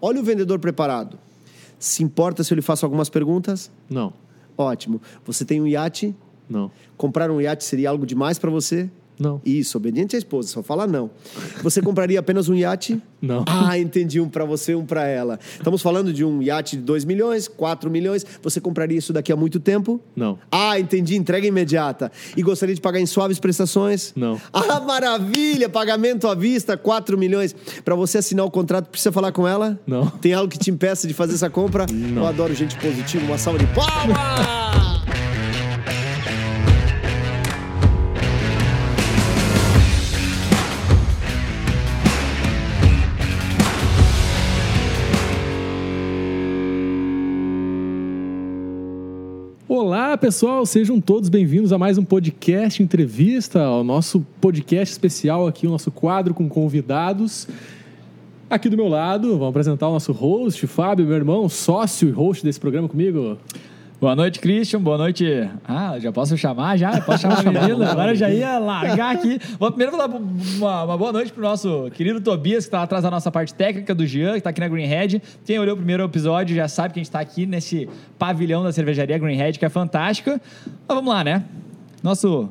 olha 0.00 0.20
o 0.20 0.24
vendedor 0.24 0.58
preparado. 0.58 1.18
Se 1.78 2.02
importa 2.02 2.44
se 2.44 2.52
eu 2.52 2.56
lhe 2.56 2.62
faço 2.62 2.84
algumas 2.84 3.08
perguntas? 3.08 3.70
Não, 3.88 4.12
Ótimo. 4.56 5.00
Você 5.24 5.44
tem 5.44 5.60
um 5.60 5.66
iate? 5.66 6.14
não, 6.48 6.70
Comprar 6.96 7.30
um 7.30 7.40
iate 7.40 7.64
seria 7.64 7.88
algo 7.88 8.04
demais 8.04 8.38
para 8.38 8.50
você? 8.50 8.90
Não, 9.18 9.40
Isso, 9.44 9.76
obediente 9.76 10.16
à 10.16 10.18
esposa, 10.18 10.48
só 10.48 10.62
fala 10.62 10.86
não. 10.86 11.10
Você 11.62 11.82
compraria 11.82 12.18
apenas 12.18 12.48
um 12.48 12.54
iate? 12.54 13.00
não. 13.20 13.44
Ah, 13.46 13.78
entendi, 13.78 14.18
um 14.18 14.28
para 14.28 14.44
você, 14.46 14.74
um 14.74 14.86
para 14.86 15.06
ela. 15.06 15.38
Estamos 15.58 15.82
falando 15.82 16.10
de 16.12 16.24
um 16.24 16.40
iate 16.40 16.76
de 16.76 16.82
2 16.82 17.04
milhões, 17.04 17.46
4 17.46 17.90
milhões. 17.90 18.24
Você 18.42 18.60
compraria 18.60 18.96
isso 18.96 19.12
daqui 19.12 19.30
a 19.30 19.36
muito 19.36 19.60
tempo? 19.60 20.00
Não. 20.16 20.38
Ah, 20.50 20.80
entendi, 20.80 21.16
entrega 21.16 21.46
imediata. 21.46 22.10
E 22.36 22.42
gostaria 22.42 22.74
de 22.74 22.80
pagar 22.80 22.98
em 22.98 23.06
suaves 23.06 23.38
prestações? 23.38 24.12
Não. 24.16 24.40
Ah, 24.52 24.80
maravilha, 24.80 25.68
pagamento 25.68 26.26
à 26.26 26.34
vista, 26.34 26.76
4 26.76 27.18
milhões. 27.18 27.54
Para 27.84 27.94
você 27.94 28.18
assinar 28.18 28.46
o 28.46 28.50
contrato, 28.50 28.88
precisa 28.88 29.12
falar 29.12 29.32
com 29.32 29.46
ela? 29.46 29.78
Não. 29.86 30.06
Tem 30.06 30.32
algo 30.32 30.48
que 30.50 30.58
te 30.58 30.70
impeça 30.70 31.06
de 31.06 31.12
fazer 31.12 31.34
essa 31.34 31.50
compra? 31.50 31.84
Não. 31.92 32.22
Eu 32.22 32.26
adoro 32.26 32.54
gente 32.54 32.76
positiva, 32.76 33.24
uma 33.26 33.36
salva 33.38 33.58
de 33.58 33.66
palmas! 33.66 34.79
Olá, 50.10 50.18
pessoal, 50.18 50.66
sejam 50.66 51.00
todos 51.00 51.28
bem-vindos 51.28 51.72
a 51.72 51.78
mais 51.78 51.96
um 51.96 52.02
podcast 52.02 52.82
entrevista, 52.82 53.62
ao 53.62 53.84
nosso 53.84 54.26
podcast 54.40 54.92
especial 54.92 55.46
aqui, 55.46 55.68
o 55.68 55.70
nosso 55.70 55.92
quadro 55.92 56.34
com 56.34 56.48
convidados. 56.48 57.46
Aqui 58.50 58.68
do 58.68 58.76
meu 58.76 58.88
lado, 58.88 59.38
vamos 59.38 59.50
apresentar 59.50 59.86
o 59.86 59.92
nosso 59.92 60.10
host, 60.10 60.66
Fábio, 60.66 61.06
meu 61.06 61.14
irmão, 61.14 61.48
sócio 61.48 62.08
e 62.08 62.10
host 62.10 62.42
desse 62.42 62.58
programa 62.58 62.88
comigo. 62.88 63.38
Boa 64.00 64.16
noite, 64.16 64.40
Christian. 64.40 64.80
Boa 64.80 64.96
noite. 64.96 65.26
Ah, 65.68 65.98
já 65.98 66.10
posso 66.10 66.34
chamar 66.34 66.78
já? 66.78 67.02
Posso 67.02 67.20
chamar 67.20 67.40
a 67.40 67.42
menina? 67.42 67.84
Agora 67.92 68.12
eu 68.12 68.14
já 68.14 68.30
ia 68.30 68.58
largar 68.58 69.14
aqui. 69.14 69.38
Vou 69.58 69.70
primeiro 69.70 69.92
falar 69.92 70.06
uma, 70.06 70.84
uma 70.84 70.96
boa 70.96 71.12
noite 71.12 71.30
pro 71.30 71.42
nosso 71.42 71.90
querido 71.90 72.18
Tobias, 72.18 72.64
que 72.64 72.68
está 72.68 72.82
atrás 72.82 73.04
da 73.04 73.10
nossa 73.10 73.30
parte 73.30 73.52
técnica 73.52 73.94
do 73.94 74.06
Jean, 74.06 74.32
que 74.32 74.38
está 74.38 74.48
aqui 74.48 74.60
na 74.60 74.68
Greenhead. 74.68 75.20
Quem 75.44 75.58
olhou 75.58 75.74
o 75.74 75.76
primeiro 75.76 76.02
episódio 76.02 76.56
já 76.56 76.66
sabe 76.66 76.94
que 76.94 77.00
a 77.00 77.02
gente 77.02 77.08
está 77.08 77.20
aqui 77.20 77.44
nesse 77.44 77.90
pavilhão 78.18 78.62
da 78.62 78.72
cervejaria 78.72 79.18
Greenhead, 79.18 79.58
que 79.58 79.66
é 79.66 79.68
fantástica. 79.68 80.40
Mas 80.88 80.96
vamos 80.96 81.12
lá, 81.12 81.22
né? 81.22 81.44
Nosso 82.02 82.48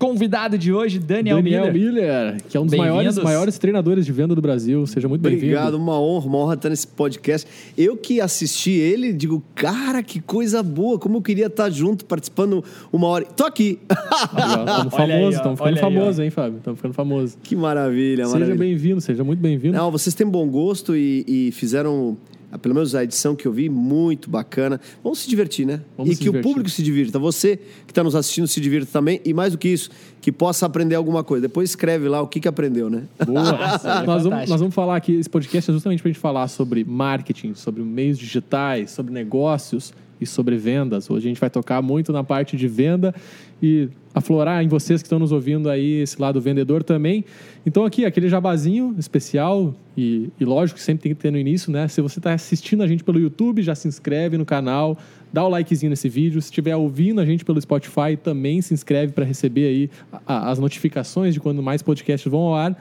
convidado 0.00 0.56
de 0.56 0.72
hoje, 0.72 0.98
Daniel, 0.98 1.36
Daniel 1.36 1.70
Miller. 1.70 1.94
Miller, 1.94 2.42
que 2.48 2.56
é 2.56 2.60
um 2.60 2.64
dos 2.64 2.74
maiores, 2.74 3.18
maiores 3.18 3.58
treinadores 3.58 4.06
de 4.06 4.10
venda 4.10 4.34
do 4.34 4.40
Brasil. 4.40 4.86
Seja 4.86 5.06
muito 5.06 5.20
bem-vindo. 5.20 5.52
Obrigado, 5.52 5.74
uma 5.74 6.00
honra, 6.00 6.26
uma 6.26 6.38
honra 6.38 6.54
estar 6.54 6.70
nesse 6.70 6.86
podcast. 6.86 7.46
Eu 7.76 7.98
que 7.98 8.18
assisti 8.18 8.70
ele, 8.70 9.12
digo, 9.12 9.42
cara, 9.54 10.02
que 10.02 10.18
coisa 10.18 10.62
boa, 10.62 10.98
como 10.98 11.18
eu 11.18 11.22
queria 11.22 11.48
estar 11.48 11.68
junto, 11.68 12.06
participando 12.06 12.64
uma 12.90 13.08
hora. 13.08 13.26
Tô 13.26 13.44
aqui! 13.44 13.78
Estamos 13.90 14.94
famosos, 14.96 15.34
estamos 15.34 15.58
ficando 15.60 15.76
famosos, 15.76 16.18
hein, 16.18 16.30
Fábio? 16.30 16.56
Estamos 16.56 16.78
ficando 16.78 16.94
famosos. 16.94 17.38
que 17.42 17.54
maravilha, 17.54 18.24
Seja 18.24 18.54
bem-vindo, 18.54 19.02
seja 19.02 19.22
muito 19.22 19.40
bem-vindo. 19.40 19.76
Não, 19.76 19.90
vocês 19.90 20.14
têm 20.14 20.26
bom 20.26 20.48
gosto 20.48 20.96
e, 20.96 21.24
e 21.28 21.52
fizeram, 21.52 22.16
pelo 22.58 22.74
menos 22.74 22.94
a 22.94 23.04
edição 23.04 23.36
que 23.36 23.46
eu 23.46 23.52
vi, 23.52 23.68
muito 23.68 24.28
bacana. 24.28 24.80
Vamos 25.02 25.20
se 25.20 25.28
divertir, 25.28 25.66
né? 25.66 25.80
Vamos 25.96 26.12
e 26.12 26.16
que 26.16 26.28
o 26.28 26.32
divertir. 26.32 26.48
público 26.48 26.70
se 26.70 26.82
divirta. 26.82 27.18
Você 27.18 27.56
que 27.86 27.92
está 27.92 28.02
nos 28.02 28.14
assistindo 28.14 28.46
se 28.46 28.60
divirta 28.60 28.90
também. 28.92 29.20
E 29.24 29.32
mais 29.32 29.52
do 29.52 29.58
que 29.58 29.68
isso, 29.68 29.90
que 30.20 30.32
possa 30.32 30.66
aprender 30.66 30.94
alguma 30.94 31.22
coisa. 31.22 31.42
Depois 31.42 31.70
escreve 31.70 32.08
lá 32.08 32.20
o 32.20 32.26
que, 32.26 32.40
que 32.40 32.48
aprendeu, 32.48 32.90
né? 32.90 33.04
Boa. 33.24 33.40
é 34.02 34.06
nós, 34.06 34.24
vamos, 34.24 34.48
nós 34.48 34.60
vamos 34.60 34.74
falar 34.74 34.96
aqui, 34.96 35.12
esse 35.12 35.30
podcast 35.30 35.70
é 35.70 35.74
justamente 35.74 36.02
para 36.02 36.08
a 36.08 36.12
gente 36.12 36.20
falar 36.20 36.48
sobre 36.48 36.84
marketing, 36.84 37.54
sobre 37.54 37.82
meios 37.82 38.18
digitais, 38.18 38.90
sobre 38.90 39.12
negócios 39.12 39.92
e 40.20 40.26
sobre 40.26 40.56
vendas. 40.56 41.08
Hoje 41.10 41.26
a 41.26 41.28
gente 41.30 41.40
vai 41.40 41.50
tocar 41.50 41.80
muito 41.82 42.12
na 42.12 42.22
parte 42.22 42.56
de 42.56 42.68
venda 42.68 43.14
e 43.62 43.88
aflorar 44.14 44.62
em 44.64 44.68
vocês 44.68 45.00
que 45.02 45.06
estão 45.06 45.18
nos 45.18 45.30
ouvindo 45.32 45.68
aí 45.70 46.00
esse 46.02 46.20
lado 46.20 46.40
vendedor 46.40 46.82
também. 46.82 47.24
Então 47.64 47.84
aqui, 47.84 48.04
aquele 48.04 48.28
jabazinho 48.28 48.94
especial 48.98 49.74
e, 49.96 50.30
e 50.40 50.44
lógico 50.44 50.78
que 50.78 50.84
sempre 50.84 51.02
tem 51.04 51.14
que 51.14 51.20
ter 51.20 51.30
no 51.30 51.38
início, 51.38 51.70
né? 51.70 51.86
Se 51.88 52.00
você 52.00 52.18
está 52.18 52.32
assistindo 52.32 52.82
a 52.82 52.86
gente 52.86 53.04
pelo 53.04 53.18
YouTube, 53.20 53.62
já 53.62 53.74
se 53.74 53.86
inscreve 53.86 54.36
no 54.36 54.44
canal, 54.44 54.98
dá 55.32 55.44
o 55.44 55.48
likezinho 55.48 55.90
nesse 55.90 56.08
vídeo. 56.08 56.40
Se 56.40 56.48
estiver 56.48 56.74
ouvindo 56.74 57.20
a 57.20 57.24
gente 57.24 57.44
pelo 57.44 57.60
Spotify, 57.60 58.16
também 58.22 58.60
se 58.62 58.74
inscreve 58.74 59.12
para 59.12 59.24
receber 59.24 59.66
aí 59.66 59.90
a- 60.12 60.20
a- 60.26 60.50
as 60.50 60.58
notificações 60.58 61.34
de 61.34 61.40
quando 61.40 61.62
mais 61.62 61.82
podcasts 61.82 62.30
vão 62.30 62.40
ao 62.40 62.54
ar. 62.54 62.80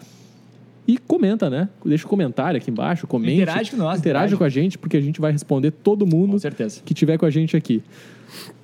E 0.88 0.98
comenta, 0.98 1.50
né? 1.50 1.70
Deixa 1.86 2.06
um 2.06 2.10
comentário 2.10 2.58
aqui 2.58 2.72
embaixo, 2.72 3.06
comente. 3.06 3.34
Interage 3.36 3.72
com 3.72 3.78
nós, 3.78 4.00
Interage 4.00 4.34
interage. 4.34 4.36
com 4.38 4.44
a 4.44 4.50
gente, 4.50 4.78
porque 4.78 4.98
a 4.98 5.02
gente 5.02 5.22
vai 5.22 5.32
responder 5.32 5.72
todo 5.72 6.06
mundo 6.06 6.32
Com 6.32 6.40
certeza. 6.40 6.82
que 6.84 6.94
tiver 6.94 7.18
com 7.18 7.26
a 7.26 7.30
gente 7.30 7.56
aqui. 7.56 7.84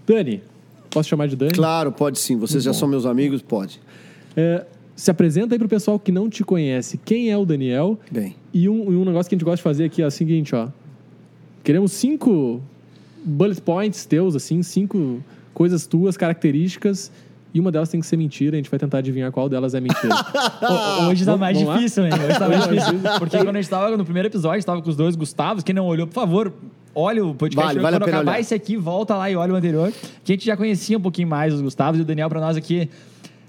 Dani, 0.08 0.42
posso 0.90 1.08
chamar 1.10 1.28
de 1.28 1.36
Dani? 1.36 1.52
Claro, 1.54 1.92
pode 1.92 2.18
sim. 2.20 2.36
Vocês 2.38 2.64
já 2.64 2.74
são 2.74 2.88
meus 2.88 3.06
amigos, 3.06 3.42
pode. 3.42 3.80
É, 4.36 4.66
se 4.96 5.12
apresenta 5.12 5.54
aí 5.54 5.60
pro 5.60 5.68
pessoal 5.70 6.00
que 6.00 6.12
não 6.12 6.30
te 6.30 6.44
conhece. 6.44 6.98
Quem 7.04 7.30
é 7.30 7.38
o 7.38 7.46
Daniel? 7.46 8.00
Bem. 8.10 8.36
E 8.54 8.68
um, 8.68 8.92
e 8.92 8.96
um 8.96 9.06
negócio 9.06 9.30
que 9.30 9.36
a 9.36 9.38
gente 9.38 9.46
gosta 9.46 9.58
de 9.58 9.64
fazer 9.64 9.84
aqui 9.86 10.02
é 10.02 10.08
o 10.08 10.12
seguinte, 10.12 10.56
ó. 10.56 10.70
Queremos 11.64 11.92
cinco 11.92 12.62
bullet 13.24 13.62
points 13.62 14.06
teus, 14.06 14.36
assim, 14.36 14.62
cinco 14.64 15.22
coisas 15.54 15.86
tuas, 15.86 16.16
características. 16.18 17.12
E 17.56 17.60
uma 17.62 17.72
delas 17.72 17.88
tem 17.88 18.02
que 18.02 18.06
ser 18.06 18.18
mentira. 18.18 18.56
A 18.56 18.58
gente 18.58 18.70
vai 18.70 18.78
tentar 18.78 18.98
adivinhar 18.98 19.32
qual 19.32 19.48
delas 19.48 19.74
é 19.74 19.80
mentira. 19.80 20.14
Ho- 20.62 21.08
Hoje 21.10 21.24
tá 21.26 21.38
mais 21.38 21.58
vamos 21.58 21.76
difícil, 21.76 22.04
né? 22.04 22.10
Hoje 22.14 22.38
tá 22.38 22.50
mais 22.50 22.64
difícil. 22.68 23.00
Porque 23.18 23.38
quando 23.38 23.56
a 23.56 23.62
gente 23.62 23.70
tava 23.70 23.96
no 23.96 24.04
primeiro 24.04 24.28
episódio, 24.28 24.52
a 24.52 24.58
gente 24.58 24.66
tava 24.66 24.82
com 24.82 24.90
os 24.90 24.96
dois 24.98 25.16
Gustavos. 25.16 25.64
Quem 25.64 25.74
não 25.74 25.86
olhou, 25.86 26.06
por 26.06 26.14
favor, 26.14 26.52
olha 26.94 27.26
o 27.26 27.34
podcast. 27.34 27.68
Vale, 27.68 27.80
vale 27.80 27.96
a 27.96 28.00
quando 28.00 28.06
pena 28.06 28.18
acabar 28.18 28.32
olhar. 28.34 28.42
esse 28.42 28.54
aqui, 28.54 28.76
volta 28.76 29.16
lá 29.16 29.32
e 29.32 29.38
olha 29.38 29.54
o 29.54 29.56
anterior. 29.56 29.90
Que 30.24 30.34
a 30.34 30.36
gente 30.36 30.46
já 30.46 30.58
conhecia 30.58 30.98
um 30.98 31.02
pouquinho 31.02 31.30
mais 31.30 31.54
os 31.54 31.62
Gustavos 31.62 31.98
e 31.98 32.04
o 32.04 32.06
Daniel 32.06 32.28
pra 32.28 32.42
nós 32.42 32.58
aqui. 32.58 32.90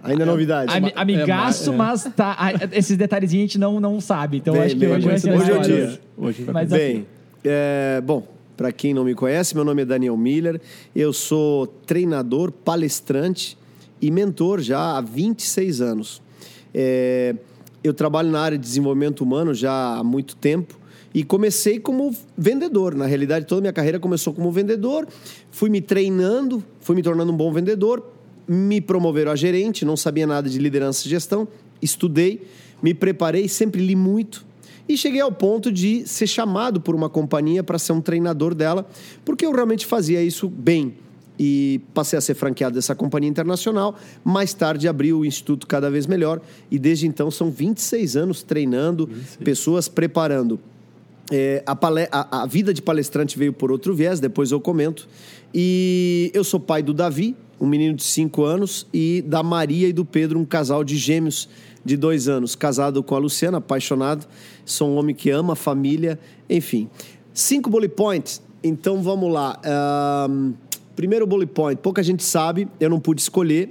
Ainda 0.04 0.22
é 0.22 0.26
novidade. 0.26 0.72
Ami- 0.72 0.92
amigaço, 0.94 1.72
é. 1.72 1.76
mas 1.76 2.04
tá, 2.14 2.36
a- 2.38 2.52
esses 2.78 2.96
detalhezinhos 2.96 3.42
a 3.42 3.46
gente 3.46 3.58
não, 3.58 3.80
não 3.80 4.00
sabe. 4.00 4.36
Então 4.36 4.54
Bem, 4.54 4.62
acho 4.62 4.74
que 4.76 4.80
bem, 4.86 4.94
hoje 4.94 5.06
vai 5.08 5.18
ser 5.18 5.32
hoje 5.32 5.50
é 5.50 5.58
o 5.58 5.60
dia. 5.62 6.00
Hoje 6.16 6.42
vai 6.44 6.54
Mas 6.54 6.70
fazer. 6.70 6.82
assim, 6.84 6.94
Bem, 6.94 7.06
é, 7.44 8.00
bom, 8.06 8.22
para 8.56 8.70
quem 8.70 8.94
não 8.94 9.02
me 9.02 9.16
conhece, 9.16 9.52
meu 9.56 9.64
nome 9.64 9.82
é 9.82 9.84
Daniel 9.84 10.16
Miller. 10.16 10.60
Eu 10.94 11.12
sou 11.12 11.66
treinador, 11.66 12.52
palestrante 12.52 13.58
e 14.00 14.10
mentor 14.10 14.60
já 14.60 14.96
há 14.96 15.00
26 15.00 15.80
anos. 15.80 16.22
É, 16.74 17.34
eu 17.82 17.94
trabalho 17.94 18.30
na 18.30 18.40
área 18.40 18.58
de 18.58 18.64
desenvolvimento 18.64 19.22
humano 19.22 19.54
já 19.54 19.96
há 19.96 20.04
muito 20.04 20.36
tempo 20.36 20.78
e 21.14 21.24
comecei 21.24 21.80
como 21.80 22.14
vendedor. 22.36 22.94
Na 22.94 23.06
realidade, 23.06 23.46
toda 23.46 23.60
a 23.60 23.62
minha 23.62 23.72
carreira 23.72 23.98
começou 23.98 24.34
como 24.34 24.50
vendedor. 24.52 25.08
Fui 25.50 25.70
me 25.70 25.80
treinando, 25.80 26.62
fui 26.80 26.94
me 26.94 27.02
tornando 27.02 27.32
um 27.32 27.36
bom 27.36 27.50
vendedor. 27.52 28.04
Me 28.46 28.80
promoveram 28.80 29.32
a 29.32 29.36
gerente, 29.36 29.84
não 29.84 29.96
sabia 29.96 30.26
nada 30.26 30.48
de 30.50 30.58
liderança 30.58 31.06
e 31.06 31.10
gestão. 31.10 31.48
Estudei, 31.80 32.46
me 32.82 32.92
preparei, 32.92 33.48
sempre 33.48 33.84
li 33.84 33.96
muito. 33.96 34.44
E 34.88 34.96
cheguei 34.96 35.20
ao 35.20 35.32
ponto 35.32 35.72
de 35.72 36.06
ser 36.06 36.26
chamado 36.26 36.80
por 36.80 36.94
uma 36.94 37.08
companhia 37.08 37.64
para 37.64 37.78
ser 37.78 37.92
um 37.92 38.00
treinador 38.00 38.54
dela, 38.54 38.86
porque 39.24 39.46
eu 39.46 39.52
realmente 39.52 39.86
fazia 39.86 40.22
isso 40.22 40.48
bem. 40.48 40.94
E 41.38 41.80
passei 41.92 42.19
a 42.19 42.20
ser 42.22 42.34
franqueado 42.34 42.74
dessa 42.74 42.94
companhia 42.94 43.28
internacional. 43.28 43.94
Mais 44.24 44.54
tarde 44.54 44.88
abri 44.88 45.12
o 45.12 45.24
Instituto 45.24 45.66
Cada 45.66 45.91
Vez 45.91 46.06
Melhor. 46.06 46.41
E 46.70 46.78
desde 46.78 47.06
então 47.06 47.30
são 47.30 47.50
26 47.50 48.16
anos 48.16 48.42
treinando, 48.42 49.08
pessoas 49.44 49.88
preparando. 49.88 50.58
É, 51.30 51.62
a, 51.66 51.72
a- 52.12 52.42
a 52.42 52.47
vida 52.47 52.72
de 52.72 52.80
palestrante 52.80 53.36
veio 53.38 53.52
por 53.52 53.70
outro 53.72 53.94
viés, 53.94 54.20
depois 54.20 54.50
eu 54.52 54.60
comento. 54.60 55.08
E 55.52 56.30
eu 56.34 56.44
sou 56.44 56.60
pai 56.60 56.82
do 56.82 56.94
Davi, 56.94 57.34
um 57.60 57.66
menino 57.66 57.94
de 57.94 58.03
5 58.04 58.44
anos, 58.44 58.86
e 58.92 59.22
da 59.26 59.42
Maria 59.42 59.88
e 59.88 59.92
do 59.92 60.04
Pedro, 60.04 60.38
um 60.38 60.44
casal 60.44 60.84
de 60.84 60.97
gêmeos 60.97 61.48
de 61.84 61.97
dois 61.97 62.28
anos, 62.28 62.54
casado 62.54 63.03
com 63.03 63.14
a 63.14 63.18
Luciana, 63.18 63.58
apaixonado. 63.58 64.26
Sou 64.64 64.88
um 64.91 64.97
homem 64.97 65.14
que 65.14 65.30
ama 65.30 65.53
a 65.53 65.56
família, 65.56 66.18
enfim. 66.50 66.88
Cinco 67.32 67.70
bullet 67.70 67.94
points, 67.94 68.42
então 68.62 69.03
vamos 69.03 69.33
lá. 69.33 69.60
Ahn, 69.65 70.53
primeiro 70.97 71.27
bullet 71.27 71.53
point, 71.53 71.78
pouca 71.81 72.03
gente 72.03 72.25
sabe, 72.25 72.66
eu 72.81 72.89
não 72.91 72.98
pude 72.98 73.21
escolher. 73.21 73.69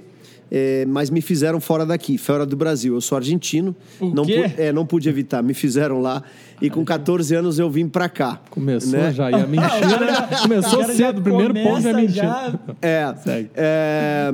é, 0.48 0.86
mas 0.86 1.10
me 1.10 1.20
fizeram 1.20 1.60
fora 1.60 1.84
daqui, 1.84 2.16
fora 2.16 2.46
do 2.46 2.56
Brasil. 2.56 2.94
Eu 2.94 3.00
sou 3.00 3.16
argentino, 3.18 3.74
O 4.00 4.06
não, 4.14 4.24
quê? 4.24 4.48
pu- 4.48 4.62
é, 4.62 4.72
não 4.72 4.86
pude 4.86 5.08
evitar, 5.08 5.42
me 5.42 5.52
fizeram 5.52 6.00
lá. 6.00 6.22
E 6.62 6.70
com 6.70 6.84
14 6.84 7.34
anos 7.34 7.58
eu 7.58 7.68
vim 7.68 7.88
pra 7.88 8.08
cá. 8.08 8.40
Começou 8.48 8.92
né? 8.92 9.12
já. 9.12 9.28
E 9.28 9.34
a 9.34 9.44
mentira 9.46 10.28
começou 10.42 10.84
cedo. 10.84 11.18
O 11.18 11.22
primeiro 11.22 11.52
ponto 11.52 11.88
é 11.88 11.92
mentira. 11.92 12.60
É, 12.80 13.12
Segue. 13.16 13.50
é, 13.56 14.32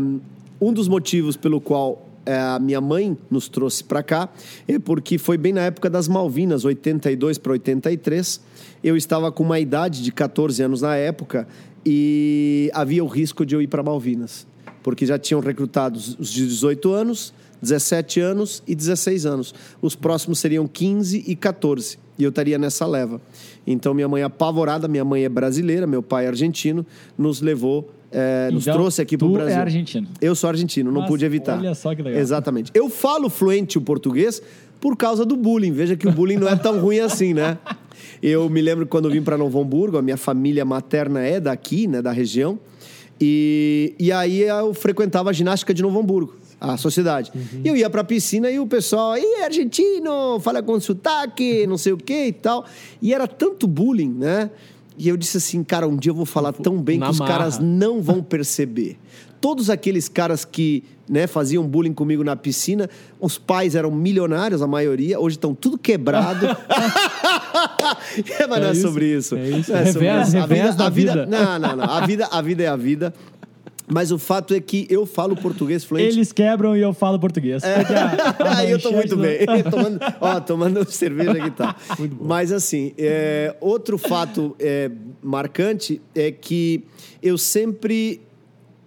um 0.61 0.71
dos 0.73 0.87
motivos 0.87 1.35
pelo 1.37 1.61
qual 1.63 2.07
é, 2.27 2.37
a 2.39 2.59
minha 2.61 2.81
mãe 2.81 3.17
nos 3.31 3.49
trouxe 3.49 3.83
para 3.83 4.03
cá 4.03 4.29
é 4.69 4.79
porque 4.79 5.17
foi 5.17 5.39
bem 5.39 5.53
na 5.55 5.63
época 5.63 5.89
das 5.89 6.07
Malvinas, 6.09 6.63
82 6.65 7.39
para 7.39 7.53
83. 7.53 8.39
Eu 8.85 8.97
estava 8.99 9.33
com 9.33 9.43
uma 9.43 9.59
idade 9.59 10.03
de 10.03 10.13
14 10.13 10.63
anos 10.63 10.83
na 10.83 10.95
época 10.95 11.49
e 11.85 12.71
havia 12.75 13.03
o 13.05 13.07
risco 13.07 13.45
de 13.45 13.55
eu 13.55 13.63
ir 13.63 13.67
para 13.67 13.83
Malvinas, 13.83 14.47
porque 14.83 15.05
já 15.07 15.19
tinham 15.19 15.41
recrutado 15.41 15.97
os 15.97 16.31
de 16.33 16.47
18 16.47 16.93
anos, 16.93 17.33
17 17.61 18.21
anos 18.21 18.63
e 18.67 18.75
16 18.75 19.27
anos. 19.27 19.55
Os 19.81 19.95
próximos 19.95 20.39
seriam 20.39 20.67
15 20.67 21.25
e 21.27 21.37
14. 21.37 21.99
e 22.19 22.25
eu 22.25 22.29
estaria 22.31 22.59
nessa 22.59 22.87
leva. 22.87 23.21
Então 23.67 23.95
minha 23.95 24.09
mãe 24.09 24.23
apavorada, 24.23 24.87
minha 24.89 25.05
mãe 25.05 25.25
é 25.25 25.29
brasileira, 25.29 25.87
meu 25.87 26.03
pai 26.03 26.25
é 26.27 26.29
argentino, 26.29 26.85
nos 27.17 27.41
levou, 27.41 27.91
é, 28.11 28.51
nos 28.53 28.65
Então, 28.65 28.75
trouxe 28.75 29.01
aqui 29.01 29.17
para 29.17 29.27
o 29.27 29.31
tu 29.31 29.35
Brasil. 29.35 29.57
é 29.57 29.61
argentino. 29.61 30.09
Eu 30.21 30.35
sou 30.35 30.51
argentino, 30.51 30.91
não 30.91 31.01
Nossa, 31.01 31.11
pude 31.13 31.25
evitar. 31.25 31.59
olha 31.59 31.75
só 31.75 31.95
que 31.95 32.03
legal. 32.03 32.21
Exatamente. 32.21 32.71
Eu 32.75 32.89
falo 32.91 33.31
fluente 33.31 33.79
o 33.79 33.81
português 33.81 34.43
por 34.83 34.97
causa 34.97 35.25
do 35.25 35.37
bullying. 35.37 35.71
Veja 35.71 35.97
que 35.97 36.09
o 36.09 36.13
bullying 36.13 36.37
não 36.37 36.49
é 36.49 36.57
tão 36.57 36.81
ruim 36.81 36.99
assim, 36.99 37.33
né? 37.33 37.57
Eu 38.21 38.51
me 38.51 38.61
lembro 38.61 38.85
quando 38.85 39.05
eu 39.07 39.13
vim 39.13 39.23
para 39.23 39.39
Novo 39.39 39.61
Hamburgo, 39.61 39.97
a 39.97 40.03
minha 40.03 40.17
família 40.17 40.65
materna 40.65 41.21
é 41.23 41.39
daqui, 41.39 41.87
né, 41.87 42.03
da 42.03 42.11
região. 42.11 42.59
E, 43.21 43.95
e 43.97 44.11
aí 44.11 44.43
eu 44.43 44.75
frequentava 44.75 45.31
a 45.31 45.33
ginástica 45.33 45.73
de 45.73 45.81
Novo 45.83 46.01
Hamburgo, 46.01 46.35
a 46.61 46.77
sociedade. 46.77 47.31
E 47.65 47.69
eu 47.69 47.77
ia 47.77 47.89
para 47.89 48.01
a 48.01 48.05
piscina 48.05 48.51
e 48.51 48.59
o 48.59 48.67
pessoal, 48.67 49.17
e 49.17 49.43
argentino, 49.45 50.41
fala 50.41 50.61
com 50.61 50.79
sotaque, 50.81 51.65
não 51.67 51.79
sei 51.79 51.93
o 51.93 51.97
que 51.97 52.27
e 52.27 52.33
tal. 52.33 52.65
E 53.01 53.15
era 53.15 53.29
tanto 53.29 53.69
bullying, 53.69 54.13
né? 54.13 54.51
E 54.99 55.09
eu 55.09 55.17
disse 55.17 55.37
assim, 55.37 55.63
cara, 55.63 55.87
um 55.87 55.97
dia 55.97 56.11
eu 56.11 56.15
vou 56.17 56.27
falar 56.27 56.53
tão 56.53 56.77
bem 56.83 56.99
Na 56.99 57.07
que 57.07 57.13
os 57.13 57.19
marra. 57.21 57.33
caras 57.33 57.59
não 57.61 58.03
vão 58.03 58.21
perceber. 58.21 58.99
Todos 59.43 59.69
aqueles 59.69 60.09
caras 60.09 60.43
que 60.45 60.85
né, 61.11 61.27
faziam 61.27 61.67
bullying 61.67 61.93
comigo 61.93 62.23
na 62.25 62.35
piscina, 62.37 62.89
os 63.21 63.37
pais 63.37 63.75
eram 63.75 63.91
milionários, 63.91 64.63
a 64.63 64.67
maioria, 64.69 65.19
hoje 65.21 65.37
estão 65.37 65.53
tudo 65.55 65.77
quebrado. 65.77 66.47
Mas 68.49 68.49
não 68.49 68.57
é, 68.57 68.69
É 68.69 68.73
isso, 68.73 68.83
sobre 68.83 69.07
isso. 69.17 69.37
é 69.37 69.49
isso. 69.51 69.73
Não 69.73 69.87
sobre 69.87 70.09
Revés- 70.09 70.29
isso. 70.29 70.39
A 70.39 70.47
vida- 70.47 70.73
da 70.73 70.87
a 70.87 70.91
vida- 70.91 71.13
vida. 71.13 71.27
Não, 71.27 71.59
não, 71.59 71.77
não. 71.77 71.85
A 71.85 72.07
vida, 72.07 72.29
a 72.31 72.41
vida 72.41 72.63
é 72.63 72.67
a 72.69 72.77
vida. 72.77 73.13
Mas 73.89 74.11
o 74.13 74.19
fato 74.19 74.55
é 74.55 74.61
que 74.61 74.87
eu 74.89 75.05
falo 75.05 75.35
português 75.37 75.85
fluente. 75.85 76.15
Eles 76.17 76.33
quebram 76.33 76.75
e 76.77 76.81
eu 76.81 76.95
falo 76.95 77.19
português. 77.19 77.63
A 77.65 77.69
Aí 78.59 78.71
eu 78.71 78.81
tô 78.81 78.93
muito 78.93 79.17
bem. 79.17 79.41
tomando, 79.69 79.99
ó, 80.21 80.41
tomando 80.41 80.91
cerveja 80.91 81.35
que 81.35 81.51
tá. 81.51 81.75
Mas 82.21 82.53
assim, 82.53 82.93
é, 82.97 83.55
outro 83.61 83.99
fato 83.99 84.55
é, 84.59 84.91
marcante 85.21 86.01
é 86.15 86.31
que 86.31 86.85
eu 87.21 87.37
sempre 87.37 88.21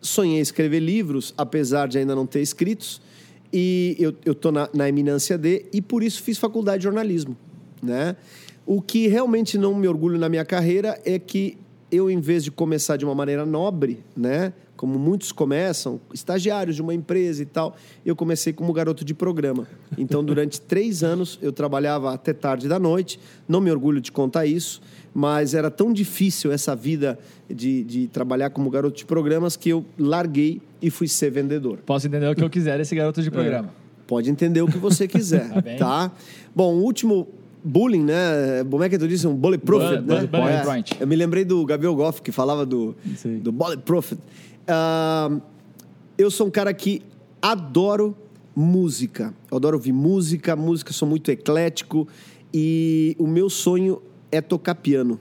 sonhei 0.06 0.40
escrever 0.40 0.80
livros, 0.80 1.34
apesar 1.38 1.88
de 1.88 1.98
ainda 1.98 2.16
não 2.16 2.25
ter 2.25 2.42
escritos. 2.42 3.02
E 3.52 3.96
eu, 4.00 4.13
eu 4.25 4.36
tô 4.36 4.52
na, 4.52 4.69
na 4.74 4.88
eminência 4.88 5.38
de, 5.38 5.66
e 5.72 5.81
por 5.81 6.04
isso 6.04 6.22
fiz 6.22 6.38
faculdade 6.38 6.80
de 6.80 6.84
jornalismo, 6.84 7.38
né? 7.81 8.16
O 8.66 8.81
que 8.81 9.07
realmente 9.07 9.57
não 9.57 9.75
me 9.75 9.88
orgulho 9.88 10.18
na 10.18 10.28
minha 10.28 10.44
carreira 10.44 11.00
é 11.06 11.19
que 11.19 11.57
eu, 11.92 12.10
em 12.10 12.19
vez 12.19 12.44
de 12.44 12.52
começar 12.52 12.98
de 12.98 13.06
uma 13.06 13.13
maneira 13.13 13.46
nobre, 13.46 14.04
né? 14.16 14.54
Como 14.75 15.00
muitos 15.00 15.31
começam, 15.31 16.02
estagiários 16.13 16.75
de 16.75 16.81
uma 16.81 16.94
empresa 16.94 17.42
e 17.42 17.46
tal, 17.46 17.78
eu 18.06 18.16
comecei 18.16 18.52
como 18.52 18.74
garoto 18.74 19.06
de 19.06 19.13
programa. 19.13 19.68
Então, 19.98 20.24
durante 20.24 20.60
três 20.62 21.04
anos, 21.04 21.40
eu 21.42 21.54
trabalhava 21.54 22.13
até 22.13 22.34
tarde 22.34 22.68
da 22.68 22.78
noite. 22.78 23.19
Não 23.48 23.62
me 23.62 23.72
orgulho 23.72 24.02
de 24.02 24.12
contar 24.12 24.46
isso, 24.46 24.81
mas 25.17 25.53
era 25.53 25.71
tão 25.71 25.94
difícil 25.94 26.51
essa 26.51 26.75
vida 26.75 27.17
de, 27.50 27.85
de 27.85 28.07
trabalhar 28.07 28.50
como 28.50 28.69
garoto 28.69 28.97
de 28.97 29.06
programas 29.06 29.56
que 29.56 29.69
eu 29.69 29.85
larguei 29.97 30.62
e 30.81 30.89
fui 30.89 31.07
ser 31.07 31.31
vendedor. 31.31 31.79
Posso 31.85 32.06
entender 32.07 32.27
o 32.29 32.35
que 32.35 32.44
eu 32.44 32.50
quiser 32.50 32.77
desse 32.77 32.94
garoto 32.94 33.21
de 33.23 33.31
programa. 33.31 33.69
Pode 34.06 34.29
entender 34.29 34.62
o 34.62 34.67
que 34.67 34.77
você 34.77 35.07
quiser, 35.09 35.50
Tá 35.77 36.09
tá? 36.09 36.12
Bom, 36.53 36.75
o 36.75 36.81
último 36.83 37.27
bullying, 37.63 38.03
né? 38.03 38.63
Como 38.69 38.83
é 38.83 38.89
que 38.89 38.97
tu 39.00 39.07
disse? 39.07 39.25
Um 39.25 39.33
bulletproof, 39.33 39.81
Bullet- 39.81 40.01
né? 40.01 40.27
bullet- 40.27 40.63
bullet 40.65 40.95
É. 41.00 41.03
Eu 41.03 41.07
me 41.07 41.15
lembrei 41.15 41.45
do 41.45 41.65
Gabriel 41.65 41.95
Goff, 41.95 42.21
que 42.21 42.31
falava 42.31 42.65
do, 42.65 42.94
Sim. 43.15 43.39
do 43.39 43.51
bulletproof. 43.53 44.13
Ah, 44.68 45.31
eu 46.18 46.29
sou 46.29 46.47
um 46.47 46.51
cara 46.51 46.73
que 46.73 47.01
adoro 47.41 48.15
música. 48.56 49.33
Eu 49.50 49.57
adoro 49.57 49.77
ouvir 49.77 49.91
música, 49.94 50.56
música, 50.56 50.91
sou 50.94 51.07
muito 51.07 51.31
eclético. 51.31 52.07
E 52.53 53.15
o 53.19 53.25
meu 53.27 53.50
sonho 53.50 54.01
é 54.35 54.41
tocar 54.41 54.75
piano. 54.75 55.19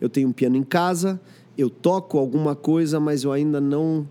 Eu 0.00 0.08
tenho 0.08 0.28
um 0.28 0.32
piano 0.32 0.56
em 0.56 0.62
casa, 0.62 1.20
eu 1.56 1.68
toco 1.68 2.18
alguma 2.18 2.54
coisa, 2.54 2.98
mas 2.98 3.24
eu 3.24 3.32
ainda 3.32 3.60
não 3.60 4.06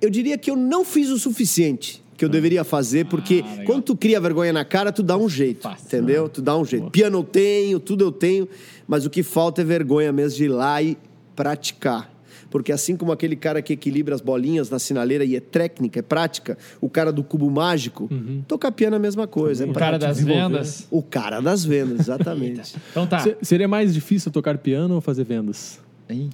eu 0.00 0.10
diria 0.10 0.38
que 0.38 0.50
eu 0.50 0.56
não 0.56 0.84
fiz 0.84 1.10
o 1.10 1.18
suficiente 1.18 2.02
que 2.16 2.24
eu 2.24 2.28
deveria 2.28 2.64
fazer, 2.64 3.06
porque 3.06 3.42
legal. 3.42 3.64
quando 3.64 3.82
tu 3.82 3.96
cria 3.96 4.20
vergonha 4.20 4.52
na 4.52 4.64
cara, 4.64 4.90
tu 4.90 5.04
dá 5.04 5.16
um 5.16 5.28
jeito, 5.28 5.62
Fácil. 5.62 5.86
entendeu? 5.86 6.28
Tu 6.28 6.42
dá 6.42 6.56
um 6.56 6.64
jeito. 6.64 6.90
Piano 6.90 7.18
eu 7.18 7.22
tenho, 7.22 7.78
tudo 7.78 8.04
eu 8.04 8.10
tenho, 8.10 8.48
mas 8.88 9.06
o 9.06 9.10
que 9.10 9.22
falta 9.22 9.60
é 9.62 9.64
vergonha 9.64 10.10
mesmo 10.10 10.36
de 10.36 10.44
ir 10.44 10.48
lá 10.48 10.82
e 10.82 10.98
praticar. 11.36 12.12
Porque 12.50 12.72
assim 12.72 12.96
como 12.96 13.12
aquele 13.12 13.36
cara 13.36 13.60
que 13.60 13.72
equilibra 13.74 14.14
as 14.14 14.20
bolinhas 14.20 14.70
na 14.70 14.78
sinaleira 14.78 15.24
e 15.24 15.36
é 15.36 15.40
técnica, 15.40 15.98
é 15.98 16.02
prática, 16.02 16.56
o 16.80 16.88
cara 16.88 17.12
do 17.12 17.22
cubo 17.22 17.50
mágico, 17.50 18.08
tocar 18.46 18.72
piano 18.72 18.94
é 18.94 18.98
a 18.98 19.00
mesma 19.00 19.26
coisa. 19.26 19.64
É 19.64 19.66
O 19.68 19.72
cara 19.74 19.98
das 19.98 20.18
vendas. 20.20 20.86
O 20.90 21.02
cara 21.02 21.40
das 21.40 21.64
vendas, 21.64 22.00
exatamente. 22.00 22.74
Então 22.90 23.06
tá. 23.06 23.18
Se- 23.20 23.36
Seria 23.42 23.68
mais 23.68 23.92
difícil 23.92 24.30
tocar 24.32 24.56
piano 24.58 24.94
ou 24.94 25.00
fazer 25.00 25.24
vendas? 25.24 25.78
Hein? 26.08 26.30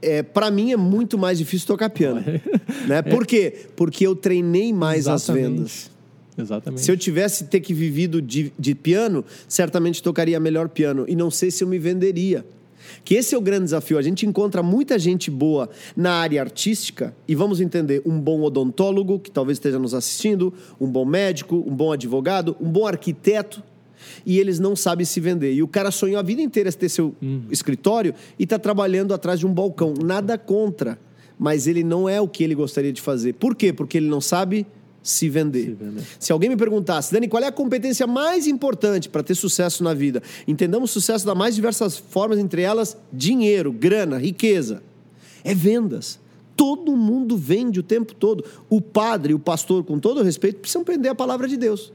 é, 0.00 0.22
para 0.22 0.48
mim 0.48 0.70
é 0.70 0.76
muito 0.76 1.18
mais 1.18 1.38
difícil 1.38 1.66
tocar 1.66 1.90
piano. 1.90 2.22
né? 2.86 3.02
Por 3.10 3.26
quê? 3.26 3.66
Porque 3.74 4.06
eu 4.06 4.14
treinei 4.14 4.72
mais 4.72 5.08
as 5.08 5.24
Exatamente. 5.24 5.50
vendas. 5.56 5.90
Exatamente. 6.38 6.82
Se 6.82 6.90
eu 6.92 6.96
tivesse 6.96 7.44
ter 7.46 7.58
que 7.58 7.74
vivido 7.74 8.22
de, 8.22 8.52
de 8.56 8.74
piano, 8.76 9.24
certamente 9.48 10.00
tocaria 10.00 10.38
melhor 10.38 10.68
piano. 10.68 11.04
E 11.08 11.16
não 11.16 11.32
sei 11.32 11.50
se 11.50 11.64
eu 11.64 11.68
me 11.68 11.80
venderia. 11.80 12.46
Que 13.04 13.14
esse 13.14 13.34
é 13.34 13.38
o 13.38 13.40
grande 13.40 13.64
desafio. 13.64 13.98
A 13.98 14.02
gente 14.02 14.26
encontra 14.26 14.62
muita 14.62 14.98
gente 14.98 15.30
boa 15.30 15.68
na 15.96 16.12
área 16.12 16.40
artística 16.40 17.14
e 17.26 17.34
vamos 17.34 17.60
entender 17.60 18.02
um 18.04 18.20
bom 18.20 18.42
odontólogo 18.42 19.18
que 19.18 19.30
talvez 19.30 19.56
esteja 19.56 19.78
nos 19.78 19.94
assistindo, 19.94 20.52
um 20.80 20.90
bom 20.90 21.04
médico, 21.04 21.56
um 21.56 21.74
bom 21.74 21.92
advogado, 21.92 22.56
um 22.60 22.70
bom 22.70 22.86
arquiteto 22.86 23.62
e 24.24 24.38
eles 24.38 24.58
não 24.58 24.76
sabem 24.76 25.04
se 25.04 25.20
vender. 25.20 25.52
E 25.52 25.62
o 25.62 25.68
cara 25.68 25.90
sonhou 25.90 26.18
a 26.18 26.22
vida 26.22 26.40
inteira 26.42 26.70
ter 26.72 26.88
seu 26.88 27.14
escritório 27.50 28.14
e 28.38 28.44
está 28.44 28.58
trabalhando 28.58 29.12
atrás 29.12 29.40
de 29.40 29.46
um 29.46 29.52
balcão. 29.52 29.94
Nada 30.02 30.38
contra, 30.38 30.98
mas 31.38 31.66
ele 31.66 31.84
não 31.84 32.08
é 32.08 32.20
o 32.20 32.28
que 32.28 32.42
ele 32.44 32.54
gostaria 32.54 32.92
de 32.92 33.00
fazer. 33.00 33.34
Por 33.34 33.54
quê? 33.54 33.72
Porque 33.72 33.98
ele 33.98 34.08
não 34.08 34.20
sabe 34.20 34.66
se 35.08 35.28
vender. 35.28 35.64
Se 35.64 35.72
vender. 35.72 36.04
Se 36.18 36.32
alguém 36.32 36.50
me 36.50 36.56
perguntasse, 36.56 37.10
Dani, 37.12 37.28
qual 37.28 37.42
é 37.42 37.46
a 37.46 37.52
competência 37.52 38.06
mais 38.06 38.46
importante 38.46 39.08
para 39.08 39.22
ter 39.22 39.34
sucesso 39.34 39.82
na 39.82 39.94
vida? 39.94 40.22
Entendamos 40.46 40.90
sucesso 40.90 41.24
das 41.24 41.36
mais 41.36 41.54
diversas 41.54 41.96
formas, 41.96 42.38
entre 42.38 42.60
elas 42.60 42.94
dinheiro, 43.10 43.72
grana, 43.72 44.18
riqueza. 44.18 44.82
É 45.42 45.54
vendas. 45.54 46.20
Todo 46.54 46.94
mundo 46.94 47.38
vende 47.38 47.80
o 47.80 47.82
tempo 47.82 48.14
todo. 48.14 48.44
O 48.68 48.82
padre 48.82 49.32
o 49.32 49.38
pastor, 49.38 49.82
com 49.82 49.98
todo 49.98 50.22
respeito, 50.22 50.58
precisam 50.58 50.82
aprender 50.82 51.08
a 51.08 51.14
palavra 51.14 51.48
de 51.48 51.56
Deus. 51.56 51.90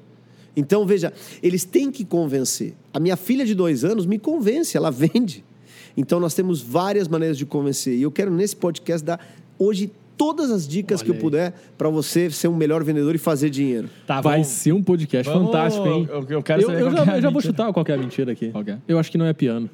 Então, 0.56 0.84
veja, 0.84 1.14
eles 1.42 1.64
têm 1.64 1.92
que 1.92 2.04
convencer. 2.04 2.74
A 2.92 3.00
minha 3.00 3.16
filha 3.16 3.46
de 3.46 3.54
dois 3.54 3.84
anos 3.84 4.08
me 4.08 4.18
convence, 4.18 4.76
ela 4.76 4.90
vende. 4.92 5.46
Então, 5.96 6.20
nós 6.20 6.34
temos 6.34 6.62
várias 6.62 7.08
maneiras 7.08 7.38
de 7.38 7.46
convencer. 7.46 7.96
E 7.96 8.02
eu 8.02 8.12
quero, 8.12 8.32
nesse 8.32 8.56
podcast, 8.56 9.06
dar 9.06 9.20
hoje 9.60 9.92
todas 10.18 10.52
as 10.52 10.68
dicas 10.68 11.00
Olha 11.02 11.06
que 11.06 11.12
eu 11.12 11.16
aí. 11.16 11.22
puder 11.22 11.54
para 11.78 11.90
você 11.90 12.30
ser 12.30 12.48
um 12.48 12.56
melhor 12.56 12.84
vendedor 12.84 13.14
e 13.16 13.18
fazer 13.18 13.50
dinheiro. 13.50 13.90
Tá, 14.08 14.22
Vai 14.22 14.34
vamos- 14.40 14.48
ser 14.48 14.72
um 14.74 14.82
podcast 14.84 15.32
vamos- 15.32 15.48
fantástico, 15.48 15.88
hein? 15.88 16.08
eu- 16.10 16.26
eu 16.30 16.44
quero 16.44 16.62
saber 16.62 16.82
eu, 16.82 16.92
já, 16.92 17.14
é 17.14 17.18
eu 17.18 17.22
já 17.22 17.30
vou 17.30 17.42
chutar 17.42 17.72
qual 17.74 17.84
que 17.86 17.92
é 17.92 17.96
a 17.96 17.98
mentira 17.98 18.32
aqui. 18.32 18.52
É? 18.68 18.78
Eu 18.88 19.00
acho 19.00 19.12
que 19.12 19.18
não 19.18 19.26
é 19.26 19.34
piano. 19.34 19.70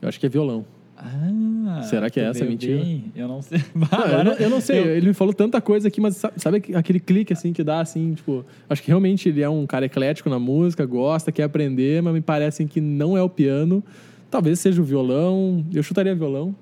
Eu 0.00 0.08
acho 0.08 0.18
que 0.18 0.26
é 0.26 0.28
violão. 0.28 0.64
Ah, 1.02 1.82
Será 1.82 2.10
que 2.10 2.20
é 2.20 2.24
essa 2.24 2.44
mentira? 2.44 2.78
bem. 2.78 3.04
Eu 3.16 3.26
não 3.26 3.40
sei. 3.40 3.58
Não, 3.74 4.06
eu, 4.18 4.24
não, 4.24 4.32
eu 4.34 4.50
não 4.50 4.60
sei, 4.60 4.78
ele 4.78 5.08
me 5.08 5.14
falou 5.14 5.32
tanta 5.32 5.58
coisa 5.60 5.88
aqui, 5.88 5.98
mas 6.00 6.16
sa- 6.16 6.32
sabe 6.36 6.62
aquele 6.74 7.00
clique 7.00 7.32
assim 7.32 7.52
que 7.54 7.64
dá 7.64 7.80
assim, 7.80 8.12
tipo, 8.14 8.44
acho 8.68 8.82
que 8.82 8.88
realmente 8.88 9.28
ele 9.28 9.40
é 9.40 9.48
um 9.48 9.66
cara 9.66 9.86
eclético 9.86 10.28
na 10.28 10.38
música, 10.38 10.84
gosta, 10.84 11.32
quer 11.32 11.44
aprender, 11.44 12.02
mas 12.02 12.12
me 12.12 12.20
parece 12.20 12.64
que 12.66 12.80
não 12.82 13.16
é 13.16 13.22
o 13.22 13.28
piano. 13.30 13.82
Talvez 14.30 14.60
seja 14.60 14.80
o 14.80 14.84
violão, 14.84 15.64
eu 15.72 15.82
chutaria 15.82 16.14
violão. 16.14 16.54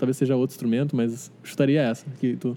Talvez 0.00 0.16
seja 0.16 0.34
outro 0.34 0.54
instrumento, 0.54 0.96
mas 0.96 1.30
chutaria 1.44 1.82
essa 1.82 2.06
que 2.18 2.34
tu 2.34 2.56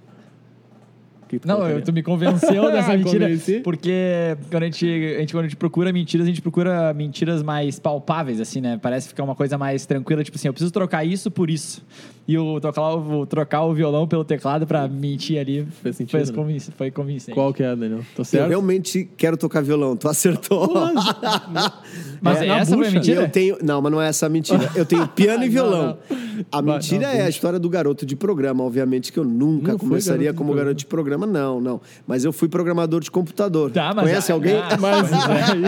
que 1.27 1.39
tu 1.39 1.47
Não, 1.47 1.55
colocaria. 1.55 1.81
eu, 1.81 1.83
tu 1.83 1.91
me 1.91 2.01
convenceu 2.01 2.63
dessa 2.71 2.93
Ah, 2.93 2.97
mentira. 2.97 3.25
convenci? 3.25 3.59
Porque 3.59 4.37
quando 4.49 4.63
a, 4.63 4.65
gente, 4.67 4.85
a 4.85 5.19
gente, 5.19 5.33
quando 5.33 5.45
a 5.45 5.47
gente 5.47 5.57
procura 5.57 5.91
mentiras, 5.91 6.25
a 6.25 6.29
gente 6.29 6.41
procura 6.41 6.93
mentiras 6.93 7.43
mais 7.43 7.79
palpáveis, 7.79 8.39
assim, 8.39 8.61
né? 8.61 8.79
Parece 8.81 9.09
ficar 9.09 9.23
uma 9.23 9.35
coisa 9.35 9.57
mais 9.57 9.85
tranquila, 9.85 10.23
tipo 10.23 10.37
assim, 10.37 10.47
eu 10.47 10.53
preciso 10.53 10.71
trocar 10.71 11.03
isso 11.03 11.29
por 11.29 11.49
isso. 11.49 11.83
E 12.25 12.37
o 12.37 12.57
trocar 12.61 12.95
o, 12.95 13.25
trocar 13.25 13.63
o 13.63 13.73
violão 13.73 14.07
pelo 14.07 14.23
teclado 14.23 14.65
pra 14.65 14.87
mentir 14.87 15.37
ali 15.37 15.67
Fez 15.81 15.97
sentido, 15.97 16.11
foi, 16.11 16.25
né? 16.25 16.31
convinc- 16.33 16.71
foi 16.77 16.89
convincente. 16.91 17.35
Qual 17.35 17.53
que 17.53 17.61
é, 17.61 17.75
Daniel? 17.75 17.99
Tô 18.15 18.21
Eu 18.21 18.25
certo? 18.25 18.47
realmente 18.47 19.09
quero 19.17 19.35
tocar 19.35 19.61
violão, 19.61 19.97
tu 19.97 20.07
acertou. 20.07 20.71
Mas 22.21 22.41
É, 22.41 22.45
na 22.45 22.59
essa 22.59 22.75
foi 22.77 22.87
a 22.87 22.91
mentira? 22.91 23.21
Eu 23.23 23.29
tenho, 23.29 23.57
não, 23.61 23.81
mas 23.81 23.91
não 23.91 24.01
é 24.01 24.07
essa 24.07 24.25
a 24.27 24.29
mentira. 24.29 24.71
Eu 24.75 24.85
tenho 24.85 25.05
piano 25.09 25.43
e 25.43 25.47
Não, 25.47 25.51
violão. 25.53 25.97
não. 26.09 26.17
A 26.51 26.61
Vai, 26.61 26.75
mentira 26.75 27.07
não, 27.07 27.13
é 27.13 27.21
a 27.23 27.29
história 27.29 27.59
do 27.59 27.69
garoto 27.69 28.05
de 28.05 28.15
programa. 28.15 28.63
Obviamente 28.63 29.11
que 29.11 29.19
eu 29.19 29.25
nunca 29.25 29.73
Não 29.73 29.79
foi 29.79 29.89
começaria 29.89 30.25
garoto 30.27 30.37
como 30.37 30.47
programa. 30.51 30.65
garoto 30.67 30.79
de 30.79 30.85
programa, 30.85 31.25
não, 31.27 31.59
não. 31.59 31.81
Mas 32.07 32.23
eu 32.23 32.31
fui 32.31 32.47
programador 32.47 33.01
de 33.01 33.11
computador. 33.11 33.69
Tá, 33.71 33.93
mas 33.93 34.05
Conhece 34.05 34.31
ah, 34.31 34.35
alguém? 34.35 34.55
ah, 34.55 34.77
Mas 34.79 35.11
aí, 35.13 35.61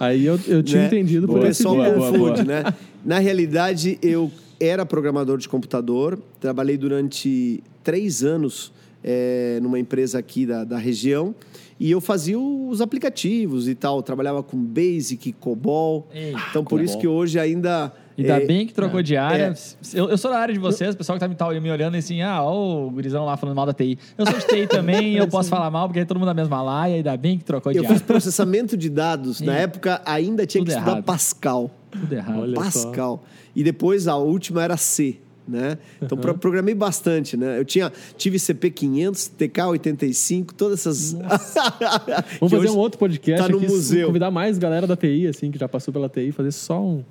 aí 0.00 0.26
eu, 0.26 0.38
eu 0.46 0.62
tinha 0.62 0.82
Né? 0.82 0.86
entendido 0.88 1.26
por 1.26 1.38
O 1.38 1.46
esse 1.46 1.62
pessoal 1.64 1.92
confunde, 1.94 2.44
né? 2.46 2.64
Na 3.04 3.18
realidade, 3.18 3.98
eu 4.02 4.30
era 4.60 4.84
programador 4.84 5.38
de 5.38 5.48
computador, 5.48 6.18
trabalhei 6.40 6.76
durante 6.76 7.62
três 7.84 8.24
anos 8.24 8.72
eh, 9.02 9.58
numa 9.62 9.78
empresa 9.78 10.18
aqui 10.18 10.44
da, 10.44 10.64
da 10.64 10.76
região 10.76 11.34
E 11.78 11.90
eu 11.90 12.00
fazia 12.00 12.38
os 12.38 12.80
aplicativos 12.80 13.68
e 13.68 13.74
tal. 13.74 14.02
Trabalhava 14.02 14.42
com 14.42 14.56
Basic, 14.56 15.32
COBOL. 15.34 16.08
Eita, 16.12 16.40
então, 16.50 16.64
por 16.64 16.80
isso 16.80 16.98
que 16.98 17.06
hoje 17.06 17.38
ainda... 17.38 17.92
Ainda 18.18 18.42
é, 18.42 18.46
bem 18.46 18.66
que 18.66 18.74
trocou 18.74 19.00
de 19.00 19.16
área. 19.16 19.54
É. 19.54 19.98
Eu, 19.98 20.08
eu 20.10 20.18
sou 20.18 20.28
da 20.28 20.40
área 20.40 20.52
de 20.52 20.58
vocês, 20.58 20.92
o 20.92 20.98
pessoal 20.98 21.16
que 21.16 21.36
tá 21.36 21.48
me, 21.48 21.60
me 21.60 21.70
olhando 21.70 21.96
assim, 21.96 22.20
ah, 22.20 22.42
ó 22.42 22.86
o 22.86 22.90
gurizão 22.90 23.24
lá 23.24 23.36
falando 23.36 23.54
mal 23.54 23.64
da 23.64 23.72
TI. 23.72 23.96
Eu 24.18 24.26
sou 24.26 24.36
de 24.36 24.44
TI 24.44 24.66
também, 24.68 25.14
eu 25.14 25.28
posso 25.28 25.48
falar 25.48 25.70
mal, 25.70 25.86
porque 25.86 26.00
é 26.00 26.04
todo 26.04 26.18
mundo 26.18 26.26
da 26.26 26.34
mesma 26.34 26.60
laia, 26.60 26.96
ainda 26.96 27.16
bem 27.16 27.38
que 27.38 27.44
trocou 27.44 27.70
de 27.70 27.78
Eu 27.78 27.84
área. 27.84 27.94
fiz 27.94 28.04
processamento 28.04 28.76
de 28.76 28.90
dados. 28.90 29.40
Na 29.40 29.54
época, 29.54 30.02
ainda 30.04 30.44
tinha 30.44 30.64
que 30.64 30.70
tudo 30.70 30.76
estudar 30.76 30.90
errado. 30.90 31.04
Pascal. 31.04 31.70
Tudo 31.90 32.12
errado. 32.12 32.40
Olha 32.40 32.56
só. 32.56 32.62
Pascal. 32.62 33.24
E 33.56 33.62
depois 33.64 34.06
a 34.08 34.16
última 34.16 34.62
era 34.62 34.76
C, 34.76 35.16
né? 35.46 35.78
Então 36.02 36.16
pro- 36.18 36.36
programei 36.36 36.74
bastante, 36.74 37.36
né? 37.36 37.58
Eu 37.58 37.64
tinha 37.64 37.92
tive 38.16 38.38
CP 38.38 38.70
500, 38.70 39.28
TK 39.28 39.60
85, 39.70 40.54
todas 40.54 40.80
essas 40.80 41.12
Vamos 42.40 42.52
fazer 42.52 42.70
um 42.70 42.76
outro 42.78 42.98
podcast 42.98 43.42
tá 43.42 43.48
no 43.48 43.58
aqui, 43.58 43.66
museu. 43.68 44.06
convidar 44.08 44.30
mais 44.30 44.58
galera 44.58 44.86
da 44.86 44.96
TI, 44.96 45.26
assim, 45.26 45.50
que 45.50 45.58
já 45.58 45.68
passou 45.68 45.92
pela 45.92 46.08
TI, 46.08 46.32
fazer 46.32 46.52
só 46.52 46.80
um 46.80 47.02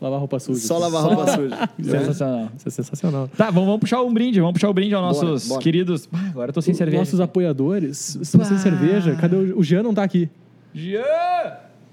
lavar 0.00 0.18
roupa 0.18 0.38
suja. 0.38 0.60
Só 0.66 0.76
lavar 0.78 1.02
roupa 1.04 1.32
suja. 1.34 1.70
Sensacional. 1.80 2.50
Isso 2.58 2.68
é 2.68 2.70
sensacional. 2.70 3.28
Tá, 3.36 3.46
vamos, 3.46 3.66
vamos 3.66 3.80
puxar 3.80 4.02
um 4.02 4.12
brinde, 4.12 4.38
vamos 4.40 4.54
puxar 4.54 4.68
o 4.68 4.74
brinde 4.74 4.94
aos 4.94 5.16
Bora, 5.16 5.28
nossos 5.30 5.48
bora. 5.48 5.62
queridos. 5.62 6.08
Ah, 6.12 6.28
agora 6.30 6.50
eu 6.50 6.52
tô 6.52 6.60
sem 6.60 6.74
cerveja. 6.74 6.98
Nossos 6.98 7.20
apoiadores 7.20 8.16
estão 8.16 8.44
sem 8.44 8.58
cerveja. 8.58 9.14
Cadê 9.16 9.36
o, 9.36 9.58
o 9.60 9.62
Jean? 9.64 9.82
Não 9.82 9.94
tá 9.94 10.02
aqui. 10.02 10.28
Jean! 10.74 11.02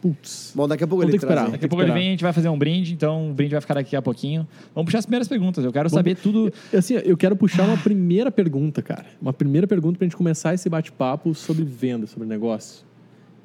Putz. 0.02 0.52
Bom, 0.56 0.68
daqui 0.68 0.84
a 0.84 0.88
pouco 0.88 1.04
Vamos 1.04 1.14
ele 1.14 1.20
que 1.20 1.26
traz. 1.26 1.40
esperar. 1.42 1.52
Daqui 1.52 1.66
a 1.66 1.68
que 1.68 1.70
pouco 1.70 1.84
ele 1.84 1.92
vem, 1.94 2.08
a 2.08 2.12
gente 2.12 2.24
vai 2.24 2.34
fazer 2.34 2.50
um 2.50 2.58
brinde, 2.58 2.94
então 2.94 3.30
o 3.30 3.34
brinde 3.34 3.52
vai 3.52 3.62
ficar 3.62 3.76
daqui 3.76 3.96
a 3.96 4.02
pouquinho. 4.02 4.48
Vamos 4.74 4.88
puxar 4.88 4.98
as 4.98 5.06
primeiras 5.06 5.28
perguntas. 5.28 5.64
Eu 5.64 5.72
quero 5.72 5.90
saber 5.90 6.16
tudo. 6.16 6.52
Assim, 6.76 6.96
eu 6.96 7.16
quero 7.16 7.36
puxar 7.36 7.68
uma 7.68 7.78
primeira 7.78 8.32
pergunta, 8.32 8.82
cara. 8.82 9.06
Uma 9.22 9.32
primeira 9.32 9.68
pergunta 9.68 10.00
pra 10.00 10.06
gente 10.06 10.18
começar 10.18 10.56
esse 10.56 10.68
bate-papo 10.68 11.36
sobre 11.36 11.64
venda, 11.64 12.08
sobre 12.08 12.28
negócio. 12.28 12.84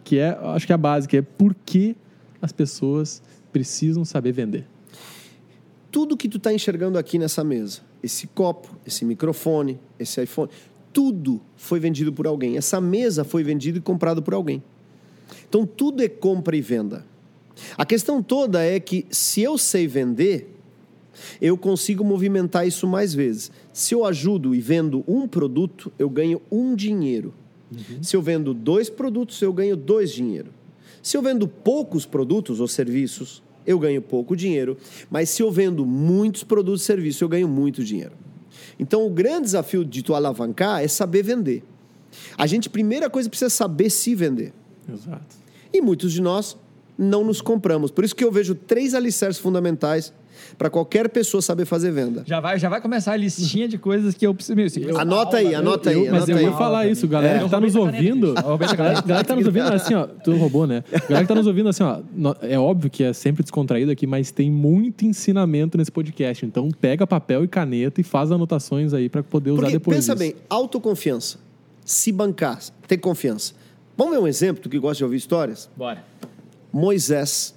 Que 0.03 0.19
é, 0.19 0.39
acho 0.41 0.67
que 0.67 0.73
é 0.73 0.75
a 0.75 0.79
básica, 0.79 1.19
é 1.19 1.23
por 1.23 1.55
que 1.55 1.95
as 2.41 2.53
pessoas 2.53 3.23
precisam 3.53 4.05
saber 4.05 4.33
vender? 4.33 4.67
Tudo 5.91 6.17
que 6.17 6.29
tu 6.29 6.39
tá 6.39 6.53
enxergando 6.55 6.97
aqui 6.97 7.19
nessa 7.19 7.45
mesa, 7.45 7.81
esse 8.03 8.27
copo, 8.29 8.79
esse 8.87 9.05
microfone, 9.05 9.79
esse 9.99 10.23
iPhone, 10.23 10.51
tudo 10.93 11.43
foi 11.55 11.79
vendido 11.79 12.13
por 12.13 12.27
alguém. 12.27 12.57
Essa 12.57 12.81
mesa 12.81 13.25
foi 13.25 13.43
vendida 13.43 13.77
e 13.77 13.81
comprada 13.81 14.23
por 14.23 14.33
alguém. 14.33 14.63
Então 15.49 15.67
tudo 15.67 16.03
é 16.03 16.09
compra 16.09 16.57
e 16.57 16.61
venda. 16.61 17.05
A 17.76 17.87
questão 17.87 18.23
toda 18.23 18.62
é 18.62 18.79
que 18.79 19.07
se 19.11 19.43
eu 19.43 19.57
sei 19.57 19.87
vender, 19.87 20.55
eu 21.41 21.57
consigo 21.57 22.05
movimentar 22.05 22.67
isso 22.67 22.87
mais 22.87 23.15
vezes. 23.15 23.50
Se 23.73 23.95
eu 23.95 24.05
ajudo 24.05 24.55
e 24.55 24.61
vendo 24.61 25.03
um 25.09 25.26
produto, 25.26 25.91
eu 25.99 26.11
ganho 26.11 26.41
um 26.50 26.75
dinheiro. 26.75 27.33
Se 28.03 28.17
eu 28.17 28.23
vendo 28.23 28.55
dois 28.55 28.88
produtos, 28.88 29.41
eu 29.43 29.53
ganho 29.53 29.76
dois 29.76 30.12
dinheiro. 30.12 30.50
Se 31.03 31.17
eu 31.17 31.23
vendo 31.23 31.49
poucos 31.49 32.05
produtos 32.07 32.61
ou 32.61 32.69
serviços, 32.69 33.43
eu 33.67 33.79
ganho 33.79 34.00
pouco 34.00 34.37
dinheiro. 34.37 34.76
Mas 35.11 35.31
se 35.31 35.43
eu 35.43 35.50
vendo 35.50 35.85
muitos 35.85 36.45
produtos 36.45 36.83
e 36.83 36.85
serviços, 36.85 37.21
eu 37.21 37.29
ganho 37.29 37.49
muito 37.49 37.83
dinheiro. 37.83 38.12
Então, 38.79 39.07
o 39.07 39.11
grande 39.11 39.43
desafio 39.43 39.85
de 39.85 40.03
tu 40.03 40.15
alavancar 40.15 40.83
é 40.83 40.88
saber 40.88 41.23
vender. 41.23 41.62
A 42.37 42.47
gente, 42.47 42.71
primeira 42.71 43.11
coisa, 43.11 43.29
precisa 43.29 43.50
saber 43.50 43.91
se 43.91 44.15
vender. 44.15 44.53
Exato. 44.93 45.37
E 45.73 45.81
muitos 45.81 46.12
de 46.12 46.21
nós 46.23 46.57
não 46.99 47.25
nos 47.25 47.40
compramos. 47.40 47.90
Por 47.90 48.05
isso 48.05 48.14
que 48.16 48.25
eu 48.25 48.33
vejo 48.33 48.55
três 48.55 48.95
alicerces 48.95 49.38
fundamentais 49.40 50.12
para 50.57 50.69
qualquer 50.71 51.09
pessoa 51.09 51.43
saber 51.43 51.64
fazer 51.64 51.90
venda. 51.90 52.23
Já 52.26 52.40
vai, 52.40 52.59
já 52.59 52.69
vai 52.69 52.81
começar 52.81 53.12
a 53.12 53.16
listinha 53.16 53.66
de 53.66 53.76
coisas 53.78 54.14
que 54.14 54.26
eu 54.26 54.35
preciso. 54.35 54.55
Meu, 54.55 54.66
isso- 54.66 54.99
Anota 54.99 55.38
aí, 55.38 55.55
anota 55.55 55.90
eu- 55.93 56.00
aí, 56.00 56.07
Eu- 56.07 56.12
mas 56.12 56.23
anota 56.25 56.33
eu 56.33 56.37
aí. 56.38 56.45
ia 56.45 56.52
falar 56.52 56.87
isso, 56.87 57.09
galera 57.09 57.38
É. 57.40 57.45
que 57.45 57.50
tá 57.50 57.61
nos 57.61 57.75
Eu 57.75 57.83
ouvindo. 57.83 58.26
Eu 58.28 58.35
Galera, 58.59 58.75
galera 59.02 59.25
que 59.25 59.28
tá 59.28 59.35
nos 59.37 59.47
ouvindo, 59.47 59.73
assim, 59.73 59.95
ó, 59.95 60.07
tu 60.07 60.37
roubou, 60.37 60.66
né? 60.66 60.85
Galera 61.09 61.23
que 61.23 61.28
tá 61.28 61.35
nos 61.35 61.47
ouvindo, 61.47 61.69
assim, 61.71 61.83
ó, 61.83 62.00
é 62.43 62.59
óbvio 62.59 62.90
que 62.90 63.02
é 63.02 63.12
sempre 63.12 63.43
descontraído 63.43 63.90
aqui, 63.90 64.07
mas 64.07 64.31
tem 64.31 64.50
muito 64.50 65.05
ensinamento 65.07 65.76
nesse 65.78 65.90
podcast. 65.90 66.45
Então, 66.47 66.69
pega 66.81 67.07
papel 67.07 67.43
e 67.43 67.49
caneta 67.49 68.00
e 68.00 68.05
faz 68.05 68.31
anotações 68.31 68.93
aí 68.95 69.09
pra 69.09 69.23
poder 69.23 69.50
usar 69.52 69.62
Porque, 69.62 69.73
depois. 69.78 69.97
pensa 69.97 70.14
disso. 70.14 70.33
bem, 70.33 70.43
autoconfiança. 70.49 71.38
Se 71.85 72.12
bancar, 72.12 72.59
ter 72.87 72.99
confiança. 72.99 73.55
Vamos 73.97 74.15
ver 74.15 74.21
um 74.23 74.26
exemplo, 74.26 74.62
tu 74.62 74.69
que 74.69 74.79
gosta 74.79 74.99
de 74.99 75.05
ouvir 75.05 75.17
histórias? 75.17 75.71
Bora. 75.76 76.05
Moisés. 76.73 77.55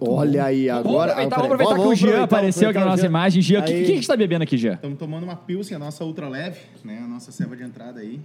Olha 0.00 0.44
aí, 0.46 0.70
agora... 0.70 1.14
Vamos 1.14 1.32
aproveitar, 1.32 1.36
Ah, 1.36 1.38
vamos 1.38 1.44
aproveitar 1.46 1.74
peraí, 1.74 1.82
que 1.82 1.88
o 1.88 1.94
Jean 1.94 2.22
apareceu 2.22 2.68
aqui 2.70 2.78
na 2.78 2.84
nossa 2.86 3.04
imagem. 3.06 3.42
Jean, 3.42 3.60
o 3.60 3.64
que, 3.64 3.72
que, 3.72 3.84
que 3.84 3.92
a 3.92 3.94
gente 3.96 4.06
tá 4.06 4.16
bebendo 4.16 4.44
aqui, 4.44 4.56
Jean? 4.56 4.74
Estamos 4.74 4.98
tomando 4.98 5.24
uma 5.24 5.36
Pilsen, 5.36 5.76
a 5.76 5.78
nossa 5.78 6.04
ultra 6.04 6.26
leve, 6.28 6.60
né? 6.82 7.00
A 7.04 7.06
nossa 7.06 7.30
ceva 7.32 7.54
de 7.54 7.64
entrada 7.64 8.00
aí. 8.00 8.18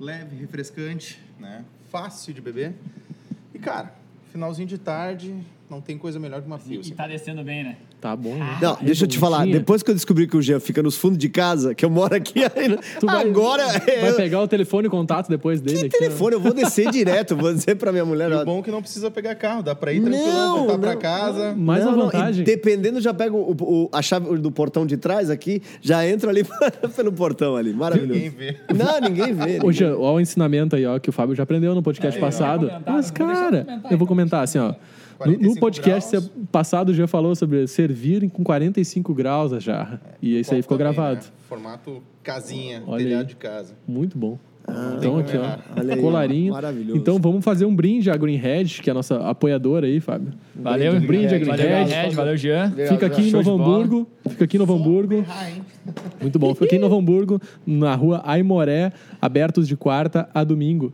Leve, 0.00 0.36
refrescante, 0.36 1.20
né? 1.38 1.64
Fácil 1.90 2.32
de 2.32 2.40
beber. 2.40 2.72
E, 3.52 3.58
cara, 3.58 3.92
finalzinho 4.32 4.68
de 4.68 4.78
tarde, 4.78 5.34
não 5.68 5.80
tem 5.82 5.98
coisa 5.98 6.18
melhor 6.18 6.40
que 6.40 6.46
uma 6.46 6.58
Pilsen. 6.58 6.94
tá 6.94 7.06
descendo 7.06 7.42
bem, 7.44 7.64
né? 7.64 7.76
Tá 8.06 8.14
bom. 8.14 8.36
né? 8.36 8.58
Não, 8.62 8.78
deixa 8.80 9.02
eu 9.04 9.08
te 9.08 9.18
falar. 9.18 9.44
Depois 9.46 9.82
que 9.82 9.90
eu 9.90 9.94
descobri 9.94 10.28
que 10.28 10.36
o 10.36 10.40
Jean 10.42 10.60
fica 10.60 10.80
nos 10.80 10.96
fundos 10.96 11.18
de 11.18 11.28
casa, 11.28 11.74
que 11.74 11.84
eu 11.84 11.90
moro 11.90 12.14
aqui, 12.14 12.44
aí, 12.54 12.78
Tu 13.00 13.04
vai- 13.06 13.26
agora... 13.28 13.66
Vai 13.66 14.10
eu- 14.10 14.14
pegar 14.14 14.40
o 14.42 14.46
telefone 14.46 14.86
e 14.86 14.90
contato 14.90 15.28
depois 15.28 15.60
dele. 15.60 15.80
Que 15.80 15.86
aqui, 15.86 15.98
telefone? 15.98 16.34
Eu 16.34 16.40
vou 16.40 16.54
descer 16.54 16.88
direto, 16.92 17.34
vou 17.34 17.52
dizer 17.52 17.74
pra 17.74 17.90
minha 17.90 18.04
mulher... 18.04 18.32
O 18.32 18.44
bom 18.44 18.60
é 18.60 18.62
que 18.62 18.70
não 18.70 18.80
precisa 18.80 19.10
pegar 19.10 19.34
carro, 19.34 19.60
dá 19.62 19.74
pra 19.74 19.92
ir 19.92 20.00
tranquilo, 20.00 20.24
Não, 20.24 20.58
voltar 20.58 20.78
pra 20.78 20.92
não, 20.94 21.00
casa. 21.00 21.54
Mais 21.56 21.82
não, 21.84 21.90
uma 21.90 21.96
não, 21.96 22.04
vantagem. 22.06 22.44
dependendo, 22.44 23.00
já 23.00 23.12
pego 23.12 23.38
o- 23.38 23.56
o- 23.84 23.88
a 23.92 24.00
chave 24.00 24.36
do 24.38 24.52
portão 24.52 24.86
de 24.86 24.96
trás 24.96 25.28
aqui, 25.28 25.60
já 25.82 26.06
entro 26.08 26.30
ali 26.30 26.44
pelo 26.94 27.10
portão 27.12 27.56
ali. 27.56 27.72
Maravilhoso. 27.72 28.12
Ninguém 28.14 28.30
vê. 28.30 28.56
Não, 28.72 29.00
ninguém 29.00 29.34
vê. 29.34 29.58
Ô, 29.64 29.72
Jean, 29.72 29.96
olha 29.96 30.16
o 30.16 30.20
ensinamento 30.20 30.76
aí, 30.76 30.86
ó, 30.86 30.98
que 31.00 31.10
o 31.10 31.12
Fábio 31.12 31.34
já 31.34 31.42
aprendeu 31.42 31.74
no 31.74 31.82
podcast 31.82 32.20
passado. 32.20 32.70
Mas, 32.86 33.10
eu 33.10 33.26
vou 33.26 33.26
deixar 33.34 33.42
cara, 33.50 33.56
eu 33.68 33.80
vou 33.82 33.94
então. 33.96 34.06
comentar 34.06 34.44
assim, 34.44 34.58
ó. 34.60 34.74
No, 35.18 35.32
no 35.32 35.38
45 35.38 35.60
podcast 35.60 36.10
graus. 36.12 36.30
passado, 36.52 36.88
o 36.90 36.94
Jean 36.94 37.06
falou 37.06 37.34
sobre 37.34 37.66
servir 37.66 38.28
com 38.30 38.44
45 38.44 39.14
graus 39.14 39.52
a 39.52 39.58
jarra. 39.58 40.00
E 40.20 40.38
isso 40.38 40.54
aí 40.54 40.62
ficou 40.62 40.76
Também, 40.76 40.92
gravado. 40.94 41.24
né? 41.24 41.32
Formato 41.48 42.02
casinha, 42.22 42.82
Olha 42.86 43.02
telhado 43.04 43.20
aí. 43.22 43.26
de 43.28 43.36
casa. 43.36 43.74
Muito 43.86 44.18
bom. 44.18 44.38
tem 44.66 44.74
então 44.98 45.18
aqui, 45.18 45.36
ó. 45.36 45.58
Olha 45.80 45.94
aí, 45.94 46.00
colarinho. 46.00 46.52
maravilhoso. 46.52 46.98
Então 46.98 47.18
vamos 47.20 47.44
fazer 47.44 47.64
um 47.64 47.74
brinde 47.74 48.10
à 48.10 48.16
Greenhead, 48.16 48.82
que 48.82 48.90
é 48.90 48.92
a 48.92 48.94
nossa 48.94 49.16
apoiadora 49.28 49.86
aí, 49.86 50.00
Fábio. 50.00 50.32
Valeu, 50.54 50.92
Um 50.94 51.00
brinde 51.00 51.26
a 51.34 51.38
Valeu, 51.38 51.54
Greenhead. 51.56 51.90
Red, 51.92 52.10
valeu, 52.10 52.36
Jean. 52.36 52.72
Fica 52.88 53.06
aqui 53.06 53.28
em 53.28 53.30
Novo. 53.30 53.52
Hamburgo. 53.52 54.08
Fica 54.28 54.44
aqui 54.44 54.56
em 54.56 54.60
Novo 54.60 54.74
Hamburgo. 54.74 55.24
Ah? 55.28 55.50
Muito 56.20 56.38
bom. 56.38 56.52
Fica 56.52 56.64
aqui 56.66 56.76
em 56.76 56.80
Novo 56.80 56.98
Hamburgo, 56.98 57.40
na 57.64 57.94
rua 57.94 58.20
Aimoré, 58.24 58.92
abertos 59.22 59.68
de 59.68 59.76
quarta 59.76 60.28
a 60.34 60.42
domingo. 60.42 60.92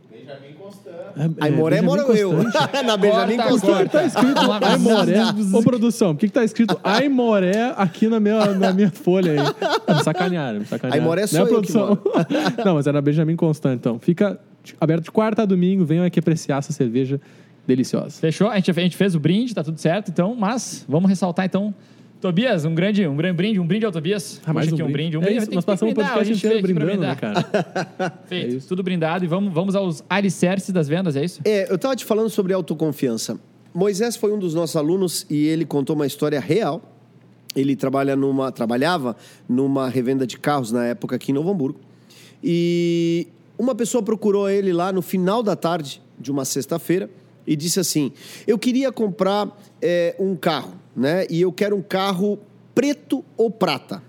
Aí 1.39 1.51
Moré 1.51 1.81
Benjamin 1.81 2.01
moro 2.01 2.13
eu. 2.13 2.33
Na 2.85 2.97
Benjamin 2.97 3.37
Corta, 3.37 3.49
Constante. 3.51 3.73
corta. 3.73 3.99
Tá 3.99 4.05
escrito 4.05 4.51
Aimoré. 4.51 5.19
Ô, 5.53 5.61
produção, 5.61 6.13
por 6.13 6.19
que, 6.19 6.27
que 6.27 6.33
tá 6.33 6.43
escrito 6.43 6.79
Aimoré 6.83 7.73
aqui 7.77 8.07
na 8.07 8.19
minha, 8.19 8.45
na 8.53 8.73
minha 8.73 8.91
folha 8.91 9.31
aí? 9.33 9.95
Me 9.95 10.03
sacanearam, 10.03 10.59
me 10.59 10.65
sacanearam. 10.65 11.01
Aimoré 11.01 11.27
sou 11.27 11.39
Não 11.39 11.45
é, 11.45 11.49
que 11.49 11.53
produção? 11.53 11.97
Não, 12.65 12.75
mas 12.75 12.87
é 12.87 12.91
na 12.91 13.01
Benjamin 13.01 13.35
Constant, 13.35 13.75
então. 13.75 13.99
Fica 13.99 14.39
aberto 14.79 15.03
de 15.03 15.11
quarta 15.11 15.43
a 15.43 15.45
domingo, 15.45 15.85
venham 15.85 16.05
aqui 16.05 16.19
apreciar 16.19 16.59
essa 16.59 16.73
cerveja 16.73 17.19
deliciosa. 17.67 18.19
Fechou? 18.19 18.49
A 18.49 18.55
gente, 18.55 18.71
a 18.71 18.73
gente 18.73 18.97
fez 18.97 19.15
o 19.15 19.19
brinde, 19.19 19.53
tá 19.53 19.63
tudo 19.63 19.79
certo. 19.79 20.09
Então, 20.09 20.35
mas 20.35 20.85
vamos 20.87 21.09
ressaltar 21.09 21.45
então. 21.45 21.73
Tobias, 22.23 22.63
um 22.63 22.73
grande, 22.73 23.05
um 23.05 23.17
grande 23.17 23.35
brinde, 23.35 23.59
um 23.59 23.67
brinde 23.67 23.85
ao 23.85 23.91
Tobias. 23.91 24.39
Ah, 24.45 24.53
mais 24.53 24.71
um 24.71 24.75
aqui 24.75 24.81
um 24.81 24.85
brinde. 24.89 24.93
brinde. 24.93 25.17
Um 25.17 25.19
É 25.19 25.25
brinde 25.25 25.37
isso, 25.39 25.47
tem 25.47 25.55
nós 25.55 25.65
passamos 25.65 25.91
o 25.91 25.95
brindar, 25.95 26.13
podcast 26.13 26.31
a 26.31 26.33
gente 26.33 26.47
inteiro 26.47 26.73
brindando, 26.73 27.01
né, 27.01 27.15
pra 27.15 27.33
cara? 27.33 28.21
Feito, 28.27 28.55
É 28.55 28.59
tudo 28.61 28.81
brindado 28.81 29.25
e 29.25 29.27
vamos, 29.27 29.53
vamos 29.53 29.75
aos 29.75 30.01
alicerces 30.09 30.69
das 30.69 30.87
vendas, 30.87 31.17
é 31.17 31.25
isso? 31.25 31.41
É, 31.43 31.69
eu 31.69 31.75
estava 31.75 31.93
te 31.97 32.05
falando 32.05 32.29
sobre 32.29 32.53
autoconfiança. 32.53 33.37
Moisés 33.73 34.15
foi 34.15 34.31
um 34.31 34.39
dos 34.39 34.53
nossos 34.53 34.77
alunos 34.77 35.25
e 35.29 35.47
ele 35.47 35.65
contou 35.65 35.97
uma 35.97 36.07
história 36.07 36.39
real. 36.39 36.81
Ele 37.53 37.75
trabalha 37.75 38.15
numa, 38.15 38.53
trabalhava 38.53 39.17
numa 39.49 39.89
revenda 39.89 40.25
de 40.25 40.39
carros 40.39 40.71
na 40.71 40.85
época 40.85 41.17
aqui 41.17 41.33
em 41.33 41.35
Novo 41.35 41.51
Hamburgo. 41.51 41.81
E 42.41 43.27
uma 43.57 43.75
pessoa 43.75 44.01
procurou 44.01 44.49
ele 44.49 44.71
lá 44.71 44.93
no 44.93 45.01
final 45.01 45.43
da 45.43 45.57
tarde 45.57 46.01
de 46.17 46.31
uma 46.31 46.45
sexta-feira 46.45 47.09
e 47.45 47.55
disse 47.55 47.79
assim: 47.79 48.11
Eu 48.47 48.57
queria 48.57 48.91
comprar 48.91 49.49
é, 49.81 50.15
um 50.19 50.35
carro, 50.35 50.73
né? 50.95 51.25
E 51.29 51.41
eu 51.41 51.51
quero 51.51 51.75
um 51.75 51.81
carro 51.81 52.39
preto 52.73 53.23
ou 53.37 53.49
prata. 53.51 54.01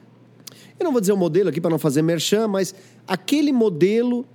Eu 0.79 0.85
não 0.85 0.93
vou 0.93 1.01
dizer 1.01 1.13
o 1.13 1.17
modelo 1.17 1.49
aqui 1.49 1.61
para 1.61 1.71
não 1.71 1.79
fazer 1.79 2.03
merchan, 2.03 2.49
mas 2.49 2.75
aquele 3.07 3.53
modelo 3.53 4.27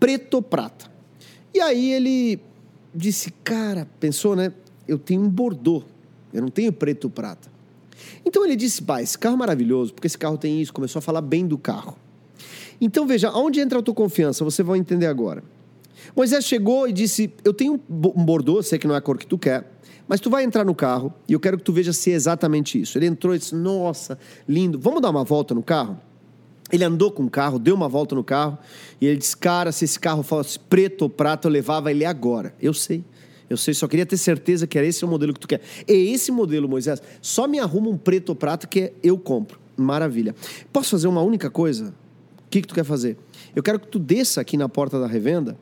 preto 0.00 0.34
ou 0.34 0.42
prata. 0.42 0.90
E 1.54 1.60
aí 1.60 1.92
ele 1.92 2.40
disse, 2.94 3.30
cara, 3.44 3.86
pensou, 4.00 4.34
né? 4.34 4.52
Eu 4.86 4.98
tenho 4.98 5.22
um 5.22 5.28
Bordeaux, 5.28 5.84
eu 6.32 6.42
não 6.42 6.48
tenho 6.48 6.72
preto 6.72 7.04
ou 7.04 7.10
prata. 7.10 7.50
Então 8.24 8.44
ele 8.44 8.56
disse, 8.56 8.82
pai, 8.82 9.02
esse 9.02 9.16
carro 9.16 9.36
é 9.36 9.38
maravilhoso, 9.38 9.94
porque 9.94 10.06
esse 10.06 10.18
carro 10.18 10.36
tem 10.36 10.60
isso, 10.60 10.72
começou 10.72 10.98
a 10.98 11.02
falar 11.02 11.20
bem 11.20 11.46
do 11.46 11.56
carro. 11.56 11.96
Então 12.80 13.06
veja, 13.06 13.28
aonde 13.28 13.60
entra 13.60 13.78
a 13.78 13.80
autoconfiança? 13.80 14.44
Você 14.44 14.62
vai 14.62 14.78
entender 14.78 15.06
agora. 15.06 15.42
Moisés 16.16 16.44
chegou 16.46 16.88
e 16.88 16.92
disse, 16.92 17.30
eu 17.44 17.52
tenho 17.52 17.74
um 17.74 17.80
bo- 17.88 18.12
Bordeaux, 18.16 18.66
sei 18.66 18.78
que 18.78 18.86
não 18.86 18.94
é 18.94 18.98
a 18.98 19.00
cor 19.02 19.18
que 19.18 19.26
tu 19.26 19.36
quer, 19.36 19.70
mas 20.08 20.18
tu 20.18 20.30
vai 20.30 20.44
entrar 20.44 20.64
no 20.64 20.74
carro 20.74 21.12
e 21.28 21.34
eu 21.34 21.40
quero 21.40 21.58
que 21.58 21.64
tu 21.64 21.72
veja 21.72 21.92
se 21.92 22.10
é 22.10 22.14
exatamente 22.14 22.80
isso. 22.80 22.96
Ele 22.96 23.06
entrou 23.06 23.34
e 23.34 23.38
disse, 23.38 23.54
nossa, 23.54 24.18
lindo, 24.48 24.78
vamos 24.78 25.02
dar 25.02 25.10
uma 25.10 25.24
volta 25.24 25.54
no 25.54 25.62
carro? 25.62 26.00
Ele 26.72 26.82
andou 26.82 27.12
com 27.12 27.22
o 27.24 27.30
carro, 27.30 27.58
deu 27.58 27.74
uma 27.74 27.88
volta 27.88 28.14
no 28.14 28.24
carro 28.24 28.58
e 29.00 29.06
ele 29.06 29.18
disse: 29.18 29.36
Cara, 29.36 29.70
se 29.70 29.84
esse 29.84 30.00
carro 30.00 30.24
fosse 30.24 30.58
preto 30.58 31.02
ou 31.02 31.08
prata, 31.08 31.46
eu 31.46 31.52
levava 31.52 31.92
ele 31.92 32.04
agora. 32.04 32.52
Eu 32.60 32.74
sei. 32.74 33.04
Eu 33.48 33.56
sei, 33.56 33.72
só 33.72 33.86
queria 33.86 34.04
ter 34.04 34.16
certeza 34.16 34.66
que 34.66 34.76
era 34.76 34.84
esse 34.84 35.04
o 35.04 35.08
modelo 35.08 35.32
que 35.32 35.38
tu 35.38 35.46
quer. 35.46 35.60
É 35.86 35.92
esse 35.92 36.32
modelo, 36.32 36.68
Moisés. 36.68 37.00
Só 37.22 37.46
me 37.46 37.60
arruma 37.60 37.88
um 37.88 37.96
preto 37.96 38.30
ou 38.30 38.34
prata 38.34 38.66
que 38.66 38.92
eu 39.00 39.16
compro. 39.16 39.60
Maravilha. 39.76 40.34
Posso 40.72 40.90
fazer 40.90 41.06
uma 41.06 41.22
única 41.22 41.48
coisa? 41.48 41.94
O 42.40 42.50
que, 42.50 42.60
que 42.62 42.66
tu 42.66 42.74
quer 42.74 42.84
fazer? 42.84 43.16
Eu 43.54 43.62
quero 43.62 43.78
que 43.78 43.86
tu 43.86 44.00
desça 44.00 44.40
aqui 44.40 44.56
na 44.56 44.68
porta 44.68 44.98
da 44.98 45.06
revenda. 45.06 45.56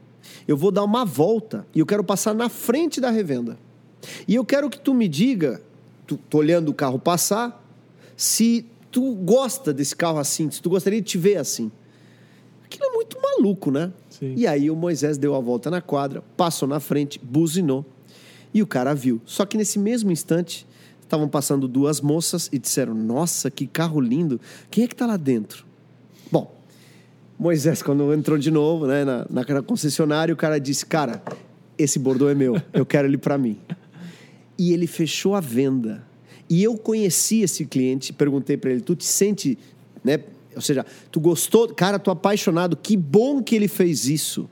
Eu 0.47 0.57
vou 0.57 0.71
dar 0.71 0.85
uma 0.85 1.05
volta 1.05 1.67
e 1.75 1.81
eu 1.81 1.87
quero 1.87 2.05
passar 2.05 2.35
na 2.35 2.49
frente 2.49 3.01
da 3.01 3.11
revenda. 3.11 3.59
E 4.29 4.35
eu 4.35 4.45
quero 4.45 4.69
que 4.69 4.79
tu 4.79 4.93
me 4.93 5.09
diga, 5.09 5.63
tu, 6.07 6.17
tô 6.29 6.39
olhando 6.39 6.69
o 6.69 6.75
carro 6.75 6.99
passar, 6.99 7.63
se 8.17 8.67
tu 8.91 9.15
gosta 9.15 9.73
desse 9.73 9.97
carro 9.97 10.19
assim, 10.19 10.51
se 10.51 10.61
tu 10.61 10.71
gostaria 10.71 11.01
de 11.01 11.07
te 11.07 11.19
ver 11.19 11.37
assim. 11.37 11.71
Aquilo 12.65 12.85
é 12.87 12.93
muito 12.93 13.19
maluco, 13.21 13.71
né? 13.71 13.93
Sim. 14.11 14.35
E 14.37 14.47
aí 14.47 14.71
o 14.71 14.77
Moisés 14.77 15.19
deu 15.19 15.35
a 15.35 15.41
volta 15.41 15.71
na 15.71 15.81
quadra, 15.81 16.23
passou 16.37 16.69
na 16.69 16.81
frente, 16.81 17.21
buzinou. 17.23 17.85
E 18.53 18.63
o 18.63 18.67
cara 18.67 18.95
viu. 18.95 19.21
Só 19.27 19.45
que 19.45 19.57
nesse 19.57 19.79
mesmo 19.79 20.13
instante, 20.13 20.67
estavam 21.03 21.29
passando 21.29 21.67
duas 21.67 22.01
moças 22.01 22.49
e 22.53 22.59
disseram: 22.59 22.95
Nossa, 22.95 23.51
que 23.51 23.67
carro 23.67 24.01
lindo! 24.01 24.41
Quem 24.71 24.85
é 24.85 24.89
que 24.89 24.95
tá 24.95 25.07
lá 25.07 25.17
dentro? 25.17 25.65
Moisés, 27.39 27.83
quando 27.83 28.13
entrou 28.15 28.39
de 28.39 28.51
novo 28.51 28.87
né, 28.87 29.05
na, 29.05 29.27
na 29.29 29.63
concessionária, 29.63 30.33
o 30.33 30.37
cara 30.37 30.59
disse: 30.59 30.87
Cara, 30.87 31.23
esse 31.77 31.99
bordô 31.99 32.29
é 32.29 32.35
meu, 32.35 32.61
eu 32.73 32.87
quero 32.87 33.09
ele 33.09 33.19
para 33.19 33.37
mim. 33.37 33.59
E 34.59 34.73
ele 34.73 34.87
fechou 34.87 35.35
a 35.35 35.41
venda. 35.41 36.05
E 36.49 36.63
eu 36.63 36.77
conheci 36.77 37.41
esse 37.41 37.65
cliente, 37.65 38.13
perguntei 38.13 38.57
para 38.57 38.71
ele: 38.71 38.81
Tu 38.81 38.95
te 38.95 39.05
sente, 39.05 39.59
né? 40.03 40.21
Ou 40.55 40.63
seja, 40.63 40.87
tu 41.11 41.19
gostou, 41.19 41.69
cara, 41.75 41.99
tô 41.99 42.11
apaixonado, 42.11 42.77
que 42.77 42.97
bom 42.97 43.43
que 43.43 43.57
ele 43.57 43.67
fez 43.67 44.07
isso. 44.07 44.49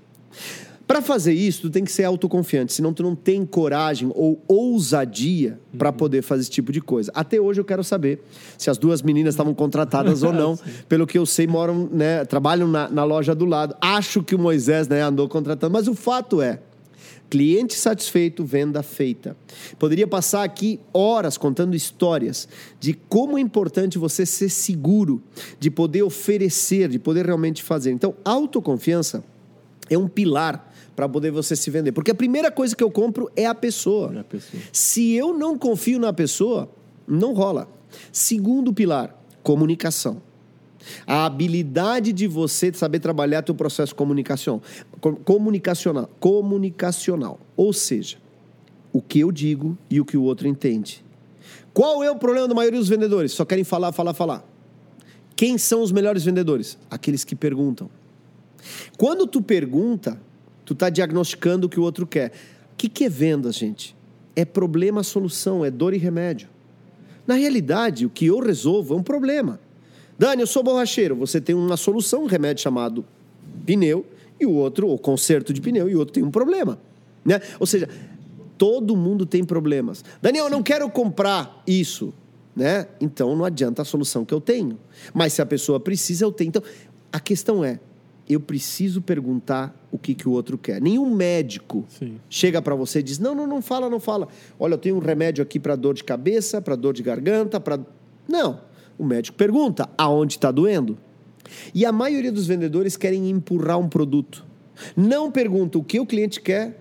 Para 0.86 1.00
fazer 1.00 1.32
isso, 1.32 1.62
tu 1.62 1.70
tem 1.70 1.84
que 1.84 1.92
ser 1.92 2.04
autoconfiante, 2.04 2.72
senão 2.72 2.92
tu 2.92 3.02
não 3.02 3.14
tem 3.14 3.46
coragem 3.46 4.10
ou 4.14 4.42
ousadia 4.48 5.58
para 5.76 5.92
poder 5.92 6.22
fazer 6.22 6.42
esse 6.42 6.50
tipo 6.50 6.72
de 6.72 6.80
coisa. 6.80 7.10
Até 7.14 7.40
hoje 7.40 7.60
eu 7.60 7.64
quero 7.64 7.84
saber 7.84 8.22
se 8.58 8.68
as 8.68 8.78
duas 8.78 9.02
meninas 9.02 9.34
estavam 9.34 9.54
contratadas 9.54 10.22
ou 10.22 10.32
não. 10.32 10.58
Pelo 10.88 11.06
que 11.06 11.18
eu 11.18 11.24
sei, 11.24 11.46
moram, 11.46 11.88
né, 11.92 12.24
trabalham 12.24 12.68
na, 12.68 12.88
na 12.88 13.04
loja 13.04 13.34
do 13.34 13.44
lado. 13.44 13.74
Acho 13.80 14.22
que 14.22 14.34
o 14.34 14.38
Moisés 14.38 14.88
né, 14.88 15.00
andou 15.02 15.28
contratando, 15.28 15.72
mas 15.72 15.88
o 15.88 15.94
fato 15.94 16.42
é, 16.42 16.58
Cliente 17.32 17.72
satisfeito, 17.72 18.44
venda 18.44 18.82
feita. 18.82 19.34
Poderia 19.78 20.06
passar 20.06 20.44
aqui 20.44 20.78
horas 20.92 21.38
contando 21.38 21.74
histórias 21.74 22.46
de 22.78 22.92
como 22.92 23.38
é 23.38 23.40
importante 23.40 23.96
você 23.96 24.26
ser 24.26 24.50
seguro, 24.50 25.22
de 25.58 25.70
poder 25.70 26.02
oferecer, 26.02 26.90
de 26.90 26.98
poder 26.98 27.24
realmente 27.24 27.62
fazer. 27.62 27.90
Então, 27.90 28.14
autoconfiança 28.22 29.24
é 29.94 29.98
um 29.98 30.08
pilar 30.08 30.72
para 30.94 31.08
poder 31.08 31.30
você 31.30 31.56
se 31.56 31.70
vender. 31.70 31.92
Porque 31.92 32.10
a 32.10 32.14
primeira 32.14 32.50
coisa 32.50 32.76
que 32.76 32.82
eu 32.82 32.90
compro 32.90 33.30
é 33.34 33.46
a 33.46 33.54
pessoa. 33.54 34.12
É 34.14 34.20
a 34.20 34.24
pessoa. 34.24 34.62
Se 34.72 35.12
eu 35.12 35.36
não 35.36 35.56
confio 35.56 35.98
na 35.98 36.12
pessoa, 36.12 36.68
não 37.06 37.32
rola. 37.32 37.68
Segundo 38.10 38.72
pilar, 38.72 39.16
comunicação. 39.42 40.20
A 41.06 41.24
habilidade 41.26 42.12
de 42.12 42.26
você 42.26 42.72
saber 42.72 42.98
trabalhar 42.98 43.42
teu 43.42 43.54
processo 43.54 43.94
comunicação, 43.94 44.60
comunicacional, 45.24 46.10
comunicacional. 46.18 47.38
Ou 47.56 47.72
seja, 47.72 48.18
o 48.92 49.00
que 49.00 49.20
eu 49.20 49.30
digo 49.30 49.78
e 49.88 50.00
o 50.00 50.04
que 50.04 50.16
o 50.16 50.22
outro 50.22 50.48
entende. 50.48 51.04
Qual 51.72 52.02
é 52.02 52.10
o 52.10 52.16
problema 52.16 52.48
da 52.48 52.54
maioria 52.54 52.78
dos 52.78 52.88
vendedores? 52.88 53.32
Só 53.32 53.44
querem 53.44 53.64
falar, 53.64 53.92
falar, 53.92 54.12
falar. 54.12 54.44
Quem 55.34 55.56
são 55.56 55.82
os 55.82 55.90
melhores 55.90 56.24
vendedores? 56.24 56.76
Aqueles 56.90 57.24
que 57.24 57.34
perguntam. 57.34 57.88
Quando 58.96 59.26
tu 59.26 59.42
pergunta, 59.42 60.20
tu 60.64 60.72
está 60.72 60.88
diagnosticando 60.88 61.66
o 61.66 61.70
que 61.70 61.80
o 61.80 61.82
outro 61.82 62.06
quer. 62.06 62.32
O 62.72 62.76
que, 62.76 62.88
que 62.88 63.04
é 63.04 63.08
venda, 63.08 63.52
gente? 63.52 63.96
É 64.34 64.44
problema, 64.44 65.02
solução, 65.02 65.64
é 65.64 65.70
dor 65.70 65.94
e 65.94 65.98
remédio. 65.98 66.48
Na 67.26 67.34
realidade, 67.34 68.06
o 68.06 68.10
que 68.10 68.26
eu 68.26 68.40
resolvo 68.40 68.94
é 68.94 68.96
um 68.96 69.02
problema. 69.02 69.60
Dani, 70.18 70.42
eu 70.42 70.46
sou 70.46 70.62
borracheiro. 70.62 71.14
Você 71.16 71.40
tem 71.40 71.54
uma 71.54 71.76
solução, 71.76 72.24
um 72.24 72.26
remédio 72.26 72.62
chamado 72.62 73.04
pneu, 73.64 74.04
e 74.40 74.46
o 74.46 74.52
outro, 74.52 74.88
o 74.88 74.98
conserto 74.98 75.52
de 75.52 75.60
pneu, 75.60 75.88
e 75.88 75.94
o 75.94 75.98
outro 75.98 76.14
tem 76.14 76.22
um 76.22 76.30
problema. 76.30 76.78
Né? 77.24 77.40
Ou 77.60 77.66
seja, 77.66 77.88
todo 78.58 78.96
mundo 78.96 79.24
tem 79.24 79.44
problemas. 79.44 80.04
Daniel, 80.20 80.46
eu 80.46 80.50
não 80.50 80.62
quero 80.62 80.88
comprar 80.90 81.62
isso. 81.66 82.12
Né? 82.54 82.86
Então 83.00 83.34
não 83.34 83.44
adianta 83.44 83.82
a 83.82 83.84
solução 83.84 84.24
que 84.24 84.34
eu 84.34 84.40
tenho. 84.40 84.78
Mas 85.14 85.32
se 85.32 85.42
a 85.42 85.46
pessoa 85.46 85.80
precisa, 85.80 86.24
eu 86.24 86.32
tenho. 86.32 86.48
Então, 86.48 86.62
a 87.10 87.18
questão 87.18 87.64
é: 87.64 87.80
eu 88.28 88.40
preciso 88.40 89.02
perguntar 89.02 89.74
o 89.90 89.98
que, 89.98 90.14
que 90.14 90.28
o 90.28 90.32
outro 90.32 90.56
quer. 90.56 90.80
Nenhum 90.80 91.14
médico 91.14 91.84
Sim. 91.88 92.18
chega 92.28 92.62
para 92.62 92.74
você 92.74 93.00
e 93.00 93.02
diz: 93.02 93.18
não, 93.18 93.34
não, 93.34 93.46
não 93.46 93.60
fala, 93.60 93.90
não 93.90 94.00
fala. 94.00 94.28
Olha, 94.58 94.74
eu 94.74 94.78
tenho 94.78 94.96
um 94.96 95.00
remédio 95.00 95.42
aqui 95.42 95.58
para 95.58 95.76
dor 95.76 95.94
de 95.94 96.04
cabeça, 96.04 96.60
para 96.60 96.76
dor 96.76 96.94
de 96.94 97.02
garganta, 97.02 97.60
para. 97.60 97.80
Não. 98.28 98.60
O 98.98 99.04
médico 99.04 99.36
pergunta 99.36 99.88
aonde 99.96 100.34
está 100.34 100.50
doendo. 100.50 100.96
E 101.74 101.84
a 101.84 101.92
maioria 101.92 102.30
dos 102.30 102.46
vendedores 102.46 102.96
querem 102.96 103.28
empurrar 103.28 103.78
um 103.78 103.88
produto. 103.88 104.44
Não 104.96 105.30
pergunta 105.30 105.78
o 105.78 105.84
que 105.84 105.98
o 105.98 106.06
cliente 106.06 106.40
quer 106.40 106.78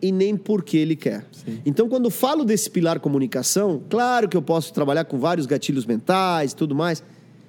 e 0.00 0.12
nem 0.12 0.36
por 0.36 0.62
que 0.62 0.76
ele 0.76 0.94
quer. 0.94 1.26
Sim. 1.32 1.60
Então, 1.64 1.88
quando 1.88 2.10
falo 2.10 2.44
desse 2.44 2.70
pilar 2.70 3.00
comunicação, 3.00 3.82
claro 3.88 4.28
que 4.28 4.36
eu 4.36 4.42
posso 4.42 4.72
trabalhar 4.72 5.04
com 5.04 5.18
vários 5.18 5.46
gatilhos 5.46 5.86
mentais 5.86 6.52
e 6.52 6.56
tudo 6.56 6.74
mais, 6.74 7.02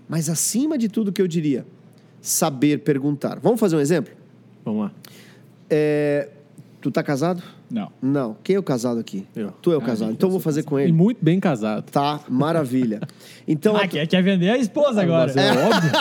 mas 0.07 0.29
acima 0.29 0.77
de 0.77 0.87
tudo 0.87 1.11
que 1.11 1.21
eu 1.21 1.27
diria, 1.27 1.65
saber 2.25 2.79
perguntar. 2.79 3.39
Vamos 3.39 3.59
fazer 3.59 3.75
um 3.75 3.79
exemplo? 3.79 4.11
Vamos 4.63 4.85
lá. 4.85 4.91
É, 5.69 6.29
tu 6.81 6.89
tá 6.89 7.03
casado? 7.03 7.43
Não. 7.69 7.91
Não. 8.01 8.37
Quem 8.43 8.55
é 8.55 8.59
o 8.59 8.63
casado 8.63 8.99
aqui? 8.99 9.25
Eu. 9.35 9.51
Tu 9.61 9.71
é 9.71 9.77
o 9.77 9.81
casado. 9.81 10.11
então 10.11 10.27
eu 10.27 10.31
vou 10.31 10.39
fazer 10.39 10.63
com 10.63 10.79
E 10.79 10.83
ele. 10.83 10.91
muito 10.91 11.17
bem 11.23 11.39
casado. 11.39 11.83
Tá, 11.91 12.19
maravilha. 12.29 13.01
Então, 13.47 13.75
Ah, 13.75 13.87
quer, 13.87 14.05
quer 14.07 14.21
vender 14.23 14.49
a 14.49 14.57
esposa 14.57 15.01
agora. 15.01 15.31
Mas 15.33 15.37
é 15.37 15.51
óbvio. 15.51 15.91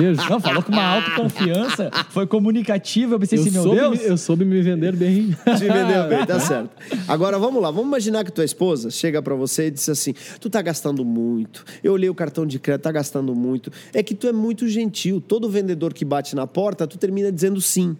Beijo. 0.00 0.30
Não, 0.30 0.40
falou 0.40 0.62
com 0.62 0.72
uma 0.72 0.84
autoconfiança, 0.84 1.90
foi 2.10 2.26
comunicativa. 2.26 3.14
Eu 3.14 3.20
pensei 3.20 3.38
Eu 3.38 3.42
assim, 3.42 3.50
meu 3.50 3.62
soube, 3.62 3.76
Deus. 3.80 3.98
me, 3.98 4.04
eu 4.06 4.16
soube 4.16 4.44
me 4.44 4.62
vender 4.62 4.94
bem. 4.96 5.30
Te 5.56 5.64
vendeu 5.64 6.08
bem, 6.08 6.24
tá 6.26 6.38
certo. 6.40 6.70
Agora 7.08 7.38
vamos 7.38 7.60
lá, 7.62 7.70
vamos 7.70 7.86
imaginar 7.88 8.24
que 8.24 8.32
tua 8.32 8.44
esposa 8.44 8.90
chega 8.90 9.20
pra 9.22 9.34
você 9.34 9.66
e 9.66 9.70
diz 9.70 9.88
assim: 9.88 10.14
tu 10.40 10.48
tá 10.48 10.62
gastando 10.62 11.04
muito. 11.04 11.64
Eu 11.82 11.92
olhei 11.92 12.08
o 12.08 12.14
cartão 12.14 12.46
de 12.46 12.58
crédito, 12.58 12.82
tá 12.82 12.92
gastando 12.92 13.34
muito. 13.34 13.70
É 13.92 14.02
que 14.02 14.14
tu 14.14 14.26
é 14.26 14.32
muito 14.32 14.68
gentil. 14.68 15.20
Todo 15.20 15.48
vendedor 15.50 15.92
que 15.92 16.04
bate 16.04 16.34
na 16.36 16.46
porta, 16.46 16.86
tu 16.86 16.96
termina 16.98 17.30
dizendo 17.32 17.60
sim. 17.60 17.96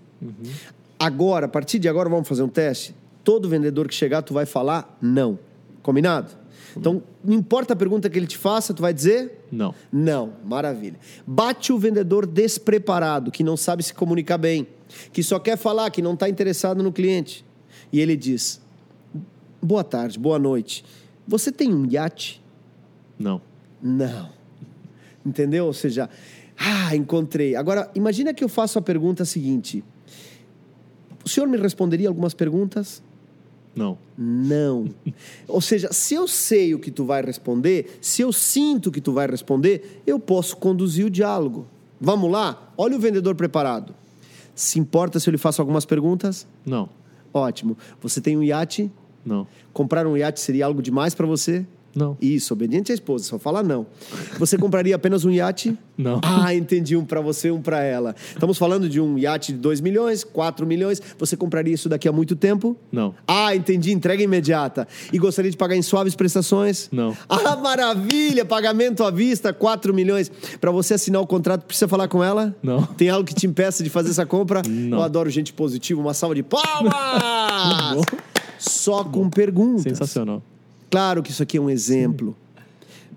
Agora, 0.99 1.47
a 1.47 1.49
partir 1.49 1.79
de 1.79 1.89
agora, 1.89 2.09
vamos 2.09 2.27
fazer 2.27 2.43
um 2.43 2.49
teste. 2.49 2.95
Todo 3.23 3.49
vendedor 3.49 3.89
que 3.89 3.95
chegar, 3.95 4.23
tu 4.23 4.33
vai 4.33 4.47
falar 4.47 4.97
não. 5.01 5.39
Combinado? 5.83 6.31
Então, 6.77 7.03
não 7.25 7.35
importa 7.35 7.73
a 7.73 7.77
pergunta 7.77 8.11
que 8.11 8.19
ele 8.19 8.27
te 8.27 8.37
faça, 8.37 8.75
tu 8.75 8.83
vai 8.83 8.93
dizer 8.93 9.45
Não. 9.51 9.75
não, 9.91 10.35
maravilha. 10.45 10.99
Bate 11.27 11.73
o 11.73 11.79
vendedor 11.79 12.27
despreparado, 12.27 13.31
que 13.31 13.43
não 13.43 13.57
sabe 13.57 13.83
se 13.83 13.95
comunicar 13.95 14.37
bem, 14.37 14.67
que 15.13 15.23
só 15.23 15.39
quer 15.39 15.57
falar, 15.57 15.91
que 15.91 16.03
não 16.03 16.15
está 16.15 16.29
interessado 16.29 16.83
no 16.83 16.93
cliente. 16.93 17.45
E 17.93 18.01
ele 18.01 18.17
diz: 18.17 18.61
Boa 19.63 19.83
tarde, 19.83 20.19
boa 20.19 20.39
noite. 20.39 20.85
Você 21.27 21.51
tem 21.51 21.73
um 21.73 21.87
iate? 21.91 22.43
Não. 23.19 23.41
Não. 23.83 24.31
Entendeu? 25.25 25.67
Ou 25.67 25.73
seja, 25.73 26.11
ah, 26.59 26.95
encontrei. 26.95 27.57
Agora, 27.57 27.91
imagina 27.95 28.33
que 28.35 28.45
eu 28.45 28.49
faço 28.49 28.79
a 28.79 28.83
pergunta 28.83 29.25
seguinte: 29.25 29.83
O 31.27 31.29
senhor 31.29 31.49
me 31.49 31.59
responderia 31.59 32.07
algumas 32.07 32.35
perguntas? 32.35 33.03
Não. 33.75 33.99
Não. 34.17 34.89
Ou 35.49 35.61
seja, 35.61 35.93
se 35.93 36.15
eu 36.15 36.29
sei 36.29 36.73
o 36.73 36.79
que 36.79 36.89
tu 36.89 37.05
vai 37.05 37.21
responder, 37.21 37.99
se 38.01 38.23
eu 38.23 38.33
sinto 38.33 38.93
que 38.93 39.01
tu 39.01 39.13
vai 39.13 39.27
responder, 39.27 40.03
eu 40.07 40.21
posso 40.21 40.57
conduzir 40.57 41.05
o 41.05 41.11
diálogo. 41.11 41.67
Vamos 42.01 42.31
lá? 42.31 42.73
Olha 42.79 42.97
o 42.97 43.01
vendedor 43.01 43.35
preparado. 43.35 43.93
Se 44.55 44.79
importa 44.79 45.19
se 45.19 45.29
eu 45.29 45.33
lhe 45.33 45.37
faço 45.37 45.61
algumas 45.61 45.85
perguntas? 45.85 46.47
Não. 46.65 46.89
Ótimo. 47.35 47.77
Você 48.01 48.21
tem 48.21 48.37
um 48.37 48.43
iate? 48.45 48.89
Não. 49.25 49.49
Comprar 49.73 50.07
um 50.07 50.17
iate 50.17 50.39
seria 50.39 50.65
algo 50.65 50.81
demais 50.81 51.13
para 51.13 51.27
você? 51.27 51.67
Não. 51.97 52.17
Isso, 52.21 52.53
obediente 52.53 52.93
à 52.93 52.95
esposa, 52.95 53.25
só 53.25 53.39
fala 53.39 53.63
não. 53.63 53.87
Você 54.39 54.59
compraria 54.59 54.95
apenas 54.95 55.25
um 55.25 55.31
iate? 55.31 55.77
Não. 55.97 56.21
Ah, 56.23 56.55
entendi, 56.55 56.95
um 56.95 57.07
para 57.07 57.23
você, 57.23 57.51
um 57.51 57.63
para 57.63 57.83
ela. 57.83 58.15
Estamos 58.29 58.59
falando 58.59 58.87
de 58.87 59.01
um 59.01 59.17
iate 59.17 59.53
de 59.53 59.59
2 59.59 59.81
milhões, 59.81 60.23
4 60.23 60.67
milhões. 60.67 61.01
Você 61.19 61.39
compraria 61.39 61.73
isso 61.73 61.89
daqui 61.89 62.07
a 62.07 62.13
muito 62.13 62.37
tempo? 62.37 62.77
Não. 62.93 63.15
Ah, 63.27 63.57
entendi, 63.57 63.93
entrega 63.93 64.23
imediata. 64.23 64.87
E 65.11 65.19
gostaria 65.19 65.51
de 65.51 65.57
pagar 65.57 65.75
em 65.75 65.81
suaves 65.81 66.15
prestações? 66.15 66.91
Não. 66.93 67.17
Ah, 67.27 67.57
maravilha! 67.57 68.45
Pagamento 68.45 69.03
à 69.03 69.11
vista, 69.11 69.55
4 69.55 69.95
milhões. 69.95 70.31
Para 70.61 70.71
você 70.71 70.95
assinar 70.95 71.23
o 71.23 71.27
contrato, 71.27 71.65
precisa 71.65 71.89
falar 71.89 72.09
com 72.09 72.23
ela? 72.23 72.55
Não. 72.63 72.83
Tem 72.83 73.09
algo 73.09 73.25
que 73.25 73.35
te 73.35 73.47
impeça 73.47 73.83
de 73.83 73.89
fazer 73.89 74.11
essa 74.11 74.27
compra? 74.27 74.61
Não. 74.69 74.99
Eu 74.99 75.03
adoro 75.03 75.31
gente 75.31 75.55
positiva, 75.55 75.99
uma 75.99 76.13
salva 76.13 76.35
de 76.35 76.43
palmas! 76.43 78.05
Só 78.59 79.03
com 79.03 79.31
perguntas. 79.31 79.83
Sensacional. 79.83 80.43
Claro 80.91 81.23
que 81.23 81.31
isso 81.31 81.43
aqui 81.43 81.57
é 81.57 81.61
um 81.61 81.71
exemplo. 81.71 82.37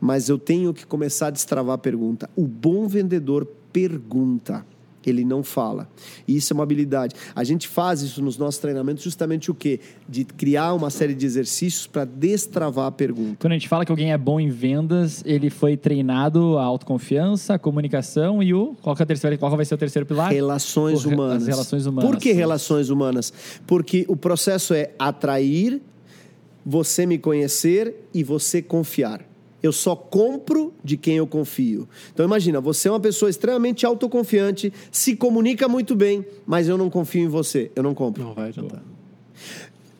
mas 0.01 0.29
eu 0.29 0.37
tenho 0.37 0.73
que 0.73 0.85
começar 0.85 1.27
a 1.27 1.29
destravar 1.29 1.75
a 1.75 1.77
pergunta. 1.77 2.29
O 2.35 2.47
bom 2.47 2.87
vendedor 2.87 3.45
pergunta. 3.73 4.65
Ele 5.05 5.23
não 5.25 5.41
fala. 5.43 5.89
E 6.27 6.35
isso 6.35 6.51
é 6.51 6.53
uma 6.53 6.61
habilidade. 6.63 7.15
A 7.33 7.43
gente 7.43 7.67
faz 7.67 8.01
isso 8.01 8.21
nos 8.21 8.37
nossos 8.37 8.59
treinamentos 8.59 9.03
justamente 9.03 9.49
o 9.49 9.55
quê? 9.55 9.79
De 10.07 10.23
criar 10.23 10.73
uma 10.73 10.89
série 10.91 11.15
de 11.15 11.25
exercícios 11.25 11.87
para 11.87 12.05
destravar 12.05 12.85
a 12.87 12.91
pergunta. 12.91 13.37
Quando 13.39 13.53
a 13.53 13.55
gente 13.55 13.67
fala 13.67 13.85
que 13.85 13.91
alguém 13.91 14.11
é 14.11 14.17
bom 14.17 14.39
em 14.39 14.49
vendas, 14.49 15.23
ele 15.25 15.49
foi 15.49 15.75
treinado 15.77 16.57
a 16.59 16.63
autoconfiança, 16.63 17.55
a 17.55 17.59
comunicação 17.59 18.43
e 18.43 18.53
o. 18.53 18.75
Qual, 18.81 18.95
que 18.95 19.01
é 19.01 19.05
o 19.05 19.07
terceiro, 19.07 19.37
qual 19.39 19.55
vai 19.55 19.65
ser 19.65 19.73
o 19.73 19.77
terceiro 19.77 20.05
pilar? 20.05 20.31
Relações 20.31 21.03
O 21.05 21.09
humanas. 21.09 21.43
as 21.43 21.47
relações 21.47 21.85
humanas. 21.87 22.09
Por 22.11 22.19
que 22.19 22.31
relações 22.33 22.89
humanas? 22.89 23.33
Porque 23.65 24.05
o 24.07 24.15
processo 24.17 24.73
é 24.73 24.91
atrair, 24.99 25.81
você 26.65 27.05
me 27.05 27.17
conhecer 27.17 28.07
e 28.13 28.23
você 28.23 28.61
confiar. 28.61 29.27
Eu 29.61 29.73
só 29.73 29.95
compro 29.95 30.73
de 30.83 30.95
quem 30.95 31.17
eu 31.17 31.27
confio. 31.27 31.87
Então 32.13 32.25
imagina, 32.25 32.61
você 32.61 32.87
é 32.87 32.91
uma 32.91 32.99
pessoa 32.99 33.29
extremamente 33.29 33.85
autoconfiante, 33.85 34.71
se 34.91 35.15
comunica 35.15 35.67
muito 35.67 35.95
bem, 35.95 36.25
mas 36.45 36.67
eu 36.67 36.77
não 36.77 36.89
confio 36.89 37.23
em 37.23 37.27
você, 37.27 37.71
eu 37.75 37.83
não 37.83 37.93
compro. 37.93 38.23
Não 38.23 38.33
vai 38.33 38.49
adiantar. 38.49 38.81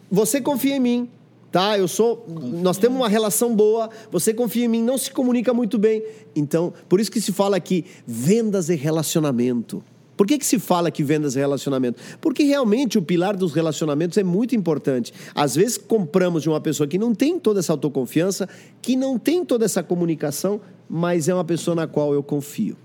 Você 0.09 0.39
confia 0.39 0.77
em 0.77 0.79
mim, 0.79 1.09
tá? 1.51 1.77
Eu 1.77 1.87
sou. 1.87 2.25
Nós 2.27 2.77
temos 2.77 2.97
uma 2.97 3.09
relação 3.09 3.53
boa, 3.55 3.89
você 4.09 4.33
confia 4.33 4.65
em 4.65 4.69
mim, 4.69 4.81
não 4.81 4.97
se 4.97 5.11
comunica 5.11 5.53
muito 5.53 5.77
bem. 5.77 6.03
Então, 6.35 6.73
por 6.87 6.99
isso 6.99 7.11
que 7.11 7.19
se 7.19 7.33
fala 7.33 7.57
aqui 7.57 7.85
vendas 8.07 8.69
e 8.69 8.75
relacionamento. 8.75 9.83
Por 10.19 10.27
que, 10.27 10.37
que 10.37 10.45
se 10.45 10.59
fala 10.59 10.91
que 10.91 11.01
vendas 11.01 11.37
e 11.37 11.39
relacionamento? 11.39 11.97
Porque 12.19 12.43
realmente 12.43 12.97
o 12.97 13.01
pilar 13.01 13.37
dos 13.37 13.53
relacionamentos 13.53 14.17
é 14.17 14.23
muito 14.23 14.53
importante. 14.53 15.13
Às 15.33 15.55
vezes 15.55 15.77
compramos 15.77 16.43
de 16.43 16.49
uma 16.49 16.59
pessoa 16.59 16.85
que 16.85 16.97
não 16.97 17.15
tem 17.15 17.39
toda 17.39 17.61
essa 17.61 17.71
autoconfiança, 17.71 18.49
que 18.81 18.97
não 18.97 19.17
tem 19.17 19.45
toda 19.45 19.63
essa 19.63 19.81
comunicação, 19.81 20.59
mas 20.89 21.29
é 21.29 21.33
uma 21.33 21.45
pessoa 21.45 21.73
na 21.73 21.87
qual 21.87 22.13
eu 22.13 22.21
confio. 22.21 22.75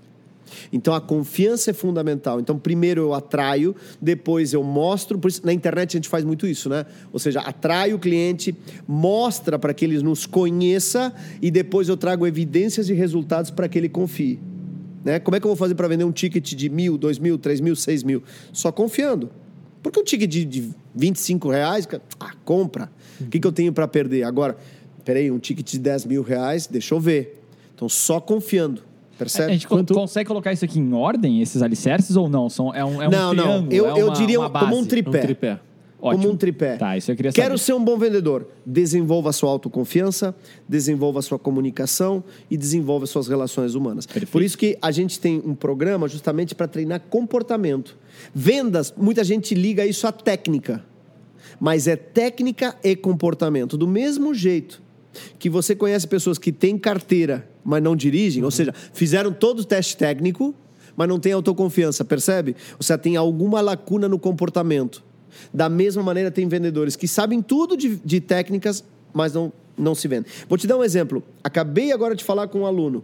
Então 0.71 0.93
a 0.93 1.01
confiança 1.01 1.71
é 1.71 1.73
fundamental. 1.73 2.39
Então 2.39 2.57
primeiro 2.57 3.01
eu 3.01 3.13
atraio, 3.13 3.75
depois 4.01 4.53
eu 4.53 4.63
mostro. 4.63 5.19
Por 5.19 5.27
isso, 5.27 5.45
na 5.45 5.51
internet 5.51 5.89
a 5.89 5.97
gente 5.97 6.07
faz 6.07 6.23
muito 6.23 6.47
isso, 6.47 6.69
né? 6.69 6.85
Ou 7.11 7.19
seja, 7.19 7.41
atrai 7.41 7.93
o 7.93 7.99
cliente, 7.99 8.55
mostra 8.87 9.59
para 9.59 9.73
que 9.73 9.83
ele 9.83 10.01
nos 10.01 10.25
conheça 10.25 11.13
e 11.41 11.51
depois 11.51 11.89
eu 11.89 11.97
trago 11.97 12.25
evidências 12.25 12.87
e 12.87 12.93
resultados 12.93 13.51
para 13.51 13.67
que 13.67 13.77
ele 13.77 13.89
confie. 13.89 14.39
Né? 15.05 15.19
Como 15.19 15.37
é 15.37 15.39
que 15.39 15.45
eu 15.45 15.49
vou 15.49 15.55
fazer 15.55 15.75
para 15.75 15.87
vender 15.87 16.03
um 16.03 16.11
ticket 16.11 16.53
de 16.55 16.67
mil, 16.67 16.97
dois 16.97 17.19
mil, 17.19 17.37
três 17.37 17.61
mil, 17.61 17.75
seis 17.75 18.03
mil? 18.03 18.23
Só 18.51 18.71
confiando. 18.71 19.29
Porque 19.83 19.99
um 19.99 20.03
ticket 20.03 20.27
de, 20.29 20.43
de 20.43 20.69
25 20.95 21.47
reais, 21.49 21.85
cara, 21.85 22.01
ah, 22.19 22.31
compra. 22.43 22.89
O 23.21 23.25
que, 23.27 23.39
que 23.39 23.45
eu 23.47 23.51
tenho 23.51 23.71
para 23.71 23.87
perder? 23.87 24.23
Agora, 24.23 24.57
peraí, 25.05 25.29
um 25.29 25.37
ticket 25.37 25.69
de 25.71 25.77
10 25.77 26.05
mil 26.05 26.23
reais, 26.23 26.65
deixa 26.65 26.95
eu 26.95 26.99
ver. 26.99 27.39
Então, 27.75 27.87
só 27.87 28.19
confiando. 28.19 28.81
Percebe? 29.17 29.51
A 29.51 29.53
gente 29.53 29.67
Quanto- 29.67 29.93
consegue 29.93 30.27
colocar 30.27 30.51
isso 30.51 30.65
aqui 30.65 30.79
em 30.79 30.91
ordem, 30.91 31.39
esses 31.41 31.61
alicerces, 31.61 32.15
ou 32.17 32.27
não? 32.27 32.49
São, 32.49 32.73
é 32.73 32.83
um, 32.83 32.99
é 33.01 33.07
um 33.07 33.11
não, 33.11 33.33
não. 33.33 33.43
triângulo, 33.67 33.73
Eu, 33.73 33.85
é 33.95 34.01
eu 34.01 34.07
uma- 34.07 34.15
diria 34.15 34.39
uma 34.39 34.49
como 34.49 34.75
um 34.77 34.85
tripé. 34.85 35.19
Um 35.19 35.21
tripé. 35.21 35.59
Ótimo. 36.05 36.21
Como 36.21 36.35
um 36.35 36.37
tripé. 36.37 36.77
Tá, 36.77 36.95
isso 36.95 37.11
eu 37.11 37.15
queria 37.15 37.31
Quero 37.31 37.57
saber. 37.57 37.57
ser 37.57 37.73
um 37.73 37.83
bom 37.83 37.97
vendedor. 37.97 38.47
Desenvolva 38.63 39.31
a 39.31 39.33
sua 39.33 39.49
autoconfiança, 39.49 40.35
desenvolva 40.69 41.17
a 41.17 41.21
sua 41.23 41.39
comunicação 41.39 42.23
e 42.49 42.55
desenvolva 42.55 43.05
as 43.05 43.09
suas 43.09 43.27
relações 43.27 43.73
humanas. 43.73 44.05
Perfeito. 44.05 44.31
Por 44.31 44.43
isso 44.43 44.55
que 44.55 44.77
a 44.79 44.91
gente 44.91 45.19
tem 45.19 45.41
um 45.43 45.55
programa 45.55 46.07
justamente 46.07 46.53
para 46.53 46.67
treinar 46.67 47.01
comportamento. 47.09 47.97
Vendas, 48.35 48.93
muita 48.95 49.23
gente 49.23 49.55
liga 49.55 49.83
isso 49.83 50.05
à 50.05 50.11
técnica. 50.11 50.85
Mas 51.59 51.87
é 51.87 51.95
técnica 51.95 52.75
e 52.83 52.95
comportamento. 52.95 53.75
Do 53.75 53.87
mesmo 53.87 54.31
jeito 54.31 54.83
que 55.39 55.49
você 55.49 55.75
conhece 55.75 56.07
pessoas 56.07 56.37
que 56.37 56.51
têm 56.51 56.77
carteira, 56.77 57.49
mas 57.63 57.81
não 57.81 57.95
dirigem, 57.95 58.43
ou 58.43 58.51
seja, 58.51 58.71
fizeram 58.93 59.33
todo 59.33 59.61
o 59.61 59.65
teste 59.65 59.97
técnico, 59.97 60.53
mas 60.95 61.07
não 61.09 61.19
têm 61.19 61.31
autoconfiança, 61.31 62.05
percebe? 62.05 62.55
Seja, 62.79 62.95
tem 62.95 63.15
alguma 63.15 63.59
lacuna 63.59 64.07
no 64.07 64.19
comportamento. 64.19 65.03
Da 65.53 65.69
mesma 65.69 66.03
maneira, 66.03 66.31
tem 66.31 66.47
vendedores 66.47 66.95
que 66.95 67.07
sabem 67.07 67.41
tudo 67.41 67.75
de, 67.75 67.95
de 68.03 68.19
técnicas, 68.19 68.83
mas 69.13 69.33
não, 69.33 69.51
não 69.77 69.95
se 69.95 70.07
vendem. 70.07 70.31
Vou 70.47 70.57
te 70.57 70.67
dar 70.67 70.77
um 70.77 70.83
exemplo. 70.83 71.23
Acabei 71.43 71.91
agora 71.91 72.15
de 72.15 72.23
falar 72.23 72.47
com 72.47 72.61
um 72.61 72.65
aluno. 72.65 73.03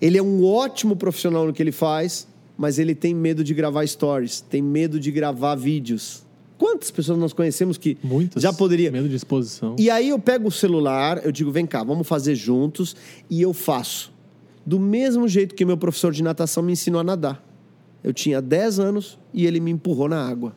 Ele 0.00 0.18
é 0.18 0.22
um 0.22 0.44
ótimo 0.44 0.96
profissional 0.96 1.46
no 1.46 1.52
que 1.52 1.62
ele 1.62 1.72
faz, 1.72 2.26
mas 2.56 2.78
ele 2.78 2.94
tem 2.94 3.14
medo 3.14 3.42
de 3.42 3.54
gravar 3.54 3.86
stories, 3.86 4.40
tem 4.40 4.62
medo 4.62 5.00
de 5.00 5.10
gravar 5.10 5.54
vídeos. 5.54 6.24
Quantas 6.58 6.90
pessoas 6.90 7.18
nós 7.18 7.32
conhecemos 7.32 7.76
que 7.76 7.98
Muitas. 8.02 8.42
já 8.42 8.52
poderia? 8.52 8.90
Medo 8.90 9.08
de 9.08 9.16
exposição. 9.16 9.76
E 9.78 9.90
aí 9.90 10.08
eu 10.08 10.18
pego 10.18 10.48
o 10.48 10.52
celular, 10.52 11.20
eu 11.24 11.30
digo, 11.30 11.50
vem 11.50 11.66
cá, 11.66 11.82
vamos 11.82 12.06
fazer 12.08 12.34
juntos, 12.34 12.96
e 13.28 13.42
eu 13.42 13.52
faço. 13.52 14.12
Do 14.64 14.80
mesmo 14.80 15.28
jeito 15.28 15.54
que 15.54 15.64
meu 15.64 15.76
professor 15.76 16.12
de 16.12 16.22
natação 16.22 16.62
me 16.62 16.72
ensinou 16.72 17.00
a 17.00 17.04
nadar. 17.04 17.44
Eu 18.02 18.12
tinha 18.12 18.40
10 18.40 18.80
anos 18.80 19.18
e 19.34 19.46
ele 19.46 19.60
me 19.60 19.70
empurrou 19.70 20.08
na 20.08 20.26
água. 20.26 20.54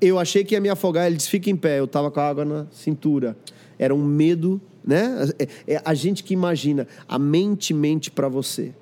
Eu 0.00 0.18
achei 0.18 0.44
que 0.44 0.54
ia 0.54 0.60
me 0.60 0.68
afogar, 0.68 1.06
ele 1.06 1.16
disse, 1.16 1.30
fica 1.30 1.50
em 1.50 1.56
pé. 1.56 1.78
Eu 1.78 1.86
tava 1.86 2.10
com 2.10 2.20
a 2.20 2.28
água 2.28 2.44
na 2.44 2.66
cintura. 2.70 3.36
Era 3.78 3.94
um 3.94 4.04
medo, 4.04 4.60
né? 4.84 5.28
É, 5.38 5.74
é 5.74 5.82
a 5.84 5.94
gente 5.94 6.22
que 6.22 6.34
imagina, 6.34 6.86
a 7.08 7.18
mente 7.18 7.72
mente 7.72 8.10
para 8.10 8.28
você. 8.28 8.74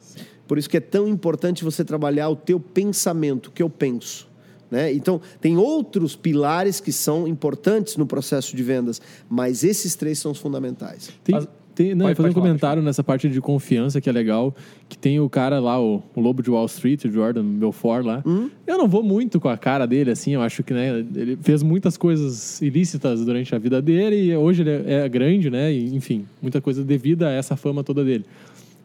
Por 0.46 0.58
isso 0.58 0.68
que 0.68 0.76
é 0.76 0.80
tão 0.80 1.08
importante 1.08 1.64
você 1.64 1.84
trabalhar 1.84 2.28
o 2.28 2.36
teu 2.36 2.60
pensamento, 2.60 3.46
o 3.46 3.50
que 3.50 3.62
eu 3.62 3.70
penso. 3.70 4.28
Né? 4.70 4.92
Então, 4.92 5.20
tem 5.40 5.56
outros 5.56 6.16
pilares 6.16 6.80
que 6.80 6.92
são 6.92 7.28
importantes 7.28 7.96
no 7.96 8.06
processo 8.06 8.56
de 8.56 8.62
vendas, 8.62 9.00
mas 9.28 9.62
esses 9.62 9.94
três 9.94 10.18
são 10.18 10.32
os 10.32 10.38
fundamentais. 10.38 11.10
Tem, 11.22 11.46
tem, 11.74 11.94
não, 11.94 12.06
Pode- 12.06 12.16
fazer 12.16 12.28
um 12.28 12.32
pode 12.32 12.34
falar, 12.34 12.46
comentário 12.46 12.82
nessa 12.82 13.02
parte 13.02 13.28
de 13.28 13.40
confiança 13.40 14.00
que 14.00 14.08
é 14.08 14.12
legal. 14.12 14.54
Que 14.88 14.96
tem 14.96 15.18
o 15.18 15.28
cara 15.28 15.58
lá, 15.58 15.80
o, 15.80 16.02
o 16.14 16.20
Lobo 16.20 16.42
de 16.42 16.50
Wall 16.50 16.66
Street, 16.66 17.04
o 17.04 17.10
Jordan 17.10 17.44
Belfort 17.44 18.04
lá. 18.04 18.22
Hum? 18.24 18.48
Eu 18.66 18.78
não 18.78 18.86
vou 18.88 19.02
muito 19.02 19.40
com 19.40 19.48
a 19.48 19.56
cara 19.56 19.86
dele, 19.86 20.10
assim. 20.10 20.32
Eu 20.32 20.42
acho 20.42 20.62
que 20.62 20.72
né, 20.72 20.98
ele 21.14 21.36
fez 21.42 21.62
muitas 21.62 21.96
coisas 21.96 22.60
ilícitas 22.62 23.24
durante 23.24 23.54
a 23.54 23.58
vida 23.58 23.82
dele 23.82 24.16
e 24.16 24.36
hoje 24.36 24.62
ele 24.62 24.70
é, 24.70 25.04
é 25.04 25.08
grande, 25.08 25.50
né? 25.50 25.72
E, 25.72 25.94
enfim, 25.94 26.24
muita 26.40 26.60
coisa 26.60 26.84
devida 26.84 27.28
a 27.28 27.32
essa 27.32 27.56
fama 27.56 27.82
toda 27.82 28.04
dele. 28.04 28.24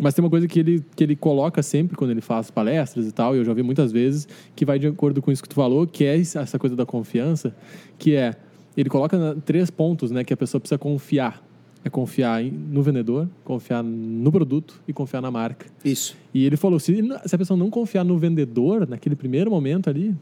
Mas 0.02 0.14
tem 0.14 0.24
uma 0.24 0.30
coisa 0.30 0.48
que 0.48 0.60
ele, 0.60 0.84
que 0.96 1.04
ele 1.04 1.16
coloca 1.16 1.62
sempre 1.62 1.98
quando 1.98 2.12
ele 2.12 2.22
faz 2.22 2.50
palestras 2.50 3.06
e 3.06 3.12
tal, 3.12 3.36
e 3.36 3.40
eu 3.40 3.44
já 3.44 3.54
vi 3.54 3.62
muitas 3.62 3.92
vezes, 3.92 4.28
que 4.56 4.64
vai 4.64 4.80
de 4.80 4.88
acordo 4.88 5.22
com 5.22 5.30
isso 5.30 5.44
que 5.44 5.50
tu 5.50 5.56
falou, 5.56 5.86
que 5.86 6.06
é 6.06 6.18
essa 6.18 6.58
coisa 6.58 6.74
da 6.74 6.86
confiança, 6.86 7.54
que 7.98 8.16
é, 8.16 8.34
ele 8.78 8.90
coloca 8.90 9.36
três 9.46 9.70
pontos, 9.70 10.10
né, 10.10 10.24
que 10.24 10.34
a 10.34 10.38
pessoa 10.38 10.62
precisa 10.62 10.78
confiar. 10.78 11.44
É 11.84 11.90
confiar 11.90 12.44
no 12.44 12.82
vendedor, 12.84 13.28
confiar 13.44 13.82
no 13.84 14.32
produto 14.32 14.82
e 14.88 14.92
confiar 14.92 15.22
na 15.22 15.32
marca. 15.32 15.66
Isso. 15.84 16.16
E 16.34 16.46
ele 16.46 16.58
falou, 16.58 16.80
se, 16.80 16.94
se 17.26 17.36
a 17.36 17.38
pessoa 17.38 17.58
não 17.58 17.70
confiar 17.70 18.04
no 18.04 18.18
vendedor, 18.18 18.88
naquele 18.88 19.16
primeiro 19.16 19.50
momento 19.50 19.90
ali, 19.90 20.14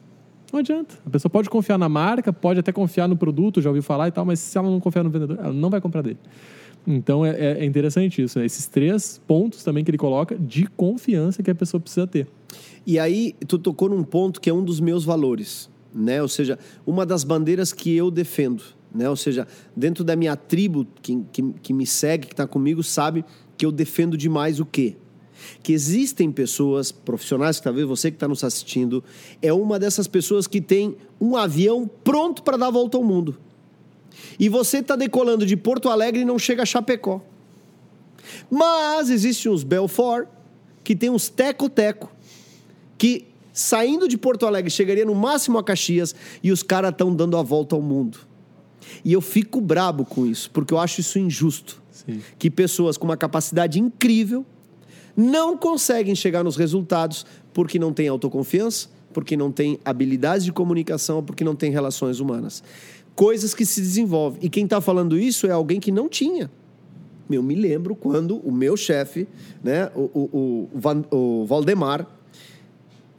não 0.53 0.59
adianta. 0.59 0.95
A 1.05 1.09
pessoa 1.09 1.29
pode 1.29 1.49
confiar 1.49 1.77
na 1.77 1.89
marca, 1.89 2.31
pode 2.31 2.59
até 2.59 2.71
confiar 2.71 3.07
no 3.07 3.17
produto, 3.17 3.61
já 3.61 3.69
ouviu 3.69 3.81
falar 3.83 4.07
e 4.07 4.11
tal, 4.11 4.23
mas 4.23 4.39
se 4.39 4.57
ela 4.57 4.69
não 4.69 4.79
confiar 4.79 5.03
no 5.03 5.09
vendedor, 5.09 5.39
ela 5.39 5.51
não 5.53 5.69
vai 5.69 5.81
comprar 5.81 6.01
dele. 6.03 6.19
Então 6.85 7.25
é, 7.25 7.31
é- 7.31 7.57
é 7.59 7.65
interessante 7.65 8.21
isso, 8.21 8.39
né? 8.39 8.45
esses 8.45 8.67
três 8.67 9.19
pontos 9.27 9.63
também 9.63 9.83
que 9.83 9.91
ele 9.91 9.97
coloca 9.97 10.37
de 10.37 10.67
confiança 10.67 11.43
que 11.43 11.51
a 11.51 11.55
pessoa 11.55 11.81
precisa 11.81 12.07
ter. 12.07 12.27
E 12.85 12.97
aí, 12.97 13.33
tu 13.45 13.57
tocou 13.59 13.89
num 13.89 14.03
ponto 14.03 14.39
que 14.39 14.49
é 14.49 14.53
um 14.53 14.63
dos 14.63 14.79
meus 14.79 15.03
valores, 15.03 15.69
né? 15.93 16.21
Ou 16.21 16.29
seja, 16.29 16.57
uma 16.85 17.05
das 17.05 17.25
bandeiras 17.25 17.73
que 17.73 17.93
eu 17.93 18.09
defendo, 18.09 18.63
né? 18.93 19.09
Ou 19.09 19.15
seja, 19.15 19.47
dentro 19.75 20.03
da 20.03 20.15
minha 20.15 20.35
tribo, 20.35 20.87
que, 21.01 21.23
que, 21.31 21.53
que 21.61 21.73
me 21.73 21.85
segue, 21.85 22.27
que 22.27 22.33
está 22.33 22.47
comigo, 22.47 22.83
sabe 22.83 23.23
que 23.57 23.65
eu 23.65 23.71
defendo 23.71 24.17
demais 24.17 24.59
o 24.59 24.65
quê? 24.65 24.95
Que 25.61 25.73
existem 25.73 26.31
pessoas, 26.31 26.91
profissionais, 26.91 27.57
que 27.57 27.63
talvez 27.63 27.87
você 27.87 28.09
que 28.09 28.15
está 28.15 28.27
nos 28.27 28.43
assistindo, 28.43 29.03
é 29.41 29.53
uma 29.53 29.77
dessas 29.77 30.07
pessoas 30.07 30.47
que 30.47 30.59
tem 30.59 30.95
um 31.19 31.35
avião 31.35 31.89
pronto 32.03 32.43
para 32.43 32.57
dar 32.57 32.67
a 32.67 32.71
volta 32.71 32.97
ao 32.97 33.03
mundo. 33.03 33.37
E 34.39 34.49
você 34.49 34.79
está 34.79 34.95
decolando 34.95 35.45
de 35.45 35.55
Porto 35.55 35.89
Alegre 35.89 36.21
e 36.21 36.25
não 36.25 36.39
chega 36.39 36.63
a 36.63 36.65
Chapecó. 36.65 37.21
Mas 38.49 39.09
existem 39.09 39.51
uns 39.51 39.63
Belfort, 39.63 40.27
que 40.83 40.95
tem 40.95 41.09
uns 41.09 41.29
teco-teco, 41.29 42.11
que 42.97 43.27
saindo 43.53 44.07
de 44.07 44.17
Porto 44.17 44.45
Alegre 44.45 44.69
chegaria 44.69 45.05
no 45.05 45.15
máximo 45.15 45.57
a 45.57 45.63
Caxias 45.63 46.15
e 46.43 46.51
os 46.51 46.61
caras 46.61 46.91
estão 46.91 47.13
dando 47.15 47.37
a 47.37 47.41
volta 47.41 47.75
ao 47.75 47.81
mundo. 47.81 48.26
E 49.03 49.13
eu 49.13 49.21
fico 49.21 49.61
brabo 49.61 50.05
com 50.05 50.25
isso, 50.25 50.49
porque 50.51 50.73
eu 50.73 50.79
acho 50.79 51.01
isso 51.01 51.19
injusto. 51.19 51.81
Sim. 51.91 52.21
Que 52.37 52.49
pessoas 52.49 52.97
com 52.97 53.05
uma 53.05 53.17
capacidade 53.17 53.79
incrível 53.79 54.45
não 55.15 55.57
conseguem 55.57 56.13
chegar 56.13 56.43
nos 56.43 56.55
resultados 56.55 57.25
porque 57.53 57.79
não 57.79 57.91
têm 57.91 58.07
autoconfiança, 58.07 58.87
porque 59.11 59.35
não 59.35 59.51
têm 59.51 59.79
habilidades 59.83 60.45
de 60.45 60.51
comunicação, 60.51 61.23
porque 61.23 61.43
não 61.43 61.55
têm 61.55 61.71
relações 61.71 62.19
humanas. 62.19 62.63
Coisas 63.15 63.53
que 63.55 63.65
se 63.65 63.81
desenvolvem. 63.81 64.39
E 64.43 64.49
quem 64.49 64.65
está 64.65 64.79
falando 64.79 65.17
isso 65.17 65.47
é 65.47 65.51
alguém 65.51 65.79
que 65.79 65.91
não 65.91 66.07
tinha. 66.07 66.51
Eu 67.29 67.43
me 67.43 67.55
lembro 67.55 67.95
quando 67.95 68.37
o 68.37 68.51
meu 68.51 68.77
chefe, 68.77 69.27
né, 69.63 69.91
o, 69.95 70.01
o, 70.13 70.69
o, 71.11 71.41
o 71.41 71.45
Valdemar, 71.45 72.07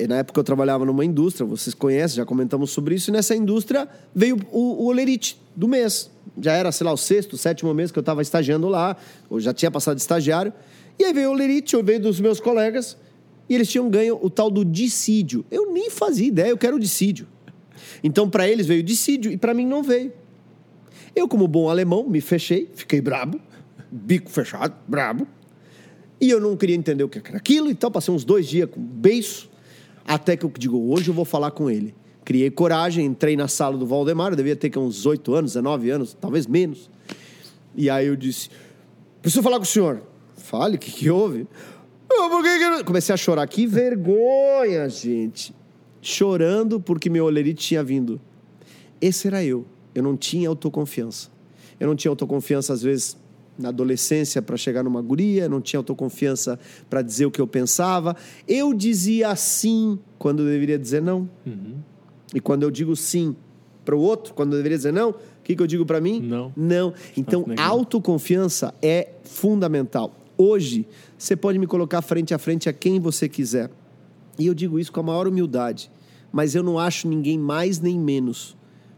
na 0.06 0.18
época 0.18 0.38
eu 0.38 0.44
trabalhava 0.44 0.84
numa 0.84 1.04
indústria, 1.04 1.44
vocês 1.46 1.74
conhecem, 1.74 2.16
já 2.16 2.24
comentamos 2.24 2.70
sobre 2.70 2.94
isso, 2.94 3.11
e 3.11 3.12
nessa 3.12 3.34
indústria 3.34 3.88
veio 4.14 4.37
o, 4.52 4.84
o 4.84 4.87
olerite 4.87 5.40
do 5.56 5.66
mês. 5.66 6.11
Já 6.40 6.52
era, 6.52 6.70
sei 6.70 6.87
lá, 6.87 6.92
o 6.92 6.96
sexto, 6.96 7.37
sétimo 7.37 7.74
mês 7.74 7.90
que 7.90 7.98
eu 7.98 8.02
estava 8.02 8.22
estagiando 8.22 8.68
lá, 8.68 8.96
ou 9.28 9.40
já 9.40 9.52
tinha 9.52 9.70
passado 9.70 9.96
de 9.96 10.02
estagiário. 10.02 10.52
E 10.98 11.04
aí 11.04 11.12
veio 11.12 11.30
o 11.30 11.32
olerite, 11.32 11.74
eu 11.74 11.82
veio 11.82 12.00
dos 12.00 12.20
meus 12.20 12.38
colegas, 12.38 12.96
e 13.48 13.54
eles 13.54 13.68
tinham 13.68 13.88
ganho 13.88 14.18
o 14.22 14.30
tal 14.30 14.50
do 14.50 14.64
dissídio. 14.64 15.44
Eu 15.50 15.72
nem 15.72 15.90
fazia 15.90 16.28
ideia, 16.28 16.50
eu 16.50 16.58
quero 16.58 16.76
o 16.76 16.80
dissídio. 16.80 17.26
Então, 18.04 18.28
para 18.28 18.48
eles 18.48 18.66
veio 18.66 18.80
o 18.80 18.84
dissídio, 18.84 19.32
e 19.32 19.37
para 19.37 19.52
mim 19.52 19.66
não 19.66 19.82
veio. 19.82 20.12
Eu, 21.14 21.26
como 21.26 21.48
bom 21.48 21.68
alemão, 21.68 22.08
me 22.08 22.20
fechei, 22.20 22.70
fiquei 22.74 23.00
brabo, 23.00 23.40
bico 23.90 24.30
fechado, 24.30 24.76
brabo. 24.87 25.26
E 26.20 26.30
eu 26.30 26.40
não 26.40 26.56
queria 26.56 26.76
entender 26.76 27.04
o 27.04 27.08
que 27.08 27.18
era 27.18 27.37
aquilo, 27.37 27.70
então 27.70 27.90
passei 27.90 28.12
uns 28.12 28.24
dois 28.24 28.46
dias 28.46 28.68
com 28.70 28.80
beiço, 28.80 29.47
até 30.09 30.37
que 30.37 30.44
eu 30.44 30.53
digo, 30.59 30.90
hoje 30.90 31.09
eu 31.09 31.14
vou 31.14 31.25
falar 31.25 31.51
com 31.51 31.71
ele. 31.71 31.94
Criei 32.25 32.51
coragem, 32.51 33.07
entrei 33.07 33.37
na 33.37 33.49
sala 33.49 33.77
do 33.77 33.87
Valdemar, 33.87 34.35
devia 34.35 34.57
ter 34.57 34.71
que 34.71 34.79
uns 34.79 35.07
8 35.07 35.35
anos, 35.35 35.53
19 35.53 35.90
anos, 35.90 36.16
talvez 36.18 36.47
menos. 36.47 36.90
E 37.77 37.88
aí 37.88 38.07
eu 38.07 38.16
disse, 38.16 38.51
preciso 39.23 39.42
falar 39.42 39.57
com 39.57 39.62
o 39.62 39.66
senhor. 39.66 40.03
Fale, 40.37 40.77
o 40.77 40.79
que, 40.79 40.90
que 40.90 41.11
houve? 41.11 41.47
"Ah, 42.11 42.29
por 42.29 42.42
que 42.42 42.59
que 42.59 42.64
eu-" 42.64 42.85
Comecei 42.85 43.14
a 43.14 43.16
chorar. 43.16 43.47
Que 43.47 43.66
vergonha, 43.66 44.88
gente. 44.88 45.55
Chorando 46.01 46.81
porque 46.81 47.11
meu 47.11 47.25
olerite 47.27 47.66
tinha 47.66 47.83
vindo. 47.83 48.21
Esse 49.01 49.27
era 49.29 49.44
eu. 49.44 49.66
Eu 49.94 50.03
não 50.03 50.16
tinha 50.16 50.49
autoconfiança. 50.49 51.31
Eu 51.79 51.87
não 51.87 51.94
tinha 51.94 52.11
autoconfiança, 52.11 52.73
às 52.73 52.83
vezes, 52.83 53.16
na 53.59 53.68
adolescência 53.71 54.40
para 54.40 54.57
chegar 54.57 54.85
numa 54.85 55.03
guria, 55.03 55.49
não 55.49 55.61
tinha 55.61 55.79
autoconfiança 55.79 56.59
para 56.88 57.03
dizer 57.03 57.27
o 57.27 57.31
que 57.31 57.40
eu 57.40 57.47
pensava. 57.47 58.16
Eu 58.47 58.73
dizia 58.73 59.35
sim 59.35 59.99
quando 60.18 60.42
eu 60.42 60.47
deveria 60.47 60.79
dizer 60.79 61.03
não. 61.03 61.29
E 62.35 62.40
quando 62.40 62.62
eu 62.62 62.71
digo 62.71 62.94
sim 62.94 63.35
para 63.85 63.97
o 63.97 64.01
outro, 64.01 64.35
quando 64.35 64.53
eu 64.53 64.59
deveria 64.59 64.77
dizer 64.77 64.92
não, 64.92 65.11
o 65.11 65.14
que, 65.42 65.57
que 65.57 65.62
eu 65.62 65.66
digo 65.66 65.85
para 65.87 66.01
mim? 66.01 66.21
Não. 66.21 66.53
Não. 66.57 66.92
Então, 67.16 67.40
negando. 67.40 67.62
autoconfiança 67.62 68.75
é 68.83 69.12
fundamental. 69.23 70.14
Hoje, 70.37 70.87
você 71.16 71.35
pode 71.35 71.59
me 71.59 71.66
colocar 71.66 72.03
frente 72.03 72.33
a 72.33 72.38
frente 72.38 72.68
a 72.68 72.73
quem 72.73 73.01
você 73.01 73.29
quiser. 73.29 73.71
E 74.38 74.47
eu 74.47 74.55
digo 74.55 74.79
isso 74.79 74.92
com 74.92 75.01
a 75.01 75.03
maior 75.03 75.27
humildade. 75.27 75.90
Mas 76.31 76.55
eu 76.55 76.62
não 76.62 76.79
acho 76.79 77.09
ninguém 77.09 77.38
mais 77.38 77.81
nem 77.81 77.99
menos. 77.99 78.57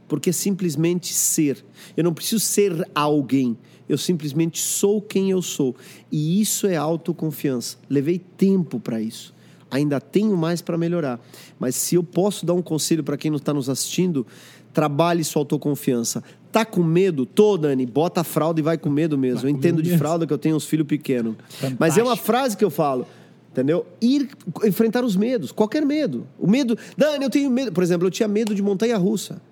Porque 0.09 0.31
é 0.31 0.33
simplesmente 0.33 1.15
ser. 1.15 1.65
Eu 1.97 2.05
não 2.05 2.13
preciso 2.13 2.41
ser 2.41 2.87
alguém. 2.95 3.57
Eu 3.91 3.99
simplesmente 3.99 4.61
sou 4.61 5.03
quem 5.03 5.31
eu 5.31 5.43
sou. 5.43 5.75
E 6.13 6.41
isso 6.41 6.67
é 6.67 6.77
autoconfiança. 6.77 7.77
Levei 7.89 8.19
tempo 8.19 8.79
para 8.79 9.01
isso. 9.01 9.35
Ainda 9.69 10.01
tenho 10.01 10.37
mais 10.37 10.63
para 10.63 10.79
melhorar. 10.79 11.21
Mas 11.59 11.75
se 11.75 11.97
eu 11.97 12.05
posso 12.05 12.47
dar 12.47 12.55
um 12.55 12.63
conselho 12.63 13.03
para 13.03 13.17
quem 13.17 13.31
não 13.31 13.39
está 13.39 13.53
nos 13.53 13.69
assistindo, 13.69 14.25
trabalhe 14.73 15.25
sua 15.25 15.43
autoconfiança. 15.43 16.23
Tá 16.53 16.65
com 16.65 16.85
medo? 16.85 17.27
Tô, 17.27 17.57
Dani. 17.57 17.85
Bota 17.85 18.21
a 18.21 18.25
fralda 18.25 18.61
e 18.61 18.63
vai 18.63 18.79
com 18.79 18.89
medo 18.89 19.19
mesmo. 19.19 19.49
eu 19.49 19.51
entendo 19.51 19.83
de 19.83 19.99
fralda 19.99 20.25
que 20.25 20.33
eu 20.33 20.39
tenho 20.39 20.55
uns 20.55 20.65
filhos 20.65 20.87
pequenos. 20.87 21.35
Mas 21.79 21.99
é 21.99 22.03
uma 22.03 22.17
frase 22.17 22.57
que 22.57 22.65
eu 22.65 22.71
falo. 22.71 23.07
Entendeu? 23.51 23.85
Ir 24.01 24.29
enfrentar 24.65 25.05
os 25.05 25.17
medos, 25.17 25.51
qualquer 25.51 25.85
medo. 25.85 26.25
O 26.39 26.49
medo. 26.49 26.79
Dani, 26.97 27.25
eu 27.25 27.31
tenho 27.31 27.51
medo. 27.51 27.73
Por 27.73 27.83
exemplo, 27.83 28.07
eu 28.07 28.11
tinha 28.11 28.29
medo 28.29 28.55
de 28.55 28.63
montanha 28.63 28.97
russa. 28.97 29.43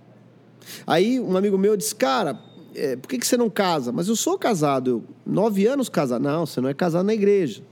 Aí 0.86 1.18
um 1.18 1.36
amigo 1.36 1.58
meu 1.58 1.76
disse, 1.76 1.94
cara, 1.94 2.38
é, 2.74 2.96
por 2.96 3.08
que, 3.08 3.18
que 3.18 3.26
você 3.26 3.36
não 3.36 3.50
casa? 3.50 3.92
Mas 3.92 4.08
eu 4.08 4.16
sou 4.16 4.38
casado, 4.38 4.90
eu, 4.90 5.04
nove 5.26 5.66
anos 5.66 5.88
casado. 5.88 6.22
Não, 6.22 6.46
você 6.46 6.60
não 6.60 6.68
é 6.68 6.74
casado 6.74 7.06
na 7.06 7.14
igreja. 7.14 7.62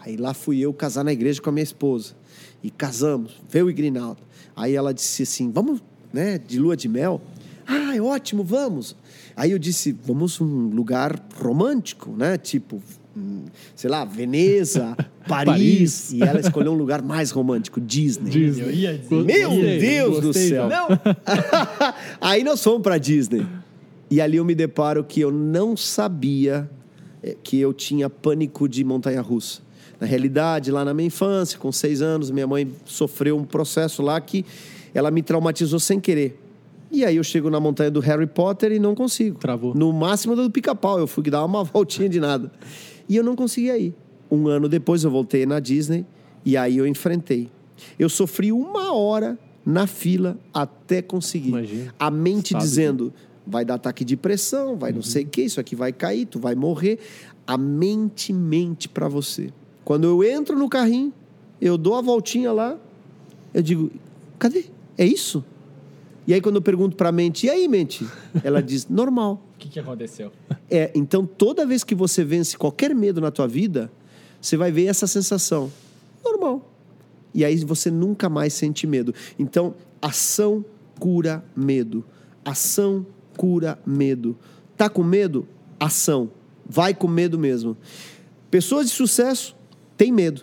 Aí 0.00 0.16
lá 0.16 0.32
fui 0.32 0.60
eu 0.60 0.72
casar 0.72 1.04
na 1.04 1.12
igreja 1.12 1.40
com 1.40 1.50
a 1.50 1.52
minha 1.52 1.62
esposa. 1.64 2.14
E 2.62 2.70
casamos, 2.70 3.40
veio 3.48 3.66
o 3.66 3.70
Igrinaldo. 3.70 4.20
Aí 4.56 4.74
ela 4.74 4.92
disse 4.92 5.22
assim, 5.22 5.50
vamos, 5.50 5.82
né, 6.12 6.38
de 6.38 6.58
lua 6.58 6.76
de 6.76 6.88
mel? 6.88 7.20
Ah, 7.66 7.94
é 7.94 8.00
ótimo, 8.00 8.42
vamos. 8.42 8.96
Aí 9.36 9.52
eu 9.52 9.58
disse, 9.58 9.92
vamos 10.04 10.40
um 10.40 10.68
lugar 10.68 11.22
romântico, 11.40 12.10
né? 12.10 12.38
Tipo, 12.38 12.82
hum, 13.16 13.44
sei 13.76 13.90
lá, 13.90 14.04
Veneza, 14.04 14.96
Paris. 15.28 15.52
Paris. 15.52 16.12
E 16.12 16.22
ela 16.22 16.40
escolheu 16.40 16.72
um 16.72 16.76
lugar 16.76 17.02
mais 17.02 17.30
romântico, 17.30 17.80
Disney. 17.80 18.30
Disney. 18.30 19.00
Meu 19.10 19.50
Gostei, 19.50 19.78
Deus 19.78 20.20
do 20.20 20.26
gostei, 20.28 20.48
céu. 20.48 20.68
João. 20.68 20.88
Não, 20.88 20.98
Aí 22.20 22.42
nós 22.42 22.62
fomos 22.64 22.82
para 22.82 22.98
Disney. 22.98 23.46
E 24.10 24.20
ali 24.20 24.36
eu 24.36 24.44
me 24.44 24.54
deparo 24.54 25.04
que 25.04 25.20
eu 25.20 25.30
não 25.30 25.76
sabia 25.76 26.68
eh, 27.22 27.36
que 27.42 27.58
eu 27.60 27.72
tinha 27.72 28.08
pânico 28.08 28.68
de 28.68 28.82
montanha-russa. 28.84 29.60
Na 30.00 30.06
realidade, 30.06 30.70
lá 30.70 30.84
na 30.84 30.94
minha 30.94 31.08
infância, 31.08 31.58
com 31.58 31.72
seis 31.72 32.00
anos, 32.00 32.30
minha 32.30 32.46
mãe 32.46 32.70
sofreu 32.84 33.36
um 33.36 33.44
processo 33.44 34.00
lá 34.02 34.20
que 34.20 34.44
ela 34.94 35.10
me 35.10 35.22
traumatizou 35.22 35.80
sem 35.80 36.00
querer. 36.00 36.40
E 36.90 37.04
aí 37.04 37.16
eu 37.16 37.24
chego 37.24 37.50
na 37.50 37.60
montanha 37.60 37.90
do 37.90 38.00
Harry 38.00 38.26
Potter 38.26 38.72
e 38.72 38.78
não 38.78 38.94
consigo. 38.94 39.38
Travou. 39.38 39.74
No 39.74 39.92
máximo 39.92 40.34
do 40.34 40.50
pica-pau, 40.50 40.98
eu 40.98 41.06
fui 41.06 41.22
dar 41.24 41.44
uma 41.44 41.64
voltinha 41.64 42.08
de 42.08 42.18
nada. 42.18 42.50
E 43.08 43.16
eu 43.16 43.24
não 43.24 43.36
conseguia 43.36 43.76
ir. 43.76 43.94
Um 44.30 44.46
ano 44.48 44.68
depois 44.68 45.04
eu 45.04 45.10
voltei 45.10 45.44
na 45.44 45.60
Disney 45.60 46.06
e 46.44 46.56
aí 46.56 46.78
eu 46.78 46.86
enfrentei. 46.86 47.48
Eu 47.98 48.08
sofri 48.08 48.52
uma 48.52 48.92
hora 48.94 49.38
na 49.64 49.86
fila 49.86 50.38
até 50.52 51.02
conseguir. 51.02 51.50
Imagina. 51.50 51.94
A 51.98 52.10
mente 52.10 52.52
Sabe, 52.52 52.64
dizendo, 52.64 53.12
vai 53.48 53.64
dar 53.64 53.74
ataque 53.74 54.04
de 54.04 54.16
pressão, 54.16 54.76
vai 54.76 54.92
não 54.92 55.02
sei 55.02 55.24
o 55.24 55.26
que, 55.26 55.42
isso 55.42 55.58
aqui 55.58 55.74
vai 55.74 55.92
cair, 55.92 56.26
tu 56.26 56.38
vai 56.38 56.54
morrer. 56.54 56.98
A 57.46 57.56
mente 57.56 58.32
mente 58.32 58.88
para 58.88 59.08
você. 59.08 59.50
Quando 59.84 60.04
eu 60.04 60.22
entro 60.22 60.56
no 60.56 60.68
carrinho, 60.68 61.12
eu 61.60 61.78
dou 61.78 61.94
a 61.94 62.02
voltinha 62.02 62.52
lá, 62.52 62.78
eu 63.54 63.62
digo, 63.62 63.90
cadê? 64.38 64.66
É 64.98 65.06
isso? 65.06 65.42
E 66.26 66.34
aí 66.34 66.40
quando 66.42 66.56
eu 66.56 66.62
pergunto 66.62 66.94
para 66.94 67.08
a 67.08 67.12
mente, 67.12 67.46
e 67.46 67.50
aí, 67.50 67.66
mente? 67.66 68.06
Ela 68.44 68.62
diz, 68.62 68.86
normal. 68.86 69.42
o 69.56 69.58
que, 69.58 69.68
que 69.68 69.80
aconteceu? 69.80 70.30
É, 70.70 70.92
então 70.94 71.24
toda 71.24 71.64
vez 71.64 71.82
que 71.82 71.94
você 71.94 72.22
vence 72.22 72.56
qualquer 72.56 72.94
medo 72.94 73.18
na 73.18 73.30
tua 73.30 73.48
vida, 73.48 73.90
você 74.40 74.56
vai 74.56 74.70
ver 74.70 74.84
essa 74.84 75.06
sensação. 75.06 75.72
Normal. 76.22 76.70
E 77.34 77.44
aí 77.44 77.56
você 77.64 77.90
nunca 77.90 78.28
mais 78.28 78.52
sente 78.52 78.86
medo. 78.86 79.14
Então, 79.38 79.74
ação 80.00 80.64
cura 80.98 81.44
medo. 81.56 82.04
Ação 82.44 83.06
cura 83.38 83.78
medo. 83.86 84.36
Tá 84.76 84.90
com 84.90 85.02
medo? 85.02 85.46
Ação. 85.80 86.30
Vai 86.68 86.92
com 86.92 87.06
medo 87.08 87.38
mesmo. 87.38 87.76
Pessoas 88.50 88.86
de 88.86 88.92
sucesso 88.92 89.56
têm 89.96 90.12
medo. 90.12 90.42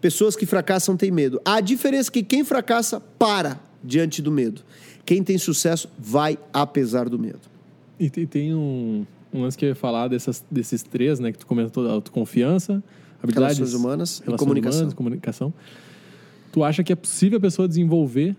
Pessoas 0.00 0.36
que 0.36 0.44
fracassam 0.44 0.96
têm 0.96 1.10
medo. 1.10 1.40
A 1.44 1.60
diferença 1.60 2.10
é 2.10 2.12
que 2.12 2.22
quem 2.22 2.44
fracassa 2.44 3.00
para 3.00 3.58
diante 3.82 4.20
do 4.20 4.30
medo. 4.30 4.62
Quem 5.06 5.22
tem 5.22 5.38
sucesso 5.38 5.88
vai 5.98 6.36
apesar 6.52 7.08
do 7.08 7.18
medo. 7.18 7.40
E 7.98 8.10
tem, 8.10 8.54
um, 8.54 9.06
um 9.32 9.42
lance 9.42 9.56
que 9.56 9.64
eu 9.64 9.68
ia 9.68 9.74
falar 9.74 10.08
dessas, 10.08 10.44
desses 10.50 10.82
três, 10.82 11.20
né? 11.20 11.30
Que 11.30 11.38
tu 11.38 11.46
comentou, 11.46 11.88
autoconfiança, 11.88 12.82
habilidades... 13.22 13.58
Relações 13.58 13.80
humanas 13.80 14.18
e 14.18 14.24
relações 14.24 14.38
comunicação. 14.38 14.80
humanas, 14.80 14.94
comunicação. 14.94 15.54
Tu 16.52 16.64
acha 16.64 16.82
que 16.82 16.92
é 16.92 16.96
possível 16.96 17.38
a 17.38 17.40
pessoa 17.40 17.68
desenvolver 17.68 18.36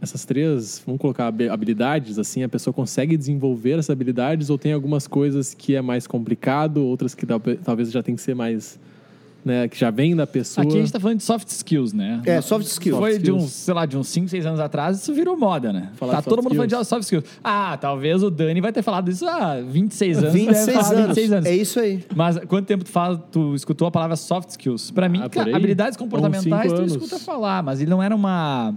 essas 0.00 0.24
três, 0.24 0.80
vamos 0.86 1.00
colocar 1.00 1.26
habi- 1.26 1.48
habilidades, 1.48 2.18
assim, 2.18 2.42
a 2.42 2.48
pessoa 2.48 2.72
consegue 2.72 3.16
desenvolver 3.16 3.72
essas 3.78 3.90
habilidades 3.90 4.48
ou 4.50 4.56
tem 4.58 4.72
algumas 4.72 5.06
coisas 5.08 5.54
que 5.54 5.74
é 5.74 5.82
mais 5.82 6.06
complicado, 6.06 6.84
outras 6.84 7.14
que 7.14 7.26
tal- 7.26 7.40
talvez 7.64 7.90
já 7.90 8.02
tem 8.02 8.14
que 8.14 8.20
ser 8.22 8.34
mais, 8.34 8.78
né, 9.44 9.66
que 9.66 9.76
já 9.76 9.90
vem 9.90 10.14
da 10.14 10.24
pessoa. 10.26 10.64
Aqui 10.64 10.76
a 10.76 10.80
gente 10.80 10.92
tá 10.92 11.00
falando 11.00 11.16
de 11.18 11.24
soft 11.24 11.48
skills, 11.48 11.92
né? 11.92 12.20
É, 12.26 12.40
soft 12.40 12.66
skills. 12.66 12.96
Foi 12.96 13.12
Soft 13.14 13.24
de 13.24 13.32
uns, 13.32 13.36
skills. 13.44 13.52
sei 13.54 13.74
lá, 13.74 13.86
de 13.86 13.96
uns 13.98 14.06
5, 14.08 14.28
6 14.28 14.46
anos 14.46 14.60
atrás, 14.60 14.98
isso 14.98 15.12
virou 15.12 15.36
moda, 15.36 15.72
né? 15.72 15.90
Falar 15.96 16.14
tá 16.16 16.22
todo 16.22 16.42
mundo 16.44 16.54
falando 16.54 16.68
de 16.68 16.74
skills. 16.74 16.88
soft 16.88 17.02
skills. 17.02 17.24
Ah, 17.42 17.76
talvez 17.80 18.22
o 18.22 18.30
Dani 18.30 18.60
vai 18.60 18.72
ter 18.72 18.82
falado 18.82 19.10
isso 19.10 19.26
há 19.26 19.60
26 19.60 20.18
anos. 20.18 20.32
26 20.32 20.66
deve 20.66 20.78
falar 20.78 20.88
anos. 20.94 21.06
26 21.08 21.32
anos. 21.32 21.46
É 21.46 21.56
isso 21.56 21.80
aí. 21.80 22.04
Mas 22.14 22.38
quanto 22.46 22.66
tempo 22.66 22.84
tu, 22.84 22.90
fala, 22.90 23.16
tu 23.18 23.52
escutou 23.56 23.88
a 23.88 23.90
palavra 23.90 24.14
soft 24.14 24.50
skills? 24.50 24.92
Pra 24.92 25.08
mim, 25.08 25.22
Ah, 25.24 25.28
cara, 25.28 25.56
habilidades 25.56 25.96
comportamentais 25.96 26.72
tu 26.72 26.82
escuta 26.84 27.18
falar, 27.18 27.64
mas 27.64 27.80
ele 27.80 27.90
não 27.90 28.00
era 28.00 28.14
uma. 28.14 28.72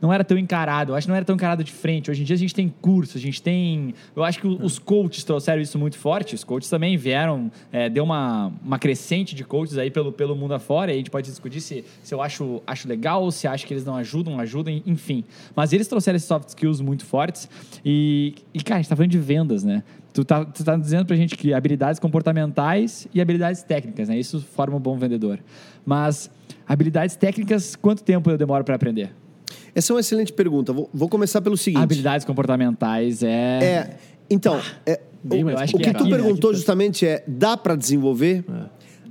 Não 0.00 0.12
era 0.12 0.22
tão 0.22 0.36
encarado, 0.36 0.92
eu 0.92 0.96
acho 0.96 1.06
que 1.06 1.08
não 1.08 1.16
era 1.16 1.24
tão 1.24 1.34
encarado 1.34 1.64
de 1.64 1.72
frente. 1.72 2.10
Hoje 2.10 2.22
em 2.22 2.24
dia 2.24 2.34
a 2.34 2.38
gente 2.38 2.54
tem 2.54 2.68
curso, 2.68 3.16
a 3.16 3.20
gente 3.20 3.40
tem. 3.40 3.94
Eu 4.14 4.22
acho 4.22 4.38
que 4.40 4.46
os 4.46 4.78
coaches 4.78 5.24
trouxeram 5.24 5.62
isso 5.62 5.78
muito 5.78 5.96
forte. 5.96 6.34
Os 6.34 6.44
coaches 6.44 6.68
também 6.68 6.96
vieram, 6.96 7.50
é, 7.72 7.88
deu 7.88 8.04
uma, 8.04 8.52
uma 8.62 8.78
crescente 8.78 9.34
de 9.34 9.44
coaches 9.44 9.78
aí 9.78 9.90
pelo, 9.90 10.12
pelo 10.12 10.36
mundo 10.36 10.54
afora. 10.54 10.90
E 10.90 10.94
a 10.94 10.98
gente 10.98 11.10
pode 11.10 11.28
discutir 11.28 11.60
se, 11.60 11.84
se 12.02 12.14
eu 12.14 12.20
acho, 12.20 12.62
acho 12.66 12.86
legal, 12.86 13.30
se 13.30 13.46
acha 13.46 13.66
que 13.66 13.72
eles 13.72 13.84
não 13.84 13.96
ajudam, 13.96 14.38
ajudam, 14.40 14.82
enfim. 14.86 15.24
Mas 15.56 15.72
eles 15.72 15.88
trouxeram 15.88 16.16
esses 16.16 16.28
soft 16.28 16.48
skills 16.50 16.80
muito 16.80 17.04
fortes. 17.04 17.48
E, 17.84 18.34
e 18.52 18.62
cara, 18.62 18.80
a 18.80 18.82
gente 18.82 18.90
tá 18.90 18.96
falando 18.96 19.10
de 19.10 19.18
vendas, 19.18 19.64
né? 19.64 19.82
Tu 20.12 20.24
tá, 20.24 20.44
tu 20.44 20.62
tá 20.62 20.76
dizendo 20.76 21.04
pra 21.06 21.16
gente 21.16 21.36
que 21.36 21.52
habilidades 21.52 21.98
comportamentais 21.98 23.08
e 23.12 23.20
habilidades 23.20 23.64
técnicas, 23.64 24.08
né? 24.08 24.16
Isso 24.16 24.40
forma 24.40 24.76
um 24.76 24.80
bom 24.80 24.96
vendedor. 24.96 25.40
Mas 25.84 26.30
habilidades 26.68 27.16
técnicas, 27.16 27.74
quanto 27.74 28.04
tempo 28.04 28.30
eu 28.30 28.38
demoro 28.38 28.62
para 28.62 28.76
aprender? 28.76 29.10
Essa 29.74 29.92
é 29.92 29.94
uma 29.94 30.00
excelente 30.00 30.32
pergunta. 30.32 30.72
Vou, 30.72 30.88
vou 30.92 31.08
começar 31.08 31.40
pelo 31.40 31.56
seguinte. 31.56 31.82
Habilidades 31.82 32.24
comportamentais 32.24 33.22
é. 33.22 33.28
É, 33.62 33.96
então, 34.30 34.60
é, 34.86 35.00
Bem 35.22 35.42
o, 35.42 35.48
o 35.48 35.50
que 35.50 35.72
complicado. 35.72 35.96
tu 35.96 36.02
Aqui, 36.02 36.10
né? 36.10 36.16
perguntou 36.16 36.54
justamente 36.54 37.06
é: 37.06 37.24
dá 37.26 37.56
para 37.56 37.74
desenvolver? 37.74 38.44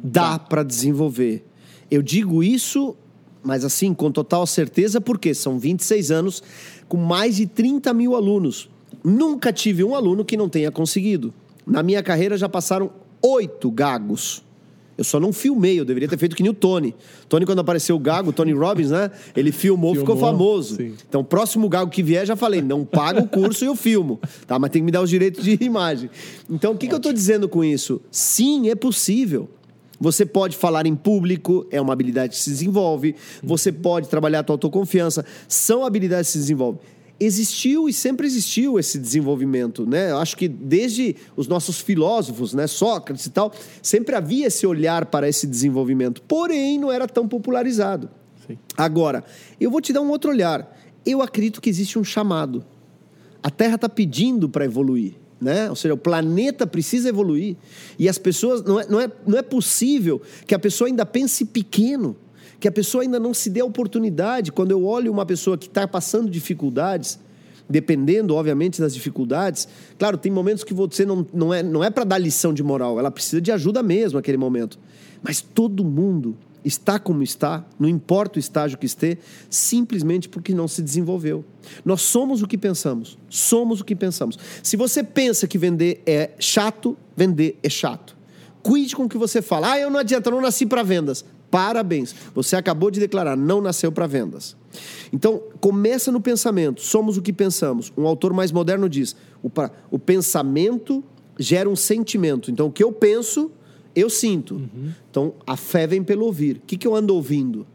Dá 0.04 0.38
para 0.38 0.64
desenvolver. 0.64 1.46
Eu 1.90 2.02
digo 2.02 2.44
isso 2.44 2.96
Mas 3.44 3.66
assim, 3.66 3.94
com 3.94 4.10
total 4.10 4.48
certeza, 4.48 5.02
porque 5.02 5.34
são 5.34 5.60
26 5.60 6.12
anos 6.12 6.44
com 6.88 6.98
mais 6.98 7.36
de 7.36 7.46
30 7.46 7.94
mil 7.94 8.16
alunos. 8.16 8.70
Nunca 9.04 9.52
tive 9.52 9.84
um 9.84 9.96
aluno 9.96 10.24
que 10.24 10.38
não 10.38 10.48
tenha 10.48 10.72
conseguido. 10.72 11.34
Na 11.68 11.84
minha 11.84 12.02
carreira 12.02 12.38
já 12.38 12.48
passaram 12.48 12.92
oito 13.22 13.70
gagos. 13.70 14.43
Eu 14.98 15.04
só 15.04 15.20
não 15.20 15.34
filmei, 15.34 15.80
eu 15.80 15.86
deveria 15.86 16.08
ter 16.08 16.18
feito 16.18 16.36
que 16.36 16.44
nem 16.44 16.52
o 16.52 16.54
Tony. 16.54 16.96
Tony, 17.28 17.46
quando 17.46 17.60
apareceu 17.60 17.96
o 17.96 18.00
gago, 18.00 18.30
o 18.30 18.34
Tony 18.34 18.54
Robbins, 18.54 18.92
né? 18.92 19.10
Ele 19.36 19.52
filmou, 19.52 19.96
ficou 19.96 20.16
Filmou, 20.16 20.32
famoso. 20.32 20.76
sim. 20.76 20.94
Então, 21.08 21.22
o 21.22 21.24
próximo 21.24 21.68
gago 21.68 21.90
que 21.90 22.04
vier, 22.04 22.26
já 22.26 22.36
falei, 22.36 22.62
não 22.62 22.86
paga 22.86 23.20
o 23.22 23.28
curso 23.28 23.64
e 23.64 23.68
eu 23.68 23.76
filmo. 23.76 24.20
Tá? 24.46 24.60
Mas 24.60 24.70
tem 24.70 24.82
que 24.82 24.86
me 24.86 24.92
dar 24.92 25.02
os 25.02 25.10
direitos 25.10 25.44
de 25.44 25.58
imagem. 25.66 26.10
Então, 26.50 26.74
o 26.74 26.78
que, 26.78 26.88
que 26.88 26.94
eu 26.94 26.98
estou 26.98 27.12
dizendo 27.12 27.50
com 27.50 27.64
isso? 27.64 28.00
Sim, 28.12 28.70
é 28.70 28.76
possível. 28.76 29.50
Você 30.00 30.26
pode 30.26 30.58
falar 30.58 30.86
em 30.86 30.96
público, 30.96 31.66
é 31.72 31.80
uma 31.80 31.94
habilidade 31.94 32.36
que 32.36 32.42
se 32.42 32.50
desenvolve. 32.50 33.16
Você 33.42 33.72
pode 33.72 34.10
trabalhar 34.10 34.40
a 34.40 34.44
tua 34.44 34.56
autoconfiança, 34.56 35.26
são 35.48 35.86
habilidades 35.86 36.28
que 36.28 36.34
se 36.34 36.40
desenvolvem. 36.40 36.82
Existiu 37.20 37.88
e 37.88 37.94
sempre 37.94 38.28
existiu 38.28 38.78
esse 38.78 38.98
desenvolvimento, 38.98 39.86
né? 39.86 40.12
Eu 40.12 40.18
acho 40.18 40.36
que 40.36 40.48
desde 40.48 41.16
os 41.38 41.48
nossos 41.48 41.80
filósofos, 41.80 42.54
né, 42.54 42.68
Sócrates 42.68 43.26
e 43.28 43.30
tal, 43.30 43.54
sempre 43.82 44.16
havia 44.16 44.48
esse 44.48 44.66
olhar 44.66 45.06
para 45.06 45.30
esse 45.30 45.48
desenvolvimento. 45.48 46.22
Porém, 46.24 46.80
não 46.80 46.92
era 46.92 47.08
tão 47.08 47.28
popularizado. 47.28 48.10
Sim. 48.46 48.58
Agora, 48.76 49.24
eu 49.60 49.72
vou 49.72 49.80
te 49.80 49.94
dar 49.94 50.02
um 50.02 50.10
outro 50.10 50.32
olhar. 50.32 50.78
Eu 51.06 51.22
acredito 51.22 51.62
que 51.62 51.70
existe 51.70 51.98
um 51.98 52.04
chamado. 52.04 52.66
A 53.42 53.50
Terra 53.50 53.76
está 53.76 53.90
pedindo 53.90 54.50
para 54.50 54.66
evoluir. 54.66 55.16
Né? 55.40 55.70
Ou 55.70 55.76
seja, 55.76 55.94
o 55.94 55.98
planeta 55.98 56.66
precisa 56.66 57.10
evoluir. 57.10 57.58
E 58.00 58.08
as 58.08 58.18
pessoas. 58.18 58.64
Não 58.64 58.80
é, 58.80 58.88
não, 58.88 59.02
é, 59.02 59.12
não 59.28 59.38
é 59.38 59.42
possível 59.42 60.22
que 60.48 60.56
a 60.56 60.60
pessoa 60.60 60.88
ainda 60.88 61.06
pense 61.06 61.44
pequeno, 61.44 62.16
que 62.64 62.68
a 62.70 62.72
pessoa 62.72 63.04
ainda 63.04 63.20
não 63.20 63.34
se 63.34 63.50
dê 63.50 63.60
a 63.60 63.66
oportunidade. 63.66 64.50
Quando 64.50 64.72
eu 64.72 64.86
olho 64.86 65.12
uma 65.12 65.26
pessoa 65.26 65.58
que 65.58 65.68
está 65.68 65.86
passando 65.86 66.30
dificuldades, 66.30 67.20
dependendo, 67.70 68.34
obviamente, 68.34 68.80
das 68.80 68.94
dificuldades, 68.94 69.68
claro, 70.00 70.18
tem 70.18 70.32
momentos 70.32 70.64
que 70.64 70.74
você 70.74 71.06
não, 71.06 71.28
não 71.34 71.54
é, 71.54 71.62
não 71.62 71.84
é 71.84 71.90
para 71.90 72.06
dar 72.06 72.18
lição 72.18 72.54
de 72.54 72.64
moral, 72.64 72.98
ela 72.98 73.12
precisa 73.12 73.42
de 73.42 73.52
ajuda 73.52 73.84
mesmo 73.84 74.18
naquele 74.18 74.38
momento. 74.38 74.80
Mas 75.22 75.42
todo 75.42 75.84
mundo 75.84 76.38
está 76.64 76.98
como 76.98 77.22
está, 77.22 77.66
não 77.78 77.90
importa 77.90 78.38
o 78.38 78.40
estágio 78.40 78.78
que 78.78 78.86
esteja, 78.86 79.18
simplesmente 79.50 80.30
porque 80.30 80.54
não 80.54 80.66
se 80.70 80.82
desenvolveu. 80.82 81.44
Nós 81.84 82.02
somos 82.02 82.42
o 82.42 82.48
que 82.48 82.58
pensamos, 82.58 83.18
somos 83.28 83.82
o 83.82 83.84
que 83.84 83.94
pensamos. 83.94 84.40
Se 84.64 84.78
você 84.78 85.04
pensa 85.04 85.50
que 85.50 85.58
vender 85.58 86.02
é 86.06 86.30
chato, 86.40 86.96
vender 87.14 87.60
é 87.62 87.68
chato. 87.68 88.16
Cuide 88.62 88.96
com 88.96 89.04
o 89.04 89.10
que 89.10 89.18
você 89.18 89.42
fala. 89.42 89.74
Ah, 89.74 89.80
eu 89.80 89.90
não 89.90 90.00
adianta, 90.00 90.30
eu 90.30 90.34
não 90.34 90.42
nasci 90.42 90.66
para 90.66 90.82
vendas. 90.82 91.26
Parabéns, 91.54 92.16
você 92.34 92.56
acabou 92.56 92.90
de 92.90 93.00
declarar, 93.00 93.38
não 93.38 93.62
nasceu 93.62 93.92
para 93.92 94.08
vendas. 94.08 94.58
Então, 95.14 95.40
começa 95.62 96.12
no 96.12 96.20
pensamento, 96.20 96.82
somos 96.82 97.16
o 97.16 97.22
que 97.22 97.32
pensamos. 97.32 97.94
Um 97.96 98.08
autor 98.08 98.34
mais 98.34 98.52
moderno 98.52 98.90
diz: 98.90 99.16
o, 99.44 99.52
o 99.92 100.00
pensamento 100.00 101.04
gera 101.38 101.70
um 101.70 101.76
sentimento. 101.76 102.50
Então, 102.50 102.66
o 102.66 102.72
que 102.72 102.84
eu 102.84 102.92
penso, 102.92 103.52
eu 103.96 104.10
sinto. 104.10 104.68
Então, 105.12 105.36
a 105.46 105.56
fé 105.56 105.86
vem 105.86 106.02
pelo 106.02 106.26
ouvir. 106.26 106.56
O 106.56 106.62
que, 106.62 106.76
que 106.76 106.88
eu 106.88 106.96
ando 106.96 107.14
ouvindo? 107.14 107.68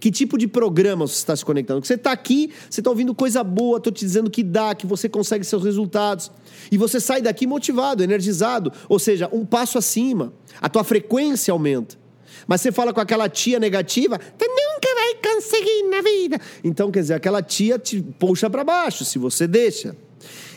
Que 0.00 0.10
tipo 0.10 0.38
de 0.38 0.48
programa 0.48 1.06
você 1.06 1.16
está 1.16 1.36
se 1.36 1.44
conectando? 1.44 1.80
Porque 1.80 1.88
você 1.88 1.96
está 1.96 2.12
aqui, 2.12 2.50
você 2.70 2.80
está 2.80 2.88
ouvindo 2.88 3.14
coisa 3.14 3.44
boa, 3.44 3.76
estou 3.76 3.92
te 3.92 4.06
dizendo 4.06 4.30
que 4.30 4.42
dá, 4.42 4.74
que 4.74 4.86
você 4.86 5.06
consegue 5.06 5.44
seus 5.44 5.64
resultados. 5.64 6.32
E 6.72 6.78
você 6.78 6.98
sai 6.98 7.20
daqui 7.20 7.46
motivado, 7.46 8.02
energizado. 8.02 8.72
Ou 8.88 8.98
seja, 8.98 9.28
um 9.30 9.44
passo 9.44 9.76
acima. 9.76 10.32
A 10.62 10.68
tua 10.70 10.82
frequência 10.82 11.52
aumenta. 11.52 12.07
Mas 12.48 12.62
você 12.62 12.72
fala 12.72 12.94
com 12.94 13.00
aquela 13.00 13.28
tia 13.28 13.60
negativa, 13.60 14.18
tu 14.18 14.46
nunca 14.46 14.88
vai 14.94 15.34
conseguir 15.34 15.82
na 15.90 16.00
vida. 16.00 16.40
Então, 16.64 16.90
quer 16.90 17.02
dizer, 17.02 17.14
aquela 17.14 17.42
tia 17.42 17.78
te 17.78 18.02
puxa 18.02 18.48
para 18.48 18.64
baixo, 18.64 19.04
se 19.04 19.18
você 19.18 19.46
deixa. 19.46 19.94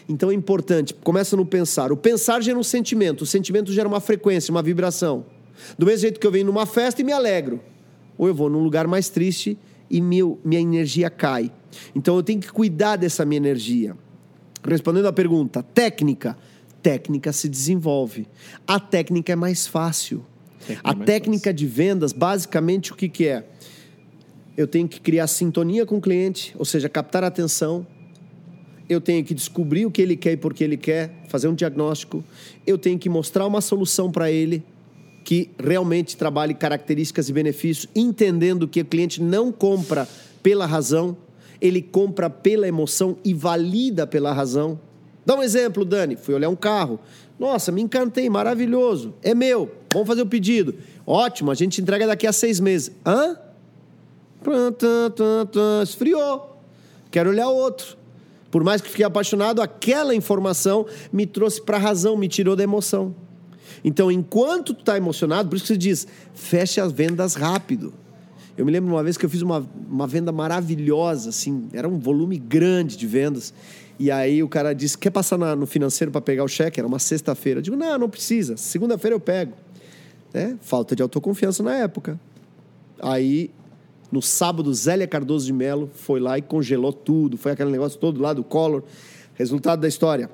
Então 0.08 0.32
é 0.32 0.34
importante, 0.34 0.94
começa 0.94 1.36
no 1.36 1.46
pensar. 1.46 1.92
O 1.92 1.98
pensar 1.98 2.42
gera 2.42 2.58
um 2.58 2.64
sentimento, 2.64 3.22
o 3.22 3.26
sentimento 3.26 3.72
gera 3.72 3.88
uma 3.88 4.00
frequência, 4.00 4.52
uma 4.52 4.62
vibração. 4.62 5.26
Do 5.78 5.86
mesmo 5.86 6.00
jeito 6.00 6.20
que 6.20 6.26
eu 6.26 6.32
venho 6.32 6.46
numa 6.46 6.66
festa 6.66 7.02
e 7.02 7.04
me 7.04 7.12
alegro. 7.12 7.62
Ou 8.18 8.28
eu 8.28 8.34
vou 8.34 8.50
num 8.50 8.64
lugar 8.64 8.88
mais 8.88 9.10
triste 9.10 9.58
e 9.90 10.02
meu, 10.02 10.40
minha 10.44 10.62
energia 10.62 11.10
cai. 11.10 11.52
Então 11.94 12.16
eu 12.16 12.24
tenho 12.24 12.40
que 12.40 12.52
cuidar 12.52 12.96
dessa 12.96 13.26
minha 13.26 13.38
energia. 13.38 13.96
Respondendo 14.64 15.08
à 15.08 15.14
pergunta, 15.14 15.62
técnica. 15.62 16.38
Técnica 16.82 17.32
se 17.32 17.48
desenvolve. 17.48 18.28
A 18.66 18.80
técnica 18.80 19.34
é 19.34 19.36
mais 19.36 19.68
fácil. 19.68 20.26
Técnica 20.76 21.04
a 21.04 21.06
técnica 21.06 21.54
de 21.54 21.66
vendas, 21.66 22.14
basicamente, 22.14 22.92
o 22.92 22.96
que, 22.96 23.10
que 23.10 23.28
é? 23.28 23.46
Eu 24.56 24.68
tenho 24.68 24.88
que 24.88 25.00
criar 25.00 25.28
sintonia 25.28 25.86
com 25.86 25.98
o 25.98 26.02
cliente, 26.02 26.54
ou 26.58 26.66
seja, 26.66 26.90
captar 26.90 27.24
a 27.24 27.28
atenção. 27.28 27.86
Eu 28.90 29.00
tenho 29.00 29.24
que 29.24 29.34
descobrir 29.34 29.86
o 29.86 29.92
que 29.92 30.02
ele 30.02 30.18
quer 30.18 30.34
e 30.34 30.38
por 30.38 30.54
que 30.54 30.64
ele 30.64 30.78
quer, 30.78 31.24
fazer 31.30 31.48
um 31.48 31.56
diagnóstico. 31.56 32.24
Eu 32.68 32.78
tenho 32.78 33.00
que 33.00 33.08
mostrar 33.08 33.48
uma 33.48 33.62
solução 33.62 34.12
para 34.12 34.30
ele 34.30 34.64
que 35.24 35.50
realmente 35.58 36.18
trabalhe 36.18 36.54
características 36.54 37.30
e 37.30 37.34
benefícios, 37.34 37.88
entendendo 37.96 38.68
que 38.68 38.82
o 38.82 38.86
cliente 38.86 39.22
não 39.22 39.52
compra 39.52 40.08
pela 40.42 40.66
razão, 40.66 41.16
ele 41.62 41.82
compra 41.82 42.30
pela 42.30 42.68
emoção 42.68 43.18
e 43.24 43.34
valida 43.34 44.06
pela 44.08 44.34
razão. 44.34 44.80
Dá 45.26 45.36
um 45.36 45.44
exemplo, 45.44 45.86
Dani. 45.86 46.16
Fui 46.16 46.34
olhar 46.34 46.50
um 46.50 46.56
carro. 46.56 47.00
Nossa, 47.40 47.72
me 47.72 47.82
encantei, 47.82 48.30
maravilhoso. 48.30 49.14
É 49.22 49.36
meu. 49.36 49.72
Vamos 49.94 50.08
fazer 50.08 50.22
o 50.22 50.26
pedido. 50.26 50.76
Ótimo, 51.06 51.52
a 51.52 51.54
gente 51.56 51.82
entrega 51.82 52.08
daqui 52.08 52.26
a 52.26 52.32
seis 52.34 52.60
meses. 52.60 52.92
Hã? 53.06 53.38
Esfriou. 55.84 56.58
Quero 57.10 57.30
olhar 57.30 57.50
outro. 57.50 57.98
Por 58.50 58.64
mais 58.64 58.82
que 58.82 58.90
fiquei 58.90 59.06
apaixonado, 59.06 59.62
aquela 59.62 60.14
informação 60.14 60.86
me 61.12 61.26
trouxe 61.26 61.62
para 61.62 61.78
a 61.78 61.80
razão, 61.80 62.18
me 62.18 62.28
tirou 62.28 62.56
da 62.56 62.64
emoção. 62.64 63.16
Então, 63.84 64.12
enquanto 64.12 64.74
tu 64.74 64.82
está 64.82 64.98
emocionado, 64.98 65.50
por 65.50 65.56
isso 65.56 65.64
que 65.66 65.74
se 65.74 65.78
diz, 65.78 66.08
feche 66.34 66.80
as 66.82 66.92
vendas 66.92 67.36
rápido. 67.36 67.94
Eu 68.58 68.66
me 68.66 68.72
lembro 68.72 68.94
uma 68.94 69.02
vez 69.04 69.18
que 69.18 69.26
eu 69.26 69.30
fiz 69.30 69.42
uma, 69.42 69.66
uma 69.90 70.06
venda 70.06 70.32
maravilhosa, 70.32 71.30
assim, 71.30 71.70
era 71.74 71.88
um 71.88 71.98
volume 71.98 72.38
grande 72.38 72.98
de 72.98 73.08
vendas. 73.08 73.54
E 73.98 74.12
aí 74.12 74.44
o 74.44 74.50
cara 74.50 74.74
disse: 74.74 74.98
quer 74.98 75.10
passar 75.10 75.38
na- 75.38 75.56
no 75.56 75.66
financeiro 75.66 76.12
para 76.12 76.22
pegar 76.22 76.44
o 76.44 76.48
cheque? 76.48 76.80
Era 76.80 76.88
uma 76.88 77.00
sexta-feira. 77.00 77.60
Eu 77.60 77.62
digo: 77.64 77.78
não, 77.78 77.98
não 77.98 78.10
precisa. 78.10 78.58
Segunda-feira 78.58 79.16
eu 79.16 79.20
pego. 79.20 79.54
Né? 80.34 80.58
Falta 80.62 80.96
de 80.96 81.02
autoconfiança 81.02 81.62
na 81.62 81.76
época. 81.76 82.20
Aí, 83.02 83.52
no 84.12 84.22
sábado, 84.22 84.74
Zélia 84.74 85.08
Cardoso 85.08 85.46
de 85.46 85.54
Mello 85.54 85.90
foi 85.94 86.20
lá 86.20 86.38
e 86.38 86.42
congelou 86.42 86.94
tudo. 86.94 87.38
Foi 87.38 87.52
aquele 87.52 87.72
negócio 87.72 88.00
todo 88.00 88.22
lá 88.22 88.34
do 88.34 88.44
Collor. 88.44 88.84
Resultado 89.36 89.80
da 89.82 89.88
história. 89.88 90.30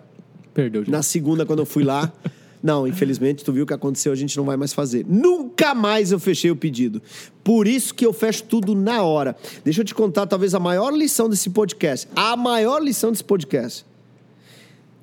Perdeu 0.54 0.84
de 0.84 0.92
Na 0.92 1.04
segunda, 1.04 1.46
quando 1.46 1.60
eu 1.60 1.66
fui 1.66 1.84
lá, 1.84 2.12
não, 2.62 2.88
infelizmente, 2.88 3.44
tu 3.44 3.54
viu 3.54 3.64
o 3.64 3.68
que 3.68 3.74
aconteceu, 3.74 4.12
a 4.12 4.16
gente 4.16 4.36
não 4.36 4.44
vai 4.44 4.58
mais 4.58 4.74
fazer. 4.74 5.06
Nunca 5.08 5.74
mais 5.74 6.12
eu 6.12 6.20
fechei 6.20 6.52
o 6.52 6.56
pedido. 6.56 7.02
Por 7.44 7.68
isso 7.68 7.94
que 7.94 8.06
eu 8.06 8.12
fecho 8.12 8.44
tudo 8.44 8.76
na 8.76 9.04
hora. 9.04 9.36
Deixa 9.64 9.82
eu 9.82 9.86
te 9.86 9.96
contar, 9.96 10.26
talvez, 10.26 10.54
a 10.54 10.60
maior 10.60 10.92
lição 10.92 11.30
desse 11.30 11.50
podcast. 11.50 12.08
A 12.16 12.36
maior 12.36 12.82
lição 12.82 13.12
desse 13.12 13.24
podcast. 13.24 13.86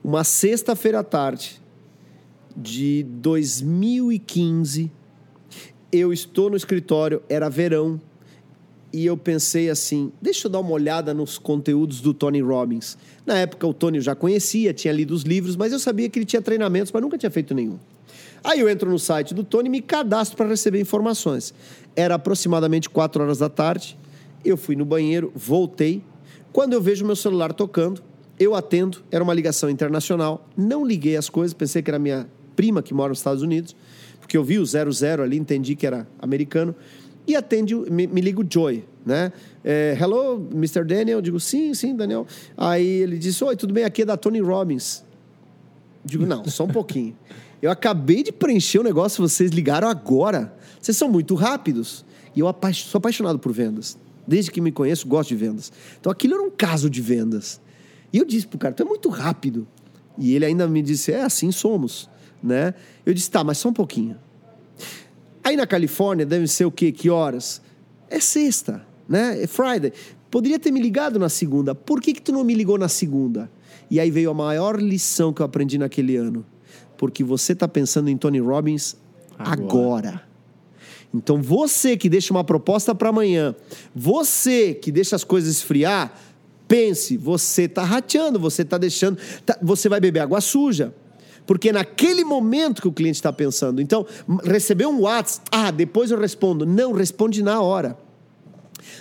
Uma 0.02 0.24
sexta-feira 0.24 0.98
à 0.98 1.04
tarde 1.04 1.63
de 2.56 3.04
2015, 3.08 4.90
eu 5.90 6.12
estou 6.12 6.50
no 6.50 6.56
escritório, 6.56 7.22
era 7.28 7.48
verão, 7.48 8.00
e 8.92 9.06
eu 9.06 9.16
pensei 9.16 9.68
assim: 9.68 10.12
deixa 10.22 10.46
eu 10.46 10.50
dar 10.50 10.60
uma 10.60 10.70
olhada 10.70 11.12
nos 11.12 11.36
conteúdos 11.36 12.00
do 12.00 12.14
Tony 12.14 12.40
Robbins. 12.40 12.96
Na 13.26 13.36
época, 13.38 13.66
o 13.66 13.74
Tony 13.74 13.98
eu 13.98 14.02
já 14.02 14.14
conhecia, 14.14 14.72
tinha 14.72 14.92
lido 14.92 15.12
os 15.12 15.22
livros, 15.22 15.56
mas 15.56 15.72
eu 15.72 15.80
sabia 15.80 16.08
que 16.08 16.18
ele 16.18 16.26
tinha 16.26 16.40
treinamentos, 16.40 16.92
mas 16.92 17.02
nunca 17.02 17.18
tinha 17.18 17.30
feito 17.30 17.54
nenhum. 17.54 17.76
Aí 18.44 18.60
eu 18.60 18.68
entro 18.68 18.88
no 18.90 18.98
site 18.98 19.34
do 19.34 19.42
Tony 19.42 19.68
e 19.68 19.70
me 19.70 19.80
cadastro 19.80 20.36
para 20.36 20.46
receber 20.46 20.78
informações. 20.80 21.52
Era 21.96 22.14
aproximadamente 22.14 22.88
4 22.90 23.22
horas 23.22 23.38
da 23.38 23.48
tarde. 23.48 23.98
Eu 24.44 24.56
fui 24.56 24.76
no 24.76 24.84
banheiro, 24.84 25.32
voltei. 25.34 26.02
Quando 26.52 26.74
eu 26.74 26.80
vejo 26.80 27.06
meu 27.06 27.16
celular 27.16 27.52
tocando, 27.52 28.02
eu 28.38 28.54
atendo. 28.54 29.02
Era 29.10 29.24
uma 29.24 29.32
ligação 29.32 29.70
internacional. 29.70 30.46
Não 30.56 30.86
liguei 30.86 31.16
as 31.16 31.30
coisas, 31.30 31.54
pensei 31.54 31.82
que 31.82 31.90
era 31.90 31.98
minha 31.98 32.28
prima 32.54 32.82
que 32.82 32.92
mora 32.94 33.10
nos 33.10 33.18
Estados 33.18 33.42
Unidos, 33.42 33.74
porque 34.20 34.36
eu 34.36 34.44
vi 34.44 34.58
o 34.58 34.64
00 34.66 35.22
ali, 35.22 35.36
entendi 35.36 35.74
que 35.74 35.86
era 35.86 36.06
americano. 36.20 36.74
E 37.26 37.34
atende, 37.34 37.74
me, 37.74 38.06
me 38.06 38.20
liga 38.20 38.40
o 38.40 38.46
Joy, 38.48 38.84
né? 39.04 39.32
É, 39.64 39.96
Hello, 39.98 40.46
Mr. 40.52 40.84
Daniel. 40.84 41.22
Digo, 41.22 41.40
sim, 41.40 41.72
sim, 41.72 41.96
Daniel. 41.96 42.26
Aí 42.56 42.86
ele 42.86 43.16
disse, 43.16 43.42
oi, 43.42 43.56
tudo 43.56 43.72
bem? 43.72 43.84
Aqui 43.84 44.02
é 44.02 44.04
da 44.04 44.16
Tony 44.16 44.40
Robbins. 44.40 45.02
Digo, 46.04 46.26
não, 46.26 46.44
só 46.44 46.64
um 46.64 46.68
pouquinho. 46.68 47.16
Eu 47.62 47.70
acabei 47.70 48.22
de 48.22 48.30
preencher 48.30 48.78
o 48.78 48.82
negócio, 48.82 49.26
vocês 49.26 49.50
ligaram 49.52 49.88
agora. 49.88 50.54
Vocês 50.78 50.96
são 50.98 51.08
muito 51.08 51.34
rápidos. 51.34 52.04
E 52.36 52.40
eu 52.40 52.48
apa- 52.48 52.72
sou 52.74 52.98
apaixonado 52.98 53.38
por 53.38 53.52
vendas. 53.52 53.96
Desde 54.26 54.50
que 54.50 54.60
me 54.60 54.70
conheço, 54.70 55.08
gosto 55.08 55.30
de 55.30 55.36
vendas. 55.36 55.72
Então 55.98 56.12
aquilo 56.12 56.34
era 56.34 56.42
um 56.42 56.50
caso 56.50 56.90
de 56.90 57.00
vendas. 57.00 57.58
E 58.12 58.18
eu 58.18 58.24
disse 58.26 58.46
pro 58.46 58.58
cara, 58.58 58.74
tu 58.74 58.82
é 58.82 58.86
muito 58.86 59.08
rápido. 59.08 59.66
E 60.18 60.34
ele 60.34 60.44
ainda 60.44 60.68
me 60.68 60.82
disse, 60.82 61.10
é 61.10 61.22
assim 61.22 61.50
somos, 61.50 62.08
né? 62.44 62.74
Eu 63.06 63.14
disse, 63.14 63.30
tá, 63.30 63.42
mas 63.42 63.58
só 63.58 63.70
um 63.70 63.72
pouquinho. 63.72 64.16
Aí 65.42 65.56
na 65.56 65.66
Califórnia 65.66 66.26
deve 66.26 66.46
ser 66.46 66.64
o 66.64 66.70
quê? 66.70 66.92
Que 66.92 67.08
horas? 67.08 67.60
É 68.08 68.20
sexta. 68.20 68.84
né? 69.08 69.42
É 69.42 69.46
Friday. 69.46 69.92
Poderia 70.30 70.58
ter 70.58 70.70
me 70.70 70.80
ligado 70.80 71.18
na 71.18 71.28
segunda. 71.28 71.74
Por 71.74 72.00
que, 72.00 72.12
que 72.12 72.20
tu 72.20 72.32
não 72.32 72.44
me 72.44 72.54
ligou 72.54 72.76
na 72.76 72.88
segunda? 72.88 73.50
E 73.90 74.00
aí 74.00 74.10
veio 74.10 74.30
a 74.30 74.34
maior 74.34 74.80
lição 74.80 75.32
que 75.32 75.40
eu 75.40 75.46
aprendi 75.46 75.78
naquele 75.78 76.16
ano. 76.16 76.44
Porque 76.96 77.22
você 77.22 77.52
está 77.52 77.68
pensando 77.68 78.08
em 78.08 78.16
Tony 78.16 78.40
Robbins 78.40 78.96
agora. 79.38 79.62
agora. 79.62 80.22
Então 81.12 81.40
você 81.40 81.96
que 81.96 82.08
deixa 82.08 82.32
uma 82.34 82.42
proposta 82.42 82.94
para 82.94 83.10
amanhã, 83.10 83.54
você 83.94 84.74
que 84.74 84.90
deixa 84.90 85.14
as 85.14 85.22
coisas 85.22 85.54
esfriar, 85.56 86.18
pense, 86.66 87.16
você 87.16 87.62
está 87.62 87.84
rateando, 87.84 88.40
você 88.40 88.62
está 88.62 88.76
deixando, 88.76 89.18
tá, 89.46 89.56
você 89.62 89.88
vai 89.88 90.00
beber 90.00 90.20
água 90.20 90.40
suja. 90.40 90.92
Porque 91.46 91.72
naquele 91.72 92.24
momento 92.24 92.80
que 92.80 92.88
o 92.88 92.92
cliente 92.92 93.16
está 93.16 93.32
pensando. 93.32 93.80
Então, 93.80 94.06
recebeu 94.44 94.88
um 94.88 95.02
WhatsApp, 95.02 95.48
ah, 95.50 95.70
depois 95.70 96.10
eu 96.10 96.18
respondo. 96.18 96.64
Não, 96.64 96.92
responde 96.92 97.42
na 97.42 97.60
hora. 97.60 97.98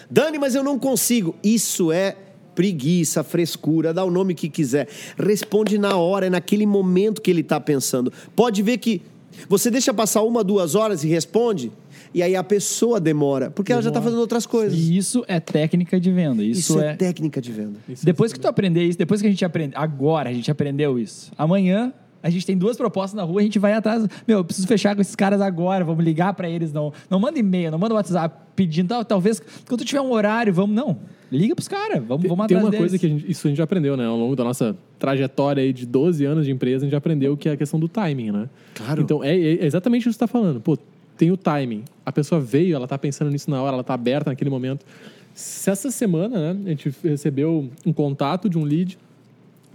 Dani, 0.10 0.38
mas 0.38 0.56
eu 0.56 0.64
não 0.64 0.78
consigo. 0.78 1.36
Isso 1.44 1.92
é 1.92 2.18
preguiça, 2.54 3.24
frescura, 3.24 3.94
dá 3.94 4.04
o 4.04 4.12
nome 4.12 4.36
que 4.36 4.50
quiser. 4.50 4.88
Responde 5.18 5.78
na 5.78 5.98
hora, 5.98 6.28
é 6.28 6.30
naquele 6.30 6.66
momento 6.66 7.22
que 7.22 7.32
ele 7.32 7.42
está 7.42 7.60
pensando. 7.60 8.12
Pode 8.36 8.62
ver 8.62 8.78
que 8.78 9.02
você 9.50 9.72
deixa 9.72 9.94
passar 9.94 10.22
uma, 10.22 10.44
duas 10.44 10.76
horas 10.76 11.04
e 11.04 11.08
responde, 11.08 11.72
e 12.14 12.22
aí 12.22 12.36
a 12.36 12.44
pessoa 12.44 13.00
demora, 13.00 13.50
porque 13.50 13.70
demora. 13.70 13.78
ela 13.78 13.82
já 13.82 13.90
está 13.90 14.02
fazendo 14.02 14.20
outras 14.20 14.46
coisas. 14.46 14.78
E 14.78 14.96
isso 14.96 15.26
é 15.28 15.40
técnica 15.40 16.00
de 16.00 16.12
venda. 16.12 16.44
Isso, 16.44 16.60
isso 16.60 16.80
é... 16.80 16.92
é... 16.92 16.96
técnica 16.96 17.42
de 17.42 17.52
venda. 17.52 17.80
Isso 17.90 18.06
depois 18.06 18.32
é 18.32 18.36
que 18.36 18.40
tu 18.40 18.48
aprender 18.48 18.84
isso, 18.84 18.98
depois 18.98 19.22
que 19.22 19.28
a 19.28 19.30
gente 19.32 19.44
aprende, 19.44 19.74
agora 19.76 20.30
a 20.30 20.34
gente 20.34 20.52
aprendeu 20.52 21.00
isso. 21.00 21.32
Amanhã 21.36 21.92
a 22.24 22.30
gente 22.30 22.46
tem 22.46 22.58
duas 22.58 22.78
propostas 22.78 23.16
na 23.18 23.24
rua, 23.24 23.42
a 23.42 23.44
gente 23.44 23.60
vai 23.60 23.74
atrás. 23.74 24.08
Meu, 24.26 24.40
eu 24.40 24.46
preciso 24.46 24.66
fechar 24.66 24.96
com 24.96 25.02
esses 25.02 25.16
caras 25.16 25.42
agora, 25.42 25.84
vamos 25.84 26.04
ligar 26.04 26.34
para 26.34 26.50
eles, 26.50 26.72
não. 26.72 26.94
Não 27.10 27.20
manda 27.20 27.38
e-mail, 27.38 27.70
não 27.70 27.78
manda 27.78 27.94
WhatsApp 27.94 28.34
pedindo, 28.56 28.88
tal, 28.88 29.04
talvez 29.04 29.42
quando 29.68 29.84
tiver 29.84 30.00
um 30.00 30.12
horário, 30.12 30.54
vamos. 30.54 30.74
Não, 30.74 30.98
liga 31.30 31.54
pros 31.54 31.68
caras, 31.68 31.98
vamos, 31.98 32.26
vamos 32.26 32.48
tem 32.48 32.58
atrás 32.58 32.64
uma 32.64 32.72
deles. 32.72 32.80
coisa 32.80 32.98
que 32.98 33.06
a 33.06 33.10
gente, 33.10 33.30
isso 33.30 33.46
a 33.46 33.50
gente 33.50 33.58
já 33.58 33.66
aprendeu, 33.66 33.98
né? 33.98 34.06
Ao 34.06 34.18
longo 34.18 34.38
da 34.38 34.44
nossa 34.44 34.76
trajetória 34.98 35.62
aí 35.62 35.74
de 35.74 35.86
12 35.86 36.24
anos 36.24 36.46
de 36.46 36.52
empresa, 36.52 36.78
a 36.78 36.86
gente 36.86 36.92
já 36.92 36.98
aprendeu 36.98 37.36
que 37.36 37.50
é 37.50 37.52
a 37.52 37.58
questão 37.58 37.78
do 37.78 37.90
timing, 37.90 38.32
né? 38.32 38.50
Claro. 38.74 39.02
Então, 39.02 39.22
é, 39.22 39.36
é 39.36 39.66
exatamente 39.66 40.08
isso 40.08 40.18
que 40.18 40.20
você 40.20 40.24
está 40.24 40.28
falando. 40.28 40.62
Pô, 40.62 40.78
tem 41.18 41.30
o 41.30 41.36
timing. 41.36 41.84
A 42.06 42.12
pessoa 42.12 42.40
veio, 42.40 42.74
ela 42.74 42.86
está 42.86 42.98
pensando 42.98 43.30
nisso 43.32 43.50
na 43.50 43.62
hora, 43.62 43.74
ela 43.74 43.82
está 43.82 43.94
aberta 43.94 44.30
naquele 44.30 44.50
momento. 44.50 44.86
Se 45.34 45.70
essa 45.70 45.92
semana, 45.92 46.54
né, 46.54 46.62
a 46.66 46.70
gente 46.70 46.94
recebeu 47.04 47.70
um 47.86 47.92
contato 47.92 48.50
de 48.50 48.58
um 48.58 48.64
lead 48.64 48.98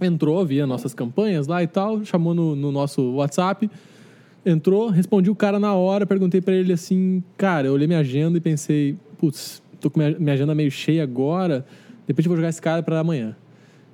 entrou 0.01 0.45
via 0.45 0.65
nossas 0.65 0.93
campanhas 0.93 1.47
lá 1.47 1.61
e 1.61 1.67
tal, 1.67 2.03
chamou 2.05 2.33
no, 2.33 2.55
no 2.55 2.71
nosso 2.71 3.13
WhatsApp, 3.13 3.69
entrou, 4.45 4.89
respondi 4.89 5.29
o 5.29 5.35
cara 5.35 5.59
na 5.59 5.73
hora, 5.73 6.05
perguntei 6.05 6.41
para 6.41 6.53
ele 6.53 6.73
assim, 6.73 7.23
cara, 7.37 7.67
eu 7.67 7.73
olhei 7.73 7.87
minha 7.87 7.99
agenda 7.99 8.37
e 8.37 8.41
pensei, 8.41 8.95
putz, 9.17 9.61
tô 9.79 9.89
com 9.89 9.99
minha, 9.99 10.17
minha 10.19 10.33
agenda 10.33 10.55
meio 10.55 10.71
cheia 10.71 11.03
agora, 11.03 11.65
de 12.05 12.07
repente 12.07 12.25
eu 12.25 12.29
vou 12.29 12.37
jogar 12.37 12.49
esse 12.49 12.61
cara 12.61 12.81
para 12.81 12.99
amanhã. 12.99 13.35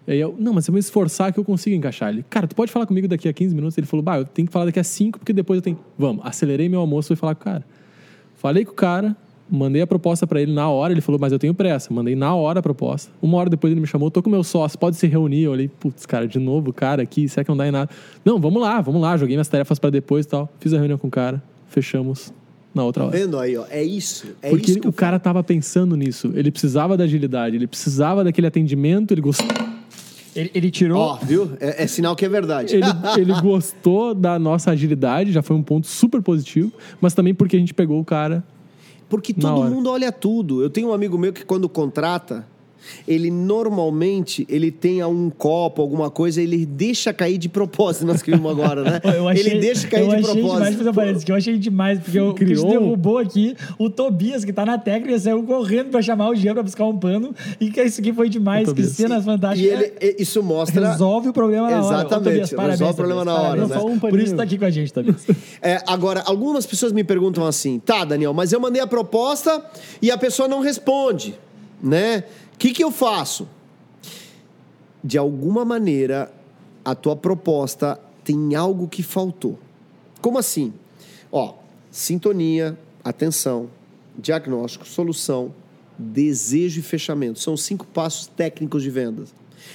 Aí 0.07 0.19
eu, 0.19 0.35
não, 0.37 0.53
mas 0.53 0.67
eu 0.67 0.71
vou 0.71 0.75
me 0.75 0.79
esforçar 0.79 1.33
que 1.33 1.39
eu 1.39 1.43
consigo 1.43 1.75
encaixar. 1.75 2.09
Ele, 2.09 2.23
cara, 2.29 2.45
tu 2.47 2.55
pode 2.55 2.71
falar 2.71 2.85
comigo 2.85 3.07
daqui 3.07 3.27
a 3.27 3.33
15 3.33 3.55
minutos? 3.55 3.77
Ele 3.77 3.87
falou, 3.87 4.03
bah, 4.03 4.19
eu 4.19 4.25
tenho 4.25 4.47
que 4.47 4.53
falar 4.53 4.65
daqui 4.65 4.79
a 4.79 4.83
5, 4.83 5.17
porque 5.17 5.33
depois 5.33 5.57
eu 5.57 5.61
tenho. 5.63 5.79
Vamos, 5.97 6.23
acelerei 6.23 6.69
meu 6.69 6.79
almoço 6.79 7.11
e 7.11 7.15
falar 7.15 7.33
com 7.33 7.41
o 7.41 7.43
cara. 7.43 7.65
Falei 8.35 8.63
com 8.63 8.71
o 8.71 8.75
cara, 8.75 9.17
Mandei 9.49 9.81
a 9.81 9.87
proposta 9.87 10.25
para 10.25 10.41
ele 10.41 10.51
na 10.51 10.67
hora, 10.69 10.91
ele 10.91 11.01
falou, 11.01 11.19
mas 11.21 11.31
eu 11.31 11.37
tenho 11.37 11.53
pressa. 11.53 11.93
Mandei 11.93 12.15
na 12.15 12.33
hora 12.33 12.59
a 12.59 12.63
proposta. 12.63 13.11
Uma 13.21 13.37
hora 13.37 13.49
depois 13.49 13.71
ele 13.71 13.79
me 13.79 13.85
chamou, 13.85 14.09
tô 14.09 14.21
com 14.23 14.29
meu 14.29 14.43
sócio, 14.43 14.77
pode 14.77 14.95
se 14.95 15.05
reunir. 15.05 15.43
Eu 15.43 15.51
olhei, 15.51 15.67
putz, 15.67 16.05
cara, 16.05 16.27
de 16.27 16.39
novo, 16.39 16.73
cara, 16.73 17.03
aqui, 17.03 17.29
será 17.29 17.43
que 17.43 17.49
não 17.49 17.57
dá 17.57 17.67
em 17.67 17.71
nada? 17.71 17.89
Não, 18.23 18.39
vamos 18.39 18.61
lá, 18.61 18.81
vamos 18.81 19.01
lá, 19.01 19.15
joguei 19.17 19.35
minhas 19.35 19.47
tarefas 19.47 19.77
para 19.77 19.91
depois 19.91 20.25
e 20.25 20.29
tal. 20.29 20.51
Fiz 20.59 20.73
a 20.73 20.77
reunião 20.77 20.97
com 20.97 21.07
o 21.07 21.11
cara, 21.11 21.43
fechamos 21.67 22.33
na 22.73 22.83
outra 22.83 23.03
hora. 23.03 23.11
Tá 23.11 23.17
vendo 23.19 23.39
aí, 23.39 23.55
ó? 23.55 23.65
É 23.69 23.83
isso. 23.83 24.27
É 24.41 24.49
Porque 24.49 24.71
isso 24.71 24.79
o 24.87 24.91
cara 24.91 25.19
tava 25.19 25.43
pensando 25.43 25.95
nisso. 25.95 26.33
Ele 26.35 26.49
precisava 26.49 26.97
da 26.97 27.03
agilidade, 27.03 27.55
ele 27.55 27.67
precisava 27.67 28.23
daquele 28.23 28.47
atendimento, 28.47 29.13
ele 29.13 29.21
gostou. 29.21 29.47
Ele, 30.35 30.51
ele 30.53 30.69
tirou. 30.69 30.99
Ó, 30.99 31.15
viu? 31.15 31.51
É, 31.61 31.83
é, 31.83 31.87
sinal 31.87 32.15
que 32.15 32.25
é 32.25 32.29
verdade. 32.29 32.75
Ele, 32.75 32.85
ele 33.17 33.41
gostou 33.41 34.13
da 34.13 34.37
nossa 34.37 34.71
agilidade, 34.71 35.31
já 35.31 35.41
foi 35.41 35.55
um 35.55 35.63
ponto 35.63 35.87
super 35.87 36.21
positivo, 36.21 36.73
mas 36.99 37.13
também 37.13 37.33
porque 37.33 37.55
a 37.55 37.59
gente 37.59 37.73
pegou 37.73 37.99
o 38.01 38.03
cara 38.03 38.43
porque 39.17 39.33
todo 39.33 39.63
mundo 39.63 39.89
olha 39.89 40.11
tudo. 40.11 40.61
Eu 40.61 40.69
tenho 40.69 40.89
um 40.89 40.93
amigo 40.93 41.17
meu 41.17 41.31
que 41.31 41.45
quando 41.45 41.67
contrata, 41.69 42.47
ele 43.07 43.29
normalmente 43.29 44.45
ele 44.49 44.71
tem 44.71 45.03
um 45.03 45.29
copo, 45.29 45.81
alguma 45.81 46.09
coisa, 46.09 46.41
ele 46.41 46.65
deixa 46.65 47.13
cair 47.13 47.37
de 47.37 47.49
propósito, 47.49 48.05
nós 48.05 48.21
que 48.21 48.31
vimos 48.31 48.51
agora, 48.51 48.83
né? 48.83 49.01
Achei, 49.29 49.51
ele 49.51 49.59
deixa 49.59 49.87
cair 49.87 50.03
de 50.03 50.21
propósito. 50.21 50.53
Demais 50.53 50.75
fazer 50.75 50.93
parênteses, 50.93 51.23
que 51.23 51.31
eu 51.31 51.35
achei 51.35 51.57
demais, 51.57 51.99
porque 51.99 52.19
o 52.19 52.33
Chris 52.33 52.63
derrubou 52.63 53.17
aqui 53.17 53.55
o 53.77 53.89
Tobias, 53.89 54.45
que 54.45 54.53
tá 54.53 54.65
na 54.65 54.77
técnica, 54.77 55.17
saiu 55.19 55.43
correndo 55.43 55.89
para 55.89 56.01
chamar 56.01 56.29
o 56.29 56.35
Jean 56.35 56.53
para 56.53 56.63
buscar 56.63 56.85
um 56.85 56.97
pano, 56.97 57.33
e 57.59 57.69
que 57.69 57.81
isso 57.81 58.01
aqui 58.01 58.13
foi 58.13 58.29
demais, 58.29 58.71
que 58.71 58.83
cena 58.83 59.21
fantástica. 59.21 59.67
E 59.67 59.71
ele, 59.71 60.15
isso 60.19 60.41
mostra... 60.43 60.91
Resolve 60.91 61.29
o 61.29 61.33
problema 61.33 61.69
na 61.69 61.83
hora. 61.83 61.95
Exatamente, 61.99 62.23
Tobias, 62.23 62.49
parabéns, 62.51 62.79
resolve 62.79 62.93
o 62.93 62.97
problema 62.97 63.25
na 63.25 63.33
hora. 63.33 63.67
Né? 63.67 63.77
Um 63.77 63.99
Por 63.99 64.19
isso 64.19 64.35
tá 64.35 64.43
aqui 64.43 64.57
com 64.57 64.65
a 64.65 64.69
gente, 64.69 64.93
Tobias. 64.93 65.25
É, 65.61 65.81
agora, 65.87 66.23
algumas 66.25 66.65
pessoas 66.65 66.91
me 66.91 67.03
perguntam 67.03 67.45
assim, 67.45 67.79
tá, 67.79 68.05
Daniel, 68.05 68.33
mas 68.33 68.51
eu 68.51 68.59
mandei 68.59 68.81
a 68.81 68.87
proposta 68.87 69.63
e 70.01 70.11
a 70.11 70.17
pessoa 70.17 70.47
não 70.47 70.61
responde, 70.61 71.35
né? 71.81 72.23
O 72.55 72.57
que, 72.57 72.71
que 72.71 72.83
eu 72.83 72.89
faço? 72.89 73.47
De 75.03 75.17
alguma 75.17 75.63
maneira, 75.65 76.33
a 76.83 76.95
tua 76.95 77.15
proposta 77.15 77.99
tem 78.23 78.55
algo 78.55 78.87
que 78.87 79.03
faltou. 79.03 79.59
Como 80.21 80.39
assim? 80.39 80.73
Ó, 81.31 81.53
sintonia, 81.91 82.77
atenção, 83.03 83.69
diagnóstico, 84.17 84.87
solução, 84.87 85.53
desejo 85.99 86.79
e 86.79 86.83
fechamento. 86.83 87.39
São 87.39 87.57
cinco 87.57 87.85
passos 87.85 88.27
técnicos 88.27 88.81
de 88.81 88.89
vendas. 88.89 89.33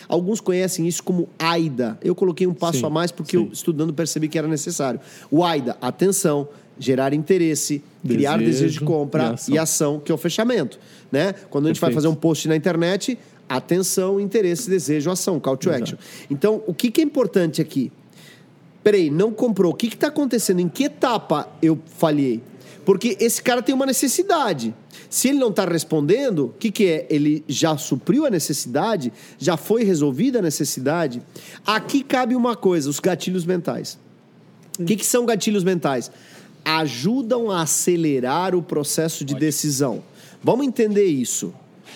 Alguns 0.08 0.40
conhecem 0.40 0.88
isso 0.88 1.02
como 1.02 1.28
AIDA. 1.38 1.98
Eu 2.02 2.14
coloquei 2.14 2.46
um 2.46 2.54
passo 2.54 2.78
sim, 2.78 2.86
a 2.86 2.90
mais 2.90 3.12
porque 3.12 3.36
sim. 3.36 3.44
eu, 3.44 3.52
estudando, 3.52 3.92
percebi 3.92 4.28
que 4.28 4.38
era 4.38 4.48
necessário. 4.48 5.00
O 5.30 5.44
AIDA, 5.44 5.76
atenção, 5.80 6.48
gerar 6.80 7.12
interesse, 7.12 7.84
desejo, 8.02 8.18
criar 8.18 8.38
desejo 8.38 8.80
de 8.80 8.84
compra 8.84 9.22
e 9.22 9.26
ação. 9.34 9.54
e 9.54 9.58
ação, 9.58 10.00
que 10.00 10.10
é 10.10 10.14
o 10.14 10.18
fechamento. 10.18 10.80
Né? 11.12 11.34
Quando 11.50 11.66
a 11.66 11.68
gente 11.68 11.78
Perfeito. 11.78 11.80
vai 11.80 11.94
fazer 11.94 12.08
um 12.08 12.14
post 12.14 12.48
na 12.48 12.56
internet, 12.56 13.18
atenção, 13.48 14.18
interesse, 14.18 14.68
desejo, 14.68 15.10
ação, 15.10 15.38
call 15.38 15.58
to 15.58 15.70
action. 15.70 15.96
Exato. 15.96 16.26
Então, 16.30 16.62
o 16.66 16.72
que, 16.72 16.90
que 16.90 17.02
é 17.02 17.04
importante 17.04 17.60
aqui? 17.60 17.92
Peraí, 18.82 19.10
não 19.10 19.30
comprou. 19.30 19.72
O 19.72 19.74
que 19.74 19.88
está 19.88 20.06
acontecendo? 20.06 20.60
Em 20.60 20.68
que 20.68 20.84
etapa 20.84 21.48
eu 21.60 21.78
falhei? 21.98 22.40
Porque 22.84 23.16
esse 23.20 23.42
cara 23.42 23.60
tem 23.60 23.74
uma 23.74 23.84
necessidade. 23.84 24.74
Se 25.10 25.28
ele 25.28 25.38
não 25.38 25.48
está 25.48 25.66
respondendo, 25.66 26.46
o 26.46 26.54
que, 26.58 26.70
que 26.70 26.86
é? 26.86 27.06
Ele 27.10 27.44
já 27.46 27.76
supriu 27.76 28.24
a 28.24 28.30
necessidade? 28.30 29.12
Já 29.38 29.56
foi 29.56 29.84
resolvida 29.84 30.38
a 30.38 30.42
necessidade? 30.42 31.20
Aqui 31.66 32.02
cabe 32.02 32.34
uma 32.34 32.56
coisa: 32.56 32.88
os 32.88 32.98
gatilhos 32.98 33.44
mentais. 33.44 33.98
O 34.78 34.84
que, 34.84 34.96
que 34.96 35.04
são 35.04 35.26
gatilhos 35.26 35.62
mentais? 35.62 36.10
Ajudam 36.64 37.50
a 37.50 37.62
acelerar 37.62 38.54
o 38.54 38.62
processo 38.62 39.24
de 39.24 39.34
decisão. 39.34 40.02
Vamos 40.42 40.66
entender 40.66 41.04
isso. 41.04 41.52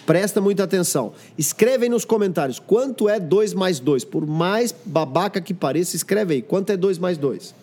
Presta 0.07 0.41
muita 0.41 0.65
atenção. 0.65 1.13
Escreve 1.39 1.85
aí 1.85 1.89
nos 1.89 2.05
comentários 2.05 2.59
quanto 2.59 3.09
é 3.09 3.19
2 3.19 3.55
mais 3.55 3.81
2. 3.81 4.05
Por 4.05 4.27
mais 4.27 4.75
babaca 4.85 5.41
que 5.41 5.55
pareça, 5.55 5.97
escreve 5.97 6.35
aí. 6.35 6.43
Quanto 6.43 6.71
é 6.71 6.77
2 6.77 6.99
mais 6.99 7.17
2? 7.17 7.55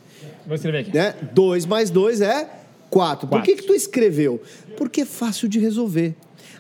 Vou 0.46 0.56
escrever 0.56 0.80
aqui. 0.80 0.96
Né? 0.96 1.16
2 1.34 1.66
mais 1.66 1.90
2 1.90 2.22
é 2.22 2.50
4. 2.90 3.28
Por 3.28 3.42
que, 3.44 3.56
que 3.56 3.64
tu 3.64 3.74
escreveu? 3.74 4.42
Porque 4.76 5.02
é 5.02 5.06
fácil 5.06 5.48
de 5.48 5.60
resolver. 5.60 6.16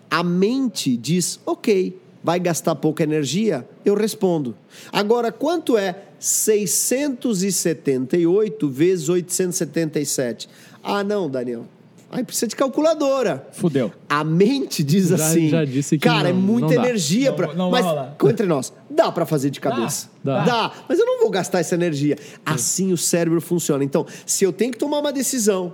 A 0.10 0.24
mente 0.24 0.96
diz, 0.98 1.40
ok, 1.46 1.98
vai 2.24 2.40
gastar 2.40 2.76
pouca 2.76 3.04
energia? 3.04 3.68
Eu 3.84 3.96
respondo. 3.96 4.56
Agora, 4.92 5.32
quanto 5.32 5.76
é 5.78 6.04
678 6.20 8.70
vezes 8.70 9.10
877? 9.10 10.48
Ah, 10.84 11.04
não, 11.04 11.30
Daniel. 11.30 11.66
Aí 12.12 12.24
precisa 12.26 12.48
de 12.48 12.58
calculadora. 12.58 13.48
Fudeu. 13.54 13.90
A 14.10 14.22
mente 14.22 14.84
diz 14.84 15.08
já, 15.08 15.16
assim. 15.16 15.48
Já 15.48 15.64
disse 15.64 15.98
que 15.98 16.04
Cara, 16.04 16.24
não, 16.24 16.30
é 16.30 16.34
muita 16.34 16.76
energia 16.76 17.32
para. 17.32 17.54
Mas 17.54 17.86
entre 18.30 18.46
nós, 18.46 18.74
dá 18.90 19.10
para 19.10 19.26
fazer 19.26 19.50
de 19.50 19.62
cabeça. 19.62 20.10
Dá, 20.22 20.40
dá. 20.40 20.46
dá. 20.46 20.74
Mas 20.90 21.00
eu 21.00 21.06
não 21.06 21.22
vou 21.22 21.30
gastar 21.30 21.60
essa 21.60 21.74
energia. 21.74 22.18
Assim 22.46 22.92
o 22.92 22.98
cérebro 22.98 23.40
funciona. 23.40 23.82
Então, 23.82 24.06
se 24.26 24.44
eu 24.44 24.52
tenho 24.52 24.74
que 24.74 24.78
tomar 24.78 25.00
uma 25.00 25.14
decisão, 25.14 25.74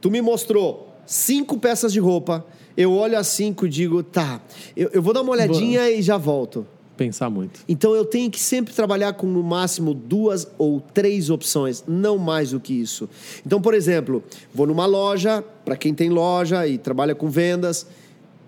tu 0.00 0.08
me 0.08 0.22
mostrou 0.22 0.94
cinco 1.04 1.58
peças 1.58 1.92
de 1.92 1.98
roupa 1.98 2.46
eu 2.76 2.92
olho 2.92 3.18
a 3.18 3.24
cinco 3.24 3.66
e 3.66 3.68
digo, 3.68 4.02
tá, 4.02 4.40
eu, 4.76 4.90
eu 4.92 5.02
vou 5.02 5.12
dar 5.12 5.22
uma 5.22 5.32
olhadinha 5.32 5.80
Boa. 5.80 5.92
e 5.92 6.02
já 6.02 6.16
volto. 6.16 6.66
Pensar 6.96 7.30
muito. 7.30 7.60
Então 7.66 7.94
eu 7.94 8.04
tenho 8.04 8.30
que 8.30 8.38
sempre 8.38 8.74
trabalhar 8.74 9.14
com 9.14 9.26
no 9.26 9.42
máximo 9.42 9.94
duas 9.94 10.46
ou 10.58 10.80
três 10.80 11.30
opções, 11.30 11.82
não 11.88 12.18
mais 12.18 12.50
do 12.50 12.60
que 12.60 12.74
isso. 12.74 13.08
Então, 13.44 13.60
por 13.60 13.74
exemplo, 13.74 14.22
vou 14.54 14.66
numa 14.66 14.86
loja, 14.86 15.42
para 15.64 15.76
quem 15.76 15.94
tem 15.94 16.10
loja 16.10 16.66
e 16.66 16.76
trabalha 16.76 17.14
com 17.14 17.30
vendas, 17.30 17.86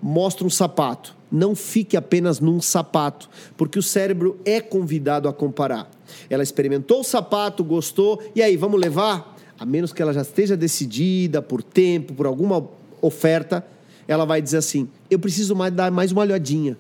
mostra 0.00 0.46
um 0.46 0.50
sapato. 0.50 1.16
Não 1.32 1.56
fique 1.56 1.96
apenas 1.96 2.38
num 2.38 2.60
sapato, 2.60 3.28
porque 3.56 3.78
o 3.78 3.82
cérebro 3.82 4.38
é 4.44 4.60
convidado 4.60 5.28
a 5.28 5.32
comparar. 5.32 5.90
Ela 6.28 6.42
experimentou 6.42 7.00
o 7.00 7.04
sapato, 7.04 7.64
gostou, 7.64 8.22
e 8.36 8.42
aí, 8.42 8.56
vamos 8.56 8.78
levar? 8.78 9.36
A 9.58 9.64
menos 9.64 9.92
que 9.92 10.02
ela 10.02 10.12
já 10.12 10.22
esteja 10.22 10.56
decidida 10.56 11.40
por 11.40 11.62
tempo, 11.62 12.12
por 12.12 12.26
alguma 12.26 12.68
oferta, 13.00 13.66
ela 14.06 14.24
vai 14.24 14.40
dizer 14.40 14.58
assim: 14.58 14.88
eu 15.10 15.18
preciso 15.18 15.54
mais 15.54 15.72
dar 15.72 15.90
mais 15.90 16.12
uma 16.12 16.22
olhadinha. 16.22 16.76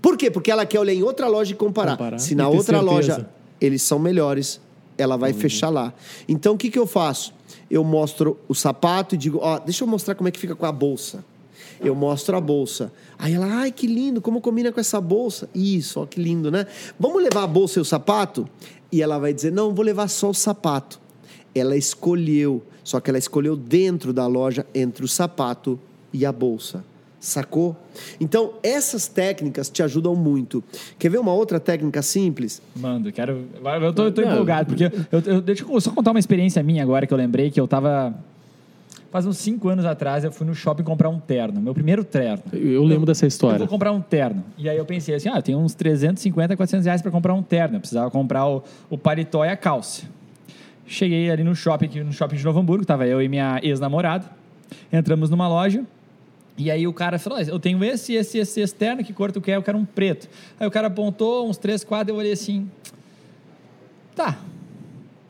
Por 0.00 0.16
quê? 0.16 0.30
Porque 0.30 0.50
ela 0.50 0.64
quer 0.64 0.80
olhar 0.80 0.94
em 0.94 1.02
outra 1.02 1.28
loja 1.28 1.52
e 1.52 1.54
comparar. 1.54 1.92
Comparar 1.92 2.18
Se 2.18 2.34
na 2.34 2.48
outra 2.48 2.78
certeza. 2.78 2.82
loja 2.82 3.30
eles 3.60 3.82
são 3.82 3.98
melhores, 3.98 4.60
ela 4.96 5.16
vai 5.16 5.32
fechar 5.32 5.68
lá. 5.68 5.92
Então 6.28 6.54
o 6.54 6.58
que, 6.58 6.70
que 6.70 6.78
eu 6.78 6.86
faço? 6.86 7.34
Eu 7.70 7.84
mostro 7.84 8.38
o 8.48 8.54
sapato 8.54 9.14
e 9.14 9.18
digo: 9.18 9.38
ó, 9.42 9.58
deixa 9.58 9.84
eu 9.84 9.88
mostrar 9.88 10.14
como 10.14 10.28
é 10.28 10.32
que 10.32 10.38
fica 10.38 10.54
com 10.54 10.66
a 10.66 10.72
bolsa. 10.72 11.24
Eu 11.82 11.94
mostro 11.94 12.36
a 12.36 12.40
bolsa. 12.40 12.92
Aí 13.18 13.32
ela, 13.32 13.46
ai, 13.46 13.72
que 13.72 13.86
lindo, 13.86 14.20
como 14.20 14.40
combina 14.40 14.70
com 14.70 14.80
essa 14.80 15.00
bolsa? 15.00 15.48
Isso, 15.54 16.00
ó, 16.00 16.06
que 16.06 16.20
lindo, 16.20 16.50
né? 16.50 16.66
Vamos 16.98 17.22
levar 17.22 17.44
a 17.44 17.46
bolsa 17.46 17.78
e 17.78 17.82
o 17.82 17.84
sapato? 17.84 18.46
E 18.92 19.00
ela 19.00 19.18
vai 19.18 19.32
dizer, 19.32 19.50
não, 19.50 19.74
vou 19.74 19.84
levar 19.84 20.08
só 20.08 20.28
o 20.28 20.34
sapato. 20.34 21.00
Ela 21.54 21.76
escolheu, 21.76 22.62
só 22.84 23.00
que 23.00 23.08
ela 23.08 23.18
escolheu 23.18 23.56
dentro 23.56 24.12
da 24.12 24.26
loja, 24.26 24.66
entre 24.74 25.04
o 25.04 25.08
sapato 25.08 25.80
e 26.12 26.24
a 26.26 26.32
bolsa. 26.32 26.84
Sacou? 27.18 27.76
Então, 28.18 28.54
essas 28.62 29.06
técnicas 29.06 29.68
te 29.68 29.82
ajudam 29.82 30.16
muito. 30.16 30.64
Quer 30.98 31.10
ver 31.10 31.18
uma 31.18 31.34
outra 31.34 31.60
técnica 31.60 32.00
simples? 32.00 32.62
Mando, 32.74 33.12
quero. 33.12 33.44
Eu 33.82 33.92
tô, 33.92 34.04
eu 34.04 34.12
tô 34.12 34.22
empolgado, 34.22 34.66
porque 34.74 34.84
eu, 35.12 35.20
eu- 35.34 35.40
deixa 35.42 35.62
eu 35.64 35.80
só 35.82 35.90
contar 35.90 36.12
uma 36.12 36.18
experiência 36.18 36.62
minha 36.62 36.82
agora 36.82 37.06
que 37.06 37.12
eu 37.12 37.18
lembrei 37.18 37.50
que 37.50 37.60
eu 37.60 37.68
tava. 37.68 38.14
Faz 39.10 39.26
uns 39.26 39.36
cinco 39.38 39.68
anos 39.68 39.84
atrás, 39.84 40.24
eu 40.24 40.30
fui 40.32 40.46
no 40.46 40.54
shopping 40.54 40.82
comprar 40.84 41.08
um 41.10 41.18
terno, 41.18 41.60
meu 41.60 41.74
primeiro 41.74 42.04
terno. 42.04 42.42
Eu, 42.52 42.60
eu 42.74 42.84
lembro 42.84 43.04
dessa 43.04 43.24
Eu 43.24 43.28
história. 43.28 43.58
vou 43.58 43.66
comprar 43.68 43.92
um 43.92 44.00
terno. 44.00 44.42
E 44.56 44.66
aí 44.68 44.76
eu 44.78 44.84
pensei 44.86 45.14
assim, 45.14 45.28
ah, 45.28 45.36
eu 45.36 45.42
tenho 45.42 45.58
uns 45.58 45.74
350, 45.74 46.56
400 46.56 46.86
reais 46.86 47.02
para 47.02 47.10
comprar 47.10 47.34
um 47.34 47.42
terno. 47.42 47.76
Eu 47.76 47.80
precisava 47.80 48.10
comprar 48.10 48.46
o, 48.48 48.62
o 48.88 48.96
paletó 48.96 49.44
e 49.44 49.48
a 49.48 49.56
calça. 49.58 50.04
Cheguei 50.86 51.30
ali 51.30 51.44
no 51.44 51.54
shopping, 51.54 51.84
aqui 51.86 52.02
no 52.02 52.12
shopping 52.12 52.36
de 52.36 52.44
Novo 52.44 52.60
Hamburgo, 52.60 52.84
tava 52.86 53.06
eu 53.06 53.20
e 53.20 53.28
minha 53.28 53.60
ex-namorada. 53.62 54.24
Entramos 54.92 55.28
numa 55.28 55.48
loja. 55.48 55.84
E 56.60 56.70
aí 56.70 56.86
o 56.86 56.92
cara 56.92 57.18
falou, 57.18 57.38
"Ah, 57.38 57.42
eu 57.42 57.58
tenho 57.58 57.82
esse, 57.82 58.12
esse, 58.12 58.36
esse 58.36 58.60
externo, 58.60 59.02
que 59.02 59.14
cor 59.14 59.32
tu 59.32 59.40
quer? 59.40 59.56
Eu 59.56 59.62
quero 59.62 59.78
um 59.78 59.84
preto. 59.86 60.28
Aí 60.58 60.66
o 60.66 60.70
cara 60.70 60.88
apontou 60.88 61.48
uns 61.48 61.56
três 61.56 61.82
quadros, 61.82 62.14
eu 62.14 62.20
olhei 62.20 62.32
assim, 62.32 62.70
tá, 64.14 64.38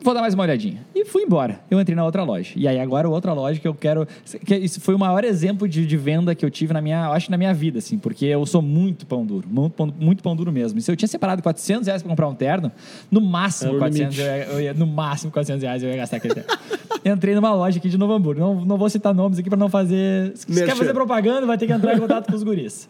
vou 0.03 0.13
dar 0.13 0.21
mais 0.21 0.33
uma 0.33 0.43
olhadinha. 0.43 0.81
E 0.95 1.05
fui 1.05 1.23
embora. 1.23 1.59
Eu 1.69 1.79
entrei 1.79 1.95
na 1.95 2.03
outra 2.03 2.23
loja. 2.23 2.51
E 2.55 2.67
aí 2.67 2.79
agora 2.79 3.07
outra 3.09 3.33
loja 3.33 3.59
que 3.59 3.67
eu 3.67 3.73
quero... 3.73 4.07
Que 4.45 4.55
isso 4.55 4.81
foi 4.81 4.95
o 4.95 4.99
maior 4.99 5.23
exemplo 5.23 5.67
de, 5.67 5.85
de 5.85 5.97
venda 5.97 6.33
que 6.33 6.43
eu 6.45 6.49
tive 6.49 6.73
na 6.73 6.81
minha... 6.81 7.05
eu 7.05 7.11
Acho 7.11 7.29
na 7.31 7.37
minha 7.37 7.53
vida, 7.53 7.79
assim. 7.79 7.97
Porque 7.97 8.25
eu 8.25 8.45
sou 8.45 8.61
muito 8.61 9.05
pão 9.05 9.25
duro. 9.25 9.47
Muito 9.49 9.73
pão, 9.73 9.93
muito 9.99 10.23
pão 10.23 10.35
duro 10.35 10.51
mesmo. 10.51 10.79
E 10.79 10.81
se 10.81 10.91
eu 10.91 10.95
tinha 10.95 11.07
separado 11.07 11.41
400 11.43 11.87
reais 11.87 12.01
pra 12.01 12.09
comprar 12.09 12.27
um 12.27 12.35
terno, 12.35 12.71
no 13.09 13.21
máximo 13.21 13.73
É 13.73 13.75
o 13.75 13.79
400 13.79 14.17
eu 14.19 14.25
ia, 14.25 14.43
eu 14.45 14.61
ia- 14.61 14.73
No 14.73 14.87
máximo 14.87 15.31
400 15.31 15.63
reais 15.63 15.83
eu 15.83 15.89
ia 15.89 15.97
gastar 15.97 16.17
aquele 16.17 16.33
terno. 16.35 16.49
Entrei 17.05 17.33
numa 17.33 17.53
loja 17.53 17.77
aqui 17.79 17.89
de 17.89 17.97
Novo 17.97 18.13
Hamburgo. 18.13 18.39
Não, 18.41 18.65
não 18.65 18.77
vou 18.77 18.89
citar 18.89 19.13
nomes 19.13 19.39
aqui 19.39 19.49
pra 19.49 19.57
não 19.57 19.69
fazer... 19.69 20.31
Se 20.35 20.49
Merchan. 20.49 20.65
quer 20.67 20.75
fazer 20.75 20.93
propaganda, 20.93 21.45
vai 21.47 21.57
ter 21.57 21.65
que 21.67 21.73
entrar 21.73 21.95
em 21.95 21.99
contato 21.99 22.27
com 22.27 22.35
os 22.35 22.43
guris. 22.43 22.87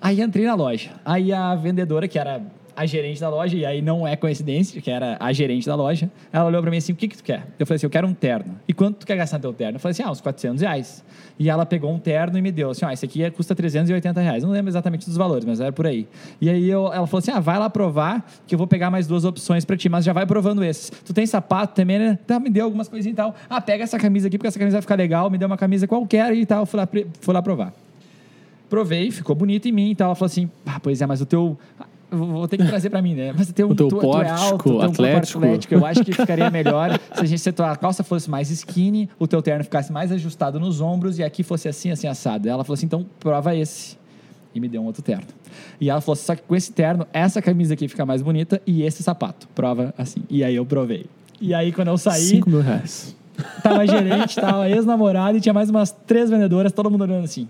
Aí 0.00 0.20
entrei 0.20 0.46
na 0.46 0.54
loja. 0.54 0.90
Aí 1.04 1.32
a 1.32 1.54
vendedora, 1.54 2.08
que 2.08 2.18
era 2.18 2.40
a 2.76 2.86
gerente 2.86 3.20
da 3.20 3.28
loja, 3.28 3.56
e 3.56 3.64
aí 3.66 3.82
não 3.82 4.06
é 4.06 4.16
coincidência, 4.16 4.80
que 4.80 4.90
era 4.90 5.16
a 5.20 5.32
gerente 5.32 5.66
da 5.66 5.74
loja, 5.74 6.10
ela 6.32 6.44
olhou 6.46 6.60
pra 6.62 6.70
mim 6.70 6.76
assim, 6.78 6.92
o 6.92 6.96
que 6.96 7.08
que 7.08 7.16
tu 7.16 7.22
quer? 7.24 7.46
Eu 7.58 7.66
falei 7.66 7.76
assim, 7.76 7.86
eu 7.86 7.90
quero 7.90 8.06
um 8.06 8.14
terno. 8.14 8.56
E 8.66 8.72
quanto 8.72 8.98
tu 8.98 9.06
quer 9.06 9.16
gastar 9.16 9.38
no 9.38 9.42
teu 9.42 9.52
terno? 9.52 9.76
Eu 9.76 9.80
falei 9.80 9.92
assim, 9.92 10.02
ah, 10.02 10.10
uns 10.10 10.20
400 10.20 10.60
reais. 10.62 11.04
E 11.38 11.48
ela 11.50 11.64
pegou 11.66 11.92
um 11.92 11.98
terno 11.98 12.38
e 12.38 12.42
me 12.42 12.50
deu 12.52 12.70
assim, 12.70 12.84
ó, 12.84 12.90
esse 12.90 13.04
aqui 13.04 13.28
custa 13.32 13.54
380 13.54 14.20
reais. 14.20 14.42
Não 14.42 14.50
lembro 14.50 14.70
exatamente 14.70 15.06
dos 15.06 15.16
valores, 15.16 15.44
mas 15.44 15.60
era 15.60 15.72
por 15.72 15.86
aí. 15.86 16.06
E 16.40 16.48
aí 16.48 16.68
eu- 16.68 16.92
ela 16.92 17.06
falou 17.06 17.18
assim, 17.18 17.30
ah, 17.30 17.40
vai 17.40 17.58
lá 17.58 17.68
provar, 17.70 18.26
que 18.46 18.54
eu 18.54 18.58
vou 18.58 18.66
pegar 18.66 18.90
mais 18.90 19.06
duas 19.06 19.24
opções 19.24 19.64
pra 19.64 19.76
ti, 19.76 19.88
mas 19.88 20.04
já 20.04 20.12
vai 20.12 20.26
provando 20.26 20.62
esses. 20.64 20.90
Tu 20.90 21.12
tem 21.12 21.26
sapato 21.26 21.74
também, 21.74 21.98
né? 21.98 22.18
Tá, 22.26 22.38
me 22.38 22.50
deu 22.50 22.64
algumas 22.64 22.88
coisinhas 22.88 23.14
e 23.14 23.16
tal. 23.16 23.34
Ah, 23.50 23.60
pega 23.60 23.84
essa 23.84 23.98
camisa 23.98 24.28
aqui, 24.28 24.38
porque 24.38 24.48
essa 24.48 24.58
camisa 24.58 24.76
vai 24.76 24.82
ficar 24.82 24.94
legal. 24.96 25.28
Me 25.30 25.38
deu 25.38 25.46
uma 25.46 25.56
camisa 25.58 25.86
qualquer 25.86 26.32
e 26.34 26.46
tal. 26.46 26.64
Fui 26.66 26.78
lá, 26.78 26.88
fui 27.20 27.34
lá 27.34 27.42
provar. 27.42 27.72
Provei, 28.68 29.10
ficou 29.10 29.36
bonito 29.36 29.68
em 29.68 29.72
mim 29.72 29.90
e 29.90 29.94
tal. 29.94 30.06
Ela 30.06 30.14
falou 30.14 30.26
assim: 30.26 30.50
ah, 30.64 30.80
pois 30.80 31.02
é, 31.02 31.06
mas 31.06 31.20
o 31.20 31.26
teu. 31.26 31.58
Vou 32.12 32.46
ter 32.46 32.58
que 32.58 32.66
trazer 32.66 32.90
pra 32.90 33.00
mim, 33.00 33.14
né? 33.14 33.32
Mas 33.36 33.48
o 33.48 33.52
teu, 33.54 33.70
O 33.70 33.74
teu 33.74 33.88
tu, 33.88 33.96
tu 33.96 33.98
é 33.98 34.02
pórtico 34.02 34.40
alto, 34.40 34.64
tem 34.64 34.72
um 34.72 34.82
atlético. 34.82 35.38
atlético. 35.38 35.74
Eu 35.74 35.86
acho 35.86 36.04
que 36.04 36.12
ficaria 36.12 36.48
melhor 36.52 37.00
se 37.14 37.20
a 37.20 37.24
gente 37.24 37.38
se 37.40 37.48
a 37.48 37.52
tua 37.52 37.74
calça 37.76 38.04
fosse 38.04 38.28
mais 38.28 38.50
skinny, 38.50 39.08
o 39.18 39.26
teu 39.26 39.40
terno 39.40 39.64
ficasse 39.64 39.90
mais 39.90 40.12
ajustado 40.12 40.60
nos 40.60 40.80
ombros 40.80 41.18
e 41.18 41.22
aqui 41.22 41.42
fosse 41.42 41.68
assim, 41.68 41.90
assim, 41.90 42.06
assado. 42.06 42.48
Ela 42.48 42.62
falou 42.64 42.74
assim: 42.74 42.86
então 42.86 43.06
prova 43.18 43.56
esse. 43.56 43.96
E 44.54 44.60
me 44.60 44.68
deu 44.68 44.82
um 44.82 44.84
outro 44.84 45.02
terno. 45.02 45.24
E 45.80 45.88
ela 45.88 46.00
falou: 46.02 46.16
só 46.16 46.34
que 46.36 46.42
com 46.42 46.54
esse 46.54 46.70
terno, 46.72 47.06
essa 47.12 47.40
camisa 47.40 47.72
aqui 47.72 47.88
fica 47.88 48.04
mais 48.04 48.20
bonita 48.20 48.60
e 48.66 48.82
esse 48.82 49.02
sapato. 49.02 49.48
Prova 49.54 49.94
assim. 49.96 50.22
E 50.28 50.44
aí 50.44 50.54
eu 50.54 50.66
provei. 50.66 51.06
E 51.40 51.54
aí, 51.54 51.72
quando 51.72 51.88
eu 51.88 51.96
saí, 51.98 52.20
5 52.20 52.48
mil 52.50 52.60
reais. 52.60 53.16
Tava 53.62 53.86
gerente, 53.86 54.36
tava 54.40 54.68
ex-namorada 54.68 55.38
e 55.38 55.40
tinha 55.40 55.52
mais 55.54 55.70
umas 55.70 55.90
três 56.06 56.28
vendedoras, 56.28 56.70
todo 56.72 56.90
mundo 56.90 57.00
olhando 57.02 57.24
assim. 57.24 57.48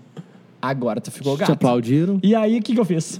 Agora 0.61 1.01
tu 1.01 1.11
ficou 1.11 1.35
Te 1.35 1.41
gato. 1.41 1.51
aplaudiram. 1.51 2.19
E 2.23 2.33
aí, 2.33 2.57
o 2.57 2.61
que, 2.63 2.73
que 2.73 2.79
eu 2.79 2.85
fiz? 2.85 3.19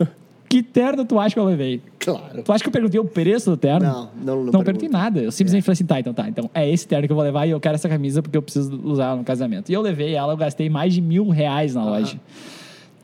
Que 0.53 0.61
terno 0.61 1.03
tu 1.03 1.19
acha 1.19 1.33
que 1.33 1.39
eu 1.39 1.45
levei? 1.45 1.81
Claro. 1.97 2.43
Tu 2.43 2.51
acha 2.51 2.63
que 2.63 2.67
eu 2.67 2.71
perguntei 2.71 2.99
o 2.99 3.05
preço 3.05 3.49
do 3.49 3.57
terno? 3.57 3.87
Não, 3.87 4.09
não, 4.23 4.43
não 4.45 4.51
Não 4.51 4.63
perguntei 4.63 4.87
nada. 4.87 5.19
Eu 5.19 5.31
simplesmente 5.31 5.63
falei 5.63 5.73
assim, 5.73 5.83
tá, 5.83 5.99
então 5.99 6.13
tá. 6.13 6.29
Então 6.29 6.47
é 6.53 6.69
esse 6.69 6.87
terno 6.87 7.07
que 7.07 7.11
eu 7.11 7.15
vou 7.15 7.25
levar 7.25 7.47
e 7.47 7.49
eu 7.49 7.59
quero 7.59 7.73
essa 7.73 7.89
camisa 7.89 8.21
porque 8.21 8.37
eu 8.37 8.41
preciso 8.43 8.79
usar 8.83 9.05
ela 9.05 9.15
no 9.15 9.23
casamento. 9.23 9.71
E 9.71 9.73
eu 9.73 9.81
levei 9.81 10.13
ela, 10.13 10.31
eu 10.31 10.37
gastei 10.37 10.69
mais 10.69 10.93
de 10.93 11.01
mil 11.01 11.27
reais 11.29 11.73
na 11.73 11.83
loja. 11.83 12.19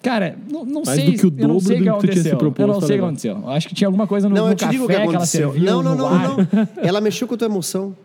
Cara, 0.04 0.38
não, 0.48 0.64
não 0.64 0.84
Mais 0.86 1.02
sei. 1.02 1.12
do 1.12 1.18
que 1.18 1.26
o 1.26 1.34
eu 1.42 1.48
não 1.48 1.56
dobro 1.56 1.60
sei 1.62 1.76
o 1.78 1.80
do 1.80 1.84
que 1.86 1.90
que 1.90 1.98
tu 2.08 2.12
tinha 2.12 2.24
se 2.24 2.30
aconteceu. 2.30 2.38
proposto 2.38 2.62
Eu 2.62 2.68
não 2.68 2.82
sei 2.82 2.96
o 2.96 3.00
que 3.00 3.06
aconteceu. 3.06 3.38
Eu 3.42 3.50
acho 3.50 3.68
que 3.68 3.74
tinha 3.74 3.88
alguma 3.88 4.06
coisa 4.06 4.30
no, 4.30 4.36
Não, 4.36 4.46
no 4.46 4.52
eu 4.52 4.56
te 4.56 4.60
café 4.60 4.72
digo 4.72 4.84
o 4.84 4.88
que 4.88 4.94
ela 4.94 5.04
aconteceu. 5.06 5.52
serviu, 5.52 5.66
Não, 5.72 5.82
não, 5.82 5.96
não, 5.96 6.10
não, 6.20 6.38
não. 6.38 6.68
Ela 6.84 7.02
mexeu 7.02 7.28
com 7.28 7.34
a 7.34 7.38
tua 7.38 7.48
emoção. 7.48 7.96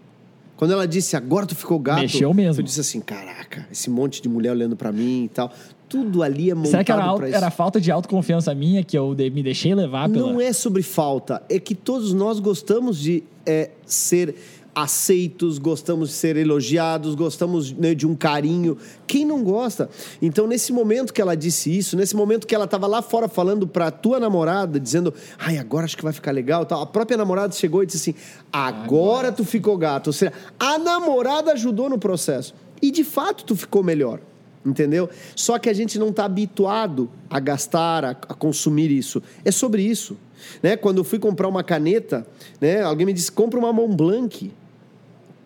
Quando 0.57 0.71
ela 0.73 0.87
disse, 0.89 1.17
agora 1.17 1.45
tu 1.45 1.55
ficou 1.55 1.79
gato. 1.79 2.01
Mexeu 2.01 2.33
mesmo. 2.33 2.63
Tu 2.63 2.65
disse 2.65 2.81
assim, 2.81 3.01
caraca, 3.01 3.67
esse 3.71 3.91
monte 3.91 4.23
de 4.23 4.29
mulher 4.29 4.53
olhando 4.53 4.75
pra 4.75 4.91
mim 4.91 5.25
e 5.25 5.29
tal. 5.29 5.53
Tudo 5.95 6.23
ali 6.23 6.51
é 6.51 6.55
montado 6.55 6.71
Será 6.71 6.85
que 6.85 6.93
era, 6.93 7.29
isso. 7.29 7.37
era 7.37 7.51
falta 7.51 7.81
de 7.81 7.91
autoconfiança 7.91 8.55
minha 8.55 8.83
que 8.83 8.99
eu 8.99 9.15
de- 9.15 9.31
me 9.31 9.43
deixei 9.43 9.75
levar 9.75 10.09
pela... 10.09 10.33
Não 10.33 10.41
é 10.41 10.53
sobre 10.53 10.83
falta, 10.83 11.43
é 11.49 11.59
que 11.59 11.75
todos 11.75 12.13
nós 12.13 12.41
gostamos 12.41 12.99
de 12.99 13.23
é, 13.47 13.71
ser 13.87 14.35
aceitos, 14.75 15.59
gostamos 15.59 16.09
de 16.09 16.15
ser 16.17 16.37
elogiados, 16.37 17.15
gostamos 17.15 17.73
né, 17.73 17.95
de 17.95 18.07
um 18.07 18.15
carinho. 18.15 18.77
Quem 19.07 19.25
não 19.25 19.43
gosta? 19.45 19.89
Então, 20.21 20.47
nesse 20.47 20.73
momento 20.73 21.13
que 21.13 21.23
ela 21.23 21.37
disse 21.37 21.77
isso, 21.77 21.97
nesse 21.97 22.17
momento 22.17 22.47
que 22.47 22.55
ela 22.55 22.65
estava 22.65 22.87
lá 22.87 23.01
fora 23.01 23.29
falando 23.29 23.69
pra 23.69 23.91
tua 23.91 24.19
namorada, 24.19 24.81
dizendo, 24.81 25.15
ai, 25.39 25.59
agora 25.59 25.85
acho 25.85 25.97
que 25.97 26.03
vai 26.03 26.13
ficar 26.13 26.33
legal, 26.33 26.65
e 26.65 26.67
tal. 26.67 26.83
A 26.83 26.87
própria 26.87 27.17
namorada 27.17 27.55
chegou 27.55 27.83
e 27.83 27.87
disse 27.87 28.11
assim, 28.11 28.19
agora 28.53 29.31
tu 29.31 29.45
ficou 29.45 29.79
gato. 29.79 30.09
Ou 30.09 30.13
seja, 30.13 30.33
a 30.59 30.77
namorada 30.79 31.53
ajudou 31.53 31.89
no 31.89 31.99
processo. 31.99 32.53
E 32.83 32.91
de 32.91 33.05
fato 33.05 33.45
tu 33.45 33.55
ficou 33.55 33.83
melhor. 33.83 34.19
Entendeu? 34.65 35.11
Só 35.37 35.59
que 35.59 35.69
a 35.69 35.73
gente 35.75 35.99
não 35.99 36.09
está 36.09 36.25
habituado 36.25 37.11
a 37.29 37.39
gastar, 37.39 38.05
a, 38.05 38.11
a 38.11 38.35
consumir 38.35 38.91
isso. 38.91 39.23
É 39.45 39.51
sobre 39.51 39.83
isso. 39.83 40.17
Né? 40.63 40.77
Quando 40.77 40.99
eu 40.99 41.05
fui 41.05 41.19
comprar 41.19 41.49
uma 41.49 41.63
caneta, 41.63 42.27
né? 42.61 42.83
alguém 42.83 43.05
me 43.07 43.13
disse: 43.13 43.31
compra 43.31 43.59
uma 43.59 43.73
Mont 43.73 43.95
Blanc. 43.95 44.51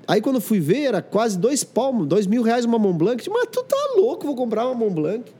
Aí 0.06 0.20
quando 0.22 0.36
eu 0.36 0.40
fui 0.40 0.60
ver, 0.60 0.84
era 0.84 1.02
quase 1.02 1.36
dois 1.36 1.62
palmos, 1.64 2.06
dois 2.06 2.26
mil 2.26 2.42
reais 2.42 2.64
uma 2.64 2.78
Mont 2.78 2.96
Blanc. 2.96 3.12
Eu 3.12 3.16
disse, 3.16 3.30
Mas 3.30 3.48
tu 3.50 3.62
tá 3.64 3.76
louco, 3.96 4.24
vou 4.26 4.36
comprar 4.36 4.66
uma 4.66 4.74
Mont 4.74 4.94
Blanc. 4.94 5.32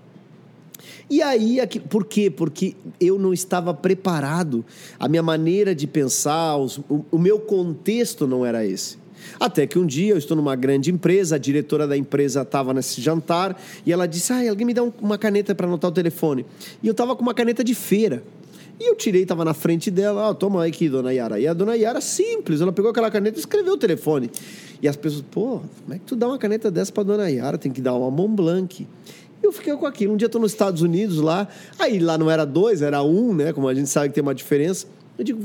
E 1.11 1.23
aí, 1.23 1.59
aqui, 1.59 1.81
por 1.81 2.05
quê? 2.05 2.29
Porque 2.31 2.77
eu 3.01 3.19
não 3.19 3.33
estava 3.33 3.73
preparado. 3.73 4.63
A 4.99 5.09
minha 5.09 5.23
maneira 5.23 5.75
de 5.75 5.87
pensar, 5.87 6.57
os- 6.59 6.79
o, 6.89 7.03
o 7.11 7.19
meu 7.19 7.41
contexto 7.41 8.27
não 8.27 8.45
era 8.45 8.65
esse. 8.67 8.99
Até 9.39 9.67
que 9.67 9.79
um 9.79 9.87
dia 9.87 10.13
eu 10.13 10.19
estou 10.19 10.37
numa 10.37 10.55
grande 10.57 10.91
empresa, 10.91 11.37
a 11.37 11.39
diretora 11.39 11.87
da 11.87 11.97
empresa 11.97 12.43
estava 12.43 12.73
nesse 12.75 13.01
jantar 13.01 13.61
e 13.85 13.93
ela 13.93 14.07
disse: 14.07 14.33
Ah, 14.33 14.49
alguém 14.51 14.67
me 14.67 14.75
dá 14.75 14.83
um- 14.83 14.93
uma 15.01 15.19
caneta 15.19 15.55
para 15.55 15.67
anotar 15.67 15.91
o 15.91 15.95
telefone. 15.95 16.45
E 16.83 16.87
eu 16.87 16.93
estava 16.93 17.15
com 17.17 17.23
uma 17.23 17.35
caneta 17.35 17.63
de 17.65 17.75
feira. 17.75 18.23
E 18.81 18.89
eu 18.89 18.95
tirei, 18.95 19.23
estava 19.23 19.45
na 19.45 19.53
frente 19.55 19.91
dela, 19.91 20.31
ah, 20.31 20.35
toma 20.35 20.63
aí 20.63 20.71
aqui, 20.71 20.89
dona 20.89 21.13
Yara. 21.13 21.41
E 21.41 21.49
a 21.49 21.53
dona 21.53 21.75
Yara, 21.75 22.01
simples, 22.01 22.61
ela 22.61 22.73
pegou 22.73 22.91
aquela 22.93 23.11
caneta 23.11 23.37
e 23.37 23.41
escreveu 23.41 23.73
o 23.73 23.77
telefone. 23.77 24.31
E 24.81 24.87
as 24.87 24.95
pessoas, 24.95 25.25
pô, 25.29 25.61
como 25.83 25.95
é 25.95 25.99
que 25.99 26.05
tu 26.05 26.15
dá 26.15 26.29
uma 26.29 26.39
caneta 26.39 26.71
dessa 26.71 26.93
para 26.93 27.03
dona 27.03 27.29
Yara? 27.29 27.59
Tem 27.59 27.73
que 27.73 27.81
dar 27.81 27.95
uma 27.95 28.09
Mont 28.09 28.37
Blanc. 28.37 28.87
E 29.43 29.45
eu 29.47 29.51
fiquei 29.51 29.75
com 29.75 29.85
aquilo. 29.85 30.13
Um 30.15 30.17
dia 30.17 30.27
eu 30.27 30.31
tô 30.31 30.39
nos 30.39 30.53
Estados 30.53 30.81
Unidos 30.81 31.19
lá, 31.19 31.49
aí 31.77 31.99
lá 31.99 32.17
não 32.17 32.31
era 32.31 32.45
dois, 32.45 32.81
era 32.81 33.03
um, 33.03 33.35
né? 33.35 33.53
Como 33.53 33.67
a 33.67 33.75
gente 33.75 33.89
sabe 33.89 34.11
que 34.11 34.15
tem 34.15 34.23
uma 34.23 34.35
diferença. 34.35 34.87
Eu 35.19 35.25
digo, 35.25 35.41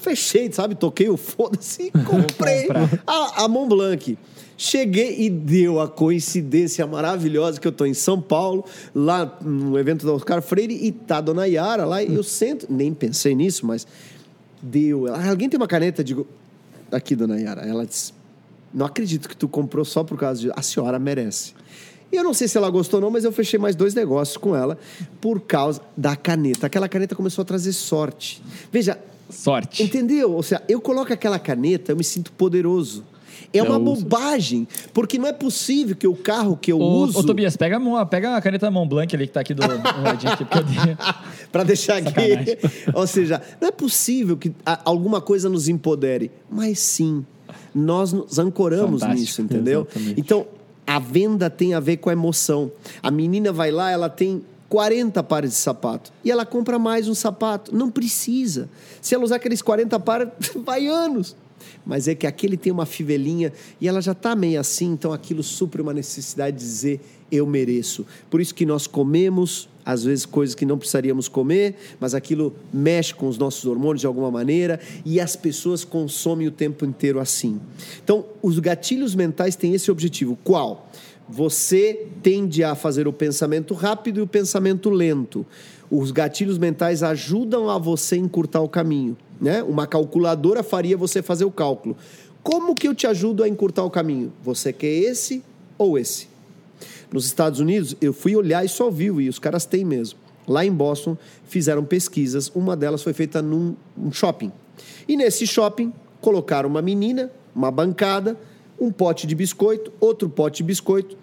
fechei, 0.00 0.50
sabe? 0.52 0.74
Toquei 0.76 1.08
o 1.08 1.16
foda-se 1.16 1.84
e 1.84 1.90
comprei 2.04 2.68
a, 3.06 3.44
a 3.44 3.48
Mont 3.48 3.68
Blanc. 3.68 4.16
Cheguei 4.56 5.22
e 5.22 5.30
deu 5.30 5.80
a 5.80 5.88
coincidência 5.88 6.86
maravilhosa 6.86 7.58
que 7.58 7.66
eu 7.66 7.72
tô 7.72 7.86
em 7.86 7.94
São 7.94 8.20
Paulo, 8.20 8.64
lá 8.94 9.38
no 9.40 9.78
evento 9.78 10.04
do 10.06 10.14
Oscar 10.14 10.42
Freire, 10.42 10.74
e 10.74 10.92
tá 10.92 11.16
a 11.16 11.20
dona 11.22 11.46
Yara 11.46 11.84
lá, 11.86 12.02
e 12.02 12.14
eu 12.14 12.22
sento, 12.22 12.66
nem 12.68 12.92
pensei 12.92 13.34
nisso, 13.34 13.66
mas 13.66 13.86
deu. 14.62 15.08
Ela, 15.08 15.18
"Ah, 15.18 15.30
alguém 15.30 15.48
tem 15.48 15.56
uma 15.58 15.66
caneta? 15.66 16.02
Eu 16.02 16.04
digo, 16.04 16.26
aqui, 16.92 17.16
dona 17.16 17.40
Yara. 17.40 17.62
Ela 17.62 17.86
disse, 17.86 18.12
não 18.72 18.86
acredito 18.86 19.28
que 19.28 19.36
tu 19.36 19.48
comprou 19.48 19.84
só 19.84 20.04
por 20.04 20.18
causa 20.18 20.40
de. 20.40 20.52
A 20.54 20.62
senhora 20.62 20.98
merece. 20.98 21.54
E 22.12 22.16
eu 22.16 22.24
não 22.24 22.34
sei 22.34 22.48
se 22.48 22.56
ela 22.58 22.68
gostou 22.70 22.98
ou 22.98 23.02
não, 23.04 23.10
mas 23.10 23.24
eu 23.24 23.32
fechei 23.32 23.58
mais 23.58 23.76
dois 23.76 23.94
negócios 23.94 24.36
com 24.36 24.54
ela 24.56 24.76
por 25.20 25.40
causa 25.40 25.80
da 25.96 26.16
caneta. 26.16 26.66
Aquela 26.66 26.88
caneta 26.88 27.14
começou 27.14 27.42
a 27.42 27.44
trazer 27.44 27.72
sorte. 27.72 28.42
Veja, 28.72 28.98
Sorte. 29.30 29.82
entendeu? 29.82 30.32
Ou 30.32 30.42
seja, 30.42 30.60
eu 30.68 30.80
coloco 30.80 31.12
aquela 31.12 31.38
caneta, 31.38 31.92
eu 31.92 31.96
me 31.96 32.02
sinto 32.04 32.32
poderoso. 32.32 33.04
É 33.52 33.60
uma 33.62 33.78
bobagem, 33.80 34.66
porque 34.94 35.18
não 35.18 35.26
é 35.26 35.32
possível 35.32 35.96
que 35.96 36.06
o 36.06 36.14
carro 36.14 36.56
que 36.56 36.70
eu 36.70 36.78
Ô, 36.78 37.02
uso 37.02 37.18
ô, 37.18 37.24
Tobias, 37.24 37.56
pega, 37.56 37.76
a 37.76 37.80
mão- 37.80 38.04
pega 38.06 38.36
a 38.36 38.40
caneta 38.40 38.70
Mont 38.70 38.88
Blanc 38.88 39.12
ali 39.16 39.26
que 39.26 39.32
tá 39.32 39.40
aqui 39.40 39.52
do, 39.54 39.62
do 39.66 40.02
ladinho 40.02 40.32
aqui, 40.32 40.44
deixar 41.66 41.96
aqui. 41.96 42.10
Sacanagem. 42.10 42.58
Ou 42.94 43.06
seja, 43.08 43.42
não 43.60 43.68
é 43.68 43.72
possível 43.72 44.36
que 44.36 44.52
alguma 44.84 45.20
coisa 45.20 45.48
nos 45.48 45.66
empodere, 45.68 46.30
mas 46.48 46.78
sim, 46.78 47.24
nós 47.74 48.12
nos 48.12 48.38
ancoramos 48.38 49.00
Fantástico. 49.00 49.20
nisso, 49.20 49.42
entendeu? 49.42 49.80
Exatamente. 49.90 50.20
Então, 50.20 50.46
a 50.90 50.98
venda 50.98 51.48
tem 51.48 51.72
a 51.72 51.78
ver 51.78 51.98
com 51.98 52.10
a 52.10 52.12
emoção. 52.12 52.72
A 53.00 53.12
menina 53.12 53.52
vai 53.52 53.70
lá, 53.70 53.92
ela 53.92 54.08
tem 54.08 54.42
40 54.68 55.22
pares 55.22 55.50
de 55.50 55.56
sapato 55.56 56.12
e 56.24 56.32
ela 56.32 56.44
compra 56.44 56.80
mais 56.80 57.06
um 57.06 57.14
sapato. 57.14 57.72
Não 57.72 57.88
precisa. 57.88 58.68
Se 59.00 59.14
ela 59.14 59.22
usar 59.22 59.36
aqueles 59.36 59.62
40 59.62 60.00
pares, 60.00 60.28
vai 60.64 60.88
anos. 60.88 61.36
Mas 61.86 62.08
é 62.08 62.14
que 62.16 62.26
aquele 62.26 62.56
tem 62.56 62.72
uma 62.72 62.86
fivelinha 62.86 63.52
e 63.80 63.86
ela 63.86 64.02
já 64.02 64.10
está 64.10 64.34
meio 64.34 64.58
assim, 64.58 64.92
então 64.92 65.12
aquilo 65.12 65.44
supre 65.44 65.80
uma 65.80 65.94
necessidade 65.94 66.56
de 66.56 66.64
dizer 66.64 67.00
eu 67.30 67.46
mereço. 67.46 68.04
Por 68.28 68.40
isso 68.40 68.52
que 68.52 68.66
nós 68.66 68.88
comemos, 68.88 69.68
às 69.84 70.04
vezes, 70.04 70.26
coisas 70.26 70.54
que 70.54 70.66
não 70.66 70.78
precisaríamos 70.78 71.28
comer, 71.28 71.76
mas 71.98 72.14
aquilo 72.14 72.54
mexe 72.72 73.14
com 73.14 73.28
os 73.28 73.38
nossos 73.38 73.64
hormônios 73.64 74.00
de 74.00 74.06
alguma 74.06 74.30
maneira 74.30 74.78
e 75.04 75.20
as 75.20 75.36
pessoas 75.36 75.84
consomem 75.84 76.46
o 76.46 76.50
tempo 76.50 76.84
inteiro 76.84 77.18
assim. 77.18 77.60
Então, 78.02 78.24
os 78.42 78.58
gatilhos 78.58 79.14
mentais 79.14 79.56
têm 79.56 79.74
esse 79.74 79.90
objetivo. 79.90 80.38
Qual? 80.44 80.88
Você 81.28 82.06
tende 82.22 82.64
a 82.64 82.74
fazer 82.74 83.06
o 83.06 83.12
pensamento 83.12 83.72
rápido 83.74 84.18
e 84.18 84.22
o 84.22 84.26
pensamento 84.26 84.90
lento. 84.90 85.46
Os 85.90 86.10
gatilhos 86.10 86.58
mentais 86.58 87.02
ajudam 87.02 87.70
a 87.70 87.78
você 87.78 88.16
encurtar 88.16 88.60
o 88.60 88.68
caminho. 88.68 89.16
Né? 89.40 89.62
Uma 89.62 89.86
calculadora 89.86 90.62
faria 90.62 90.96
você 90.96 91.22
fazer 91.22 91.44
o 91.44 91.50
cálculo. 91.50 91.96
Como 92.42 92.74
que 92.74 92.88
eu 92.88 92.94
te 92.94 93.06
ajudo 93.06 93.42
a 93.42 93.48
encurtar 93.48 93.84
o 93.84 93.90
caminho? 93.90 94.32
Você 94.42 94.72
quer 94.72 94.88
esse 94.88 95.42
ou 95.78 95.98
esse? 95.98 96.29
Nos 97.12 97.26
Estados 97.26 97.60
Unidos, 97.60 97.96
eu 98.00 98.12
fui 98.12 98.36
olhar 98.36 98.64
isso 98.64 98.82
ao 98.82 98.90
vivo 98.90 99.20
e 99.20 99.28
os 99.28 99.38
caras 99.38 99.64
têm 99.64 99.84
mesmo. 99.84 100.18
Lá 100.46 100.64
em 100.64 100.72
Boston, 100.72 101.16
fizeram 101.44 101.84
pesquisas, 101.84 102.50
uma 102.54 102.76
delas 102.76 103.02
foi 103.02 103.12
feita 103.12 103.42
num 103.42 103.74
um 103.96 104.12
shopping. 104.12 104.52
E 105.06 105.16
nesse 105.16 105.46
shopping, 105.46 105.92
colocaram 106.20 106.68
uma 106.68 106.82
menina, 106.82 107.30
uma 107.54 107.70
bancada, 107.70 108.36
um 108.80 108.90
pote 108.90 109.26
de 109.26 109.34
biscoito, 109.34 109.92
outro 110.00 110.28
pote 110.28 110.58
de 110.58 110.62
biscoito, 110.64 111.16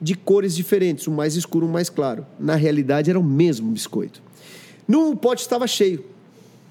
de 0.00 0.14
cores 0.14 0.54
diferentes, 0.54 1.08
um 1.08 1.14
mais 1.14 1.34
escuro, 1.34 1.66
um 1.66 1.70
mais 1.70 1.88
claro. 1.88 2.26
Na 2.38 2.54
realidade, 2.54 3.10
era 3.10 3.18
o 3.18 3.24
mesmo 3.24 3.70
biscoito. 3.70 4.22
Num 4.86 5.16
pote 5.16 5.42
estava 5.42 5.66
cheio, 5.66 6.04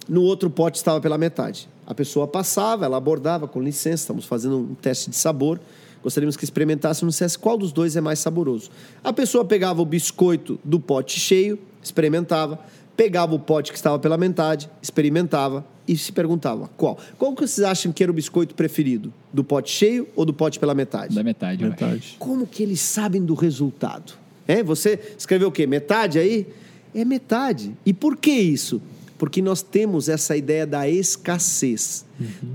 no 0.08 0.22
outro 0.24 0.50
pote 0.50 0.78
estava 0.78 1.02
pela 1.02 1.18
metade. 1.18 1.70
A 1.86 1.94
pessoa 1.94 2.28
passava, 2.28 2.86
ela 2.86 2.98
abordava, 2.98 3.48
com 3.48 3.62
licença, 3.62 4.04
estamos 4.04 4.26
fazendo 4.26 4.58
um 4.58 4.76
teste 4.76 5.10
de 5.10 5.16
sabor. 5.16 5.60
Gostaríamos 6.04 6.38
que 6.38 6.44
experimentasse 6.44 7.04
e 7.04 7.08
dissesse 7.08 7.38
qual 7.38 7.58
dos 7.58 7.72
dois 7.72 7.96
é 7.96 8.02
mais 8.02 8.20
saboroso. 8.20 8.70
A 9.04 9.12
pessoa 9.12 9.44
pegava 9.44 9.82
o 9.82 9.86
biscoito 9.86 10.60
do 10.64 10.80
pote 10.80 11.20
cheio, 11.20 11.60
experimentava, 11.84 12.60
pegava 12.96 13.36
o 13.36 13.40
pote 13.40 13.72
que 13.72 13.78
estava 13.78 14.00
pela 14.00 14.18
metade, 14.18 14.70
experimentava 14.82 15.66
e 15.88 15.96
se 15.96 16.12
perguntava 16.12 16.70
qual. 16.76 16.98
Qual 17.18 17.34
que 17.34 17.42
vocês 17.42 17.66
acham 17.66 17.92
que 17.92 18.04
era 18.04 18.12
o 18.12 18.16
biscoito 18.16 18.54
preferido? 18.54 19.14
Do 19.32 19.44
pote 19.44 19.72
cheio 19.72 20.08
ou 20.16 20.26
do 20.26 20.34
pote 20.34 20.60
pela 20.60 20.74
metade? 20.74 21.16
da 21.16 21.24
metade. 21.24 21.64
Metade. 21.64 22.16
Como 22.20 22.46
que 22.46 22.64
eles 22.64 22.82
sabem 22.82 23.24
do 23.24 23.34
resultado? 23.34 24.14
É, 24.48 24.64
você 24.64 25.00
escreveu 25.18 25.50
o 25.50 25.52
quê? 25.52 25.68
Metade 25.68 26.20
aí? 26.20 26.48
É 26.94 27.06
metade. 27.06 27.74
E 27.86 27.94
por 27.94 28.18
que 28.18 28.32
isso? 28.32 28.82
Porque 29.18 29.42
nós 29.42 29.62
temos 29.62 30.10
essa 30.10 30.36
ideia 30.38 30.66
da 30.66 30.88
escassez. 30.90 32.06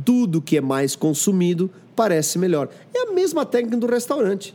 Tudo 0.05 0.41
que 0.41 0.57
é 0.57 0.61
mais 0.61 0.97
consumido 0.97 1.71
parece 1.95 2.39
melhor. 2.39 2.69
É 2.95 3.09
a 3.09 3.13
mesma 3.13 3.45
técnica 3.45 3.77
do 3.77 3.87
restaurante. 3.87 4.55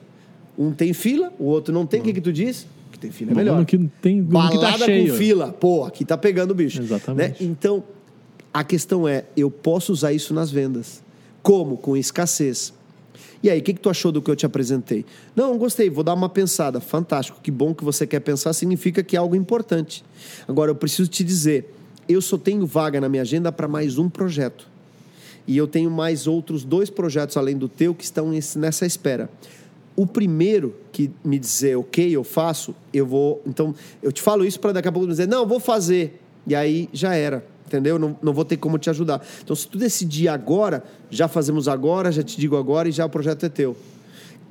Um 0.57 0.71
tem 0.71 0.93
fila, 0.93 1.31
o 1.37 1.45
outro 1.45 1.73
não 1.73 1.85
tem. 1.85 2.01
O 2.01 2.03
que, 2.03 2.13
que 2.13 2.21
tu 2.21 2.33
diz? 2.33 2.67
Que 2.91 2.99
tem 2.99 3.11
fila 3.11 3.31
é 3.31 3.35
melhor. 3.35 3.65
Que 3.65 3.77
tem, 4.01 4.21
no 4.21 4.25
que 4.25 4.31
Balada 4.31 4.59
tá 4.59 4.85
cheio. 4.85 5.11
com 5.11 5.17
fila. 5.17 5.53
Pô, 5.53 5.83
aqui 5.83 6.03
tá 6.03 6.17
pegando 6.17 6.51
o 6.51 6.55
bicho. 6.55 6.81
Exatamente. 6.81 7.43
Né? 7.43 7.49
Então, 7.49 7.83
a 8.53 8.63
questão 8.63 9.07
é, 9.07 9.25
eu 9.35 9.51
posso 9.51 9.91
usar 9.91 10.13
isso 10.13 10.33
nas 10.33 10.49
vendas. 10.49 11.03
Como? 11.43 11.77
Com 11.77 11.95
escassez. 11.95 12.73
E 13.41 13.49
aí, 13.49 13.59
o 13.59 13.63
que, 13.63 13.73
que 13.73 13.79
tu 13.79 13.89
achou 13.89 14.11
do 14.11 14.21
que 14.21 14.31
eu 14.31 14.35
te 14.35 14.45
apresentei? 14.45 15.05
Não, 15.35 15.57
gostei, 15.57 15.89
vou 15.89 16.03
dar 16.03 16.13
uma 16.15 16.27
pensada. 16.27 16.79
Fantástico, 16.81 17.39
que 17.41 17.51
bom 17.51 17.73
que 17.73 17.83
você 17.83 18.07
quer 18.07 18.19
pensar, 18.19 18.51
significa 18.53 19.03
que 19.03 19.15
é 19.15 19.19
algo 19.19 19.35
importante. 19.35 20.03
Agora, 20.47 20.71
eu 20.71 20.75
preciso 20.75 21.07
te 21.07 21.23
dizer, 21.23 21.71
eu 22.09 22.19
só 22.19 22.37
tenho 22.37 22.65
vaga 22.65 22.99
na 22.99 23.07
minha 23.07 23.21
agenda 23.21 23.51
para 23.51 23.67
mais 23.67 23.97
um 23.99 24.09
projeto. 24.09 24.67
E 25.47 25.55
eu 25.57 25.67
tenho 25.67 25.89
mais 25.89 26.27
outros 26.27 26.63
dois 26.65 26.89
projetos 26.89 27.37
além 27.37 27.57
do 27.57 27.69
teu 27.69 27.95
que 27.95 28.03
estão 28.03 28.31
nessa 28.57 28.85
espera. 28.85 29.29
O 29.95 30.05
primeiro 30.05 30.75
que 30.91 31.09
me 31.23 31.39
dizer 31.39 31.75
ok, 31.77 32.09
eu 32.15 32.23
faço, 32.23 32.75
eu 32.93 33.05
vou. 33.05 33.41
Então, 33.47 33.73
eu 34.03 34.11
te 34.11 34.21
falo 34.21 34.45
isso 34.45 34.59
para 34.59 34.73
daqui 34.73 34.87
a 34.87 34.91
pouco 34.91 35.07
me 35.07 35.11
dizer, 35.13 35.27
não, 35.27 35.39
eu 35.39 35.47
vou 35.47 35.59
fazer. 35.59 36.21
E 36.45 36.53
aí 36.53 36.87
já 36.93 37.15
era, 37.15 37.43
entendeu? 37.65 37.97
Não, 37.97 38.15
não 38.21 38.33
vou 38.33 38.45
ter 38.45 38.57
como 38.57 38.77
te 38.77 38.89
ajudar. 38.89 39.25
Então, 39.43 39.55
se 39.55 39.67
tu 39.67 39.77
decidir 39.77 40.27
agora, 40.27 40.83
já 41.09 41.27
fazemos 41.27 41.67
agora, 41.67 42.11
já 42.11 42.21
te 42.21 42.37
digo 42.39 42.55
agora 42.57 42.89
e 42.89 42.91
já 42.91 43.05
o 43.05 43.09
projeto 43.09 43.45
é 43.45 43.49
teu. 43.49 43.75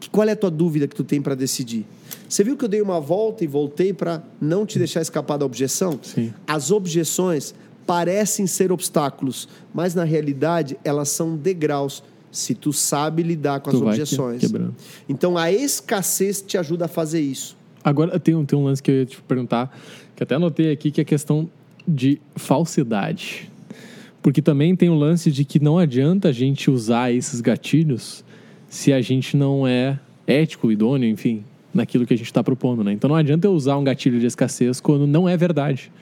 Que- 0.01 0.11
Qual 0.11 0.27
é 0.29 0.33
a 0.33 0.37
tua 0.37 0.51
dúvida 0.51 0.89
que 0.89 0.95
tu 0.97 1.05
tem 1.05 1.23
para 1.23 1.35
decidir? 1.35 1.87
Você 2.29 2.43
viu 2.43 2.57
que 2.57 2.65
eu 2.65 2.69
dei 2.69 2.83
uma 2.83 2.99
volta 3.01 3.45
e 3.45 3.47
voltei 3.47 3.93
para 3.93 4.23
não 4.41 4.67
te 4.67 4.79
deixar 4.79 5.01
escapar 5.01 5.37
da 5.37 5.47
objeção? 5.47 5.99
Sim. 6.03 6.35
As 6.47 6.71
objeções 6.73 7.55
parecem 7.87 8.47
ser 8.47 8.73
obstáculos, 8.73 9.49
mas 9.73 9.95
na 9.95 10.05
realidade 10.05 10.77
elas 10.85 11.09
são 11.09 11.37
degraus 11.37 12.03
se 12.33 12.55
tu 12.55 12.73
sabe 12.73 13.23
lidar 13.23 13.61
com 13.61 13.71
Tu 13.71 13.77
as 13.77 13.83
objeções. 13.83 14.41
que- 14.41 14.47
quebrando. 14.47 14.75
Então 15.09 15.39
a 15.39 15.51
escassez 15.53 16.43
te 16.43 16.59
ajuda 16.59 16.87
a 16.87 16.89
fazer 16.89 17.21
isso. 17.21 17.57
Agora 17.83 18.19
tem 18.19 18.35
um, 18.35 18.45
tem 18.45 18.59
um 18.59 18.65
lance 18.65 18.83
que 18.83 18.91
eu 18.91 18.95
ia 18.97 19.07
te 19.07 19.23
perguntar, 19.23 19.75
que 20.17 20.23
até 20.23 20.35
anotei 20.35 20.73
aqui, 20.73 20.91
que 20.91 21.01
é 21.01 21.03
a 21.03 21.05
questão 21.05 21.49
de 21.87 22.21
falsidade. 22.35 23.51
Porque 24.21 24.43
também 24.43 24.75
tem 24.75 24.89
o 24.91 24.95
lance 24.95 25.31
de 25.31 25.45
que 25.45 25.61
não 25.63 25.79
adianta 25.79 26.29
a 26.29 26.33
gente 26.33 26.69
usar 26.71 27.13
esses 27.13 27.41
gatilhos 27.41 28.25
se 28.69 28.93
a 28.93 29.01
gente 29.01 29.37
não 29.37 29.67
é 29.67 29.99
ético, 30.27 30.73
idôneo, 30.73 31.09
enfim, 31.09 31.45
naquilo 31.73 32.05
que 32.05 32.13
a 32.13 32.17
gente 32.17 32.27
está 32.27 32.43
propondo, 32.43 32.83
né? 32.83 32.93
Então 32.93 33.07
não 33.09 33.15
adianta 33.15 33.47
eu 33.47 33.53
usar 33.53 33.77
um 33.77 33.85
gatilho 33.85 34.19
de 34.19 34.27
escassez 34.27 34.81
quando 34.81 35.07
não 35.07 35.29
é 35.29 35.37
verdade. 35.37 35.93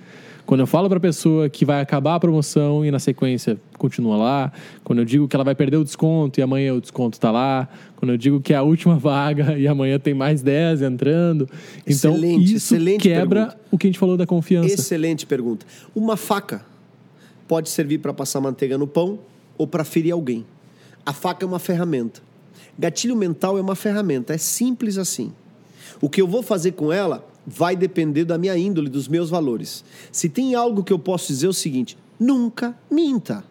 Quando 0.46 0.60
eu 0.60 0.66
falo 0.66 0.88
para 0.88 0.98
a 0.98 1.00
pessoa 1.00 1.48
que 1.48 1.64
vai 1.64 1.80
acabar 1.80 2.16
a 2.16 2.20
promoção 2.20 2.84
e 2.84 2.90
na 2.90 2.98
sequência 2.98 3.58
continua 3.78 4.16
lá, 4.16 4.52
quando 4.82 4.98
eu 4.98 5.04
digo 5.04 5.26
que 5.26 5.34
ela 5.34 5.44
vai 5.44 5.54
perder 5.54 5.78
o 5.78 5.84
desconto 5.84 6.38
e 6.38 6.42
amanhã 6.42 6.74
o 6.74 6.80
desconto 6.80 7.16
está 7.16 7.30
lá, 7.30 7.66
quando 7.96 8.10
eu 8.12 8.18
digo 8.18 8.40
que 8.40 8.52
é 8.52 8.56
a 8.56 8.62
última 8.62 8.96
vaga 8.98 9.58
e 9.58 9.66
amanhã 9.66 9.98
tem 9.98 10.12
mais 10.12 10.42
10 10.42 10.82
entrando. 10.82 11.48
Então 11.86 12.14
Excelente, 12.14 12.44
isso 12.44 12.74
excelente 12.74 13.02
quebra 13.02 13.46
pergunta. 13.46 13.60
o 13.70 13.78
que 13.78 13.86
a 13.86 13.88
gente 13.88 13.98
falou 13.98 14.16
da 14.18 14.26
confiança. 14.26 14.74
Excelente 14.74 15.24
pergunta. 15.24 15.64
Uma 15.94 16.16
faca 16.16 16.64
pode 17.48 17.70
servir 17.70 17.98
para 17.98 18.12
passar 18.12 18.40
manteiga 18.40 18.76
no 18.76 18.86
pão 18.86 19.18
ou 19.56 19.66
para 19.66 19.82
ferir 19.82 20.12
alguém. 20.12 20.44
A 21.06 21.14
faca 21.14 21.44
é 21.44 21.48
uma 21.48 21.58
ferramenta. 21.58 22.20
Gatilho 22.78 23.16
mental 23.16 23.56
é 23.56 23.60
uma 23.62 23.74
ferramenta, 23.74 24.34
é 24.34 24.38
simples 24.38 24.98
assim. 24.98 25.32
O 26.00 26.10
que 26.10 26.20
eu 26.20 26.26
vou 26.26 26.42
fazer 26.42 26.72
com 26.72 26.92
ela 26.92 27.24
vai 27.46 27.76
depender 27.76 28.24
da 28.24 28.38
minha 28.38 28.56
índole, 28.56 28.88
dos 28.88 29.08
meus 29.08 29.30
valores. 29.30 29.84
Se 30.10 30.28
tem 30.28 30.54
algo 30.54 30.82
que 30.82 30.92
eu 30.92 30.98
posso 30.98 31.28
dizer 31.28 31.46
é 31.46 31.50
o 31.50 31.52
seguinte: 31.52 31.96
nunca 32.18 32.76
minta. 32.90 33.44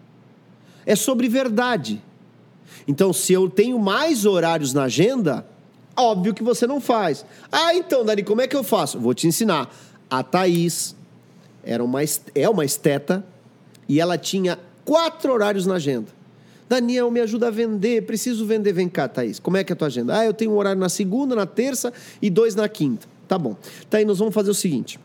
É 0.85 0.95
sobre 0.95 1.29
verdade. 1.29 2.01
Então, 2.87 3.13
se 3.13 3.31
eu 3.31 3.49
tenho 3.49 3.79
mais 3.79 4.25
horários 4.25 4.73
na 4.73 4.83
agenda, 4.83 5.45
óbvio 5.95 6.33
que 6.33 6.43
você 6.43 6.67
não 6.67 6.81
faz. 6.81 7.25
Ah, 7.51 7.73
então, 7.73 8.03
Dani, 8.03 8.23
como 8.23 8.41
é 8.41 8.47
que 8.47 8.55
eu 8.55 8.63
faço? 8.63 8.99
Vou 8.99 9.13
te 9.13 9.27
ensinar. 9.27 9.73
A 10.09 10.21
Thaís 10.21 10.95
era 11.63 11.83
uma, 11.83 11.99
é 12.35 12.49
uma 12.49 12.65
esteta 12.65 13.25
e 13.87 13.99
ela 13.99 14.17
tinha 14.17 14.59
quatro 14.83 15.31
horários 15.31 15.65
na 15.65 15.75
agenda. 15.75 16.07
Daniel, 16.67 17.11
me 17.11 17.19
ajuda 17.19 17.47
a 17.47 17.51
vender, 17.51 18.05
preciso 18.05 18.45
vender. 18.45 18.73
Vem 18.73 18.89
cá, 18.89 19.07
Thaís, 19.07 19.39
como 19.39 19.57
é 19.57 19.63
que 19.63 19.71
é 19.71 19.75
a 19.75 19.77
tua 19.77 19.87
agenda? 19.87 20.17
Ah, 20.17 20.25
eu 20.25 20.33
tenho 20.33 20.51
um 20.51 20.57
horário 20.57 20.79
na 20.79 20.89
segunda, 20.89 21.35
na 21.35 21.45
terça 21.45 21.93
e 22.21 22.29
dois 22.29 22.55
na 22.55 22.67
quinta. 22.67 23.12
Tá 23.28 23.38
bom. 23.38 23.55
Tá 23.89 23.97
aí, 23.97 24.05
nós 24.05 24.19
vamos 24.19 24.34
fazer 24.34 24.51
o 24.51 24.53
seguinte. 24.53 24.99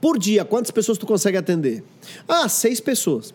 Por 0.00 0.18
dia, 0.18 0.44
quantas 0.44 0.70
pessoas 0.70 0.96
tu 0.96 1.06
consegue 1.06 1.36
atender? 1.36 1.84
Ah, 2.26 2.48
seis 2.48 2.80
pessoas. 2.80 3.34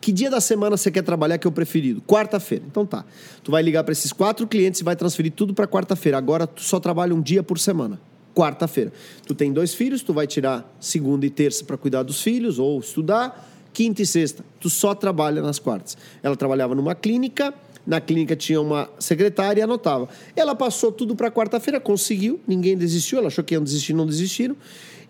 Que 0.00 0.10
dia 0.10 0.28
da 0.28 0.40
semana 0.40 0.76
você 0.76 0.90
quer 0.90 1.02
trabalhar 1.02 1.38
que 1.38 1.46
é 1.46 1.48
o 1.48 1.52
preferido? 1.52 2.02
Quarta-feira. 2.02 2.64
Então 2.66 2.84
tá. 2.84 3.04
Tu 3.42 3.52
vai 3.52 3.62
ligar 3.62 3.84
para 3.84 3.92
esses 3.92 4.12
quatro 4.12 4.46
clientes 4.48 4.80
e 4.80 4.84
vai 4.84 4.96
transferir 4.96 5.32
tudo 5.32 5.54
para 5.54 5.66
quarta-feira. 5.66 6.18
Agora 6.18 6.46
tu 6.46 6.60
só 6.60 6.80
trabalha 6.80 7.14
um 7.14 7.22
dia 7.22 7.42
por 7.42 7.58
semana. 7.58 8.00
Quarta-feira. 8.34 8.92
Tu 9.24 9.34
tem 9.34 9.52
dois 9.52 9.74
filhos, 9.74 10.02
tu 10.02 10.12
vai 10.12 10.26
tirar 10.26 10.68
segunda 10.80 11.24
e 11.24 11.30
terça 11.30 11.64
para 11.64 11.76
cuidar 11.76 12.02
dos 12.02 12.20
filhos 12.20 12.58
ou 12.58 12.80
estudar. 12.80 13.51
Quinta 13.72 14.02
e 14.02 14.06
sexta, 14.06 14.44
tu 14.60 14.68
só 14.68 14.94
trabalha 14.94 15.40
nas 15.40 15.58
quartas. 15.58 15.96
Ela 16.22 16.36
trabalhava 16.36 16.74
numa 16.74 16.94
clínica, 16.94 17.54
na 17.86 18.00
clínica 18.00 18.36
tinha 18.36 18.60
uma 18.60 18.88
secretária 18.98 19.60
e 19.60 19.62
anotava. 19.62 20.08
Ela 20.36 20.54
passou 20.54 20.92
tudo 20.92 21.16
para 21.16 21.30
quarta-feira, 21.30 21.80
conseguiu, 21.80 22.38
ninguém 22.46 22.76
desistiu, 22.76 23.18
ela 23.18 23.28
achou 23.28 23.42
que 23.42 23.54
iam 23.54 23.62
desistir, 23.62 23.92
não 23.92 24.06
desistiram. 24.06 24.56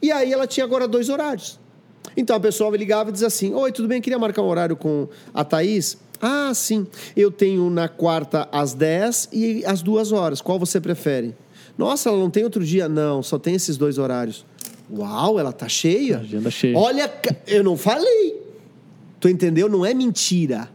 E 0.01 0.11
aí 0.11 0.33
ela 0.33 0.47
tinha 0.47 0.65
agora 0.65 0.89
dois 0.89 1.09
horários. 1.09 1.61
Então 2.17 2.35
a 2.37 2.41
pessoa 2.41 2.77
ligava 2.77 3.11
e 3.11 3.13
dizia 3.13 3.29
assim: 3.29 3.55
Oi, 3.55 3.73
tudo 3.73 3.89
bem? 3.89 4.01
Queria 4.01 4.19
marcar 4.19 4.43
um 4.43 4.49
horário 4.49 4.77
com 4.77 5.09
a 5.33 5.45
Thaís. 5.45 5.97
Ah, 6.21 6.53
sim. 6.55 6.87
Eu 7.17 7.31
tenho 7.31 7.69
na 7.69 7.89
quarta 7.89 8.49
às 8.53 8.75
10 8.75 9.29
e 9.33 9.65
às 9.65 9.83
duas 9.83 10.13
horas. 10.13 10.41
Qual 10.41 10.59
você 10.59 10.81
prefere? 10.81 11.35
Nossa, 11.77 12.09
ela 12.09 12.19
não 12.19 12.31
tem 12.31 12.45
outro 12.45 12.65
dia? 12.65 12.89
Não, 12.89 13.23
só 13.23 13.39
tem 13.39 13.55
esses 13.55 13.77
dois 13.77 13.99
horários. 13.99 14.45
Uau, 14.91 15.39
ela 15.39 15.53
tá 15.53 15.69
cheia. 15.69 16.19
Agenda 16.19 16.51
cheia. 16.51 16.79
Olha, 16.79 17.11
eu 17.47 17.65
não 17.65 17.77
falei. 17.77 18.41
Tu 19.23 19.29
entendeu? 19.29 19.68
Não 19.68 19.87
é 19.87 19.95
mentira. 19.95 20.68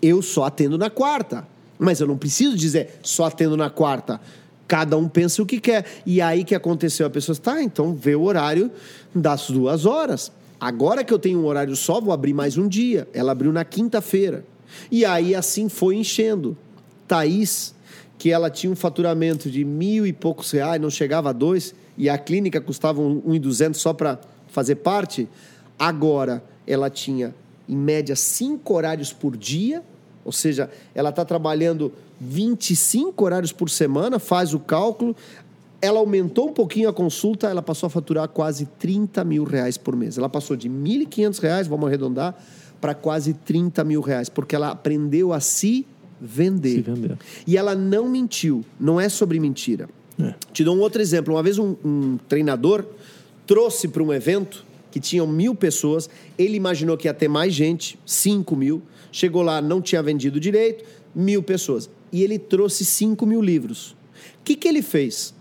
Eu 0.00 0.22
só 0.22 0.44
atendo 0.44 0.78
na 0.78 0.88
quarta. 0.88 1.46
Mas 1.78 2.00
eu 2.00 2.06
não 2.06 2.16
preciso 2.16 2.56
dizer 2.56 2.98
só 3.02 3.26
atendo 3.26 3.54
na 3.54 3.68
quarta. 3.68 4.18
Cada 4.66 4.96
um 4.96 5.06
pensa 5.06 5.42
o 5.42 5.46
que 5.46 5.60
quer. 5.60 5.84
E 6.06 6.18
aí 6.18 6.42
que 6.42 6.54
aconteceu? 6.54 7.06
A 7.06 7.10
pessoa 7.10 7.36
tá, 7.36 7.62
então 7.62 7.94
vê 7.94 8.14
o 8.14 8.22
horário 8.22 8.70
das 9.14 9.50
duas 9.50 9.84
horas. 9.84 10.32
Agora 10.58 11.04
que 11.04 11.12
eu 11.12 11.18
tenho 11.18 11.40
um 11.40 11.44
horário 11.44 11.76
só, 11.76 12.00
vou 12.00 12.14
abrir 12.14 12.32
mais 12.32 12.56
um 12.56 12.66
dia. 12.66 13.06
Ela 13.12 13.32
abriu 13.32 13.52
na 13.52 13.62
quinta-feira. 13.62 14.42
E 14.90 15.04
aí 15.04 15.34
assim 15.34 15.68
foi 15.68 15.96
enchendo. 15.96 16.56
Thaís, 17.06 17.74
que 18.16 18.30
ela 18.30 18.48
tinha 18.48 18.72
um 18.72 18.76
faturamento 18.76 19.50
de 19.50 19.66
mil 19.66 20.06
e 20.06 20.14
poucos 20.14 20.50
reais, 20.50 20.80
não 20.80 20.88
chegava 20.88 21.28
a 21.28 21.32
dois, 21.32 21.74
e 21.98 22.08
a 22.08 22.16
clínica 22.16 22.58
custava 22.58 23.02
um, 23.02 23.20
um 23.26 23.34
e 23.34 23.38
duzentos 23.38 23.82
só 23.82 23.92
para 23.92 24.18
fazer 24.48 24.76
parte, 24.76 25.28
agora 25.78 26.42
ela 26.66 26.88
tinha, 26.88 27.34
em 27.68 27.76
média, 27.76 28.16
cinco 28.16 28.74
horários 28.74 29.12
por 29.12 29.36
dia, 29.36 29.82
ou 30.24 30.32
seja, 30.32 30.70
ela 30.94 31.10
está 31.10 31.24
trabalhando 31.24 31.92
25 32.20 33.24
horários 33.24 33.52
por 33.52 33.68
semana, 33.68 34.18
faz 34.18 34.54
o 34.54 34.60
cálculo, 34.60 35.16
ela 35.80 35.98
aumentou 35.98 36.50
um 36.50 36.52
pouquinho 36.52 36.88
a 36.88 36.92
consulta, 36.92 37.48
ela 37.48 37.60
passou 37.60 37.88
a 37.88 37.90
faturar 37.90 38.28
quase 38.28 38.66
30 38.78 39.24
mil 39.24 39.42
reais 39.42 39.76
por 39.76 39.96
mês. 39.96 40.16
Ela 40.16 40.28
passou 40.28 40.56
de 40.56 40.68
1.500 40.68 41.40
reais, 41.40 41.66
vamos 41.66 41.88
arredondar, 41.88 42.36
para 42.80 42.94
quase 42.94 43.34
30 43.34 43.82
mil 43.82 44.00
reais, 44.00 44.28
porque 44.28 44.54
ela 44.54 44.70
aprendeu 44.70 45.32
a 45.32 45.40
se 45.40 45.84
vender. 46.20 46.76
Se 46.76 46.82
vender. 46.82 47.18
E 47.44 47.56
ela 47.56 47.74
não 47.74 48.08
mentiu, 48.08 48.64
não 48.78 49.00
é 49.00 49.08
sobre 49.08 49.40
mentira. 49.40 49.88
É. 50.20 50.34
Te 50.52 50.62
dou 50.62 50.76
um 50.76 50.80
outro 50.80 51.02
exemplo. 51.02 51.34
Uma 51.34 51.42
vez 51.42 51.58
um, 51.58 51.74
um 51.84 52.18
treinador 52.28 52.84
trouxe 53.44 53.88
para 53.88 54.02
um 54.02 54.12
evento 54.12 54.64
que 54.92 55.00
tinham 55.00 55.26
mil 55.26 55.54
pessoas, 55.54 56.08
ele 56.38 56.56
imaginou 56.56 56.96
que 56.96 57.08
ia 57.08 57.14
ter 57.14 57.26
mais 57.26 57.52
gente, 57.52 57.98
cinco 58.06 58.54
mil. 58.54 58.82
Chegou 59.10 59.42
lá, 59.42 59.60
não 59.60 59.80
tinha 59.80 60.02
vendido 60.02 60.38
direito, 60.38 60.84
mil 61.14 61.42
pessoas. 61.42 61.90
E 62.12 62.22
ele 62.22 62.38
trouxe 62.38 62.84
cinco 62.84 63.26
mil 63.26 63.40
livros. 63.40 63.92
O 64.40 64.44
que, 64.44 64.54
que 64.54 64.68
ele 64.68 64.82
fez? 64.82 65.34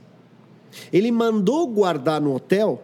Ele 0.92 1.12
mandou 1.12 1.68
guardar 1.68 2.22
no 2.22 2.34
hotel 2.34 2.84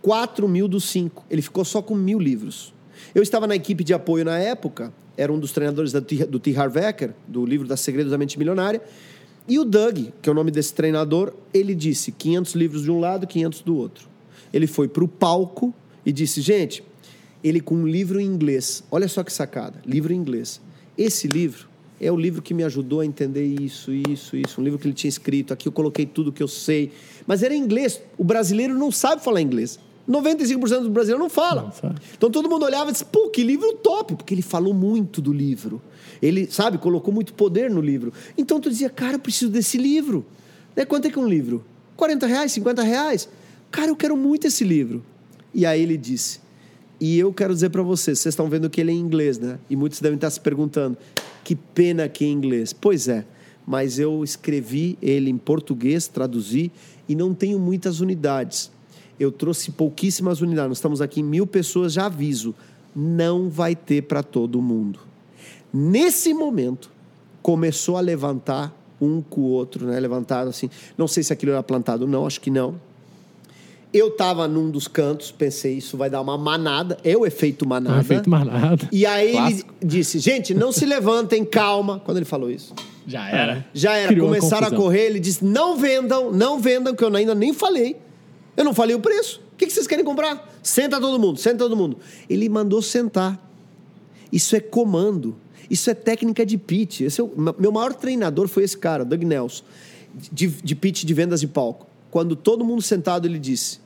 4 0.00 0.46
mil 0.48 0.68
dos 0.68 0.84
5. 0.84 1.24
Ele 1.30 1.42
ficou 1.42 1.64
só 1.64 1.82
com 1.82 1.94
mil 1.94 2.18
livros. 2.18 2.72
Eu 3.14 3.22
estava 3.22 3.46
na 3.46 3.56
equipe 3.56 3.82
de 3.82 3.92
apoio 3.92 4.24
na 4.24 4.38
época, 4.38 4.92
era 5.16 5.32
um 5.32 5.38
dos 5.38 5.52
treinadores 5.52 5.92
do 5.92 6.38
T. 6.38 6.56
Harv 6.56 6.76
Eker, 6.76 7.14
do 7.26 7.44
livro 7.44 7.66
da 7.66 7.76
Segredos 7.76 8.10
da 8.10 8.18
Mente 8.18 8.38
Milionária. 8.38 8.82
E 9.48 9.58
o 9.58 9.64
Doug, 9.64 10.08
que 10.22 10.28
é 10.28 10.32
o 10.32 10.34
nome 10.34 10.50
desse 10.50 10.72
treinador, 10.72 11.32
ele 11.52 11.74
disse 11.74 12.12
500 12.12 12.54
livros 12.54 12.82
de 12.82 12.90
um 12.90 12.98
lado, 12.98 13.26
500 13.26 13.62
do 13.62 13.76
outro. 13.76 14.13
Ele 14.54 14.68
foi 14.68 14.86
para 14.86 15.02
o 15.02 15.08
palco 15.08 15.74
e 16.06 16.12
disse: 16.12 16.40
gente, 16.40 16.84
ele 17.42 17.60
com 17.60 17.74
um 17.74 17.86
livro 17.86 18.20
em 18.20 18.24
inglês. 18.24 18.84
Olha 18.88 19.08
só 19.08 19.24
que 19.24 19.32
sacada, 19.32 19.82
livro 19.84 20.12
em 20.12 20.16
inglês. 20.16 20.60
Esse 20.96 21.26
livro 21.26 21.68
é 22.00 22.10
o 22.12 22.16
livro 22.16 22.40
que 22.40 22.54
me 22.54 22.62
ajudou 22.62 23.00
a 23.00 23.06
entender 23.06 23.44
isso, 23.44 23.92
isso, 23.92 24.36
isso. 24.36 24.60
Um 24.60 24.64
livro 24.64 24.78
que 24.78 24.86
ele 24.86 24.94
tinha 24.94 25.08
escrito. 25.08 25.52
Aqui 25.52 25.66
eu 25.66 25.72
coloquei 25.72 26.06
tudo 26.06 26.32
que 26.32 26.42
eu 26.42 26.46
sei. 26.46 26.92
Mas 27.26 27.42
era 27.42 27.52
em 27.52 27.58
inglês. 27.58 28.00
O 28.16 28.22
brasileiro 28.22 28.74
não 28.78 28.92
sabe 28.92 29.24
falar 29.24 29.40
inglês. 29.40 29.80
95% 30.08 30.82
do 30.82 30.90
brasileiro 30.90 31.20
não 31.20 31.30
fala. 31.30 31.72
Não. 31.82 31.94
Então 32.16 32.30
todo 32.30 32.48
mundo 32.48 32.64
olhava 32.64 32.90
e 32.90 32.92
disse, 32.92 33.04
pô, 33.04 33.30
que 33.30 33.42
livro 33.42 33.72
top, 33.74 34.14
porque 34.14 34.34
ele 34.34 34.42
falou 34.42 34.72
muito 34.74 35.20
do 35.20 35.32
livro. 35.32 35.82
Ele, 36.22 36.46
sabe, 36.50 36.78
colocou 36.78 37.12
muito 37.12 37.34
poder 37.34 37.70
no 37.70 37.80
livro. 37.80 38.12
Então 38.36 38.60
tu 38.60 38.70
dizia, 38.70 38.90
cara, 38.90 39.14
eu 39.14 39.18
preciso 39.18 39.50
desse 39.50 39.78
livro. 39.78 40.24
Né? 40.76 40.84
Quanto 40.84 41.08
é 41.08 41.10
que 41.10 41.18
é 41.18 41.22
um 41.22 41.28
livro? 41.28 41.64
40 41.96 42.26
reais, 42.26 42.52
50 42.52 42.82
reais? 42.82 43.28
Cara, 43.74 43.88
eu 43.88 43.96
quero 43.96 44.16
muito 44.16 44.46
esse 44.46 44.62
livro. 44.62 45.02
E 45.52 45.66
aí 45.66 45.82
ele 45.82 45.96
disse, 45.96 46.38
e 47.00 47.18
eu 47.18 47.32
quero 47.32 47.52
dizer 47.52 47.70
para 47.70 47.82
vocês, 47.82 48.20
vocês 48.20 48.32
estão 48.32 48.48
vendo 48.48 48.70
que 48.70 48.80
ele 48.80 48.92
é 48.92 48.94
em 48.94 49.00
inglês, 49.00 49.36
né? 49.36 49.58
E 49.68 49.74
muitos 49.74 50.00
devem 50.00 50.14
estar 50.14 50.30
se 50.30 50.38
perguntando, 50.38 50.96
que 51.42 51.56
pena 51.56 52.08
que 52.08 52.24
é 52.24 52.28
em 52.28 52.30
inglês. 52.30 52.72
Pois 52.72 53.08
é, 53.08 53.26
mas 53.66 53.98
eu 53.98 54.22
escrevi 54.22 54.96
ele 55.02 55.28
em 55.28 55.36
português, 55.36 56.06
traduzi, 56.06 56.70
e 57.08 57.16
não 57.16 57.34
tenho 57.34 57.58
muitas 57.58 57.98
unidades. 57.98 58.70
Eu 59.18 59.32
trouxe 59.32 59.72
pouquíssimas 59.72 60.40
unidades. 60.40 60.68
Nós 60.68 60.78
estamos 60.78 61.00
aqui 61.00 61.18
em 61.18 61.24
mil 61.24 61.44
pessoas, 61.44 61.94
já 61.94 62.06
aviso. 62.06 62.54
Não 62.94 63.48
vai 63.48 63.74
ter 63.74 64.02
para 64.02 64.22
todo 64.22 64.62
mundo. 64.62 65.00
Nesse 65.72 66.32
momento, 66.32 66.92
começou 67.42 67.96
a 67.96 68.00
levantar 68.00 68.72
um 69.00 69.20
com 69.20 69.40
o 69.40 69.44
outro, 69.46 69.84
né? 69.88 69.98
Levantado 69.98 70.50
assim. 70.50 70.70
Não 70.96 71.08
sei 71.08 71.24
se 71.24 71.32
aquilo 71.32 71.50
era 71.50 71.62
plantado 71.64 72.06
não, 72.06 72.24
acho 72.24 72.40
que 72.40 72.52
não. 72.52 72.93
Eu 73.94 74.08
estava 74.08 74.48
num 74.48 74.70
dos 74.72 74.88
cantos, 74.88 75.30
pensei, 75.30 75.74
isso 75.78 75.96
vai 75.96 76.10
dar 76.10 76.20
uma 76.20 76.36
manada. 76.36 76.98
É 77.04 77.16
o 77.16 77.24
efeito 77.24 77.64
manada. 77.66 78.00
É 78.00 78.02
feito 78.02 78.28
mais 78.28 78.44
nada. 78.44 78.88
E 78.90 79.06
aí 79.06 79.30
Clássico. 79.32 79.74
ele 79.80 79.88
disse, 79.88 80.18
gente, 80.18 80.52
não 80.52 80.72
se 80.72 80.84
levantem, 80.84 81.44
calma. 81.44 82.00
Quando 82.04 82.16
ele 82.16 82.24
falou 82.26 82.50
isso. 82.50 82.74
Já 83.06 83.28
era. 83.28 83.64
Já 83.72 83.94
era, 83.96 84.08
Criou 84.08 84.26
começaram 84.26 84.66
a 84.66 84.70
correr, 84.72 85.02
ele 85.06 85.20
disse, 85.20 85.44
não 85.44 85.76
vendam, 85.76 86.32
não 86.32 86.58
vendam, 86.58 86.92
que 86.92 87.04
eu 87.04 87.14
ainda 87.14 87.36
nem 87.36 87.52
falei. 87.52 87.96
Eu 88.56 88.64
não 88.64 88.74
falei 88.74 88.96
o 88.96 89.00
preço. 89.00 89.40
O 89.52 89.56
que 89.56 89.66
que 89.66 89.72
vocês 89.72 89.86
querem 89.86 90.04
comprar? 90.04 90.52
Senta 90.60 91.00
todo 91.00 91.16
mundo, 91.18 91.38
senta 91.38 91.58
todo 91.58 91.76
mundo. 91.76 91.96
Ele 92.28 92.48
mandou 92.48 92.82
sentar. 92.82 93.38
Isso 94.32 94.56
é 94.56 94.60
comando. 94.60 95.36
Isso 95.70 95.88
é 95.88 95.94
técnica 95.94 96.44
de 96.44 96.58
pitch. 96.58 97.02
Esse 97.02 97.20
é 97.20 97.24
o- 97.24 97.30
meu 97.58 97.70
maior 97.70 97.94
treinador 97.94 98.48
foi 98.48 98.64
esse 98.64 98.76
cara, 98.76 99.04
Doug 99.04 99.22
Nelson, 99.22 99.62
de, 100.32 100.48
de 100.48 100.74
pitch 100.74 101.04
de 101.04 101.14
vendas 101.14 101.40
de 101.40 101.46
palco. 101.46 101.86
Quando 102.10 102.34
todo 102.34 102.64
mundo 102.64 102.82
sentado, 102.82 103.26
ele 103.26 103.38
disse: 103.38 103.78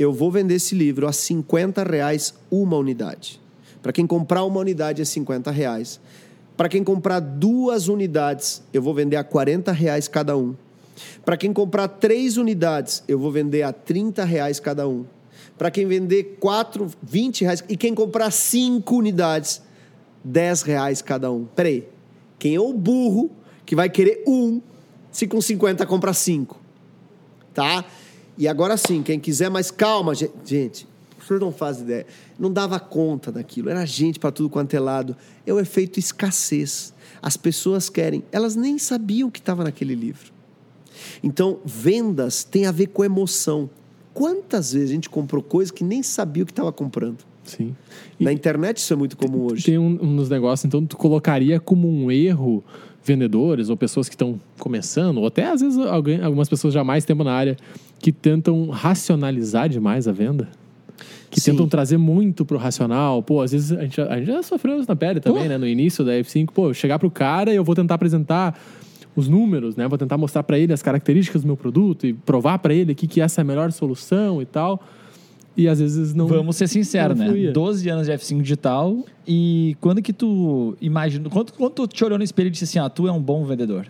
Eu 0.00 0.14
vou 0.14 0.30
vender 0.30 0.54
esse 0.54 0.74
livro 0.74 1.06
a 1.06 1.12
50 1.12 1.84
reais 1.84 2.32
uma 2.50 2.74
unidade. 2.78 3.38
Para 3.82 3.92
quem 3.92 4.06
comprar 4.06 4.44
uma 4.44 4.58
unidade 4.58 5.02
é 5.02 5.04
50 5.04 5.50
reais. 5.50 6.00
Para 6.56 6.70
quem 6.70 6.82
comprar 6.82 7.20
duas 7.20 7.86
unidades, 7.86 8.62
eu 8.72 8.80
vou 8.80 8.94
vender 8.94 9.16
a 9.16 9.24
40 9.24 9.70
reais 9.72 10.08
cada 10.08 10.34
um. 10.38 10.54
Para 11.22 11.36
quem 11.36 11.52
comprar 11.52 11.86
três 11.86 12.38
unidades, 12.38 13.04
eu 13.06 13.18
vou 13.18 13.30
vender 13.30 13.60
a 13.60 13.74
30 13.74 14.24
reais 14.24 14.58
cada 14.58 14.88
um. 14.88 15.04
Para 15.58 15.70
quem 15.70 15.84
vender 15.84 16.38
quatro, 16.40 16.90
20 17.02 17.42
reais. 17.42 17.62
E 17.68 17.76
quem 17.76 17.94
comprar 17.94 18.30
cinco 18.30 18.96
unidades, 18.96 19.60
10 20.24 20.62
reais 20.62 21.02
cada 21.02 21.30
um. 21.30 21.44
Peraí, 21.44 21.86
quem 22.38 22.54
é 22.54 22.60
o 22.60 22.72
burro 22.72 23.30
que 23.66 23.76
vai 23.76 23.90
querer 23.90 24.24
um 24.26 24.62
se 25.12 25.26
com 25.26 25.42
50 25.42 25.84
compra 25.84 26.14
cinco? 26.14 26.58
Tá? 27.52 27.84
E 28.40 28.48
agora 28.48 28.76
sim, 28.76 29.02
quem 29.02 29.20
quiser 29.20 29.50
mais 29.50 29.70
calma, 29.70 30.14
ge- 30.14 30.30
gente, 30.44 30.88
o 31.20 31.24
senhor 31.24 31.38
não 31.40 31.52
faz 31.52 31.80
ideia. 31.80 32.06
Não 32.38 32.50
dava 32.50 32.80
conta 32.80 33.30
daquilo, 33.30 33.68
era 33.68 33.84
gente 33.84 34.18
para 34.18 34.32
tudo 34.32 34.48
quanto 34.48 34.72
é 34.74 34.80
lado. 34.80 35.14
É 35.46 35.52
o 35.52 35.60
efeito 35.60 35.98
escassez. 36.00 36.94
As 37.20 37.36
pessoas 37.36 37.90
querem, 37.90 38.24
elas 38.32 38.56
nem 38.56 38.78
sabiam 38.78 39.28
o 39.28 39.30
que 39.30 39.38
estava 39.40 39.62
naquele 39.62 39.94
livro. 39.94 40.32
Então, 41.22 41.58
vendas 41.66 42.42
tem 42.42 42.64
a 42.66 42.72
ver 42.72 42.86
com 42.88 43.04
emoção. 43.04 43.68
Quantas 44.14 44.72
vezes 44.72 44.90
a 44.90 44.94
gente 44.94 45.10
comprou 45.10 45.42
coisa 45.42 45.70
que 45.72 45.84
nem 45.84 46.02
sabia 46.02 46.42
o 46.42 46.46
que 46.46 46.52
estava 46.52 46.72
comprando? 46.72 47.18
Sim. 47.44 47.74
E 48.18 48.24
Na 48.24 48.32
internet 48.32 48.78
isso 48.78 48.92
é 48.92 48.96
muito 48.96 49.16
comum 49.16 49.44
hoje. 49.52 49.64
tem 49.64 49.78
um, 49.78 49.98
um 50.02 50.16
dos 50.16 50.28
negócios, 50.30 50.64
então 50.64 50.84
tu 50.86 50.96
colocaria 50.96 51.60
como 51.60 51.88
um 51.88 52.10
erro 52.10 52.64
vendedores 53.10 53.68
ou 53.70 53.76
pessoas 53.76 54.08
que 54.08 54.14
estão 54.14 54.40
começando, 54.58 55.18
ou 55.18 55.26
até 55.26 55.46
às 55.50 55.60
vezes 55.60 55.78
alguém, 55.78 56.22
algumas 56.22 56.48
pessoas 56.48 56.72
já 56.72 56.84
mais 56.84 57.04
tempo 57.04 57.24
na 57.24 57.32
área, 57.32 57.56
que 57.98 58.12
tentam 58.12 58.68
racionalizar 58.70 59.68
demais 59.68 60.06
a 60.06 60.12
venda? 60.12 60.48
Que 61.30 61.40
Sim. 61.40 61.52
tentam 61.52 61.68
trazer 61.68 61.96
muito 61.96 62.44
pro 62.44 62.58
racional. 62.58 63.22
Pô, 63.22 63.40
às 63.40 63.52
vezes 63.52 63.72
a 63.72 63.82
gente, 63.82 63.96
já- 63.96 64.06
a 64.06 64.16
gente 64.18 64.26
já 64.26 64.42
sofreu 64.42 64.78
isso 64.78 64.88
na 64.88 64.96
pele 64.96 65.20
também, 65.20 65.42
Pô. 65.44 65.48
né? 65.48 65.58
No 65.58 65.66
início 65.66 66.04
da 66.04 66.12
F5, 66.12 66.50
pô, 66.52 66.72
chegar 66.74 66.98
pro 66.98 67.10
cara 67.10 67.52
e 67.52 67.56
eu 67.56 67.64
vou 67.64 67.74
tentar 67.74 67.94
apresentar 67.94 68.58
os 69.16 69.28
números, 69.28 69.76
né? 69.76 69.86
Vou 69.88 69.98
tentar 69.98 70.16
mostrar 70.18 70.42
para 70.42 70.58
ele 70.58 70.72
as 70.72 70.82
características 70.82 71.42
do 71.42 71.46
meu 71.46 71.56
produto 71.56 72.06
e 72.06 72.12
provar 72.12 72.58
para 72.58 72.72
ele 72.74 72.92
aqui 72.92 73.06
que 73.06 73.20
essa 73.20 73.40
é 73.40 73.42
a 73.42 73.44
melhor 73.44 73.70
solução 73.72 74.40
e 74.42 74.46
tal. 74.46 74.80
E 75.56 75.68
às 75.68 75.80
vezes 75.80 76.14
não. 76.14 76.26
Vamos 76.26 76.56
ser 76.56 76.68
sinceros, 76.68 77.18
né? 77.18 77.26
fluía. 77.26 77.52
12 77.52 77.88
anos 77.88 78.06
de 78.06 78.12
F5 78.12 78.42
digital 78.42 79.04
e 79.26 79.76
quando 79.80 80.00
que 80.00 80.12
tu 80.12 80.76
imagina, 80.80 81.28
quando, 81.28 81.52
quando 81.52 81.72
tu 81.72 81.86
te 81.86 82.04
olhou 82.04 82.18
no 82.18 82.24
espelho 82.24 82.48
e 82.48 82.50
disse 82.50 82.64
assim, 82.64 82.78
ah, 82.78 82.88
tu 82.88 83.06
é 83.08 83.12
um 83.12 83.20
bom 83.20 83.44
vendedor? 83.44 83.86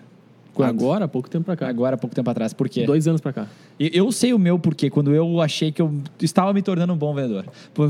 Quando? 0.53 0.69
Agora, 0.71 1.05
há 1.05 1.09
pouco 1.09 1.31
tempo 1.31 1.45
pra 1.45 1.57
cá. 1.57 1.69
Agora, 1.69 1.95
há 1.95 1.99
pouco 1.99 2.15
tempo 2.15 2.29
atrás. 2.29 2.53
Por 2.53 2.69
quê? 2.69 2.85
Dois 2.85 3.07
anos 3.07 3.21
pra 3.21 3.33
cá. 3.33 3.47
Eu 3.79 4.11
sei 4.13 4.35
o 4.35 4.39
meu 4.39 4.59
porquê, 4.59 4.91
quando 4.91 5.15
eu 5.15 5.41
achei 5.41 5.73
que 5.73 5.81
eu 5.81 5.91
estava 6.21 6.53
me 6.53 6.61
tornando 6.61 6.93
um 6.93 6.97
bom 6.97 7.15
vendedor. 7.15 7.47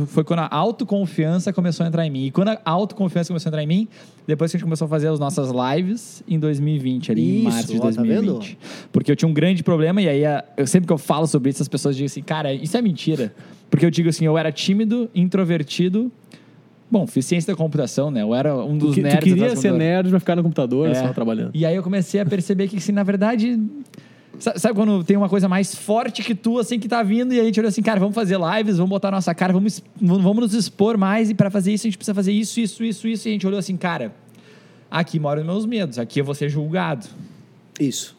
Foi- 0.07 0.23
quando 0.23 0.41
a 0.41 0.49
autoconfiança 0.55 1.53
começou 1.53 1.85
a 1.85 1.89
entrar 1.89 2.07
em 2.07 2.11
mim. 2.11 2.27
E 2.27 2.31
quando 2.31 2.49
a 2.49 2.61
autoconfiança 2.65 3.29
começou 3.29 3.49
a 3.49 3.51
entrar 3.51 3.63
em 3.63 3.67
mim, 3.67 3.89
depois 4.27 4.51
que 4.51 4.57
a 4.57 4.59
gente 4.59 4.65
começou 4.65 4.85
a 4.85 4.89
fazer 4.89 5.09
as 5.09 5.19
nossas 5.19 5.51
lives 5.51 6.23
em 6.29 6.39
2020, 6.39 7.11
ali 7.11 7.23
em 7.23 7.35
Isso, 7.39 7.45
março 7.45 7.73
de 7.73 7.79
ó, 7.79 7.81
tá 7.81 8.03
2020. 8.03 8.59
Porque 8.93 9.11
eu 9.11 9.17
tinha 9.17 9.29
um 9.29 9.35
grande 9.35 9.63
problema, 9.65 10.01
e 10.03 10.09
aí 10.09 10.23
eu, 10.57 10.67
sempre 10.67 10.87
que 10.87 10.93
eu 10.93 10.99
falo 10.99 11.27
sobre 11.27 11.51
isso, 11.51 11.63
as 11.63 11.69
pessoas 11.69 11.97
dizem 11.97 12.07
assim, 12.07 12.23
cara, 12.23 12.53
isso 12.53 12.77
é 12.77 12.83
mentira. 12.83 13.35
Porque 13.71 13.87
eu 13.87 13.91
digo 13.91 14.09
assim, 14.09 14.25
eu 14.27 14.37
era 14.37 14.51
tímido, 14.53 15.09
introvertido, 15.15 16.11
Bom, 16.93 17.07
fiz 17.07 17.25
ciência 17.25 17.53
da 17.53 17.57
computação, 17.57 18.11
né? 18.11 18.21
Eu 18.21 18.35
era 18.35 18.53
um 18.57 18.77
dos 18.77 18.89
Tu, 18.91 18.95
que- 18.97 19.01
tu 19.03 19.05
nerds 19.05 19.21
queria 19.23 19.43
atrás 19.45 19.59
do 19.61 19.63
ser 19.63 19.73
nerd 19.73 20.11
pra 20.11 20.19
ficar 20.19 20.35
no 20.35 20.43
computador 20.43 20.89
É. 20.89 20.95
só 20.95 21.13
trabalhando. 21.13 21.53
E 21.55 21.65
aí 21.65 21.77
eu 21.77 21.85
comecei 21.85 22.21
a 22.21 22.27
perceber 22.27 22.67
que, 22.67 22.79
assim, 22.79 22.91
na 22.91 23.05
verdade. 23.05 23.61
sa- 24.41 24.59
Sabe 24.59 24.75
quando 24.75 25.05
tem 25.05 25.17
uma 25.17 25.29
coisa 25.29 25.49
mais 25.49 25.73
forte 25.73 26.21
que 26.25 26.35
tu, 26.35 26.59
assim, 26.59 26.81
que 26.81 26.89
tá 26.89 27.01
vindo, 27.05 27.33
e 27.33 27.39
a 27.39 27.45
gente 27.45 27.61
olhou 27.61 27.69
assim, 27.69 27.81
cara, 27.81 28.01
vamos 28.01 28.15
fazer 28.17 28.37
lives, 28.41 28.77
vamos 28.79 28.91
botar 28.91 29.07
a 29.09 29.13
nossa 29.13 29.33
cara, 29.33 29.53
vamos, 29.53 29.81
vamos 30.01 30.37
nos 30.39 30.53
expor 30.55 30.97
mais, 30.99 31.31
e 31.31 31.35
para 31.35 31.49
fazer 31.49 31.73
isso 31.73 31.87
a 31.87 31.89
gente 31.91 31.97
precisa 31.97 32.15
fazer 32.15 32.33
isso, 32.33 32.59
isso, 32.59 32.83
isso, 32.83 33.07
isso. 33.07 33.29
E 33.29 33.31
a 33.31 33.33
gente 33.35 33.47
olhou 33.47 33.61
assim, 33.61 33.77
cara, 33.77 34.13
aqui 34.91 35.21
moram 35.21 35.43
os 35.43 35.47
meus 35.47 35.67
medos, 35.67 35.97
aqui 35.97 36.21
eu 36.21 36.25
vou 36.25 36.35
ser 36.35 36.49
julgado. 36.49 37.07
Isso. 37.79 38.17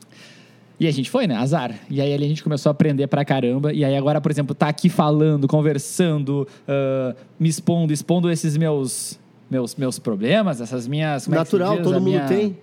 E 0.82 0.88
a 0.88 0.92
gente 0.92 1.12
foi, 1.12 1.28
né? 1.28 1.36
Azar. 1.36 1.76
E 1.92 2.02
aí 2.02 2.12
ali 2.12 2.26
a 2.26 2.28
gente 2.28 2.42
começou 2.44 2.72
a 2.72 2.72
aprender 2.72 3.06
pra 3.06 3.24
caramba. 3.24 3.72
E 3.72 3.86
aí 3.86 3.96
agora, 3.96 4.20
por 4.20 4.32
exemplo, 4.32 4.56
tá 4.56 4.68
aqui 4.68 4.90
falando, 4.90 5.48
conversando, 5.48 6.48
ah, 6.68 7.16
me 7.40 7.48
expondo, 7.48 7.94
expondo 7.94 8.32
esses 8.32 8.58
meus, 8.58 9.20
meus, 9.48 9.76
meus 9.76 10.00
problemas, 10.00 10.60
essas 10.60 10.88
minhas. 10.88 11.26
como 11.26 11.36
é 11.36 11.38
Natural, 11.38 11.76
diz? 11.76 11.84
todo 11.84 11.98
A 11.98 12.00
mundo 12.00 12.10
minha- 12.10 12.26
tem. 12.26 12.58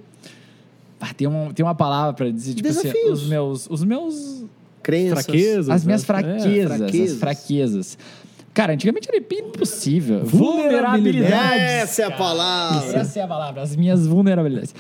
Ah, 1.01 1.15
tem, 1.15 1.29
um, 1.29 1.53
tem 1.53 1.65
uma 1.65 1.77
palavra 1.77 2.13
pra 2.13 2.29
dizer, 2.29 2.55
tipo 2.55 2.67
assim, 2.69 2.83
Desafios. 2.83 3.23
os 3.23 3.29
meus. 3.29 3.71
Os 3.71 3.85
meus. 3.85 4.45
Crenças. 4.83 5.25
Fraquezas. 5.25 5.69
As 5.71 5.85
minhas 5.85 6.01
né? 6.03 6.07
fraquezas, 6.07 6.77
fraquezas. 6.77 7.13
as 7.13 7.19
fraquezas. 7.21 7.99
Cara, 8.53 8.73
antigamente 8.73 9.09
era 9.09 9.19
impossível. 9.19 10.25
Vulnerabilidade. 10.25 11.61
Essa 11.61 12.03
é 12.03 12.05
a 12.07 12.11
palavra. 12.11 12.99
Essa 12.99 13.21
é 13.21 13.23
a 13.23 13.29
palavra, 13.29 13.63
as 13.63 13.77
minhas 13.77 14.05
vulnerabilidades. 14.09 14.75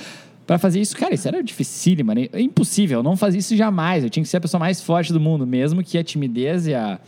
Pra 0.49 0.57
fazer 0.59 0.81
isso, 0.81 0.97
cara, 0.97 1.15
isso 1.15 1.29
era 1.29 1.43
dificílimo, 1.43 2.11
né? 2.15 2.27
é 2.33 2.41
impossível. 2.41 3.01
Eu 3.01 3.03
não 3.03 3.19
fazia 3.19 3.39
isso 3.39 3.55
jamais. 3.55 4.03
Eu 4.03 4.09
tinha 4.09 4.23
que 4.23 4.29
ser 4.31 4.39
a 4.39 4.41
pessoa 4.41 4.59
mais 4.59 4.81
forte 4.83 5.13
do 5.13 5.21
mundo, 5.21 5.47
mesmo 5.47 5.85
que 5.85 5.99
a 5.99 6.03
timidez 6.03 6.67
e 6.67 6.75
a 6.75 6.99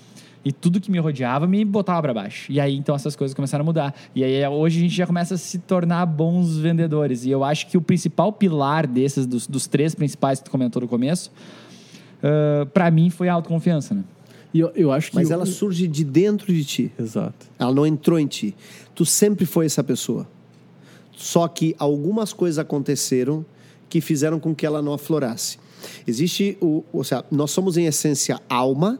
e 0.44 0.52
tudo 0.52 0.78
que 0.80 0.90
me 0.90 0.98
rodeava 0.98 1.46
me 1.46 1.64
botava 1.64 2.00
pra 2.02 2.12
baixo. 2.14 2.52
E 2.52 2.60
aí 2.60 2.76
então 2.76 2.94
essas 2.94 3.16
coisas 3.16 3.34
começaram 3.34 3.62
a 3.62 3.64
mudar. 3.64 3.94
E 4.14 4.22
aí 4.22 4.46
hoje 4.46 4.78
a 4.78 4.82
gente 4.82 4.94
já 4.94 5.06
começa 5.06 5.34
a 5.36 5.38
se 5.38 5.58
tornar 5.58 6.04
bons 6.04 6.58
vendedores. 6.58 7.24
E 7.24 7.30
eu 7.30 7.42
acho 7.42 7.66
que 7.66 7.78
o 7.78 7.80
principal 7.80 8.30
pilar 8.30 8.86
desses 8.86 9.24
dos, 9.26 9.46
dos 9.46 9.66
três 9.66 9.94
principais 9.94 10.38
que 10.38 10.44
tu 10.44 10.50
comentou 10.50 10.82
no 10.82 10.88
começo, 10.88 11.32
ah, 12.22 12.66
pra 12.74 12.90
mim 12.90 13.08
foi 13.08 13.28
a 13.30 13.32
autoconfiança, 13.32 13.94
né? 13.94 14.04
E 14.52 14.60
eu, 14.60 14.70
eu 14.74 14.92
acho 14.92 15.10
que. 15.10 15.16
Mas 15.16 15.30
o- 15.30 15.32
ela 15.32 15.46
surge 15.46 15.88
de 15.88 16.04
dentro 16.04 16.52
de 16.52 16.62
ti. 16.64 16.92
Exato. 16.98 17.46
Ela 17.58 17.72
não 17.72 17.86
entrou 17.86 18.18
em 18.18 18.26
ti. 18.26 18.54
Tu 18.94 19.06
sempre 19.06 19.46
foi 19.46 19.64
essa 19.66 19.82
pessoa. 19.82 20.26
Só 21.20 21.46
que 21.46 21.76
algumas 21.78 22.32
coisas 22.32 22.58
aconteceram 22.58 23.44
que 23.90 24.00
fizeram 24.00 24.40
com 24.40 24.54
que 24.54 24.64
ela 24.64 24.80
não 24.80 24.94
aflorasse. 24.94 25.58
Existe 26.06 26.56
o. 26.62 26.82
Ou 26.90 27.04
seja, 27.04 27.22
nós 27.30 27.50
somos 27.50 27.76
em 27.76 27.84
essência 27.84 28.40
alma. 28.48 28.98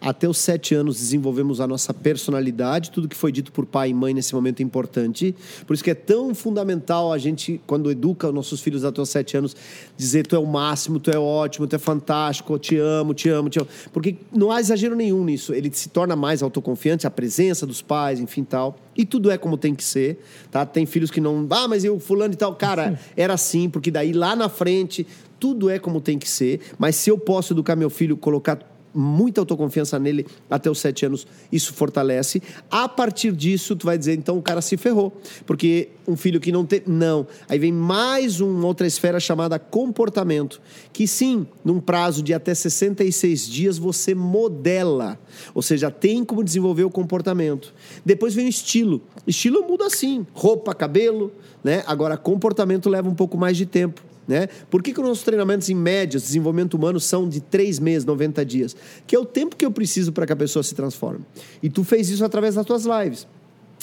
Até 0.00 0.28
os 0.28 0.38
sete 0.38 0.74
anos 0.74 0.96
desenvolvemos 0.96 1.60
a 1.60 1.66
nossa 1.66 1.92
personalidade, 1.92 2.90
tudo 2.90 3.08
que 3.08 3.16
foi 3.16 3.32
dito 3.32 3.52
por 3.52 3.66
pai 3.66 3.90
e 3.90 3.94
mãe 3.94 4.12
nesse 4.14 4.34
momento 4.34 4.60
é 4.60 4.62
importante. 4.62 5.34
Por 5.66 5.74
isso 5.74 5.84
que 5.84 5.90
é 5.90 5.94
tão 5.94 6.34
fundamental 6.34 7.12
a 7.12 7.18
gente, 7.18 7.60
quando 7.66 7.90
educa 7.90 8.28
os 8.28 8.34
nossos 8.34 8.60
filhos 8.60 8.84
até 8.84 9.00
os 9.00 9.08
sete 9.08 9.36
anos, 9.36 9.56
dizer 9.96 10.26
tu 10.26 10.36
é 10.36 10.38
o 10.38 10.46
máximo, 10.46 10.98
tu 10.98 11.10
é 11.10 11.18
ótimo, 11.18 11.66
tu 11.66 11.76
é 11.76 11.78
fantástico, 11.78 12.54
eu 12.54 12.58
te 12.58 12.76
amo, 12.76 13.14
te 13.14 13.28
amo, 13.28 13.48
te 13.48 13.58
amo. 13.58 13.68
Porque 13.92 14.16
não 14.32 14.50
há 14.50 14.60
exagero 14.60 14.94
nenhum 14.94 15.24
nisso. 15.24 15.52
Ele 15.54 15.70
se 15.72 15.88
torna 15.88 16.16
mais 16.16 16.42
autoconfiante, 16.42 17.06
a 17.06 17.10
presença 17.10 17.66
dos 17.66 17.82
pais, 17.82 18.20
enfim, 18.20 18.44
tal. 18.44 18.76
E 18.96 19.04
tudo 19.04 19.30
é 19.30 19.36
como 19.36 19.56
tem 19.56 19.74
que 19.74 19.84
ser, 19.84 20.18
tá? 20.50 20.64
Tem 20.64 20.86
filhos 20.86 21.10
que 21.10 21.20
não, 21.20 21.46
ah, 21.50 21.68
mas 21.68 21.84
eu 21.84 22.00
fulano 22.00 22.32
e 22.32 22.36
tal, 22.36 22.54
cara, 22.54 22.98
era 23.16 23.34
assim, 23.34 23.68
porque 23.68 23.90
daí 23.90 24.12
lá 24.12 24.34
na 24.34 24.48
frente 24.48 25.06
tudo 25.38 25.68
é 25.68 25.78
como 25.78 26.00
tem 26.00 26.18
que 26.18 26.28
ser, 26.28 26.60
mas 26.78 26.96
se 26.96 27.10
eu 27.10 27.18
posso 27.18 27.52
educar 27.52 27.76
meu 27.76 27.90
filho, 27.90 28.16
colocar 28.16 28.58
muita 28.96 29.40
autoconfiança 29.40 29.98
nele 29.98 30.26
até 30.50 30.70
os 30.70 30.78
sete 30.78 31.04
anos, 31.04 31.26
isso 31.52 31.74
fortalece. 31.74 32.42
A 32.70 32.88
partir 32.88 33.32
disso, 33.32 33.76
tu 33.76 33.86
vai 33.86 33.98
dizer, 33.98 34.14
então 34.14 34.38
o 34.38 34.42
cara 34.42 34.60
se 34.60 34.76
ferrou. 34.76 35.12
Porque 35.44 35.90
um 36.08 36.16
filho 36.16 36.40
que 36.40 36.50
não 36.50 36.64
tem. 36.64 36.82
Não. 36.86 37.26
Aí 37.48 37.58
vem 37.58 37.72
mais 37.72 38.40
uma 38.40 38.66
outra 38.66 38.86
esfera 38.86 39.20
chamada 39.20 39.58
comportamento. 39.58 40.60
Que 40.92 41.06
sim, 41.06 41.46
num 41.64 41.80
prazo 41.80 42.22
de 42.22 42.32
até 42.32 42.54
66 42.54 43.46
dias, 43.46 43.78
você 43.78 44.14
modela. 44.14 45.18
Ou 45.54 45.62
seja, 45.62 45.90
tem 45.90 46.24
como 46.24 46.42
desenvolver 46.42 46.84
o 46.84 46.90
comportamento. 46.90 47.74
Depois 48.04 48.34
vem 48.34 48.46
o 48.46 48.48
estilo. 48.48 49.02
Estilo 49.26 49.66
muda 49.68 49.86
assim: 49.86 50.26
roupa, 50.32 50.74
cabelo, 50.74 51.32
né? 51.62 51.82
Agora, 51.86 52.16
comportamento 52.16 52.88
leva 52.88 53.08
um 53.08 53.14
pouco 53.14 53.36
mais 53.36 53.56
de 53.56 53.66
tempo. 53.66 54.02
Né? 54.26 54.48
Por 54.68 54.82
que, 54.82 54.92
que 54.92 55.00
os 55.00 55.06
nossos 55.06 55.24
treinamentos 55.24 55.68
em 55.68 55.74
média, 55.74 56.18
desenvolvimento 56.18 56.74
humano, 56.74 56.98
são 56.98 57.28
de 57.28 57.40
três 57.40 57.78
meses, 57.78 58.04
90 58.04 58.44
dias? 58.44 58.76
Que 59.06 59.14
é 59.14 59.18
o 59.18 59.24
tempo 59.24 59.54
que 59.54 59.64
eu 59.64 59.70
preciso 59.70 60.12
para 60.12 60.26
que 60.26 60.32
a 60.32 60.36
pessoa 60.36 60.62
se 60.62 60.74
transforme. 60.74 61.24
E 61.62 61.70
tu 61.70 61.84
fez 61.84 62.10
isso 62.10 62.24
através 62.24 62.56
das 62.56 62.66
tuas 62.66 62.84
lives. 62.84 63.26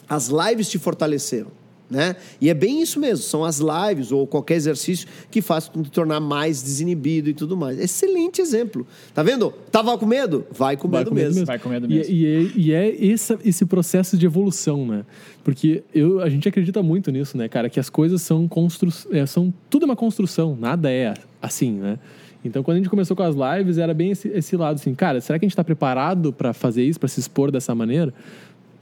As 0.08 0.28
lives 0.28 0.70
te 0.70 0.78
fortaleceram. 0.78 1.63
Né? 1.94 2.16
E 2.42 2.50
é 2.50 2.56
bem 2.56 2.82
isso 2.82 3.00
mesmo, 3.00 3.24
são 3.24 3.46
as 3.46 3.60
lives 3.60 4.12
ou 4.12 4.26
qualquer 4.26 4.56
exercício 4.56 5.08
que 5.30 5.44
faz 5.44 5.68
tu 5.68 5.84
te 5.84 5.92
tornar 5.92 6.20
mais 6.20 6.64
desinibido 6.64 7.30
e 7.30 7.36
tudo 7.36 7.56
mais. 7.56 7.78
Excelente 7.80 8.42
exemplo. 8.42 8.88
Tá 9.14 9.22
vendo? 9.22 9.54
Tava 9.72 9.96
com 9.96 10.08
medo? 10.08 10.44
Vai 10.52 10.76
com 10.76 10.88
Vai 10.88 11.02
medo 11.02 11.10
com 11.10 11.16
medo 11.16 11.26
mesmo. 11.26 11.36
mesmo. 11.36 11.46
Vai 11.46 11.60
com 11.60 11.70
medo 11.70 11.86
E- 11.86 11.90
mesmo. 11.90 12.12
E, 12.12 12.26
é, 12.26 12.52
e 12.56 12.74
é 12.74 13.06
esse, 13.06 13.38
esse 13.46 13.64
processo 13.64 14.18
de 14.18 14.26
evolução, 14.26 14.88
né? 14.88 15.06
Porque 15.44 15.84
eu, 15.94 16.20
a 16.20 16.30
gente 16.30 16.50
acredita 16.50 16.82
muito 16.82 17.12
nisso, 17.12 17.38
né, 17.38 17.48
cara? 17.48 17.70
Que 17.70 17.80
as 17.80 17.92
coisas 17.92 18.24
são 18.24 18.48
constru 18.48 18.90
é, 19.12 19.24
são 19.28 19.54
tudo 19.70 19.84
é 19.84 19.86
uma 19.86 19.96
construção, 19.96 20.58
nada 20.60 20.90
é 20.90 21.14
assim, 21.40 21.74
né? 21.74 22.00
Então, 22.44 22.64
quando 22.64 22.76
a 22.76 22.80
gente 22.80 22.90
começou 22.90 23.16
com 23.16 23.24
as 23.24 23.36
lives, 23.36 23.78
era 23.78 23.94
bem 23.94 24.12
esse, 24.12 24.28
esse 24.30 24.58
lado 24.58 24.76
assim, 24.76 24.96
cara, 24.96 25.22
será 25.22 25.38
que 25.40 25.46
a 25.46 25.48
gente 25.48 25.54
está 25.54 25.64
preparado 25.64 26.34
para 26.34 26.52
fazer 26.54 26.84
isso, 26.84 27.00
para 27.00 27.08
se 27.08 27.20
expor 27.20 27.52
dessa 27.52 27.74
maneira? 27.76 28.14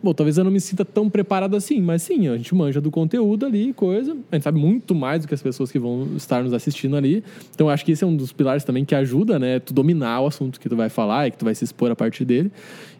Bom, 0.03 0.13
talvez 0.15 0.37
eu 0.37 0.43
não 0.43 0.49
me 0.49 0.59
sinta 0.59 0.83
tão 0.83 1.07
preparado 1.07 1.55
assim, 1.55 1.79
mas 1.79 2.01
sim, 2.01 2.27
a 2.27 2.35
gente 2.35 2.55
manja 2.55 2.81
do 2.81 2.89
conteúdo 2.89 3.45
ali, 3.45 3.71
coisa. 3.71 4.17
A 4.31 4.35
gente 4.35 4.43
sabe 4.43 4.59
muito 4.59 4.95
mais 4.95 5.21
do 5.21 5.27
que 5.27 5.33
as 5.35 5.43
pessoas 5.43 5.71
que 5.71 5.77
vão 5.77 6.07
estar 6.15 6.43
nos 6.43 6.53
assistindo 6.53 6.95
ali. 6.95 7.23
Então, 7.53 7.69
acho 7.69 7.85
que 7.85 7.91
esse 7.91 8.03
é 8.03 8.07
um 8.07 8.15
dos 8.15 8.33
pilares 8.33 8.63
também 8.63 8.83
que 8.83 8.95
ajuda, 8.95 9.37
né? 9.37 9.59
Tu 9.59 9.75
dominar 9.75 10.21
o 10.21 10.25
assunto 10.25 10.59
que 10.59 10.67
tu 10.67 10.75
vai 10.75 10.89
falar 10.89 11.27
e 11.27 11.31
que 11.31 11.37
tu 11.37 11.45
vai 11.45 11.53
se 11.53 11.63
expor 11.63 11.91
a 11.91 11.95
partir 11.95 12.25
dele. 12.25 12.51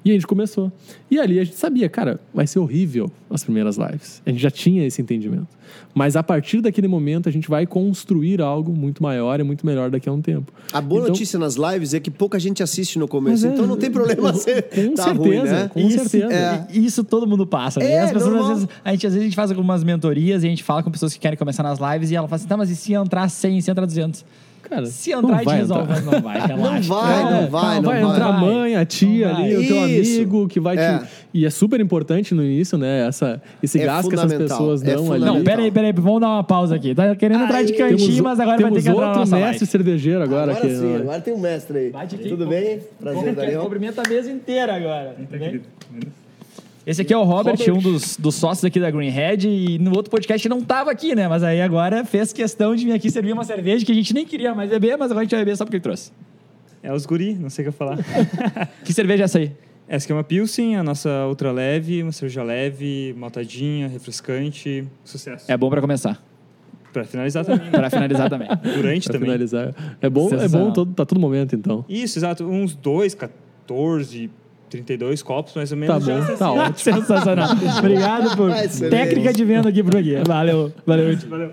E 0.04 0.10
a 0.10 0.14
gente 0.14 0.26
começou. 0.26 0.72
E 1.12 1.20
ali 1.20 1.40
a 1.40 1.44
gente 1.44 1.56
sabia, 1.58 1.88
cara, 1.88 2.20
vai 2.34 2.48
ser 2.48 2.58
horrível 2.58 3.12
as 3.30 3.44
primeiras 3.44 3.78
lives. 3.78 4.22
A 4.26 4.32
gente 4.32 4.42
já 4.42 4.50
tinha 4.50 4.84
esse 4.86 5.00
entendimento. 5.02 5.48
Mas 5.94 6.16
a 6.16 6.24
partir 6.24 6.60
daquele 6.60 6.88
momento, 6.88 7.30
a 7.30 7.32
gente 7.32 7.48
vai 7.48 7.66
construir 7.68 8.42
algo 8.42 8.74
muito 8.76 9.02
maior 9.04 9.40
e 9.40 9.44
muito 9.44 9.66
melhor 9.66 9.90
daqui 9.92 10.10
a 10.10 10.12
um 10.12 10.22
tempo. 10.22 10.52
A 10.74 10.82
boa 10.82 11.02
Então- 11.02 11.10
notícia 11.12 11.38
nas 11.38 11.56
lives 11.56 11.94
é 11.94 12.00
que 12.00 12.10
pouca 12.10 12.40
gente 12.40 12.64
assiste 12.64 12.98
no 12.98 13.08
começo, 13.08 13.46
é- 13.46 13.50
então 13.50 13.68
não 13.68 13.78
tem 13.78 13.92
problema 13.92 14.34
ser 14.34 14.64
Com 14.64 14.94
tá 14.96 15.04
certeza, 15.04 15.18
ruim, 15.18 15.44
né? 15.44 15.70
com 15.72 15.80
isso, 15.80 16.10
certeza. 16.10 16.34
é, 16.34 16.68
isso 16.72 17.04
todo 17.04 17.28
mundo 17.28 17.46
passa, 17.46 17.80
né? 17.80 17.92
É, 17.92 18.00
As 18.02 18.12
pessoas, 18.12 18.36
às 18.42 18.48
vezes, 18.50 18.68
a 18.84 18.92
gente, 18.92 19.08
às 19.08 19.14
vezes 19.14 19.22
a 19.22 19.30
gente 19.30 19.36
faz 19.36 19.52
algumas 19.52 19.84
mentorias 19.84 20.44
e 20.44 20.48
a 20.48 20.50
gente 20.50 20.64
fala 20.64 20.82
com 20.82 20.90
pessoas 20.92 21.14
que 21.14 21.20
querem 21.20 21.38
começar 21.38 21.62
nas 21.64 21.78
lives 21.80 22.10
e 22.12 22.16
ela 22.16 22.28
fala 22.28 22.38
assim, 22.38 22.48
tá, 22.48 22.58
mas 22.58 22.70
e 22.70 22.76
se 22.76 22.94
entrar 22.94 23.30
100, 23.30 23.62
se 23.62 23.70
entrar 23.72 23.86
200? 23.86 24.26
Cara, 24.72 24.86
Se 24.86 25.12
não 25.12 25.20
entrar, 25.20 25.34
a 25.34 25.38
gente 25.40 25.46
vai 25.46 25.58
resolve, 25.58 25.92
entrar. 25.92 26.02
não 26.14 26.22
vai, 26.22 26.48
relaxa. 26.48 26.72
Não 26.82 26.82
vai, 26.82 27.20
É, 27.20 27.24
não 27.42 27.50
vai, 27.50 27.76
não 27.76 27.82
vai 27.84 28.02
vai. 28.02 28.12
entrar 28.12 28.26
a 28.28 28.32
mãe, 28.32 28.76
a 28.78 28.86
tia 28.86 29.30
ali, 29.36 29.58
o 29.58 29.68
teu 29.68 29.88
Isso. 29.90 30.16
amigo 30.16 30.48
que 30.48 30.60
vai 30.62 30.78
É. 30.78 31.00
te. 31.00 31.06
E 31.34 31.46
é 31.46 31.50
super 31.50 31.80
importante 31.82 32.34
no 32.34 32.42
início, 32.44 32.78
né? 32.78 33.06
Essa, 33.06 33.42
esse 33.62 33.80
É 33.82 33.86
gás 33.86 34.08
que 34.08 34.16
essas 34.16 34.34
pessoas 34.34 34.82
é 34.82 34.96
dão 34.96 35.12
ali. 35.12 35.26
Não, 35.26 35.44
peraí, 35.44 35.70
peraí, 35.70 35.92
vamos 35.92 36.22
dar 36.22 36.30
uma 36.30 36.44
pausa 36.44 36.76
aqui. 36.76 36.96
Tá 36.96 37.14
querendo 37.18 37.44
entrar 37.44 37.64
de 37.64 37.74
cantinho, 37.74 37.98
Temos, 38.00 38.20
mas 38.22 38.40
agora 38.40 38.62
vai 38.62 38.72
ter 38.72 38.82
que 38.82 38.90
entrar 38.90 38.94
na 39.02 39.08
outro 39.08 39.20
nossa 39.20 39.36
mestre 39.36 39.52
live. 39.60 39.66
cervejeiro 39.66 40.24
agora. 40.24 40.52
Agora 40.54 40.66
aqui, 40.66 40.76
sim, 40.76 40.86
né? 40.86 41.00
agora 41.02 41.20
tem 41.22 41.34
um 41.34 41.40
mestre 41.40 41.78
aí. 41.78 41.90
Bate 41.90 42.16
aqui. 42.16 42.30
Tudo 42.30 42.48
bem? 42.48 42.80
Prazer, 43.00 43.36
Daniel. 43.36 43.62
Cumprimenta 43.64 44.02
a 44.06 44.10
mesa 44.10 44.32
inteira 44.32 44.74
agora. 44.76 45.16
Tudo 45.18 45.38
bem? 45.38 45.62
Esse 46.92 47.04
aqui 47.04 47.14
é 47.14 47.18
o 47.18 47.24
Robert, 47.24 47.56
Robert. 47.58 47.74
um 47.74 47.80
dos, 47.80 48.18
dos 48.18 48.36
sócios 48.36 48.66
aqui 48.66 48.78
da 48.78 48.92
Greenhead, 48.92 49.48
e 49.48 49.80
no 49.80 49.96
outro 49.96 50.12
podcast 50.12 50.50
não 50.50 50.62
tava 50.62 50.92
aqui, 50.92 51.16
né? 51.16 51.26
Mas 51.26 51.42
aí 51.42 51.62
agora 51.62 52.04
fez 52.04 52.34
questão 52.34 52.76
de 52.76 52.84
vir 52.84 52.92
aqui 52.92 53.10
servir 53.10 53.32
uma 53.32 53.46
cerveja 53.46 53.86
que 53.86 53.94
a 53.94 53.96
gente 53.96 54.14
nem 54.14 54.26
queria 54.26 54.54
mais 54.54 54.70
beber, 54.70 54.98
mas 54.98 55.10
agora 55.10 55.22
a 55.22 55.24
gente 55.24 55.32
vai 55.32 55.40
beber 55.40 55.56
só 55.56 55.64
porque 55.64 55.78
ele 55.78 55.84
trouxe. 55.84 56.12
É 56.84 56.94
os 56.94 57.06
guri, 57.06 57.34
não 57.36 57.50
sei 57.50 57.64
o 57.64 57.66
que 57.66 57.70
eu 57.70 57.74
falar. 57.74 57.98
Que 58.84 58.92
cerveja 58.92 59.24
é 59.24 59.26
essa 59.26 59.38
aí? 59.40 59.54
Essa 59.88 60.06
aqui 60.06 60.12
é 60.12 60.16
uma 60.16 60.24
Pilsen, 60.24 60.76
a 60.76 60.84
nossa 60.84 61.10
ultra 61.30 61.50
leve, 61.54 62.04
uma 62.04 62.12
cerveja 62.12 62.44
leve, 62.44 63.16
maltadinha, 63.18 63.88
refrescante. 63.88 64.84
Sucesso. 65.06 65.50
É 65.50 65.56
bom 65.56 65.70
pra 65.70 65.80
começar. 65.80 66.22
Pra 66.92 67.06
finalizar 67.06 67.46
também. 67.46 67.68
né? 67.68 67.72
Pra 67.72 67.90
finalizar 67.90 68.30
também. 68.30 68.50
Durante 68.76 69.06
Pra 69.06 69.14
também. 69.14 69.30
finalizar. 69.30 69.74
É 70.02 70.10
bom, 70.10 70.30
é 70.34 70.48
bom 70.50 70.72
todo, 70.74 70.94
tá 70.94 71.06
todo 71.06 71.22
momento, 71.22 71.56
então. 71.56 71.86
Isso, 71.88 72.20
exato. 72.20 72.44
Uns 72.44 72.76
2, 72.76 73.16
14, 73.16 74.30
32 74.72 75.22
copos, 75.22 75.54
mais 75.56 75.72
ou 75.72 75.78
Tá 75.78 76.00
menos. 76.00 76.06
já 76.06 76.20
bom, 76.32 76.36
tá 76.38 76.52
ótimo. 76.52 76.96
Sensacional. 76.96 77.50
Obrigado 77.78 78.36
por 78.36 78.50
Excelente. 78.50 78.92
técnica 78.92 79.34
de 79.34 79.46
venda 79.46 79.70
aqui 79.70 79.84
pro 79.84 80.02
Gui. 80.02 80.16
Valeu, 80.26 80.72
valeu. 80.86 81.18
Valeu. 81.30 81.52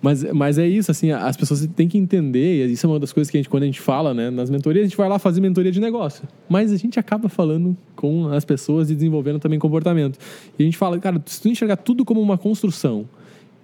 Mas, 0.00 0.24
mas 0.32 0.58
é 0.58 0.66
isso, 0.66 0.90
assim, 0.90 1.12
as 1.12 1.36
pessoas 1.36 1.64
têm 1.76 1.86
que 1.86 1.96
entender, 1.96 2.66
e 2.66 2.72
isso 2.72 2.84
é 2.84 2.88
uma 2.88 2.98
das 2.98 3.12
coisas 3.12 3.30
que 3.30 3.36
a 3.36 3.38
gente, 3.38 3.48
quando 3.48 3.62
a 3.62 3.66
gente 3.66 3.80
fala, 3.80 4.12
né, 4.12 4.30
nas 4.30 4.50
mentorias, 4.50 4.84
a 4.84 4.88
gente 4.88 4.96
vai 4.96 5.08
lá 5.08 5.16
fazer 5.16 5.40
mentoria 5.40 5.70
de 5.70 5.80
negócio. 5.80 6.24
Mas 6.48 6.72
a 6.72 6.76
gente 6.76 6.98
acaba 6.98 7.28
falando 7.28 7.76
com 7.94 8.26
as 8.28 8.44
pessoas 8.44 8.90
e 8.90 8.96
desenvolvendo 8.96 9.38
também 9.38 9.60
comportamento. 9.60 10.18
E 10.58 10.62
a 10.62 10.64
gente 10.64 10.76
fala, 10.76 10.98
cara, 10.98 11.22
se 11.24 11.40
tu 11.40 11.48
enxergar 11.48 11.76
tudo 11.76 12.04
como 12.04 12.20
uma 12.20 12.36
construção 12.36 13.04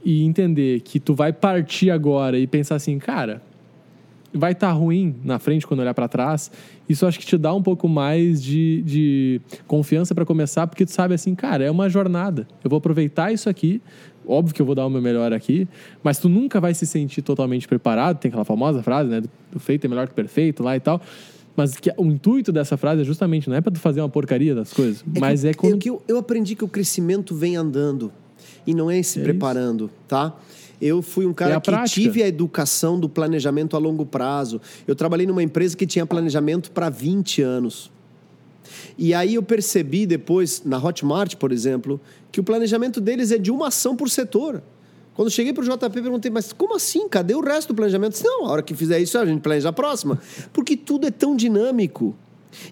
e 0.04 0.22
entender 0.24 0.80
que 0.82 1.00
tu 1.00 1.12
vai 1.12 1.32
partir 1.32 1.90
agora 1.90 2.38
e 2.38 2.46
pensar 2.46 2.76
assim, 2.76 3.00
cara, 3.00 3.42
vai 4.38 4.52
estar 4.52 4.70
ruim 4.72 5.16
na 5.24 5.38
frente 5.38 5.66
quando 5.66 5.80
olhar 5.80 5.94
para 5.94 6.08
trás. 6.08 6.50
Isso 6.88 7.06
acho 7.06 7.18
que 7.18 7.26
te 7.26 7.36
dá 7.36 7.52
um 7.52 7.62
pouco 7.62 7.88
mais 7.88 8.42
de, 8.42 8.82
de 8.82 9.40
confiança 9.66 10.14
para 10.14 10.24
começar, 10.24 10.66
porque 10.66 10.86
tu 10.86 10.92
sabe 10.92 11.14
assim, 11.14 11.34
cara, 11.34 11.64
é 11.64 11.70
uma 11.70 11.88
jornada. 11.88 12.46
Eu 12.62 12.70
vou 12.70 12.78
aproveitar 12.78 13.32
isso 13.32 13.48
aqui. 13.48 13.82
Óbvio 14.26 14.54
que 14.54 14.60
eu 14.60 14.66
vou 14.66 14.74
dar 14.74 14.86
o 14.86 14.90
meu 14.90 15.00
melhor 15.00 15.32
aqui, 15.32 15.66
mas 16.02 16.18
tu 16.18 16.28
nunca 16.28 16.60
vai 16.60 16.74
se 16.74 16.86
sentir 16.86 17.22
totalmente 17.22 17.66
preparado. 17.66 18.18
Tem 18.18 18.28
aquela 18.28 18.44
famosa 18.44 18.82
frase, 18.82 19.08
né? 19.08 19.22
Do 19.50 19.58
feito 19.58 19.86
é 19.86 19.88
melhor 19.88 20.06
que 20.06 20.14
perfeito 20.14 20.62
lá 20.62 20.76
e 20.76 20.80
tal. 20.80 21.00
Mas 21.56 21.76
que 21.76 21.92
o 21.96 22.04
intuito 22.04 22.52
dessa 22.52 22.76
frase 22.76 23.00
é 23.00 23.04
justamente, 23.04 23.48
não 23.48 23.56
é 23.56 23.60
para 23.60 23.72
tu 23.72 23.80
fazer 23.80 24.00
uma 24.00 24.08
porcaria 24.08 24.54
das 24.54 24.72
coisas, 24.72 25.04
mas 25.18 25.40
que, 25.40 25.48
é 25.48 25.54
quando... 25.54 25.74
é 25.74 25.78
que 25.78 25.90
eu, 25.90 26.00
eu 26.06 26.18
aprendi 26.18 26.54
que 26.54 26.64
o 26.64 26.68
crescimento 26.68 27.34
vem 27.34 27.56
andando 27.56 28.12
e 28.64 28.74
não 28.74 28.88
é 28.88 29.02
se 29.02 29.18
É 29.18 29.22
preparando, 29.24 29.90
tá? 30.06 30.36
Eu 30.80 31.02
fui 31.02 31.26
um 31.26 31.30
É 31.30 31.34
cara 31.34 31.56
a 31.56 31.60
que 31.60 31.70
prática. 31.70 32.00
tive 32.00 32.22
a 32.22 32.28
educação 32.28 32.98
do 32.98 33.08
planejamento 33.08 33.76
a 33.76 33.78
longo 33.78 34.06
prazo. 34.06 34.60
Eu 34.86 34.94
trabalhei 34.94 35.26
numa 35.26 35.42
empresa 35.42 35.76
que 35.76 35.86
tinha 35.86 36.06
planejamento 36.06 36.70
para 36.70 36.88
20 36.88 37.42
anos. 37.42 37.90
E 38.96 39.14
aí 39.14 39.34
eu 39.34 39.42
percebi 39.42 40.06
depois, 40.06 40.62
na 40.64 40.76
Hotmart, 40.78 41.36
por 41.36 41.52
exemplo, 41.52 42.00
que 42.30 42.38
o 42.40 42.44
planejamento 42.44 43.00
deles 43.00 43.32
é 43.32 43.38
de 43.38 43.50
uma 43.50 43.68
ação 43.68 43.96
por 43.96 44.08
setor. 44.10 44.62
Quando 45.14 45.30
cheguei 45.30 45.52
para 45.52 45.64
o 45.64 45.66
JP, 45.66 46.00
perguntei, 46.00 46.30
mas 46.30 46.52
como 46.52 46.76
assim? 46.76 47.08
Cadê 47.08 47.34
o 47.34 47.40
resto 47.40 47.68
do 47.68 47.74
planejamento? 47.74 48.12
Disse, 48.12 48.24
Não, 48.24 48.46
a 48.46 48.50
hora 48.50 48.62
que 48.62 48.74
fizer 48.74 49.00
isso, 49.00 49.18
a 49.18 49.26
gente 49.26 49.40
planeja 49.40 49.70
a 49.70 49.72
próxima. 49.72 50.20
Porque 50.52 50.76
tudo 50.76 51.06
é 51.06 51.10
tão 51.10 51.34
dinâmico. 51.34 52.14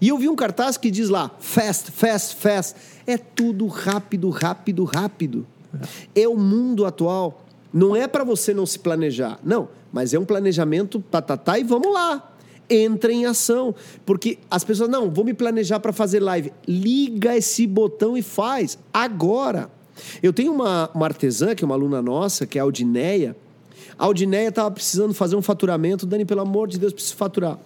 E 0.01 0.09
eu 0.09 0.17
vi 0.19 0.29
um 0.29 0.37
cartaz 0.37 0.77
que 0.77 0.91
diz 0.91 1.09
lá, 1.09 1.31
fast, 1.41 1.91
fast, 1.91 2.37
fast. 2.37 2.77
É 3.07 3.19
tudo 3.19 3.67
rápido, 3.67 4.31
rápido, 4.31 4.85
rápido. 4.85 5.47
É 6.15 6.27
o 6.29 6.37
mundo 6.37 6.87
atual. 6.87 7.46
Não 7.77 7.95
é 7.95 8.09
para 8.09 8.25
você 8.25 8.55
não 8.55 8.65
se 8.65 8.79
planejar. 8.79 9.39
Não, 9.45 9.69
mas 9.93 10.15
é 10.15 10.19
um 10.19 10.25
planejamento 10.25 10.99
patatá 10.99 11.59
e 11.59 11.63
vamos 11.63 11.93
lá. 11.93 12.33
Entra 12.71 13.13
em 13.13 13.27
ação. 13.27 13.75
Porque 14.07 14.39
as 14.51 14.65
pessoas, 14.65 14.89
não, 14.89 15.11
vou 15.11 15.27
me 15.27 15.35
planejar 15.35 15.79
para 15.79 15.93
fazer 15.93 16.21
live. 16.21 16.55
Liga 16.67 17.37
esse 17.37 17.67
botão 17.67 18.17
e 18.17 18.23
faz. 18.23 18.79
Agora. 18.91 19.71
Eu 20.23 20.33
tenho 20.33 20.55
uma, 20.55 20.91
uma 20.95 21.05
artesã, 21.05 21.55
que 21.55 21.63
é 21.63 21.67
uma 21.67 21.75
aluna 21.75 22.01
nossa, 22.01 22.47
que 22.47 22.57
é 22.57 22.63
a 22.63 22.65
Aldineia. 22.65 23.37
A 23.99 24.07
Aldineia 24.07 24.49
estava 24.49 24.71
precisando 24.71 25.13
fazer 25.13 25.37
um 25.37 25.43
faturamento. 25.43 26.07
Dani, 26.07 26.25
pelo 26.25 26.41
amor 26.41 26.69
de 26.69 26.79
Deus, 26.79 26.95
preciso 26.95 27.17
faturar. 27.17 27.59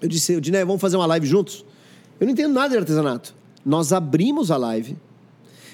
Eu 0.00 0.08
disse, 0.08 0.32
Aldineia, 0.32 0.64
vamos 0.64 0.80
fazer 0.80 0.96
uma 0.96 1.06
live 1.06 1.26
juntos? 1.26 1.64
Eu 2.20 2.26
não 2.26 2.34
entendo 2.34 2.54
nada 2.54 2.68
de 2.68 2.76
artesanato. 2.76 3.34
Nós 3.66 3.92
abrimos 3.92 4.52
a 4.52 4.56
live 4.56 4.96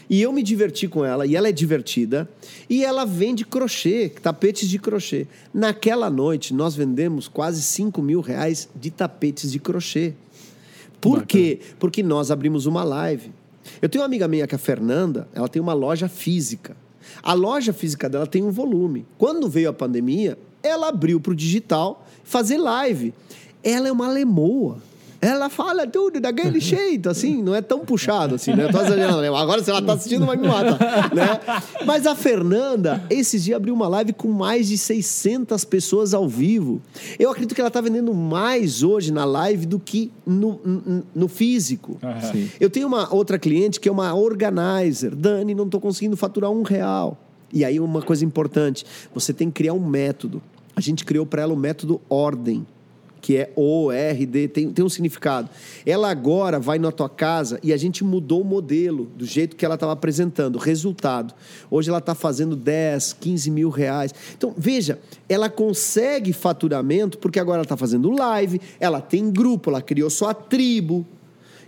e 0.08 0.22
eu 0.22 0.32
me 0.32 0.42
diverti 0.42 0.86
com 0.86 1.04
ela, 1.04 1.26
e 1.26 1.34
ela 1.34 1.48
é 1.48 1.52
divertida, 1.52 2.28
e 2.68 2.84
ela 2.84 3.04
vende 3.04 3.44
crochê, 3.44 4.08
tapetes 4.22 4.68
de 4.68 4.78
crochê. 4.78 5.26
Naquela 5.52 6.08
noite, 6.08 6.54
nós 6.54 6.74
vendemos 6.74 7.28
quase 7.28 7.62
5 7.62 8.00
mil 8.00 8.20
reais 8.20 8.68
de 8.74 8.90
tapetes 8.90 9.50
de 9.50 9.58
crochê. 9.58 10.14
Por 11.00 11.20
Bacana. 11.20 11.26
quê? 11.26 11.60
Porque 11.78 12.02
nós 12.02 12.30
abrimos 12.30 12.66
uma 12.66 12.84
live. 12.84 13.30
Eu 13.82 13.88
tenho 13.88 14.02
uma 14.02 14.06
amiga 14.06 14.28
minha 14.28 14.46
que 14.46 14.54
é 14.54 14.56
a 14.56 14.58
Fernanda, 14.58 15.28
ela 15.34 15.48
tem 15.48 15.60
uma 15.60 15.74
loja 15.74 16.08
física. 16.08 16.76
A 17.22 17.32
loja 17.32 17.72
física 17.72 18.08
dela 18.08 18.26
tem 18.26 18.42
um 18.42 18.50
volume. 18.50 19.04
Quando 19.18 19.48
veio 19.48 19.68
a 19.68 19.72
pandemia, 19.72 20.38
ela 20.62 20.88
abriu 20.88 21.20
para 21.20 21.32
o 21.32 21.36
digital 21.36 22.06
fazer 22.24 22.58
live. 22.58 23.12
Ela 23.62 23.88
é 23.88 23.92
uma 23.92 24.08
lemoa. 24.08 24.78
Ela 25.20 25.48
fala 25.48 25.86
tudo 25.86 26.20
daquele 26.20 26.58
jeito, 26.60 27.08
assim, 27.08 27.42
não 27.42 27.54
é 27.54 27.62
tão 27.62 27.80
puxado 27.80 28.34
assim, 28.34 28.52
né? 28.52 28.64
Eu 28.64 28.70
tô 28.70 28.80
exagerando? 28.80 29.34
Agora, 29.34 29.62
se 29.62 29.70
ela 29.70 29.82
tá 29.82 29.94
assistindo, 29.94 30.26
vai 30.26 30.36
me 30.36 30.46
matar, 30.46 31.14
né? 31.14 31.40
Mas 31.84 32.06
a 32.06 32.14
Fernanda, 32.14 33.02
esses 33.10 33.44
dias, 33.44 33.56
abriu 33.56 33.74
uma 33.74 33.88
live 33.88 34.12
com 34.12 34.28
mais 34.28 34.68
de 34.68 34.78
600 34.78 35.64
pessoas 35.64 36.14
ao 36.14 36.28
vivo. 36.28 36.80
Eu 37.18 37.30
acredito 37.30 37.54
que 37.54 37.60
ela 37.60 37.70
tá 37.70 37.80
vendendo 37.80 38.12
mais 38.14 38.82
hoje 38.82 39.12
na 39.12 39.24
live 39.24 39.66
do 39.66 39.78
que 39.78 40.10
no, 40.26 40.60
no, 41.14 41.28
físico. 41.28 41.98
Sim. 42.32 42.50
Eu 42.60 42.70
tenho 42.70 42.86
uma 42.86 43.12
outra 43.12 43.38
cliente 43.38 43.80
que 43.80 43.88
é 43.88 43.92
uma 43.92 44.14
organizer. 44.14 45.14
Dani, 45.14 45.54
não 45.54 45.64
estou 45.64 45.80
conseguindo 45.80 46.16
faturar 46.16 46.50
um 46.50 46.62
real. 46.62 47.18
E 47.52 47.64
aí 47.64 47.78
uma 47.78 48.02
coisa 48.02 48.24
importante, 48.24 48.84
você 49.14 49.32
tem 49.32 49.48
que 49.48 49.54
criar 49.54 49.72
um 49.72 49.84
método. 49.84 50.42
A 50.74 50.80
gente 50.80 51.04
criou 51.04 51.24
para 51.24 51.42
ela 51.42 51.54
o 51.54 51.56
método 51.56 52.00
ordem, 52.08 52.66
que 53.26 53.36
é 53.36 53.50
O-R-D, 53.56 54.46
tem, 54.46 54.70
tem 54.70 54.84
um 54.84 54.88
significado. 54.88 55.50
Ela 55.84 56.08
agora 56.08 56.60
vai 56.60 56.78
na 56.78 56.92
tua 56.92 57.08
casa 57.08 57.58
e 57.60 57.72
a 57.72 57.76
gente 57.76 58.04
mudou 58.04 58.42
o 58.42 58.44
modelo 58.44 59.06
do 59.16 59.26
jeito 59.26 59.56
que 59.56 59.64
ela 59.64 59.74
estava 59.74 59.92
apresentando, 59.92 60.60
resultado. 60.60 61.34
Hoje 61.68 61.88
ela 61.88 61.98
está 61.98 62.14
fazendo 62.14 62.54
10, 62.54 63.14
15 63.14 63.50
mil 63.50 63.68
reais. 63.68 64.14
Então, 64.38 64.54
veja, 64.56 65.00
ela 65.28 65.50
consegue 65.50 66.32
faturamento 66.32 67.18
porque 67.18 67.40
agora 67.40 67.56
ela 67.56 67.64
está 67.64 67.76
fazendo 67.76 68.12
live, 68.12 68.60
ela 68.78 69.00
tem 69.00 69.28
grupo, 69.28 69.70
ela 69.70 69.82
criou 69.82 70.08
sua 70.08 70.32
tribo. 70.32 71.04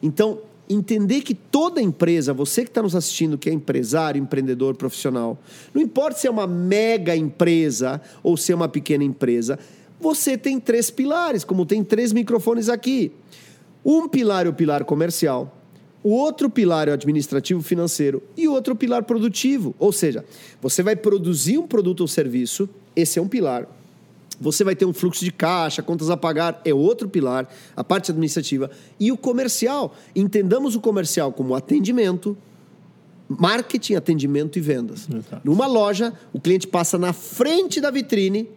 Então, 0.00 0.38
entender 0.68 1.22
que 1.22 1.34
toda 1.34 1.82
empresa, 1.82 2.32
você 2.32 2.62
que 2.62 2.70
está 2.70 2.82
nos 2.82 2.94
assistindo, 2.94 3.36
que 3.36 3.50
é 3.50 3.52
empresário, 3.52 4.22
empreendedor, 4.22 4.76
profissional, 4.76 5.36
não 5.74 5.82
importa 5.82 6.20
se 6.20 6.28
é 6.28 6.30
uma 6.30 6.46
mega 6.46 7.16
empresa 7.16 8.00
ou 8.22 8.36
se 8.36 8.52
é 8.52 8.54
uma 8.54 8.68
pequena 8.68 9.02
empresa, 9.02 9.58
você 10.00 10.36
tem 10.36 10.60
três 10.60 10.90
pilares, 10.90 11.44
como 11.44 11.66
tem 11.66 11.82
três 11.82 12.12
microfones 12.12 12.68
aqui. 12.68 13.12
Um 13.84 14.08
pilar 14.08 14.46
é 14.46 14.48
o 14.48 14.52
pilar 14.52 14.84
comercial, 14.84 15.58
o 16.02 16.10
outro 16.10 16.48
pilar 16.48 16.88
é 16.88 16.92
o 16.92 16.94
administrativo 16.94 17.62
financeiro 17.62 18.22
e 18.36 18.46
o 18.46 18.52
outro 18.52 18.76
pilar 18.76 19.02
produtivo. 19.02 19.74
Ou 19.78 19.92
seja, 19.92 20.24
você 20.60 20.82
vai 20.82 20.94
produzir 20.94 21.58
um 21.58 21.66
produto 21.66 22.00
ou 22.00 22.08
serviço, 22.08 22.68
esse 22.94 23.18
é 23.18 23.22
um 23.22 23.28
pilar. 23.28 23.66
Você 24.40 24.62
vai 24.62 24.76
ter 24.76 24.84
um 24.84 24.92
fluxo 24.92 25.24
de 25.24 25.32
caixa, 25.32 25.82
contas 25.82 26.10
a 26.10 26.16
pagar, 26.16 26.60
é 26.64 26.72
outro 26.72 27.08
pilar, 27.08 27.48
a 27.74 27.82
parte 27.82 28.12
administrativa. 28.12 28.70
E 29.00 29.10
o 29.10 29.16
comercial, 29.16 29.94
entendamos 30.14 30.76
o 30.76 30.80
comercial 30.80 31.32
como 31.32 31.56
atendimento, 31.56 32.36
marketing, 33.28 33.94
atendimento 33.94 34.56
e 34.56 34.60
vendas. 34.60 35.08
Exato. 35.08 35.40
Numa 35.44 35.66
loja, 35.66 36.12
o 36.32 36.40
cliente 36.40 36.68
passa 36.68 36.96
na 36.96 37.12
frente 37.12 37.80
da 37.80 37.90
vitrine, 37.90 38.48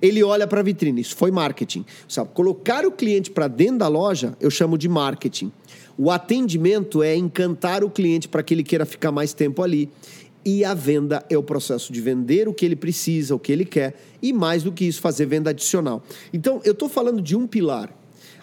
ele 0.00 0.22
olha 0.22 0.46
para 0.46 0.60
a 0.60 0.62
vitrine. 0.62 1.00
Isso 1.00 1.16
foi 1.16 1.30
marketing. 1.30 1.84
Sabe, 2.08 2.30
colocar 2.34 2.84
o 2.84 2.92
cliente 2.92 3.30
para 3.30 3.48
dentro 3.48 3.78
da 3.78 3.88
loja, 3.88 4.36
eu 4.40 4.50
chamo 4.50 4.76
de 4.76 4.88
marketing. 4.88 5.52
O 5.98 6.10
atendimento 6.10 7.02
é 7.02 7.16
encantar 7.16 7.82
o 7.82 7.90
cliente 7.90 8.28
para 8.28 8.42
que 8.42 8.52
ele 8.52 8.62
queira 8.62 8.84
ficar 8.84 9.10
mais 9.10 9.32
tempo 9.32 9.62
ali. 9.62 9.90
E 10.44 10.64
a 10.64 10.74
venda 10.74 11.24
é 11.28 11.36
o 11.36 11.42
processo 11.42 11.92
de 11.92 12.00
vender 12.00 12.48
o 12.48 12.54
que 12.54 12.64
ele 12.64 12.76
precisa, 12.76 13.34
o 13.34 13.38
que 13.38 13.50
ele 13.50 13.64
quer, 13.64 13.94
e 14.22 14.32
mais 14.32 14.62
do 14.62 14.70
que 14.70 14.84
isso, 14.84 15.00
fazer 15.00 15.26
venda 15.26 15.50
adicional. 15.50 16.02
Então, 16.32 16.60
eu 16.64 16.70
estou 16.70 16.88
falando 16.88 17.20
de 17.20 17.34
um 17.34 17.48
pilar. 17.48 17.92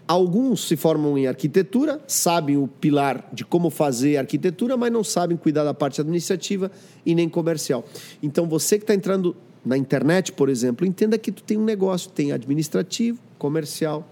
Alguns 0.05 0.67
se 0.67 0.75
formam 0.75 1.17
em 1.17 1.27
arquitetura, 1.27 2.01
sabem 2.05 2.57
o 2.57 2.67
pilar 2.67 3.29
de 3.31 3.45
como 3.45 3.69
fazer 3.69 4.17
arquitetura, 4.17 4.75
mas 4.75 4.91
não 4.91 5.01
sabem 5.01 5.37
cuidar 5.37 5.63
da 5.63 5.73
parte 5.73 6.01
administrativa 6.01 6.69
e 7.05 7.15
nem 7.15 7.29
comercial. 7.29 7.85
Então, 8.21 8.49
você 8.49 8.77
que 8.77 8.83
está 8.83 8.93
entrando 8.93 9.33
na 9.65 9.77
internet, 9.77 10.31
por 10.31 10.49
exemplo, 10.49 10.85
entenda 10.85 11.17
que 11.17 11.31
tu 11.31 11.43
tem 11.43 11.57
um 11.57 11.63
negócio, 11.63 12.09
tem 12.11 12.31
administrativo, 12.31 13.19
comercial 13.37 14.07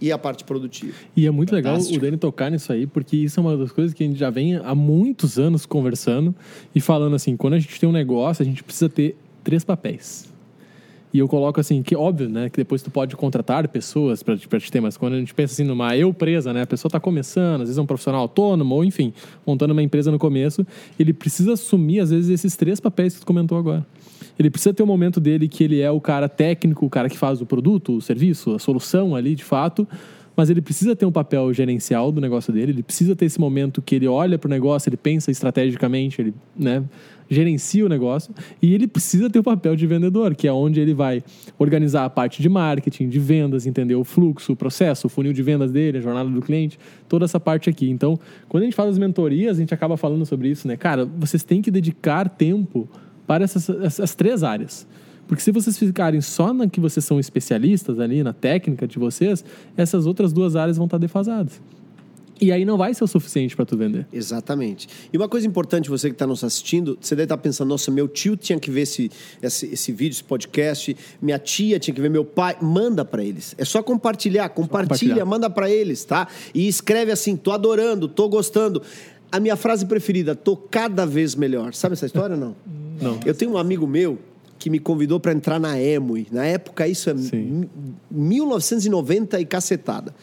e 0.00 0.10
a 0.10 0.18
parte 0.18 0.42
produtiva. 0.42 0.94
E 1.16 1.26
é 1.26 1.30
muito 1.30 1.50
Fantástico. 1.50 1.92
legal 1.92 1.98
o 1.98 2.00
Dani 2.00 2.16
tocar 2.16 2.50
nisso 2.50 2.72
aí, 2.72 2.86
porque 2.86 3.16
isso 3.16 3.38
é 3.38 3.40
uma 3.40 3.56
das 3.56 3.70
coisas 3.70 3.94
que 3.94 4.02
a 4.02 4.06
gente 4.06 4.18
já 4.18 4.30
vem 4.30 4.56
há 4.56 4.74
muitos 4.74 5.38
anos 5.38 5.64
conversando 5.64 6.34
e 6.74 6.80
falando 6.80 7.14
assim, 7.14 7.36
quando 7.36 7.54
a 7.54 7.58
gente 7.58 7.78
tem 7.78 7.88
um 7.88 7.92
negócio, 7.92 8.42
a 8.42 8.44
gente 8.44 8.64
precisa 8.64 8.88
ter 8.88 9.16
três 9.44 9.64
papéis. 9.64 10.30
E 11.14 11.18
eu 11.18 11.28
coloco 11.28 11.60
assim, 11.60 11.82
que 11.82 11.94
óbvio, 11.94 12.28
né, 12.28 12.48
que 12.48 12.56
depois 12.56 12.82
tu 12.82 12.90
pode 12.90 13.14
contratar 13.16 13.68
pessoas 13.68 14.22
para 14.22 14.36
te 14.36 14.72
ter, 14.72 14.80
mas 14.80 14.96
quando 14.96 15.12
a 15.12 15.18
gente 15.18 15.34
pensa 15.34 15.52
assim 15.52 15.62
numa 15.62 15.94
eu 15.94 16.12
presa, 16.12 16.52
né, 16.52 16.62
a 16.62 16.66
pessoa 16.66 16.88
está 16.88 16.98
começando, 16.98 17.60
às 17.60 17.68
vezes 17.68 17.78
é 17.78 17.82
um 17.82 17.86
profissional 17.86 18.22
autônomo, 18.22 18.74
ou 18.74 18.84
enfim, 18.84 19.12
montando 19.46 19.72
uma 19.72 19.82
empresa 19.82 20.10
no 20.10 20.18
começo, 20.18 20.66
ele 20.98 21.12
precisa 21.12 21.52
assumir, 21.52 22.00
às 22.00 22.10
vezes, 22.10 22.30
esses 22.30 22.56
três 22.56 22.80
papéis 22.80 23.14
que 23.14 23.20
tu 23.20 23.26
comentou 23.26 23.58
agora. 23.58 23.86
Ele 24.38 24.50
precisa 24.50 24.74
ter 24.74 24.82
um 24.82 24.86
momento 24.86 25.20
dele 25.20 25.48
que 25.48 25.64
ele 25.64 25.80
é 25.80 25.90
o 25.90 26.00
cara 26.00 26.28
técnico, 26.28 26.86
o 26.86 26.90
cara 26.90 27.08
que 27.08 27.18
faz 27.18 27.40
o 27.40 27.46
produto, 27.46 27.96
o 27.96 28.00
serviço, 28.00 28.54
a 28.54 28.58
solução 28.58 29.14
ali, 29.14 29.34
de 29.34 29.44
fato, 29.44 29.86
mas 30.36 30.50
ele 30.50 30.62
precisa 30.62 30.96
ter 30.96 31.04
um 31.04 31.12
papel 31.12 31.52
gerencial 31.52 32.10
do 32.10 32.20
negócio 32.20 32.52
dele, 32.52 32.72
ele 32.72 32.82
precisa 32.82 33.14
ter 33.14 33.26
esse 33.26 33.40
momento 33.40 33.82
que 33.82 33.94
ele 33.94 34.08
olha 34.08 34.38
para 34.38 34.48
o 34.48 34.50
negócio, 34.50 34.88
ele 34.88 34.96
pensa 34.96 35.30
estrategicamente, 35.30 36.20
ele 36.20 36.34
né, 36.56 36.82
gerencia 37.28 37.84
o 37.84 37.88
negócio, 37.88 38.34
e 38.60 38.74
ele 38.74 38.86
precisa 38.86 39.28
ter 39.28 39.38
o 39.38 39.42
papel 39.42 39.76
de 39.76 39.86
vendedor, 39.86 40.34
que 40.34 40.48
é 40.48 40.52
onde 40.52 40.80
ele 40.80 40.94
vai 40.94 41.22
organizar 41.58 42.04
a 42.04 42.10
parte 42.10 42.40
de 42.40 42.48
marketing, 42.48 43.08
de 43.08 43.18
vendas, 43.18 43.66
entender 43.66 43.94
o 43.94 44.04
fluxo, 44.04 44.52
o 44.52 44.56
processo, 44.56 45.06
o 45.06 45.10
funil 45.10 45.32
de 45.32 45.42
vendas 45.42 45.70
dele, 45.70 45.98
a 45.98 46.00
jornada 46.00 46.28
do 46.28 46.40
cliente, 46.40 46.78
toda 47.08 47.24
essa 47.24 47.38
parte 47.38 47.68
aqui. 47.68 47.88
Então, 47.90 48.18
quando 48.48 48.62
a 48.62 48.66
gente 48.66 48.74
fala 48.74 48.88
das 48.88 48.98
mentorias, 48.98 49.56
a 49.56 49.60
gente 49.60 49.74
acaba 49.74 49.96
falando 49.96 50.24
sobre 50.24 50.48
isso, 50.48 50.66
né? 50.66 50.76
Cara, 50.76 51.04
vocês 51.04 51.42
têm 51.42 51.60
que 51.60 51.70
dedicar 51.70 52.28
tempo 52.28 52.88
para 53.26 53.44
essas, 53.44 53.68
essas 53.68 54.14
três 54.14 54.42
áreas. 54.42 54.86
Porque 55.26 55.42
se 55.42 55.50
vocês 55.50 55.78
ficarem 55.78 56.20
só 56.20 56.52
na 56.52 56.68
que 56.68 56.80
vocês 56.80 57.04
são 57.04 57.18
especialistas 57.18 57.98
ali, 57.98 58.22
na 58.22 58.32
técnica 58.32 58.86
de 58.86 58.98
vocês, 58.98 59.44
essas 59.76 60.06
outras 60.06 60.32
duas 60.32 60.56
áreas 60.56 60.76
vão 60.76 60.86
estar 60.86 60.98
defasadas. 60.98 61.60
E 62.42 62.50
aí 62.50 62.64
não 62.64 62.76
vai 62.76 62.92
ser 62.92 63.04
o 63.04 63.06
suficiente 63.06 63.54
para 63.54 63.64
tu 63.64 63.76
vender. 63.76 64.04
Exatamente. 64.12 64.88
E 65.12 65.16
uma 65.16 65.28
coisa 65.28 65.46
importante, 65.46 65.88
você 65.88 66.08
que 66.08 66.14
está 66.16 66.26
nos 66.26 66.42
assistindo, 66.42 66.98
você 67.00 67.14
deve 67.14 67.26
estar 67.26 67.36
pensando, 67.36 67.68
nossa, 67.68 67.88
meu 67.88 68.08
tio 68.08 68.36
tinha 68.36 68.58
que 68.58 68.68
ver 68.68 68.80
esse, 68.80 69.12
esse, 69.40 69.66
esse 69.66 69.92
vídeo, 69.92 70.16
esse 70.16 70.24
podcast, 70.24 70.96
minha 71.20 71.38
tia 71.38 71.78
tinha 71.78 71.94
que 71.94 72.00
ver, 72.00 72.10
meu 72.10 72.24
pai. 72.24 72.56
Manda 72.60 73.04
para 73.04 73.22
eles. 73.22 73.54
É 73.56 73.64
só 73.64 73.80
compartilhar, 73.80 74.48
compartilha, 74.48 74.88
compartilhar. 74.88 75.24
manda 75.24 75.48
para 75.48 75.70
eles, 75.70 76.04
tá? 76.04 76.26
E 76.52 76.66
escreve 76.66 77.12
assim, 77.12 77.36
tô 77.36 77.52
adorando, 77.52 78.08
tô 78.08 78.28
gostando. 78.28 78.82
A 79.30 79.38
minha 79.38 79.54
frase 79.54 79.86
preferida, 79.86 80.34
tô 80.34 80.56
cada 80.56 81.06
vez 81.06 81.36
melhor. 81.36 81.72
Sabe 81.74 81.92
essa 81.92 82.06
história 82.06 82.34
ou 82.34 82.40
não? 82.40 82.56
Não. 83.02 83.18
Eu 83.24 83.34
tenho 83.34 83.52
um 83.52 83.58
amigo 83.58 83.86
meu 83.86 84.18
que 84.58 84.70
me 84.70 84.78
convidou 84.78 85.18
para 85.18 85.32
entrar 85.32 85.58
na 85.58 85.80
Emui. 85.80 86.26
Na 86.30 86.44
época, 86.46 86.86
isso 86.86 87.10
é 87.10 87.16
Sim. 87.16 87.68
mi- 88.10 88.26
1990 88.36 89.40
e 89.40 89.44
cacetada. 89.44 90.14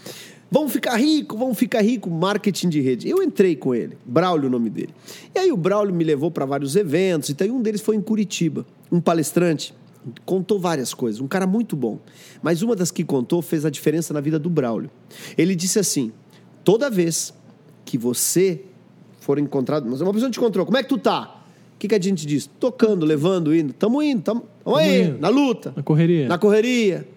Vamos 0.52 0.72
ficar 0.72 0.96
rico, 0.98 1.38
vamos 1.38 1.58
ficar 1.58 1.82
rico, 1.82 2.10
marketing 2.10 2.70
de 2.70 2.82
rede. 2.82 3.08
Eu 3.08 3.22
entrei 3.22 3.56
com 3.56 3.76
ele, 3.76 3.96
Braulio 4.04 4.48
o 4.48 4.50
nome 4.52 4.70
dele. 4.70 4.90
E 5.36 5.38
aí 5.40 5.52
o 5.52 5.58
Braulio 5.58 5.94
me 5.94 6.04
levou 6.04 6.32
para 6.32 6.44
vários 6.46 6.76
eventos, 6.76 7.30
então, 7.30 7.46
e 7.46 7.52
um 7.52 7.62
deles 7.62 7.82
foi 7.82 7.96
em 7.96 8.02
Curitiba. 8.02 8.66
Um 8.92 9.00
palestrante 9.00 9.76
contou 10.26 10.58
várias 10.60 10.92
coisas, 10.94 11.22
um 11.22 11.28
cara 11.28 11.46
muito 11.46 11.76
bom. 11.76 12.00
Mas 12.42 12.64
uma 12.64 12.76
das 12.76 12.90
que 12.90 13.04
contou 13.04 13.44
fez 13.44 13.64
a 13.64 13.70
diferença 13.70 14.12
na 14.14 14.22
vida 14.22 14.40
do 14.40 14.50
Braulio. 14.50 14.90
Ele 15.38 15.54
disse 15.54 15.78
assim: 15.78 16.12
toda 16.64 16.90
vez 16.90 17.32
que 17.86 17.96
você 17.98 18.62
for 19.20 19.38
encontrado, 19.38 19.88
mas 19.88 20.02
uma 20.02 20.12
pessoa 20.14 20.32
te 20.32 20.40
encontrou, 20.40 20.66
como 20.66 20.78
é 20.78 20.82
que 20.82 20.90
tu 20.90 20.98
tá? 20.98 21.39
O 21.80 21.82
que, 21.82 21.88
que 21.88 21.96
a 21.96 22.02
gente 22.02 22.26
diz? 22.26 22.46
Tocando, 22.60 23.06
levando, 23.06 23.56
indo. 23.56 23.72
Tamo 23.72 24.04
indo, 24.04 24.22
tamo, 24.22 24.44
tamo 24.66 24.76
aí, 24.76 25.04
indo. 25.04 25.20
na 25.20 25.30
luta. 25.30 25.72
Na 25.74 25.82
correria. 25.82 26.28
Na 26.28 26.38
correria. 26.38 27.08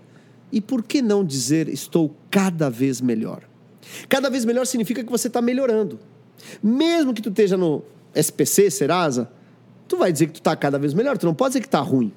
E 0.52 0.60
por 0.60 0.84
que 0.84 1.02
não 1.02 1.24
dizer 1.24 1.68
estou 1.68 2.14
cada 2.30 2.70
vez 2.70 3.00
melhor? 3.00 3.42
Cada 4.08 4.30
vez 4.30 4.44
melhor 4.44 4.64
significa 4.64 5.02
que 5.02 5.10
você 5.10 5.26
está 5.26 5.42
melhorando. 5.42 5.98
Mesmo 6.62 7.12
que 7.12 7.20
tu 7.20 7.30
esteja 7.30 7.56
no 7.56 7.82
SPC, 8.14 8.70
Serasa, 8.70 9.28
tu 9.88 9.96
vai 9.96 10.12
dizer 10.12 10.26
que 10.26 10.34
tu 10.34 10.38
está 10.40 10.54
cada 10.54 10.78
vez 10.78 10.94
melhor. 10.94 11.18
Tu 11.18 11.26
não 11.26 11.34
pode 11.34 11.54
dizer 11.54 11.60
que 11.60 11.66
está 11.66 11.80
ruim. 11.80 12.12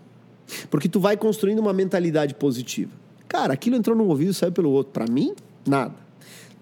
Porque 0.70 0.88
tu 0.88 1.00
vai 1.00 1.18
construindo 1.18 1.58
uma 1.58 1.74
mentalidade 1.74 2.36
positiva. 2.36 2.92
Cara, 3.28 3.56
aquilo 3.56 3.76
entrou 3.76 3.98
num 3.98 4.08
ouvido 4.08 4.30
e 4.30 4.34
saiu 4.36 4.52
pelo 4.52 4.70
outro. 4.70 4.94
Para 4.94 5.12
mim, 5.12 5.34
nada. 5.66 5.96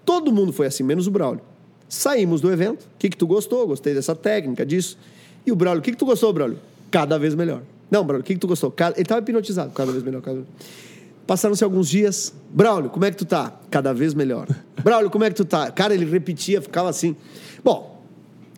Todo 0.02 0.32
mundo 0.32 0.50
foi 0.50 0.66
assim, 0.66 0.82
menos 0.82 1.06
o 1.06 1.10
Braulio. 1.10 1.42
Saímos 1.90 2.40
do 2.40 2.50
evento. 2.50 2.84
O 2.84 2.98
que, 2.98 3.10
que 3.10 3.18
tu 3.18 3.26
gostou? 3.26 3.66
Gostei 3.66 3.92
dessa 3.92 4.16
técnica, 4.16 4.64
disso. 4.64 4.96
E 5.46 5.52
o 5.52 5.56
Braulio, 5.56 5.80
o 5.80 5.82
que, 5.82 5.90
que 5.92 5.96
tu 5.96 6.06
gostou, 6.06 6.32
Braulio? 6.32 6.58
Cada 6.90 7.18
vez 7.18 7.34
melhor. 7.34 7.62
Não, 7.90 8.04
Braulio, 8.04 8.22
o 8.22 8.24
que, 8.24 8.34
que 8.34 8.40
tu 8.40 8.46
gostou? 8.46 8.70
Cada- 8.70 8.96
Ele 8.96 9.02
estava 9.02 9.20
hipnotizado, 9.20 9.70
cada 9.72 9.92
vez 9.92 10.02
melhor. 10.02 10.22
Cada... 10.22 10.36
vez- 10.36 10.46
Passaram-se 11.26 11.64
alguns 11.64 11.88
dias. 11.88 12.34
Braulio, 12.50 12.90
como 12.90 13.04
é 13.04 13.10
que 13.10 13.16
tu 13.16 13.24
tá? 13.24 13.58
Cada 13.70 13.92
vez 13.94 14.12
melhor. 14.14 14.46
Braulio, 14.82 15.10
como 15.10 15.24
é 15.24 15.30
que 15.30 15.36
tu 15.36 15.44
tá? 15.44 15.70
Cara, 15.70 15.94
ele 15.94 16.04
repetia, 16.04 16.60
ficava 16.60 16.88
assim. 16.90 17.16
Bom, 17.62 18.02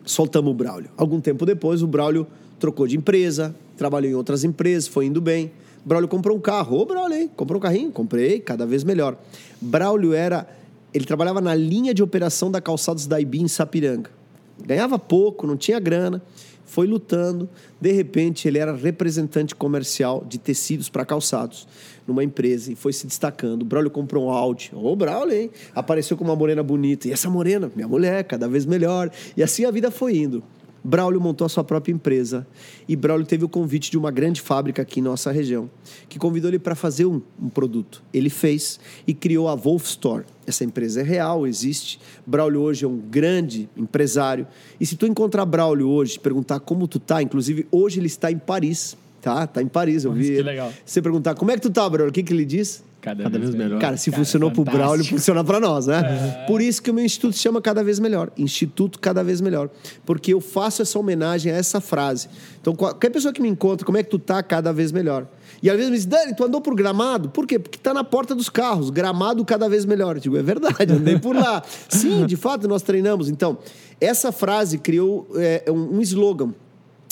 soltamos 0.05 0.51
o 0.51 0.53
Braulio. 0.53 0.89
Algum 0.97 1.19
tempo 1.21 1.45
depois, 1.45 1.81
o 1.81 1.87
Braulio 1.87 2.27
trocou 2.59 2.85
de 2.87 2.97
empresa, 2.97 3.55
trabalhou 3.77 4.11
em 4.11 4.15
outras 4.15 4.43
empresas, 4.43 4.87
foi 4.87 5.05
indo 5.05 5.21
bem. 5.21 5.51
Braulio 5.85 6.09
comprou 6.09 6.35
um 6.35 6.41
carro. 6.41 6.77
Ô, 6.79 6.85
Braulio, 6.85 7.17
hein? 7.17 7.31
Comprou 7.35 7.57
um 7.57 7.61
carrinho? 7.61 7.91
Comprei, 7.91 8.39
cada 8.41 8.65
vez 8.65 8.83
melhor. 8.83 9.15
Braulio 9.61 10.13
era... 10.13 10.45
Ele 10.93 11.05
trabalhava 11.05 11.39
na 11.39 11.53
linha 11.55 11.93
de 11.93 12.01
operação 12.03 12.49
da 12.51 12.59
Calçados 12.59 13.07
da 13.07 13.19
Ibi 13.21 13.41
em 13.41 13.47
Sapiranga. 13.47 14.09
Ganhava 14.65 14.97
pouco, 14.99 15.45
não 15.45 15.55
tinha 15.55 15.79
grana, 15.79 16.21
foi 16.67 16.85
lutando. 16.85 17.49
De 17.81 17.91
repente, 17.91 18.47
ele 18.47 18.59
era 18.59 18.75
representante 18.75 19.55
comercial 19.55 20.23
de 20.27 20.37
tecidos 20.37 20.89
para 20.89 21.03
calçados 21.03 21.67
numa 22.05 22.23
empresa 22.23 22.71
e 22.71 22.75
foi 22.75 22.93
se 22.93 23.07
destacando. 23.07 23.63
O 23.63 23.65
Braulio 23.65 23.89
comprou 23.89 24.27
um 24.27 24.29
Audi. 24.29 24.71
Ô, 24.75 24.95
Braulio, 24.95 25.35
hein? 25.35 25.49
Apareceu 25.73 26.15
com 26.15 26.23
uma 26.23 26.35
morena 26.35 26.61
bonita. 26.61 27.07
E 27.07 27.11
essa 27.11 27.29
morena, 27.29 27.71
minha 27.75 27.87
mulher, 27.87 28.23
cada 28.25 28.47
vez 28.47 28.65
melhor. 28.65 29.09
E 29.35 29.41
assim 29.41 29.65
a 29.65 29.71
vida 29.71 29.89
foi 29.89 30.17
indo. 30.17 30.43
Braulio 30.83 31.19
montou 31.19 31.43
a 31.43 31.49
sua 31.49 31.63
própria 31.63 31.91
empresa 31.91 32.47
e 32.87 32.95
Braulio 32.95 33.25
teve 33.25 33.43
o 33.43 33.49
convite 33.49 33.91
de 33.91 33.97
uma 33.97 34.11
grande 34.11 34.39
fábrica 34.39 34.81
aqui 34.81 34.99
em 34.99 35.03
nossa 35.03 35.31
região, 35.31 35.69
que 36.07 36.17
convidou 36.17 36.49
ele 36.49 36.59
para 36.59 36.75
fazer 36.75 37.05
um, 37.05 37.21
um 37.41 37.49
produto. 37.49 38.01
Ele 38.13 38.29
fez 38.29 38.79
e 39.05 39.13
criou 39.13 39.49
a 39.49 39.55
Wolf 39.55 39.85
Store. 39.85 40.23
Essa 40.47 40.63
empresa 40.63 41.01
é 41.01 41.03
real, 41.03 41.45
existe. 41.45 41.99
Braulio 42.25 42.61
hoje 42.61 42.85
é 42.85 42.87
um 42.87 42.97
grande 42.97 43.69
empresário. 43.75 44.47
E 44.79 44.85
se 44.85 44.95
tu 44.95 45.05
encontrar 45.05 45.45
Braulio 45.45 45.89
hoje, 45.89 46.17
perguntar 46.17 46.61
como 46.61 46.87
tu 46.87 46.99
tá, 46.99 47.21
inclusive 47.21 47.67
hoje 47.69 47.99
ele 47.99 48.07
está 48.07 48.31
em 48.31 48.37
Paris, 48.37 48.97
tá? 49.21 49.45
Tá 49.45 49.61
em 49.61 49.67
Paris, 49.67 50.05
eu 50.05 50.13
vi. 50.13 50.37
que 50.37 50.41
legal. 50.41 50.71
Você 50.85 51.01
perguntar 51.01 51.35
como 51.35 51.51
é 51.51 51.55
que 51.55 51.61
tu 51.61 51.69
tá, 51.69 51.87
Braulio, 51.89 52.09
o 52.09 52.13
que 52.13 52.23
que 52.23 52.31
ele 52.31 52.45
diz? 52.45 52.81
Cada, 53.01 53.29
vez 53.29 53.55
melhor. 53.55 53.79
Cara, 53.79 53.95
se 53.95 54.09
Cara, 54.09 54.23
funcionou 54.23 54.49
pro 54.49 54.65
fantástico. 54.65 54.83
Braulio, 54.83 55.05
funciona 55.05 55.43
para 55.43 55.59
nós, 55.59 55.87
né? 55.87 56.45
Por 56.47 56.61
isso 56.61 56.81
que 56.81 56.91
o 56.91 56.93
meu 56.93 57.05
instituto 57.05 57.33
se 57.33 57.39
chama 57.39 57.61
Cada 57.61 57.83
Vez 57.83 57.99
Melhor. 57.99 58.31
Instituto 58.37 58.99
Cada 58.99 59.23
Vez 59.23 59.39
Melhor. 59.39 59.69
Porque 60.05 60.33
eu 60.33 60.41
faço 60.41 60.81
essa 60.81 60.97
homenagem 60.99 61.51
a 61.51 61.55
essa 61.55 61.79
frase. 61.79 62.27
Então, 62.59 62.75
qualquer 62.75 63.09
pessoa 63.09 63.33
que 63.33 63.41
me 63.41 63.47
encontra, 63.47 63.85
como 63.85 63.97
é 63.97 64.03
que 64.03 64.09
tu 64.09 64.19
tá 64.19 64.43
cada 64.43 64.73
vez 64.73 64.91
melhor? 64.91 65.25
E 65.61 65.69
às 65.69 65.75
vezes 65.75 65.91
me 65.91 65.97
diz, 65.97 66.05
Dani, 66.05 66.35
tu 66.35 66.43
andou 66.43 66.61
por 66.61 66.75
gramado? 66.75 67.29
Por 67.29 67.47
quê? 67.47 67.57
Porque 67.57 67.77
tá 67.77 67.93
na 67.93 68.03
porta 68.03 68.35
dos 68.35 68.49
carros. 68.49 68.89
Gramado 68.89 69.43
cada 69.45 69.67
vez 69.67 69.85
melhor. 69.85 70.15
Eu 70.17 70.21
digo, 70.21 70.37
é 70.37 70.43
verdade, 70.43 70.93
andei 70.93 71.17
por 71.17 71.35
lá. 71.35 71.63
Sim, 71.89 72.25
de 72.25 72.35
fato, 72.35 72.67
nós 72.67 72.81
treinamos. 72.81 73.29
Então, 73.29 73.57
essa 73.99 74.31
frase 74.31 74.77
criou 74.77 75.27
é, 75.35 75.65
um, 75.69 75.97
um 75.97 76.01
slogan 76.01 76.53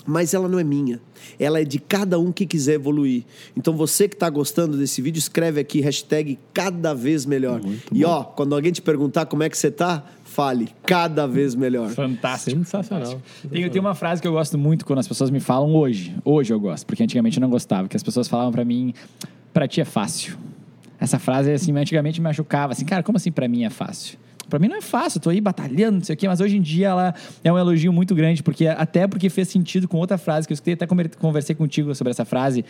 mas 0.05 0.33
ela 0.33 0.47
não 0.47 0.59
é 0.59 0.63
minha. 0.63 1.01
Ela 1.39 1.61
é 1.61 1.63
de 1.63 1.79
cada 1.79 2.19
um 2.19 2.31
que 2.31 2.45
quiser 2.45 2.75
evoluir. 2.75 3.23
Então 3.57 3.75
você 3.75 4.07
que 4.07 4.15
está 4.15 4.29
gostando 4.29 4.77
desse 4.77 5.01
vídeo, 5.01 5.17
escreve 5.17 5.59
aqui 5.59 5.81
hashtag 5.81 6.37
cada 6.53 6.93
vez 6.93 7.25
melhor. 7.25 7.59
e 7.91 8.05
ó, 8.05 8.23
quando 8.23 8.53
alguém 8.53 8.71
te 8.71 8.81
perguntar 8.81 9.25
como 9.25 9.41
é 9.41 9.49
que 9.49 9.57
você 9.57 9.71
tá, 9.71 10.05
fale 10.35 10.69
cada 10.85 11.25
vez 11.27 11.55
melhor. 11.55 11.89
Fantástico. 11.89 12.57
Sensacional. 12.57 13.21
Tem, 13.49 13.69
tem 13.69 13.79
uma 13.81 13.95
frase 13.95 14.21
que 14.21 14.27
eu 14.27 14.33
gosto 14.33 14.57
muito 14.57 14.85
quando 14.85 14.99
as 14.99 15.07
pessoas 15.07 15.29
me 15.29 15.39
falam 15.39 15.73
hoje. 15.73 16.13
Hoje 16.25 16.53
eu 16.53 16.59
gosto, 16.59 16.85
porque 16.85 17.01
antigamente 17.01 17.37
eu 17.37 17.41
não 17.41 17.49
gostava. 17.49 17.87
Que 17.87 17.95
as 17.95 18.03
pessoas 18.03 18.27
falavam 18.27 18.51
pra 18.51 18.65
mim, 18.65 18.93
pra 19.53 19.67
ti 19.67 19.79
é 19.79 19.85
fácil. 19.85 20.37
Essa 20.99 21.17
frase, 21.19 21.51
assim, 21.51 21.71
antigamente 21.77 22.19
me 22.19 22.25
machucava. 22.25 22.73
Assim, 22.73 22.85
cara, 22.85 23.01
como 23.01 23.17
assim 23.17 23.31
pra 23.31 23.47
mim 23.47 23.63
é 23.63 23.69
fácil? 23.69 24.17
Pra 24.49 24.59
mim 24.59 24.67
não 24.67 24.75
é 24.75 24.81
fácil, 24.81 25.19
tô 25.19 25.31
aí 25.31 25.41
batalhando, 25.41 25.97
não 25.97 26.03
sei 26.03 26.13
o 26.13 26.17
quê, 26.17 26.27
mas 26.27 26.39
hoje 26.39 26.55
em 26.55 26.61
dia 26.61 26.89
ela 26.89 27.15
é 27.43 27.51
um 27.51 27.57
elogio 27.57 27.91
muito 27.91 28.13
grande, 28.13 28.43
porque 28.43 28.67
até 28.67 29.07
porque 29.07 29.27
fez 29.27 29.47
sentido 29.47 29.87
com 29.87 29.97
outra 29.97 30.19
frase 30.19 30.45
que 30.45 30.53
eu 30.53 30.53
escutei, 30.53 30.75
até 30.75 30.85
conver- 30.85 31.15
conversei 31.17 31.55
contigo 31.55 31.95
sobre 31.95 32.11
essa 32.11 32.23
frase, 32.25 32.63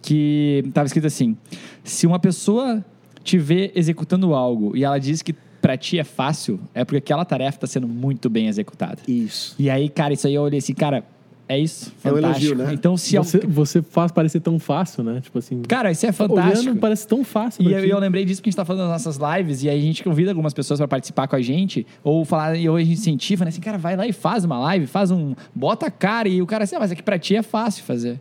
que 0.00 0.62
estava 0.66 0.86
escrito 0.86 1.06
assim: 1.06 1.36
se 1.84 2.06
uma 2.06 2.18
pessoa 2.18 2.82
te 3.22 3.36
vê 3.36 3.70
executando 3.74 4.32
algo 4.34 4.74
e 4.74 4.82
ela 4.82 4.98
diz 4.98 5.20
que 5.20 5.34
pra 5.60 5.76
ti 5.76 5.98
é 5.98 6.04
fácil, 6.04 6.60
é 6.74 6.84
porque 6.84 6.98
aquela 6.98 7.24
tarefa 7.24 7.56
está 7.56 7.66
sendo 7.66 7.86
muito 7.86 8.28
bem 8.30 8.48
executada. 8.48 8.98
Isso. 9.06 9.54
E 9.58 9.68
aí, 9.70 9.88
cara, 9.88 10.12
isso 10.14 10.26
aí 10.26 10.34
eu 10.34 10.42
olhei 10.42 10.58
assim, 10.58 10.74
cara, 10.74 11.04
é 11.50 11.58
isso? 11.58 11.92
É 12.04 12.12
um 12.12 12.14
Fantástico. 12.14 12.46
elogio, 12.46 12.64
né? 12.64 12.72
Então, 12.72 12.96
se 12.96 13.18
Você, 13.18 13.38
você 13.40 13.82
faz 13.82 14.12
parecer 14.12 14.38
tão 14.38 14.56
fácil, 14.60 15.02
né? 15.02 15.20
Tipo 15.20 15.40
assim. 15.40 15.60
Cara, 15.62 15.90
isso 15.90 16.06
é 16.06 16.12
fantástico. 16.12 16.62
Olhando, 16.62 16.78
parece 16.78 17.08
tão 17.08 17.24
fácil. 17.24 17.68
E 17.68 17.72
eu, 17.72 17.80
eu 17.80 17.98
lembrei 17.98 18.24
disso 18.24 18.40
porque 18.40 18.50
a 18.50 18.52
gente 18.52 18.56
tá 18.56 18.64
falando 18.64 18.88
das 18.88 19.04
nossas 19.04 19.18
lives 19.36 19.64
e 19.64 19.68
aí 19.68 19.76
a 19.76 19.82
gente 19.82 20.04
convida 20.04 20.30
algumas 20.30 20.54
pessoas 20.54 20.78
para 20.78 20.86
participar 20.86 21.26
com 21.26 21.34
a 21.34 21.42
gente, 21.42 21.84
ou 22.04 22.24
falar, 22.24 22.54
e 22.54 22.68
hoje 22.68 22.84
a 22.84 22.86
gente 22.86 23.00
incentiva, 23.00 23.44
né? 23.44 23.48
Assim, 23.48 23.60
cara, 23.60 23.78
vai 23.78 23.96
lá 23.96 24.06
e 24.06 24.12
faz 24.12 24.44
uma 24.44 24.60
live, 24.60 24.86
faz 24.86 25.10
um. 25.10 25.34
Bota 25.52 25.86
a 25.86 25.90
cara, 25.90 26.28
e 26.28 26.40
o 26.40 26.46
cara 26.46 26.62
assim, 26.62 26.76
ah, 26.76 26.78
mas 26.78 26.92
aqui 26.92 27.02
pra 27.02 27.18
ti 27.18 27.34
é 27.34 27.42
fácil 27.42 27.82
fazer. 27.82 28.20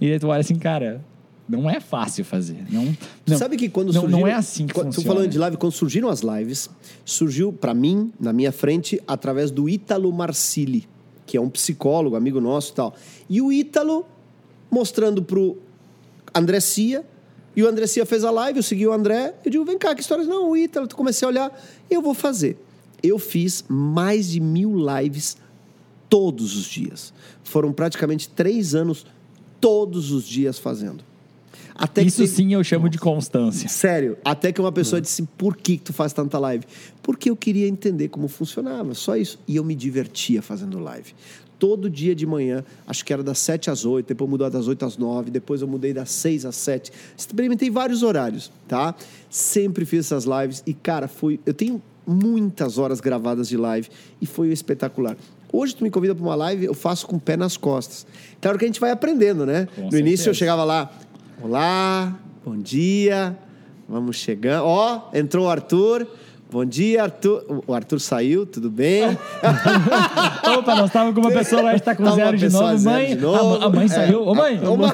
E 0.00 0.12
aí 0.12 0.18
tu 0.20 0.28
olha 0.28 0.40
assim, 0.40 0.54
cara, 0.54 1.00
não 1.48 1.68
é 1.68 1.80
fácil 1.80 2.24
fazer. 2.24 2.64
Não, 2.70 2.86
Tu 3.24 3.32
não, 3.32 3.38
sabe 3.38 3.56
que 3.56 3.68
quando 3.68 3.92
não, 3.92 4.02
surgiram, 4.02 4.20
não 4.20 4.26
é 4.26 4.32
assim 4.32 4.66
que 4.66 4.74
funciona. 4.74 5.06
falando 5.06 5.28
de 5.28 5.38
live, 5.38 5.56
quando 5.56 5.72
surgiram 5.72 6.08
as 6.08 6.20
lives, 6.20 6.70
surgiu 7.04 7.52
pra 7.52 7.74
mim, 7.74 8.12
na 8.18 8.32
minha 8.32 8.52
frente, 8.52 9.02
através 9.06 9.50
do 9.50 9.68
Ítalo 9.68 10.12
Marcilli, 10.12 10.88
que 11.26 11.36
é 11.36 11.40
um 11.40 11.50
psicólogo, 11.50 12.16
amigo 12.16 12.40
nosso 12.40 12.72
e 12.72 12.74
tal. 12.74 12.94
E 13.28 13.40
o 13.40 13.52
Ítalo 13.52 14.06
mostrando 14.70 15.22
pro 15.22 15.58
André 16.34 16.58
Cia, 16.60 17.04
e 17.54 17.62
o 17.62 17.68
André 17.68 17.86
Cia 17.86 18.06
fez 18.06 18.24
a 18.24 18.30
live, 18.30 18.58
eu 18.58 18.62
segui 18.62 18.86
o 18.86 18.92
André, 18.92 19.34
eu 19.44 19.50
digo, 19.50 19.64
vem 19.64 19.76
cá, 19.76 19.94
que 19.94 20.00
história? 20.00 20.24
Não, 20.24 20.50
o 20.50 20.56
Ítalo, 20.56 20.86
eu 20.90 20.96
comecei 20.96 21.26
a 21.26 21.28
olhar, 21.28 21.62
eu 21.90 22.00
vou 22.00 22.14
fazer. 22.14 22.58
Eu 23.02 23.18
fiz 23.18 23.64
mais 23.68 24.30
de 24.30 24.40
mil 24.40 24.74
lives 24.74 25.36
todos 26.08 26.56
os 26.56 26.64
dias. 26.64 27.12
Foram 27.42 27.72
praticamente 27.72 28.28
três 28.28 28.74
anos, 28.74 29.04
todos 29.60 30.10
os 30.10 30.24
dias 30.24 30.58
fazendo. 30.58 31.04
Até 31.82 32.02
que 32.02 32.08
Isso 32.08 32.18
teve- 32.18 32.28
sim 32.32 32.54
eu 32.54 32.62
chamo 32.62 32.88
de 32.88 32.96
constância. 32.96 33.68
Sério, 33.68 34.16
até 34.24 34.52
que 34.52 34.60
uma 34.60 34.70
pessoa 34.70 35.00
disse: 35.00 35.22
por 35.36 35.56
que, 35.56 35.76
que 35.76 35.82
tu 35.82 35.92
faz 35.92 36.12
tanta 36.12 36.38
live? 36.38 36.64
Porque 37.02 37.28
eu 37.28 37.34
queria 37.34 37.66
entender 37.66 38.06
como 38.08 38.28
funcionava, 38.28 38.94
só 38.94 39.16
isso. 39.16 39.38
E 39.48 39.56
eu 39.56 39.64
me 39.64 39.74
divertia 39.74 40.40
fazendo 40.40 40.78
live. 40.78 41.12
Todo 41.58 41.90
dia 41.90 42.14
de 42.14 42.24
manhã, 42.24 42.64
acho 42.86 43.04
que 43.04 43.12
era 43.12 43.22
das 43.22 43.38
7 43.38 43.68
às 43.70 43.84
8, 43.84 44.06
depois 44.06 44.28
mudou 44.30 44.48
das 44.48 44.66
8 44.68 44.84
às 44.84 44.96
9, 44.96 45.30
depois 45.30 45.60
eu 45.60 45.66
mudei 45.68 45.92
das 45.92 46.10
6 46.10 46.44
às 46.44 46.54
7. 46.56 46.92
Experimentei 47.16 47.68
vários 47.70 48.02
horários, 48.04 48.50
tá? 48.68 48.94
Sempre 49.28 49.84
fiz 49.84 50.06
essas 50.06 50.24
lives 50.24 50.62
e, 50.66 50.74
cara, 50.74 51.08
foi. 51.08 51.40
Eu 51.44 51.52
tenho 51.54 51.82
muitas 52.06 52.78
horas 52.78 53.00
gravadas 53.00 53.48
de 53.48 53.56
live 53.56 53.88
e 54.20 54.26
foi 54.26 54.48
espetacular. 54.52 55.16
Hoje 55.52 55.74
tu 55.76 55.84
me 55.84 55.90
convida 55.90 56.14
para 56.14 56.24
uma 56.24 56.34
live, 56.34 56.64
eu 56.64 56.74
faço 56.74 57.06
com 57.06 57.16
o 57.16 57.20
pé 57.20 57.36
nas 57.36 57.56
costas. 57.56 58.06
Claro 58.40 58.58
que 58.58 58.64
a 58.64 58.68
gente 58.68 58.80
vai 58.80 58.90
aprendendo, 58.90 59.44
né? 59.44 59.68
Com 59.74 59.82
no 59.82 59.98
início 59.98 60.22
eu 60.30 60.34
certeza. 60.34 60.34
chegava 60.34 60.64
lá, 60.64 60.90
olá, 61.42 62.18
bom 62.44 62.56
dia, 62.56 63.36
vamos 63.88 64.16
chegando. 64.16 64.64
Ó, 64.64 65.10
entrou 65.14 65.46
o 65.46 65.48
Arthur. 65.50 66.06
Bom 66.50 66.66
dia, 66.66 67.04
Arthur. 67.04 67.62
O 67.66 67.72
Arthur 67.72 67.98
saiu, 67.98 68.44
tudo 68.44 68.70
bem? 68.70 69.04
Opa, 70.58 70.74
nós 70.74 70.86
estávamos 70.86 71.14
com 71.14 71.20
uma 71.22 71.30
pessoa 71.30 71.62
lá, 71.62 71.74
está 71.74 71.96
com 71.96 72.04
Tá 72.04 72.10
uma 72.10 72.16
zero 72.16 72.36
de 72.36 72.48
novo. 72.50 72.76
zero 72.76 72.94
Mãe, 72.94 73.06
de 73.06 73.12
a 73.12 73.16
novo. 73.26 73.58
ma- 73.58 73.66
a, 73.66 73.68
mãe 73.70 73.84
É. 73.86 73.88
saiu. 73.88 74.22
Ô, 74.26 74.34
mãe, 74.34 74.60
Ô, 74.66 74.76
mãe. 74.76 74.92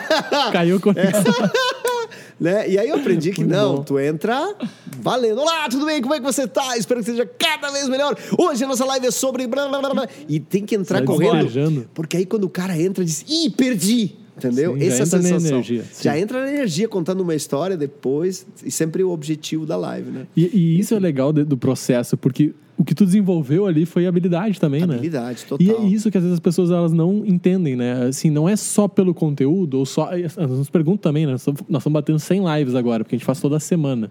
Caiu 0.53 0.81
com 0.81 0.93
né? 2.41 2.69
E 2.71 2.79
aí 2.79 2.89
eu 2.89 2.95
aprendi 2.95 3.33
que 3.33 3.41
Muito 3.41 3.53
não, 3.57 3.75
bom. 3.77 3.83
tu 3.83 3.99
entra 3.99 4.55
valendo. 5.01 5.41
Olá, 5.41 5.69
tudo 5.69 5.85
bem? 5.85 6.01
Como 6.01 6.15
é 6.15 6.19
que 6.21 6.25
você 6.25 6.47
tá? 6.47 6.77
Espero 6.77 7.01
que 7.01 7.07
seja 7.07 7.27
cada 7.27 7.73
vez 7.73 7.89
melhor. 7.89 8.17
Hoje 8.39 8.63
a 8.63 8.69
nossa 8.69 8.85
live 8.85 9.09
é 9.09 9.11
sobre. 9.11 9.49
blá, 9.49 9.67
blá, 9.69 9.81
blá, 9.81 9.91
blá. 9.95 10.09
E 10.29 10.39
tem 10.39 10.65
que 10.65 10.77
entrar 10.77 10.99
Sai 10.99 11.07
correndo. 11.07 11.89
Porque 11.93 12.17
aí 12.19 12.25
quando 12.25 12.45
o 12.45 12.49
cara 12.49 12.81
entra, 12.81 13.05
diz: 13.05 13.25
ih, 13.29 13.51
perdi. 13.51 14.15
Entendeu? 14.39 14.75
Sim, 14.75 14.81
já 14.81 14.87
Essa 14.87 14.99
é 14.99 15.03
a 15.03 15.07
sensação. 15.23 15.49
energia, 15.51 15.83
sim. 15.93 16.05
Já 16.05 16.19
entra 16.19 16.41
na 16.45 16.51
energia 16.53 16.89
contando 16.89 17.21
uma 17.21 17.35
história 17.35 17.77
depois. 17.77 18.47
E 18.65 18.71
sempre 18.71 19.03
o 19.03 19.11
objetivo 19.11 19.67
da 19.67 19.77
live, 19.77 20.11
né? 20.11 20.27
E, 20.37 20.47
e 20.57 20.79
isso 20.79 20.95
é 20.95 20.99
legal 20.99 21.33
de- 21.33 21.45
do 21.45 21.57
processo, 21.57 22.17
porque 22.17 22.55
o 22.77 22.85
que 22.85 22.95
tu 22.95 23.05
desenvolveu 23.05 23.67
ali 23.67 23.85
foi 23.85 24.07
habilidade 24.07 24.61
também, 24.61 24.87
né? 24.87 24.95
Habilidade, 24.95 25.45
total. 25.45 25.67
E 25.67 25.71
é 25.71 25.81
isso 25.89 26.11
que 26.11 26.17
às 26.17 26.23
vezes 26.23 26.35
as 26.35 26.41
pessoas 26.41 26.71
elas 26.71 26.93
não 26.93 27.25
entendem, 27.27 27.75
né? 27.75 28.05
Assim, 28.07 28.31
não 28.31 28.49
é 28.49 28.55
só 28.55 28.87
pelo 28.87 29.13
conteúdo, 29.13 29.79
ou 29.79 29.85
só. 29.87 30.11
Elas 30.13 30.37
nos 30.37 30.71
perguntam 30.71 30.99
também, 31.11 31.27
né? 31.27 31.33
Nós 31.33 31.41
estamos- 31.47 31.85
batendo 31.93 32.19
100 32.21 32.43
lives 32.57 32.75
agora, 32.77 33.03
porque 33.03 33.17
a 33.17 33.19
gente 33.19 33.27
faz 33.27 33.41
toda 33.41 33.59
semana. 33.59 34.11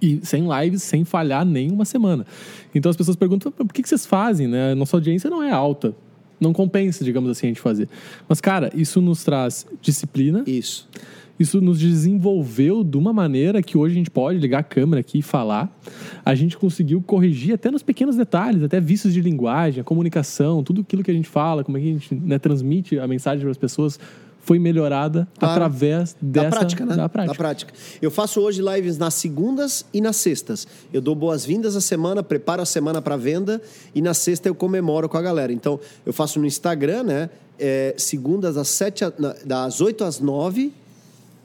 E 0.00 0.20
100 0.22 0.46
lives 0.62 0.82
sem 0.82 1.04
falhar 1.04 1.44
nenhuma 1.44 1.84
semana. 1.86 2.26
Então 2.74 2.90
as 2.90 2.96
pessoas 2.96 3.16
perguntam, 3.16 3.50
por 3.50 3.72
que, 3.72 3.82
que 3.82 3.88
vocês 3.88 4.04
fazem, 4.04 4.46
né? 4.46 4.74
Nossa 4.74 4.96
audiência 4.96 5.28
não 5.30 5.42
é 5.42 5.50
alta. 5.50 5.94
Não 6.40 6.52
compensa, 6.52 7.04
digamos 7.04 7.30
assim, 7.30 7.46
a 7.46 7.50
gente 7.50 7.60
fazer. 7.60 7.88
Mas, 8.28 8.40
cara, 8.40 8.70
isso 8.74 9.00
nos 9.00 9.24
traz 9.24 9.66
disciplina, 9.80 10.44
Isso. 10.46 10.88
isso 11.38 11.60
nos 11.60 11.78
desenvolveu 11.78 12.84
de 12.84 12.96
uma 12.96 13.12
maneira 13.12 13.62
que 13.62 13.78
hoje 13.78 13.94
a 13.94 13.98
gente 13.98 14.10
pode 14.10 14.38
ligar 14.38 14.58
a 14.58 14.62
câmera 14.62 15.00
aqui 15.00 15.18
e 15.18 15.22
falar. 15.22 15.74
A 16.24 16.34
gente 16.34 16.56
conseguiu 16.58 17.00
corrigir 17.00 17.54
até 17.54 17.70
nos 17.70 17.82
pequenos 17.82 18.16
detalhes, 18.16 18.62
até 18.62 18.80
vícios 18.80 19.14
de 19.14 19.20
linguagem, 19.20 19.80
a 19.80 19.84
comunicação, 19.84 20.62
tudo 20.62 20.82
aquilo 20.82 21.02
que 21.02 21.10
a 21.10 21.14
gente 21.14 21.28
fala, 21.28 21.64
como 21.64 21.78
é 21.78 21.80
que 21.80 21.88
a 21.88 21.92
gente 21.92 22.14
né, 22.14 22.38
transmite 22.38 22.98
a 22.98 23.06
mensagem 23.06 23.40
para 23.40 23.50
as 23.50 23.58
pessoas, 23.58 23.98
foi 24.46 24.60
melhorada 24.60 25.26
Claro. 25.38 25.54
através 25.54 26.14
Da 26.22 26.42
dessa, 26.44 26.56
prática, 26.56 26.86
né? 26.86 26.94
Da 26.96 27.08
prática. 27.08 27.74
Eu 28.00 28.12
faço 28.12 28.40
hoje 28.40 28.62
lives 28.62 28.96
nas 28.96 29.14
segundas 29.14 29.84
e 29.92 30.00
nas 30.00 30.14
sextas. 30.14 30.68
Eu 30.92 31.00
dou 31.00 31.16
boas-vindas 31.16 31.74
à 31.74 31.80
semana, 31.80 32.22
preparo 32.22 32.62
a 32.62 32.64
semana 32.64 33.02
para 33.02 33.16
venda 33.16 33.60
e 33.92 34.00
na 34.00 34.14
sexta 34.14 34.48
eu 34.48 34.54
comemoro 34.54 35.08
com 35.08 35.16
a 35.16 35.22
galera. 35.22 35.52
Então, 35.52 35.80
eu 36.06 36.12
faço 36.12 36.38
no 36.38 36.46
Instagram, 36.46 37.02
né? 37.02 37.30
É, 37.58 37.94
segundas 37.98 38.54
das, 38.54 38.68
sete 38.68 39.04
a- 39.04 39.12
das 39.44 39.80
8 39.80 40.04
às 40.04 40.20
9 40.20 40.72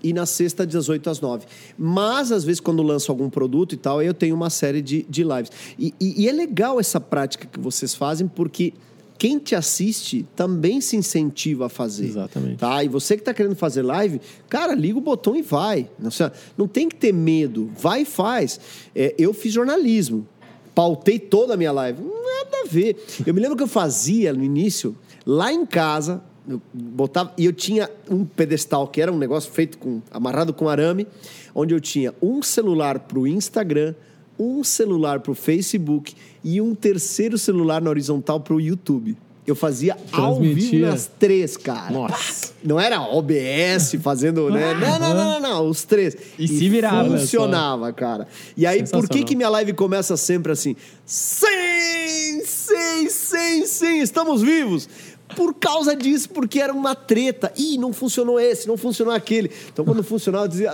e 0.03 0.13
na 0.13 0.27
sexta 0.27 0.63
das 0.63 0.87
8 0.87 1.09
às 1.09 1.19
9. 1.19 1.45
Mas, 1.77 2.31
às 2.31 2.43
vezes, 2.43 2.59
quando 2.59 2.83
lanço 2.83 3.11
algum 3.11 3.31
produto 3.31 3.73
e 3.73 3.77
tal, 3.77 3.97
aí 3.97 4.05
eu 4.07 4.13
tenho 4.13 4.35
uma 4.35 4.51
série 4.51 4.81
de, 4.81 5.07
de 5.09 5.23
lives. 5.23 5.49
E, 5.79 5.91
e- 5.99 6.23
e 6.23 6.29
é 6.29 6.31
legal 6.31 6.79
essa 6.79 6.99
prática 6.99 7.47
que 7.51 7.59
vocês 7.59 7.95
fazem, 7.95 8.27
porque 8.27 8.73
quem 9.21 9.37
te 9.37 9.53
assiste 9.53 10.25
também 10.35 10.81
se 10.81 10.97
incentiva 10.97 11.67
a 11.67 11.69
fazer. 11.69 12.07
Exatamente. 12.07 12.57
Tá? 12.57 12.83
E 12.83 12.87
você 12.87 13.15
que 13.15 13.21
está 13.21 13.31
querendo 13.31 13.55
fazer 13.55 13.83
live, 13.83 14.19
cara, 14.49 14.73
liga 14.73 14.97
o 14.97 15.01
botão 15.01 15.35
e 15.35 15.43
vai. 15.43 15.87
Não, 15.99 16.09
não 16.57 16.67
tem 16.67 16.89
que 16.89 16.95
ter 16.95 17.13
medo. 17.13 17.69
Vai 17.77 18.01
e 18.01 18.05
faz. 18.05 18.59
É, 18.95 19.13
eu 19.19 19.31
fiz 19.31 19.53
jornalismo. 19.53 20.27
Pautei 20.73 21.19
toda 21.19 21.53
a 21.53 21.57
minha 21.57 21.71
live. 21.71 22.01
Nada 22.01 22.63
a 22.63 22.67
ver. 22.67 22.97
Eu 23.23 23.31
me 23.31 23.39
lembro 23.39 23.55
que 23.55 23.61
eu 23.61 23.67
fazia 23.67 24.33
no 24.33 24.43
início, 24.43 24.97
lá 25.23 25.53
em 25.53 25.67
casa, 25.67 26.23
eu 26.49 26.59
botava, 26.73 27.31
e 27.37 27.45
eu 27.45 27.53
tinha 27.53 27.87
um 28.09 28.25
pedestal 28.25 28.87
que 28.87 28.99
era 28.99 29.13
um 29.13 29.19
negócio 29.19 29.51
feito 29.51 29.77
com 29.77 30.01
amarrado 30.09 30.51
com 30.51 30.67
arame, 30.67 31.05
onde 31.53 31.75
eu 31.75 31.79
tinha 31.79 32.11
um 32.19 32.41
celular 32.41 32.97
para 32.97 33.19
o 33.19 33.27
Instagram, 33.27 33.93
um 34.41 34.63
celular 34.63 35.19
para 35.19 35.31
o 35.31 35.35
Facebook 35.35 36.15
e 36.43 36.59
um 36.59 36.73
terceiro 36.73 37.37
celular 37.37 37.81
na 37.81 37.89
horizontal 37.89 38.39
para 38.39 38.55
o 38.55 38.59
YouTube. 38.59 39.15
Eu 39.45 39.55
fazia 39.55 39.97
ao 40.11 40.39
vivo 40.39 40.85
nas 40.85 41.09
três, 41.19 41.57
cara. 41.57 41.91
Nossa. 41.91 42.53
Não 42.63 42.79
era 42.79 43.01
OBS 43.01 43.95
fazendo, 44.01 44.51
né? 44.51 44.73
Não, 44.75 44.99
não, 44.99 44.99
não, 44.99 45.13
não, 45.13 45.39
não, 45.39 45.67
os 45.67 45.83
três. 45.83 46.15
E 46.37 46.47
se 46.47 46.69
virava, 46.69 47.17
Funcionava, 47.17 47.91
cara. 47.91 48.27
E 48.55 48.67
aí, 48.67 48.87
por 48.87 49.09
que 49.09 49.23
que 49.23 49.35
minha 49.35 49.49
live 49.49 49.73
começa 49.73 50.15
sempre 50.15 50.51
assim? 50.51 50.75
Sim, 51.05 52.41
sim, 52.45 53.09
sim, 53.09 53.65
sim, 53.65 53.99
estamos 54.01 54.43
vivos. 54.43 54.87
Por 55.35 55.53
causa 55.53 55.95
disso, 55.95 56.29
porque 56.29 56.59
era 56.59 56.73
uma 56.73 56.95
treta. 56.95 57.51
Ih, 57.57 57.77
não 57.77 57.93
funcionou 57.93 58.39
esse, 58.39 58.67
não 58.67 58.77
funcionou 58.77 59.13
aquele. 59.13 59.51
Então, 59.71 59.85
quando 59.85 60.03
funcionava, 60.03 60.45
eu 60.45 60.49
dizia, 60.49 60.71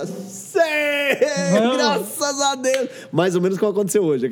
graças 1.76 2.42
a 2.42 2.56
Deus. 2.56 2.90
Mais 3.12 3.36
ou 3.36 3.42
menos 3.42 3.58
como 3.58 3.72
aconteceu 3.72 4.04
hoje. 4.04 4.30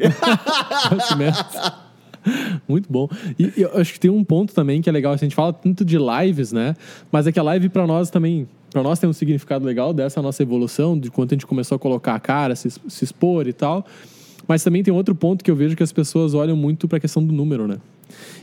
Muito 2.68 2.92
bom. 2.92 3.08
E 3.38 3.54
eu 3.56 3.78
acho 3.78 3.94
que 3.94 4.00
tem 4.00 4.10
um 4.10 4.24
ponto 4.24 4.54
também 4.54 4.82
que 4.82 4.90
é 4.90 4.92
legal. 4.92 5.14
A 5.14 5.18
gente 5.18 5.36
fala 5.36 5.54
tanto 5.54 5.86
de 5.86 5.98
lives, 5.98 6.52
né? 6.52 6.76
Mas 7.12 7.28
é 7.28 7.32
que 7.32 7.40
a 7.40 7.44
live 7.44 7.70
para 7.70 7.86
nós 7.86 8.10
também, 8.10 8.48
para 8.72 8.82
nós 8.82 9.00
tem 9.00 9.10
um 9.10 9.14
significado 9.14 9.66
legal 9.66 9.94
dessa 9.94 10.22
nossa 10.22 10.42
evolução, 10.42 10.98
de 10.98 11.12
quanto 11.12 11.34
a 11.34 11.36
gente 11.36 11.46
começou 11.46 11.76
a 11.76 11.80
colocar 11.80 12.16
a 12.16 12.20
cara, 12.20 12.56
se, 12.56 12.70
se 12.70 13.04
expor 13.04 13.48
e 13.48 13.54
tal. 13.54 13.86
Mas 14.48 14.64
também 14.64 14.84
tem 14.84 14.94
outro 14.94 15.16
ponto 15.16 15.44
que 15.44 15.50
eu 15.50 15.56
vejo 15.56 15.76
que 15.76 15.84
as 15.84 15.92
pessoas 15.92 16.34
olham 16.34 16.56
muito 16.56 16.88
para 16.88 16.98
a 16.98 17.00
questão 17.00 17.24
do 17.24 17.34
número, 17.34 17.68
né? 17.68 17.78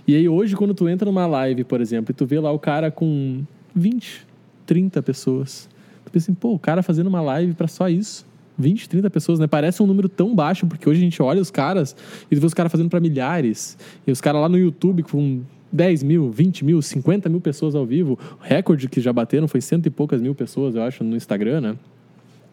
E 0.06 0.16
aí 0.16 0.28
hoje, 0.28 0.56
quando 0.56 0.74
tu 0.74 0.89
entra 0.89 1.06
numa 1.06 1.26
live, 1.26 1.64
por 1.64 1.80
exemplo, 1.80 2.12
e 2.12 2.14
tu 2.14 2.26
vê 2.26 2.40
lá 2.40 2.51
o 2.51 2.59
cara 2.59 2.90
com 2.90 3.43
20, 3.74 4.26
30 4.66 5.02
pessoas, 5.02 5.68
tu 6.05 6.12
pensa 6.12 6.30
assim, 6.30 6.34
pô, 6.34 6.52
o 6.52 6.59
cara 6.59 6.82
fazendo 6.82 7.06
uma 7.06 7.20
live 7.20 7.55
para 7.55 7.68
só 7.68 7.89
isso. 7.89 8.30
20, 8.59 8.89
30 8.89 9.10
pessoas, 9.10 9.39
né? 9.39 9.47
Parece 9.47 9.82
um 9.82 9.86
número 9.86 10.09
tão 10.09 10.34
baixo, 10.34 10.66
porque 10.66 10.89
hoje 10.89 11.01
a 11.01 11.02
gente 11.02 11.22
olha 11.22 11.40
os 11.40 11.51
caras 11.51 11.97
e 12.30 12.36
vê 12.36 12.44
os 12.44 12.52
caras 12.52 12.70
fazendo 12.70 12.90
para 12.90 13.01
milhares. 13.01 13.78
E 14.06 14.12
os 14.12 14.20
caras 14.20 14.43
lá 14.43 14.48
no 14.48 14.59
YouTube 14.59 15.02
com 15.02 15.40
10 15.72 16.02
mil, 16.02 16.30
20 16.30 16.64
mil, 16.64 16.82
50 16.82 17.28
mil 17.28 17.40
pessoas 17.40 17.74
ao 17.74 17.86
vivo. 17.86 18.18
O 18.39 18.43
recorde 18.43 18.89
que 18.89 19.01
já 19.01 19.12
bateram 19.12 19.48
foi 19.48 19.60
cento 19.60 19.86
e 19.86 19.90
poucas 19.90 20.20
mil 20.20 20.34
pessoas, 20.34 20.74
eu 20.74 20.82
acho, 20.82 21.02
no 21.02 21.16
Instagram, 21.16 21.60
né? 21.60 21.76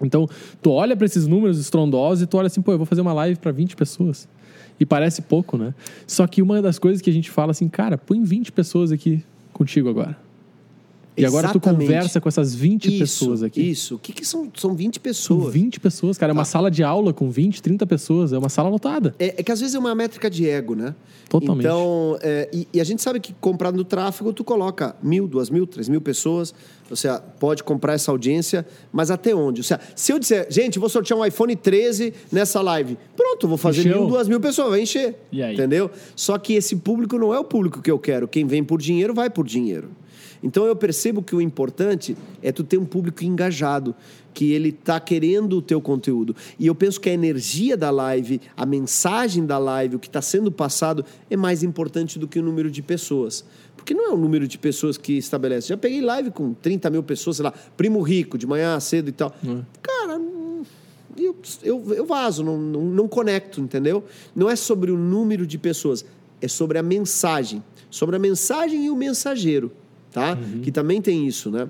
Então, 0.01 0.27
tu 0.61 0.71
olha 0.71 0.95
para 0.95 1.05
esses 1.05 1.27
números 1.27 1.59
estrondosos 1.59 2.23
e 2.23 2.27
tu 2.27 2.37
olha 2.37 2.47
assim, 2.47 2.61
pô, 2.61 2.71
eu 2.71 2.77
vou 2.77 2.85
fazer 2.85 3.01
uma 3.01 3.11
live 3.11 3.37
para 3.37 3.51
20 3.51 3.75
pessoas. 3.75 4.29
E 4.79 4.85
parece 4.85 5.21
pouco, 5.21 5.57
né? 5.57 5.73
Só 6.07 6.25
que 6.25 6.41
uma 6.41 6.61
das 6.61 6.79
coisas 6.79 7.01
que 7.01 7.09
a 7.09 7.13
gente 7.13 7.29
fala 7.29 7.51
assim, 7.51 7.67
cara, 7.67 7.97
põe 7.97 8.23
20 8.23 8.51
pessoas 8.51 8.91
aqui 8.91 9.23
contigo 9.51 9.89
agora. 9.89 10.28
E 11.17 11.25
agora 11.25 11.47
tu 11.49 11.57
Exatamente. 11.57 11.87
conversa 11.87 12.21
com 12.21 12.29
essas 12.29 12.55
20 12.55 12.85
Isso, 12.85 12.99
pessoas 12.99 13.43
aqui. 13.43 13.61
Isso. 13.61 13.95
O 13.95 13.99
que, 13.99 14.13
que 14.13 14.25
são? 14.25 14.49
São 14.55 14.73
20 14.73 14.95
São 14.95 15.01
pessoas. 15.01 15.53
20 15.53 15.79
pessoas, 15.79 16.17
cara. 16.17 16.31
É 16.31 16.33
uma 16.33 16.45
sala 16.45 16.71
de 16.71 16.83
aula 16.83 17.13
com 17.13 17.29
20, 17.29 17.61
30 17.61 17.85
pessoas. 17.85 18.31
É 18.31 18.37
uma 18.37 18.49
sala 18.49 18.69
lotada. 18.69 19.13
É, 19.19 19.35
é 19.37 19.43
que 19.43 19.51
às 19.51 19.59
vezes 19.59 19.75
é 19.75 19.79
uma 19.79 19.93
métrica 19.93 20.29
de 20.29 20.47
ego, 20.47 20.75
né? 20.75 20.95
Totalmente. 21.27 21.65
Então, 21.65 22.17
é, 22.21 22.49
e, 22.53 22.67
e 22.73 22.81
a 22.81 22.83
gente 22.83 23.01
sabe 23.01 23.19
que 23.19 23.33
comprando 23.33 23.75
no 23.75 23.83
tráfego, 23.83 24.31
tu 24.31 24.43
coloca 24.43 24.95
mil, 25.03 25.27
duas 25.27 25.49
mil, 25.49 25.67
três 25.67 25.89
mil 25.89 26.01
pessoas. 26.01 26.53
Você 26.89 27.07
pode 27.39 27.63
comprar 27.63 27.93
essa 27.93 28.09
audiência, 28.09 28.65
mas 28.91 29.11
até 29.11 29.35
onde? 29.35 29.59
Ou 29.59 29.63
seja, 29.63 29.79
se 29.95 30.11
eu 30.11 30.17
disser, 30.17 30.47
gente, 30.49 30.79
vou 30.79 30.89
sortear 30.89 31.19
um 31.19 31.25
iPhone 31.25 31.55
13 31.55 32.13
nessa 32.31 32.61
live, 32.61 32.97
pronto, 33.15 33.47
vou 33.47 33.57
fazer 33.57 33.81
Encheu. 33.81 33.99
mil, 33.99 34.07
duas 34.07 34.27
mil 34.27 34.39
pessoas, 34.39 34.71
vai 34.71 34.81
encher. 34.81 35.15
E? 35.31 35.43
Entendeu? 35.43 35.91
Só 36.15 36.37
que 36.39 36.53
esse 36.53 36.75
público 36.77 37.17
não 37.19 37.31
é 37.31 37.39
o 37.39 37.43
público 37.43 37.79
que 37.79 37.91
eu 37.91 37.99
quero. 37.99 38.27
Quem 38.27 38.47
vem 38.47 38.63
por 38.63 38.81
dinheiro, 38.81 39.13
vai 39.13 39.29
por 39.29 39.45
dinheiro. 39.45 39.89
Então 40.41 40.65
eu 40.65 40.75
percebo 40.75 41.21
que 41.21 41.35
o 41.35 41.41
importante 41.41 42.15
é 42.41 42.51
tu 42.51 42.63
ter 42.63 42.77
um 42.77 42.85
público 42.85 43.23
engajado, 43.23 43.93
que 44.33 44.51
ele 44.53 44.71
tá 44.71 44.99
querendo 44.99 45.57
o 45.57 45.61
teu 45.61 45.81
conteúdo. 45.81 46.35
E 46.57 46.67
eu 46.67 46.73
penso 46.75 46.99
que 47.01 47.09
a 47.09 47.13
energia 47.13 47.75
da 47.75 47.89
live, 47.89 48.39
a 48.55 48.65
mensagem 48.65 49.45
da 49.45 49.57
live, 49.57 49.95
o 49.97 49.99
que 49.99 50.07
está 50.07 50.21
sendo 50.21 50.51
passado 50.51 51.03
é 51.29 51.35
mais 51.35 51.61
importante 51.63 52.17
do 52.17 52.27
que 52.27 52.39
o 52.39 52.43
número 52.43 52.71
de 52.71 52.81
pessoas. 52.81 53.43
Porque 53.75 53.93
não 53.93 54.05
é 54.11 54.13
o 54.13 54.17
número 54.17 54.47
de 54.47 54.57
pessoas 54.57 54.97
que 54.97 55.13
estabelece. 55.17 55.67
Já 55.69 55.77
peguei 55.77 55.99
live 56.01 56.31
com 56.31 56.53
30 56.53 56.89
mil 56.89 57.01
pessoas, 57.03 57.37
sei 57.37 57.43
lá, 57.43 57.51
primo 57.75 58.01
rico, 58.01 58.37
de 58.37 58.45
manhã 58.47 58.79
cedo 58.79 59.09
e 59.09 59.11
tal. 59.11 59.33
Cara, 59.81 60.17
não- 60.17 60.39
eu, 61.17 61.35
eu, 61.63 61.93
eu 61.95 62.05
vazo, 62.05 62.43
não, 62.43 62.57
não, 62.57 62.81
não 62.85 63.07
conecto, 63.07 63.59
entendeu? 63.59 64.03
Não 64.35 64.49
é 64.49 64.55
sobre 64.55 64.89
o 64.91 64.97
número 64.97 65.45
de 65.45 65.57
pessoas, 65.57 66.05
é 66.41 66.47
sobre 66.47 66.77
a 66.77 66.83
mensagem. 66.83 67.61
Sobre 67.89 68.15
a 68.15 68.19
mensagem 68.19 68.85
e 68.85 68.89
o 68.89 68.95
mensageiro, 68.95 69.71
tá? 70.11 70.37
Que 70.63 70.71
também 70.71 71.01
tem 71.01 71.27
isso, 71.27 71.49
né? 71.51 71.67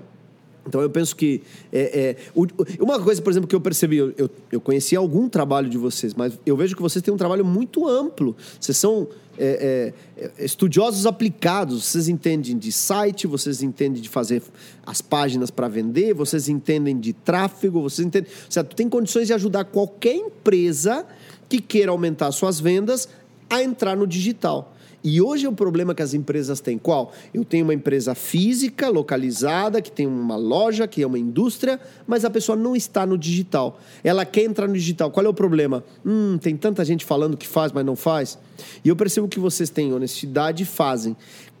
Então 0.66 0.80
eu 0.80 0.90
penso 0.90 1.16
que. 1.16 1.42
É, 1.72 2.16
é, 2.34 2.42
uma 2.78 3.00
coisa, 3.00 3.20
por 3.20 3.30
exemplo, 3.30 3.48
que 3.48 3.54
eu 3.54 3.60
percebi, 3.60 3.96
eu, 3.96 4.30
eu, 4.50 4.60
conheci 4.60 4.94
algum 4.94 5.28
trabalho 5.28 5.68
de 5.68 5.78
vocês, 5.78 6.14
mas 6.14 6.38
eu 6.44 6.56
vejo 6.56 6.76
que 6.76 6.82
vocês 6.82 7.02
têm 7.02 7.12
um 7.12 7.16
trabalho 7.16 7.44
muito 7.44 7.88
amplo. 7.88 8.36
Vocês 8.60 8.76
são 8.76 9.08
é, 9.38 9.92
é, 10.18 10.24
é, 10.38 10.44
estudiosos 10.44 11.06
aplicados, 11.06 11.84
vocês 11.84 12.08
entendem 12.08 12.58
de 12.58 12.70
site, 12.70 13.26
vocês 13.26 13.62
entendem 13.62 14.02
de 14.02 14.08
fazer 14.08 14.42
as 14.86 15.00
páginas 15.00 15.50
para 15.50 15.66
vender, 15.66 16.14
vocês 16.14 16.48
entendem 16.48 16.98
de 16.98 17.12
tráfego, 17.12 17.80
vocês 17.80 18.06
entendem. 18.06 18.30
Tu 18.48 18.76
tem 18.76 18.88
condições 18.88 19.26
de 19.26 19.32
ajudar 19.32 19.64
qualquer 19.64 20.14
empresa 20.14 21.06
que 21.48 21.60
queira 21.60 21.90
aumentar 21.90 22.30
suas 22.32 22.60
vendas 22.60 23.08
a 23.48 23.62
entrar 23.62 23.96
no 23.96 24.06
digital. 24.06 24.76
E 25.02 25.20
hoje 25.20 25.46
é 25.46 25.48
o 25.48 25.52
problema 25.52 25.94
que 25.94 26.02
as 26.02 26.12
empresas 26.12 26.60
têm. 26.60 26.76
Qual? 26.76 27.12
Eu 27.32 27.44
tenho 27.44 27.64
uma 27.64 27.72
empresa 27.72 28.14
física, 28.14 28.88
localizada, 28.88 29.80
que 29.80 29.90
tem 29.90 30.06
uma 30.06 30.36
loja, 30.36 30.86
que 30.86 31.02
é 31.02 31.06
uma 31.06 31.18
indústria, 31.18 31.80
mas 32.06 32.24
a 32.24 32.30
pessoa 32.30 32.56
não 32.56 32.76
está 32.76 33.06
no 33.06 33.16
digital. 33.16 33.80
Ela 34.04 34.26
quer 34.26 34.44
entrar 34.44 34.68
no 34.68 34.74
digital. 34.74 35.10
Qual 35.10 35.24
é 35.24 35.28
o 35.28 35.34
problema? 35.34 35.82
Hum, 36.04 36.36
tem 36.38 36.56
tanta 36.56 36.84
gente 36.84 37.04
falando 37.04 37.36
que 37.36 37.48
faz, 37.48 37.72
mas 37.72 37.84
não 37.84 37.96
faz. 37.96 38.38
E 38.84 38.88
eu 38.88 38.96
percebo 38.96 39.26
que 39.26 39.40
vocês 39.40 39.70
têm 39.70 39.92
honestidade 39.92 40.64
e 40.64 40.66
fazem. 40.66 41.16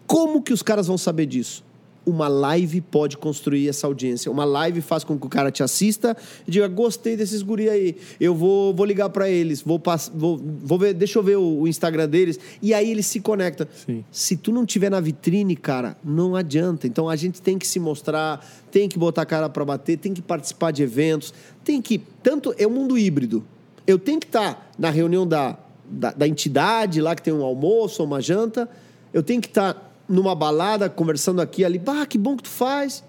Como 0.06 0.42
que 0.42 0.52
os 0.52 0.62
caras 0.62 0.86
vão 0.86 0.98
saber 0.98 1.26
disso? 1.26 1.64
Uma 2.06 2.28
live 2.28 2.80
pode 2.80 3.18
construir 3.18 3.68
essa 3.68 3.86
audiência. 3.86 4.32
Uma 4.32 4.44
live 4.44 4.80
faz 4.80 5.04
com 5.04 5.18
que 5.18 5.26
o 5.26 5.28
cara 5.28 5.50
te 5.50 5.62
assista 5.62 6.16
e 6.48 6.50
diga: 6.50 6.66
gostei 6.66 7.14
desses 7.16 7.42
guri 7.42 7.68
aí. 7.68 7.96
Eu 8.18 8.34
vou, 8.34 8.72
vou 8.74 8.86
ligar 8.86 9.10
para 9.10 9.28
eles, 9.28 9.60
vou, 9.60 9.78
pass- 9.78 10.10
vou, 10.14 10.38
vou 10.38 10.78
ver, 10.78 10.94
deixa 10.94 11.18
eu 11.18 11.22
ver 11.22 11.36
o, 11.36 11.60
o 11.60 11.68
Instagram 11.68 12.08
deles. 12.08 12.40
E 12.62 12.72
aí 12.72 12.90
eles 12.90 13.04
se 13.04 13.20
conectam. 13.20 13.66
Sim. 13.86 14.02
Se 14.10 14.34
tu 14.36 14.50
não 14.50 14.64
tiver 14.64 14.90
na 14.90 14.98
vitrine, 14.98 15.54
cara, 15.54 15.94
não 16.02 16.34
adianta. 16.34 16.86
Então 16.86 17.08
a 17.08 17.16
gente 17.16 17.42
tem 17.42 17.58
que 17.58 17.66
se 17.66 17.78
mostrar, 17.78 18.44
tem 18.70 18.88
que 18.88 18.98
botar 18.98 19.22
a 19.22 19.26
cara 19.26 19.48
para 19.50 19.64
bater, 19.64 19.98
tem 19.98 20.14
que 20.14 20.22
participar 20.22 20.70
de 20.70 20.82
eventos, 20.82 21.34
tem 21.62 21.82
que. 21.82 21.98
Tanto 22.22 22.54
é 22.56 22.66
um 22.66 22.70
mundo 22.70 22.96
híbrido. 22.96 23.44
Eu 23.86 23.98
tenho 23.98 24.18
que 24.20 24.26
estar 24.26 24.72
na 24.78 24.88
reunião 24.88 25.26
da, 25.26 25.58
da, 25.84 26.12
da 26.12 26.26
entidade, 26.26 27.00
lá 27.00 27.14
que 27.14 27.22
tem 27.22 27.32
um 27.34 27.44
almoço 27.44 28.00
ou 28.00 28.06
uma 28.08 28.22
janta. 28.22 28.68
Eu 29.12 29.22
tenho 29.22 29.40
que 29.40 29.48
estar 29.48 29.89
numa 30.10 30.34
balada, 30.34 30.90
conversando 30.90 31.40
aqui 31.40 31.64
ali. 31.64 31.78
Bah, 31.78 32.04
que 32.04 32.18
bom 32.18 32.36
que 32.36 32.42
tu 32.42 32.48
faz. 32.50 33.02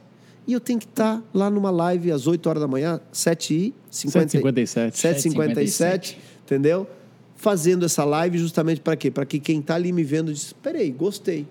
E 0.47 0.53
eu 0.53 0.59
tenho 0.59 0.79
que 0.79 0.85
estar 0.85 1.21
lá 1.33 1.49
numa 1.49 1.69
live 1.69 2.11
às 2.11 2.27
8 2.27 2.47
horas 2.47 2.61
da 2.61 2.67
manhã, 2.67 2.99
7 3.11 3.53
e 3.53 3.73
50, 3.89 4.39
7h57. 4.39 4.91
7h57, 4.91 6.15
entendeu? 6.45 6.87
Fazendo 7.35 7.85
essa 7.85 8.03
live 8.03 8.37
justamente 8.37 8.81
para 8.81 8.95
quê? 8.95 9.09
Para 9.09 9.25
que 9.25 9.39
quem 9.39 9.59
está 9.59 9.75
ali 9.75 9.91
me 9.91 10.03
vendo 10.03 10.31
diz: 10.33 10.53
peraí, 10.53 10.91
gostei. 10.91 11.47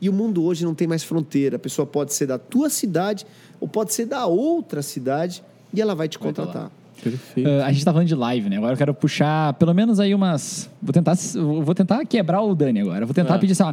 E 0.00 0.08
o 0.08 0.12
mundo 0.12 0.42
hoje 0.44 0.64
não 0.64 0.74
tem 0.74 0.86
mais 0.88 1.02
fronteira. 1.02 1.56
A 1.56 1.58
pessoa 1.58 1.86
pode 1.86 2.12
ser 2.12 2.26
da 2.26 2.38
tua 2.38 2.68
cidade 2.70 3.26
ou 3.60 3.68
pode 3.68 3.92
ser 3.94 4.06
da 4.06 4.26
outra 4.26 4.82
cidade 4.82 5.42
e 5.72 5.80
ela 5.80 5.94
vai 5.94 6.08
te 6.08 6.18
contratar. 6.18 6.70
Perfeito. 7.02 7.48
Ah, 7.48 7.66
a 7.66 7.72
gente 7.72 7.84
tá 7.84 7.92
falando 7.92 8.08
de 8.08 8.14
live, 8.14 8.50
né? 8.50 8.56
Agora 8.58 8.74
eu 8.74 8.76
quero 8.76 8.92
puxar 8.94 9.54
pelo 9.54 9.72
menos 9.72 9.98
aí 10.00 10.14
umas. 10.14 10.68
Vou 10.82 10.92
tentar, 10.92 11.14
vou 11.62 11.74
tentar 11.74 12.04
quebrar 12.04 12.42
o 12.42 12.54
Dani 12.54 12.80
agora. 12.80 13.06
Vou 13.06 13.14
tentar 13.14 13.36
Ah. 13.36 13.38
pedir 13.38 13.52
assim, 13.52 13.62
ó, 13.62 13.72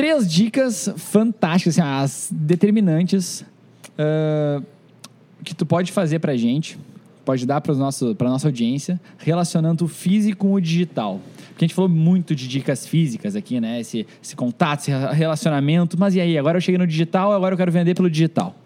três 0.00 0.26
dicas 0.32 0.90
fantásticas, 0.96 1.78
assim, 1.78 1.86
as 1.86 2.28
determinantes 2.32 3.44
ah, 3.98 4.62
que 5.44 5.54
tu 5.54 5.66
pode 5.66 5.92
fazer 5.92 6.20
pra 6.20 6.34
gente, 6.38 6.78
pode 7.22 7.44
dar 7.44 7.60
para 7.60 7.74
nossa 7.74 8.48
audiência, 8.48 8.98
relacionando 9.18 9.84
o 9.84 9.88
físico 9.88 10.46
com 10.46 10.54
o 10.54 10.60
digital. 10.60 11.20
Porque 11.50 11.66
a 11.66 11.68
gente 11.68 11.74
falou 11.74 11.90
muito 11.90 12.34
de 12.34 12.48
dicas 12.48 12.86
físicas 12.86 13.36
aqui, 13.36 13.60
né? 13.60 13.78
Esse, 13.78 14.06
esse 14.22 14.34
contato, 14.34 14.80
esse 14.80 14.90
relacionamento. 14.90 15.98
Mas 15.98 16.14
e 16.14 16.20
aí? 16.22 16.38
Agora 16.38 16.56
eu 16.56 16.62
cheguei 16.62 16.78
no 16.78 16.86
digital, 16.86 17.34
agora 17.34 17.52
eu 17.52 17.58
quero 17.58 17.70
vender 17.70 17.94
pelo 17.94 18.08
digital. 18.08 18.56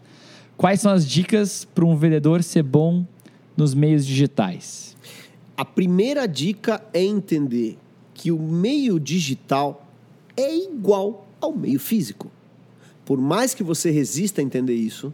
Quais 0.57 0.81
são 0.81 0.93
as 0.93 1.05
dicas 1.05 1.65
para 1.65 1.85
um 1.85 1.97
vendedor 1.97 2.45
ser 2.45 2.63
bom 2.63 3.05
nos 3.57 3.75
meios 3.75 4.07
digitais? 4.07 4.97
A 5.57 5.65
primeira 5.65 6.29
dica 6.29 6.81
é 6.93 7.03
entender 7.03 7.77
que 8.15 8.31
o 8.31 8.39
meio 8.39 9.01
digital 9.01 9.85
é 10.37 10.57
igual 10.57 11.24
ao 11.45 11.53
meio 11.53 11.79
físico. 11.79 12.31
Por 13.05 13.19
mais 13.19 13.55
que 13.55 13.63
você 13.63 13.91
resista 13.91 14.41
a 14.41 14.45
entender 14.45 14.75
isso, 14.75 15.13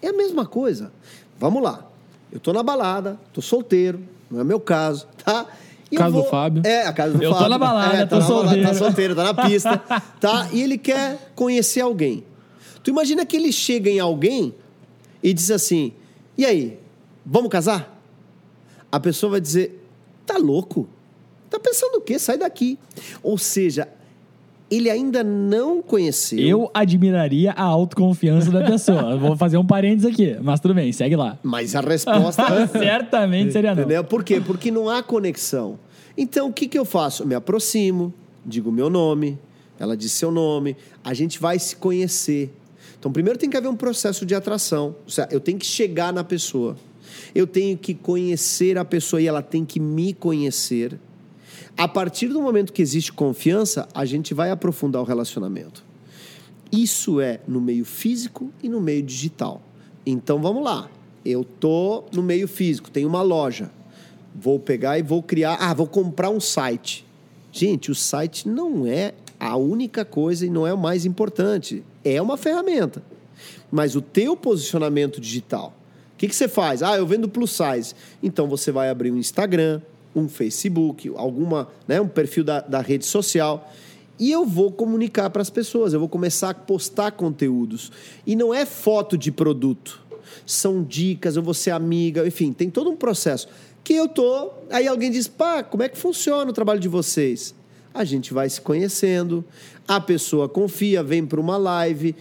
é 0.00 0.08
a 0.08 0.12
mesma 0.12 0.46
coisa. 0.46 0.92
Vamos 1.38 1.62
lá. 1.62 1.86
Eu 2.30 2.40
tô 2.40 2.52
na 2.52 2.62
balada, 2.62 3.18
tô 3.32 3.40
solteiro, 3.40 4.00
não 4.30 4.40
é 4.40 4.44
meu 4.44 4.60
caso, 4.60 5.06
tá? 5.24 5.46
E 5.90 5.96
eu 5.96 6.00
Caso 6.00 6.16
do 6.16 6.24
Fábio. 6.24 6.62
É, 6.66 6.86
a 6.86 6.92
casa 6.92 7.16
do 7.16 7.22
Eu 7.22 7.30
tô 7.30 7.36
Fábio. 7.36 7.50
na 7.50 7.58
balada, 7.58 7.96
é, 7.96 8.06
tô 8.06 8.18
tá 8.18 8.26
balada, 8.26 8.46
solteiro. 8.48 8.68
Tá 8.68 8.74
solteiro, 8.74 9.14
tá 9.14 9.24
na 9.24 9.34
pista, 9.34 9.78
tá? 10.20 10.48
E 10.52 10.62
ele 10.62 10.78
quer 10.78 11.32
conhecer 11.34 11.80
alguém. 11.80 12.24
Tu 12.82 12.90
imagina 12.90 13.24
que 13.24 13.36
ele 13.36 13.52
chega 13.52 13.88
em 13.90 14.00
alguém 14.00 14.54
e 15.22 15.32
diz 15.32 15.50
assim: 15.50 15.92
"E 16.36 16.44
aí, 16.44 16.78
vamos 17.24 17.50
casar?" 17.50 17.98
A 18.90 18.98
pessoa 18.98 19.32
vai 19.32 19.40
dizer: 19.40 19.84
"Tá 20.26 20.36
louco? 20.36 20.88
Tá 21.48 21.58
pensando 21.58 21.96
o 21.96 22.00
quê? 22.00 22.18
Sai 22.18 22.38
daqui." 22.38 22.78
Ou 23.22 23.38
seja, 23.38 23.88
ele 24.76 24.90
ainda 24.90 25.22
não 25.22 25.80
conheceu. 25.80 26.38
Eu 26.38 26.70
admiraria 26.74 27.52
a 27.52 27.62
autoconfiança 27.62 28.50
da 28.50 28.64
pessoa. 28.64 29.16
Vou 29.16 29.36
fazer 29.36 29.56
um 29.56 29.66
parênteses 29.66 30.12
aqui, 30.12 30.36
mas 30.42 30.60
tudo 30.60 30.74
bem, 30.74 30.90
segue 30.92 31.16
lá. 31.16 31.38
Mas 31.42 31.74
a 31.74 31.80
resposta 31.80 32.66
Certamente 32.68 33.52
seria 33.52 33.74
não. 33.74 33.82
Entendeu? 33.82 34.04
Por 34.04 34.24
quê? 34.24 34.40
Porque 34.40 34.70
não 34.70 34.88
há 34.88 35.02
conexão. 35.02 35.78
Então, 36.16 36.48
o 36.48 36.52
que, 36.52 36.66
que 36.66 36.78
eu 36.78 36.84
faço? 36.84 37.22
Eu 37.22 37.26
me 37.26 37.34
aproximo, 37.34 38.12
digo 38.44 38.70
meu 38.70 38.88
nome, 38.88 39.38
ela 39.78 39.96
diz 39.96 40.12
seu 40.12 40.30
nome, 40.30 40.76
a 41.02 41.14
gente 41.14 41.38
vai 41.38 41.58
se 41.58 41.76
conhecer. 41.76 42.52
Então, 42.98 43.12
primeiro 43.12 43.38
tem 43.38 43.50
que 43.50 43.56
haver 43.56 43.68
um 43.68 43.76
processo 43.76 44.24
de 44.24 44.34
atração. 44.34 44.96
Ou 45.04 45.10
seja, 45.10 45.28
eu 45.30 45.40
tenho 45.40 45.58
que 45.58 45.66
chegar 45.66 46.12
na 46.12 46.24
pessoa. 46.24 46.76
Eu 47.34 47.46
tenho 47.46 47.76
que 47.76 47.94
conhecer 47.94 48.78
a 48.78 48.84
pessoa 48.84 49.20
e 49.20 49.26
ela 49.26 49.42
tem 49.42 49.64
que 49.64 49.78
me 49.78 50.14
conhecer. 50.14 50.98
A 51.76 51.88
partir 51.88 52.28
do 52.28 52.40
momento 52.40 52.72
que 52.72 52.80
existe 52.80 53.12
confiança, 53.12 53.88
a 53.92 54.04
gente 54.04 54.32
vai 54.32 54.50
aprofundar 54.50 55.02
o 55.02 55.04
relacionamento. 55.04 55.82
Isso 56.70 57.20
é 57.20 57.40
no 57.48 57.60
meio 57.60 57.84
físico 57.84 58.52
e 58.62 58.68
no 58.68 58.80
meio 58.80 59.02
digital. 59.02 59.60
Então 60.06 60.40
vamos 60.40 60.62
lá. 60.62 60.88
Eu 61.24 61.42
tô 61.42 62.04
no 62.12 62.22
meio 62.22 62.46
físico, 62.46 62.90
tenho 62.90 63.08
uma 63.08 63.22
loja. 63.22 63.70
Vou 64.34 64.58
pegar 64.58 64.98
e 64.98 65.02
vou 65.02 65.22
criar, 65.22 65.56
ah, 65.60 65.74
vou 65.74 65.86
comprar 65.86 66.30
um 66.30 66.40
site. 66.40 67.04
Gente, 67.50 67.90
o 67.90 67.94
site 67.94 68.48
não 68.48 68.86
é 68.86 69.14
a 69.38 69.56
única 69.56 70.04
coisa 70.04 70.46
e 70.46 70.50
não 70.50 70.66
é 70.66 70.72
o 70.72 70.78
mais 70.78 71.04
importante. 71.04 71.82
É 72.04 72.20
uma 72.22 72.36
ferramenta. 72.36 73.02
Mas 73.70 73.96
o 73.96 74.00
teu 74.00 74.36
posicionamento 74.36 75.20
digital, 75.20 75.74
o 76.12 76.16
que, 76.16 76.28
que 76.28 76.36
você 76.36 76.46
faz? 76.46 76.82
Ah, 76.82 76.96
eu 76.96 77.06
vendo 77.06 77.28
plus 77.28 77.50
size. 77.50 77.94
Então 78.22 78.46
você 78.46 78.70
vai 78.70 78.90
abrir 78.90 79.10
um 79.10 79.16
Instagram, 79.16 79.80
um 80.14 80.28
Facebook, 80.28 81.10
alguma, 81.16 81.68
né, 81.86 82.00
um 82.00 82.08
perfil 82.08 82.44
da, 82.44 82.60
da 82.60 82.80
rede 82.80 83.04
social. 83.04 83.70
E 84.18 84.30
eu 84.30 84.44
vou 84.44 84.70
comunicar 84.70 85.30
para 85.30 85.42
as 85.42 85.50
pessoas, 85.50 85.92
eu 85.92 86.00
vou 86.00 86.08
começar 86.08 86.50
a 86.50 86.54
postar 86.54 87.12
conteúdos. 87.12 87.90
E 88.26 88.36
não 88.36 88.54
é 88.54 88.64
foto 88.64 89.18
de 89.18 89.32
produto. 89.32 90.00
São 90.46 90.82
dicas, 90.82 91.36
eu 91.36 91.42
vou 91.42 91.54
ser 91.54 91.70
amiga, 91.70 92.26
enfim, 92.26 92.52
tem 92.52 92.70
todo 92.70 92.90
um 92.90 92.96
processo. 92.96 93.48
Que 93.82 93.94
eu 93.94 94.08
tô. 94.08 94.50
Aí 94.70 94.86
alguém 94.86 95.10
diz, 95.10 95.26
pá, 95.26 95.62
como 95.62 95.82
é 95.82 95.88
que 95.88 95.98
funciona 95.98 96.50
o 96.50 96.54
trabalho 96.54 96.80
de 96.80 96.88
vocês? 96.88 97.54
A 97.92 98.04
gente 98.04 98.32
vai 98.32 98.48
se 98.48 98.60
conhecendo, 98.60 99.44
a 99.86 100.00
pessoa 100.00 100.48
confia, 100.48 101.02
vem 101.02 101.24
para 101.26 101.40
uma 101.40 101.56
live 101.56 102.14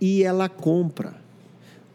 e 0.00 0.22
ela 0.22 0.48
compra. 0.48 1.22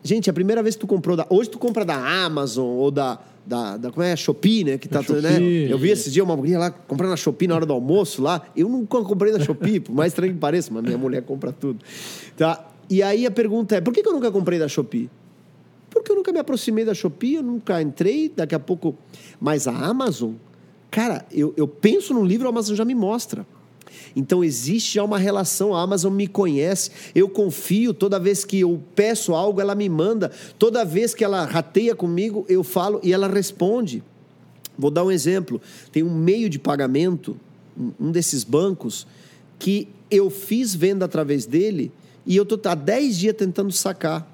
Gente, 0.04 0.30
a 0.30 0.34
primeira 0.34 0.64
vez 0.64 0.76
que 0.76 0.82
tu 0.82 0.88
comprou 0.88 1.18
da. 1.18 1.28
Hoje 1.30 1.50
tu 1.50 1.60
compra 1.60 1.84
da 1.84 1.96
Amazon 2.26 2.66
ou 2.66 2.90
da. 2.90 3.20
Da, 3.48 3.78
da- 3.78 3.92
como 3.92 4.04
é? 4.06 4.14
Shopee, 4.14 4.66
né? 4.66 4.78
Que 4.78 4.90
tá, 4.90 5.02
Da 5.02 5.14
né? 5.22 5.32
Shopee. 5.32 5.72
Eu 5.72 5.78
vi 5.78 5.90
esse 5.90 6.12
dia 6.12 6.22
uma 6.22 6.36
mulher 6.36 6.58
lá 6.58 6.70
comprando 6.70 7.12
na 7.12 7.16
Shopee 7.16 7.48
na 7.48 7.56
hora 7.56 7.66
do 7.66 7.72
almoço 7.72 8.22
lá. 8.22 8.42
Eu 8.56 8.68
nunca 8.68 9.02
comprei 9.04 9.32
na 9.32 9.40
Shopee, 9.40 9.80
por 9.80 9.96
mais 9.96 10.12
estranho 10.12 10.34
que 10.34 10.40
pareça, 10.40 10.70
mas 10.74 10.84
minha 10.84 10.98
mulher 10.98 11.22
compra 11.24 11.54
tudo. 11.54 11.80
Tá? 12.36 12.68
E 12.90 13.02
aí 13.02 13.26
a 13.26 13.32
pergunta 13.32 13.76
é: 13.78 13.82
por 13.82 13.94
que, 13.94 14.04
que 14.04 14.10
eu 14.10 14.14
nunca 14.14 14.30
comprei 14.32 14.60
da 14.60 14.68
Shopee? 14.68 15.10
Porque 15.90 16.12
eu 16.12 16.16
nunca 16.18 16.34
me 16.34 16.40
aproximei 16.40 16.84
da 16.84 16.94
Shopee, 16.94 17.36
eu 17.36 17.44
nunca 17.44 17.82
entrei, 17.82 18.30
daqui 18.36 18.54
a 18.54 18.60
pouco. 18.60 18.96
Mas 19.40 19.66
a 19.66 19.72
Amazon, 19.72 20.34
cara, 20.92 21.26
eu, 21.32 21.54
eu 21.56 21.68
penso 21.70 22.14
num 22.14 22.26
livro, 22.26 22.48
a 22.48 22.50
Amazon 22.50 22.76
já 22.76 22.84
me 22.84 22.94
mostra. 22.94 23.48
Então 24.16 24.44
existe 24.44 24.96
já 24.96 25.04
uma 25.04 25.18
relação, 25.18 25.74
a 25.76 25.82
Amazon 25.82 26.14
me 26.14 26.28
conhece, 26.28 26.92
eu 27.16 27.28
confio, 27.30 27.94
toda 27.94 28.20
vez 28.20 28.44
que 28.46 28.60
eu 28.60 28.82
peço 28.96 29.34
algo, 29.36 29.60
ela 29.62 29.76
me 29.76 29.88
manda, 29.90 30.32
toda 30.58 30.84
vez 30.86 31.14
que 31.14 31.24
ela 31.24 31.46
rateia 31.46 31.96
comigo, 31.96 32.46
eu 32.50 32.64
falo 32.64 33.00
e 33.04 33.14
ela 33.14 33.28
responde. 33.28 34.04
Vou 34.78 34.92
dar 34.92 35.04
um 35.04 35.12
exemplo: 35.12 35.62
tem 35.92 36.04
um 36.04 36.14
meio 36.14 36.50
de 36.50 36.60
pagamento, 36.60 37.36
um- 38.00 38.12
desses 38.12 38.44
bancos, 38.44 39.08
que 39.60 39.88
eu 40.10 40.30
fiz 40.30 40.74
venda 40.76 41.06
através 41.06 41.46
dele 41.46 41.92
e 42.26 42.36
eu 42.36 42.44
estou 42.44 42.60
há 42.66 42.76
10 42.76 43.18
dias 43.18 43.36
tentando 43.36 43.72
sacar. 43.72 44.32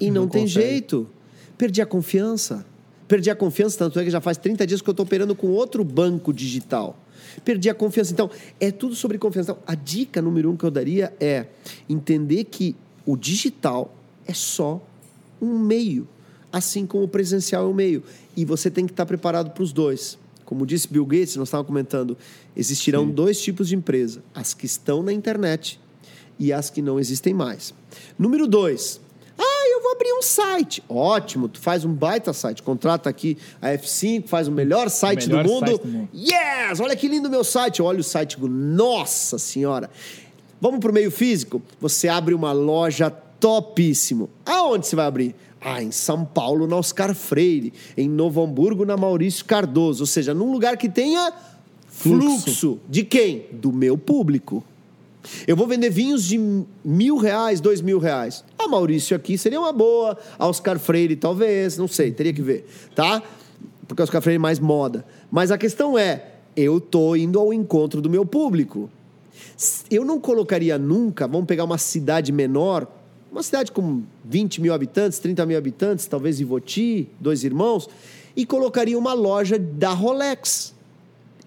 E 0.00 0.10
não, 0.10 0.22
Não 0.22 0.28
tem 0.28 0.42
consegue. 0.42 0.66
jeito. 0.66 1.08
Perdi 1.56 1.80
a 1.80 1.86
confiança. 1.86 2.66
Perdi 3.06 3.30
a 3.30 3.34
confiança, 3.36 3.78
tanto 3.78 3.98
é 4.00 4.04
que 4.04 4.10
já 4.10 4.20
faz 4.20 4.36
30 4.36 4.66
dias 4.66 4.82
que 4.82 4.88
eu 4.88 4.92
estou 4.92 5.04
operando 5.06 5.34
com 5.36 5.46
outro 5.48 5.84
banco 5.84 6.32
digital. 6.32 6.98
Perdi 7.44 7.70
a 7.70 7.74
confiança. 7.74 8.12
Então, 8.12 8.30
é 8.60 8.70
tudo 8.70 8.94
sobre 8.94 9.18
confiança. 9.18 9.52
Então, 9.52 9.62
a 9.66 9.74
dica 9.74 10.20
número 10.20 10.50
um 10.50 10.56
que 10.56 10.64
eu 10.64 10.70
daria 10.70 11.12
é 11.18 11.46
entender 11.88 12.44
que 12.44 12.76
o 13.06 13.16
digital 13.16 13.94
é 14.26 14.34
só 14.34 14.84
um 15.40 15.58
meio, 15.58 16.08
assim 16.52 16.86
como 16.86 17.04
o 17.04 17.08
presencial 17.08 17.66
é 17.66 17.68
um 17.68 17.74
meio. 17.74 18.02
E 18.36 18.44
você 18.44 18.70
tem 18.70 18.86
que 18.86 18.92
estar 18.92 19.06
preparado 19.06 19.50
para 19.50 19.62
os 19.62 19.72
dois. 19.72 20.18
Como 20.44 20.66
disse 20.66 20.88
Bill 20.88 21.06
Gates, 21.06 21.36
nós 21.36 21.48
estávamos 21.48 21.68
comentando, 21.68 22.16
existirão 22.56 23.08
dois 23.08 23.40
tipos 23.40 23.68
de 23.68 23.76
empresa: 23.76 24.22
as 24.34 24.52
que 24.52 24.66
estão 24.66 25.02
na 25.02 25.12
internet 25.12 25.80
e 26.38 26.52
as 26.52 26.70
que 26.70 26.82
não 26.82 26.98
existem 26.98 27.32
mais. 27.32 27.74
Número 28.18 28.46
dois. 28.46 29.00
Abrir 29.94 30.12
um 30.12 30.22
site. 30.22 30.82
Ótimo, 30.88 31.48
tu 31.48 31.60
faz 31.60 31.84
um 31.84 31.92
baita 31.92 32.32
site. 32.32 32.62
Contrata 32.62 33.08
aqui 33.08 33.38
a 33.62 33.68
F5, 33.68 34.26
faz 34.26 34.48
o 34.48 34.52
melhor 34.52 34.90
site, 34.90 35.28
melhor 35.28 35.44
do, 35.44 35.50
mundo. 35.50 35.66
site 35.66 35.80
do 35.82 35.88
mundo. 35.88 36.08
Yes! 36.12 36.80
Olha 36.80 36.96
que 36.96 37.06
lindo 37.06 37.30
meu 37.30 37.44
site. 37.44 37.80
Olha 37.80 38.00
o 38.00 38.04
site. 38.04 38.34
digo, 38.36 38.48
Nossa 38.48 39.38
Senhora! 39.38 39.88
Vamos 40.60 40.80
pro 40.80 40.92
meio 40.92 41.10
físico? 41.10 41.62
Você 41.80 42.08
abre 42.08 42.34
uma 42.34 42.50
loja 42.52 43.10
topíssimo. 43.10 44.30
Aonde 44.44 44.86
você 44.86 44.96
vai 44.96 45.06
abrir? 45.06 45.34
Ah, 45.60 45.82
em 45.82 45.90
São 45.90 46.24
Paulo, 46.24 46.66
na 46.66 46.76
Oscar 46.76 47.14
Freire. 47.14 47.72
Em 47.96 48.08
Novo 48.08 48.42
Hamburgo, 48.42 48.84
na 48.84 48.96
Maurício 48.96 49.44
Cardoso. 49.44 50.02
Ou 50.02 50.06
seja, 50.06 50.34
num 50.34 50.50
lugar 50.50 50.76
que 50.76 50.88
tenha 50.88 51.32
fluxo. 51.86 52.42
Fluxo. 52.42 52.80
De 52.88 53.04
quem? 53.04 53.46
Do 53.52 53.72
meu 53.72 53.96
público. 53.96 54.64
Eu 55.46 55.56
vou 55.56 55.66
vender 55.66 55.90
vinhos 55.90 56.24
de 56.24 56.38
mil 56.84 57.16
reais, 57.16 57.60
dois 57.60 57.80
mil 57.80 57.98
reais. 57.98 58.44
A 58.58 58.68
Maurício 58.68 59.16
aqui 59.16 59.36
seria 59.38 59.60
uma 59.60 59.72
boa. 59.72 60.16
A 60.38 60.46
Oscar 60.46 60.78
Freire, 60.78 61.16
talvez. 61.16 61.76
Não 61.76 61.88
sei, 61.88 62.12
teria 62.12 62.32
que 62.32 62.42
ver. 62.42 62.66
Tá? 62.94 63.22
Porque 63.86 64.02
a 64.02 64.04
Oscar 64.04 64.22
Freire 64.22 64.36
é 64.36 64.38
mais 64.38 64.58
moda. 64.58 65.04
Mas 65.30 65.50
a 65.50 65.58
questão 65.58 65.98
é, 65.98 66.26
eu 66.56 66.80
tô 66.80 67.16
indo 67.16 67.38
ao 67.38 67.52
encontro 67.52 68.00
do 68.00 68.10
meu 68.10 68.24
público. 68.24 68.90
Eu 69.90 70.04
não 70.04 70.20
colocaria 70.20 70.78
nunca, 70.78 71.26
vamos 71.26 71.46
pegar 71.46 71.64
uma 71.64 71.78
cidade 71.78 72.32
menor, 72.32 72.86
uma 73.30 73.42
cidade 73.42 73.72
com 73.72 74.02
20 74.24 74.60
mil 74.60 74.72
habitantes, 74.72 75.18
30 75.18 75.44
mil 75.46 75.58
habitantes, 75.58 76.06
talvez 76.06 76.40
Ivoti, 76.40 77.08
dois 77.20 77.44
irmãos, 77.44 77.88
e 78.36 78.46
colocaria 78.46 78.98
uma 78.98 79.12
loja 79.12 79.58
da 79.58 79.92
Rolex. 79.92 80.74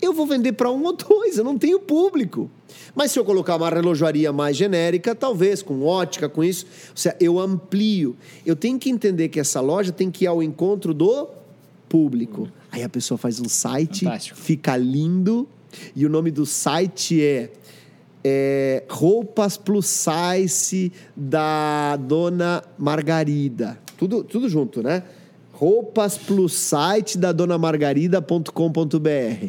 Eu 0.02 0.14
vou 0.14 0.26
vender 0.26 0.54
para 0.54 0.70
um 0.72 0.84
ou 0.84 0.94
dois, 0.94 1.38
eu 1.38 1.44
não 1.44 1.58
tenho 1.58 1.80
público. 1.80 2.49
Mas 2.95 3.11
se 3.11 3.19
eu 3.19 3.26
colocar 3.26 3.56
uma 3.56 3.69
relojoaria 3.69 4.31
mais 4.34 4.57
genérica, 4.57 5.14
talvez, 5.14 5.61
com 5.61 5.84
ótica, 5.84 6.27
com 6.27 6.44
isso, 6.44 6.65
ou 6.89 6.98
seja, 6.98 7.15
eu 7.19 7.39
amplio. 7.39 8.15
Eu 8.45 8.56
tenho 8.56 8.77
que 8.80 8.89
entender 8.89 9.30
que 9.30 9.39
essa 9.39 9.61
loja 9.61 9.91
tem 9.91 10.10
que 10.10 10.26
ir 10.26 10.27
ao 10.27 10.41
encontro 10.41 10.94
do 10.94 11.30
público. 11.88 12.49
Aí 12.72 12.84
a 12.84 12.89
pessoa 12.89 13.18
faz 13.18 13.39
um 13.39 13.48
site, 13.48 14.06
Fantástico. 14.06 14.38
fica 14.39 14.76
lindo, 14.76 15.48
e 15.95 16.06
o 16.06 16.10
nome 16.10 16.31
do 16.31 16.45
site 16.45 17.22
é, 17.22 17.49
é 18.23 18.84
Roupas 18.89 19.57
Plus 19.57 19.85
Size 19.85 20.91
da 21.15 21.95
Dona 21.98 22.64
Margarida. 22.77 23.80
Tudo, 23.98 24.23
tudo 24.23 24.48
junto, 24.49 24.84
né? 24.84 25.03
Roupas 25.52 26.18
Plus 26.18 26.53
Site 26.53 27.18
da 27.18 27.31
Dona 27.31 27.57
Margarida.com.br. 27.57 29.48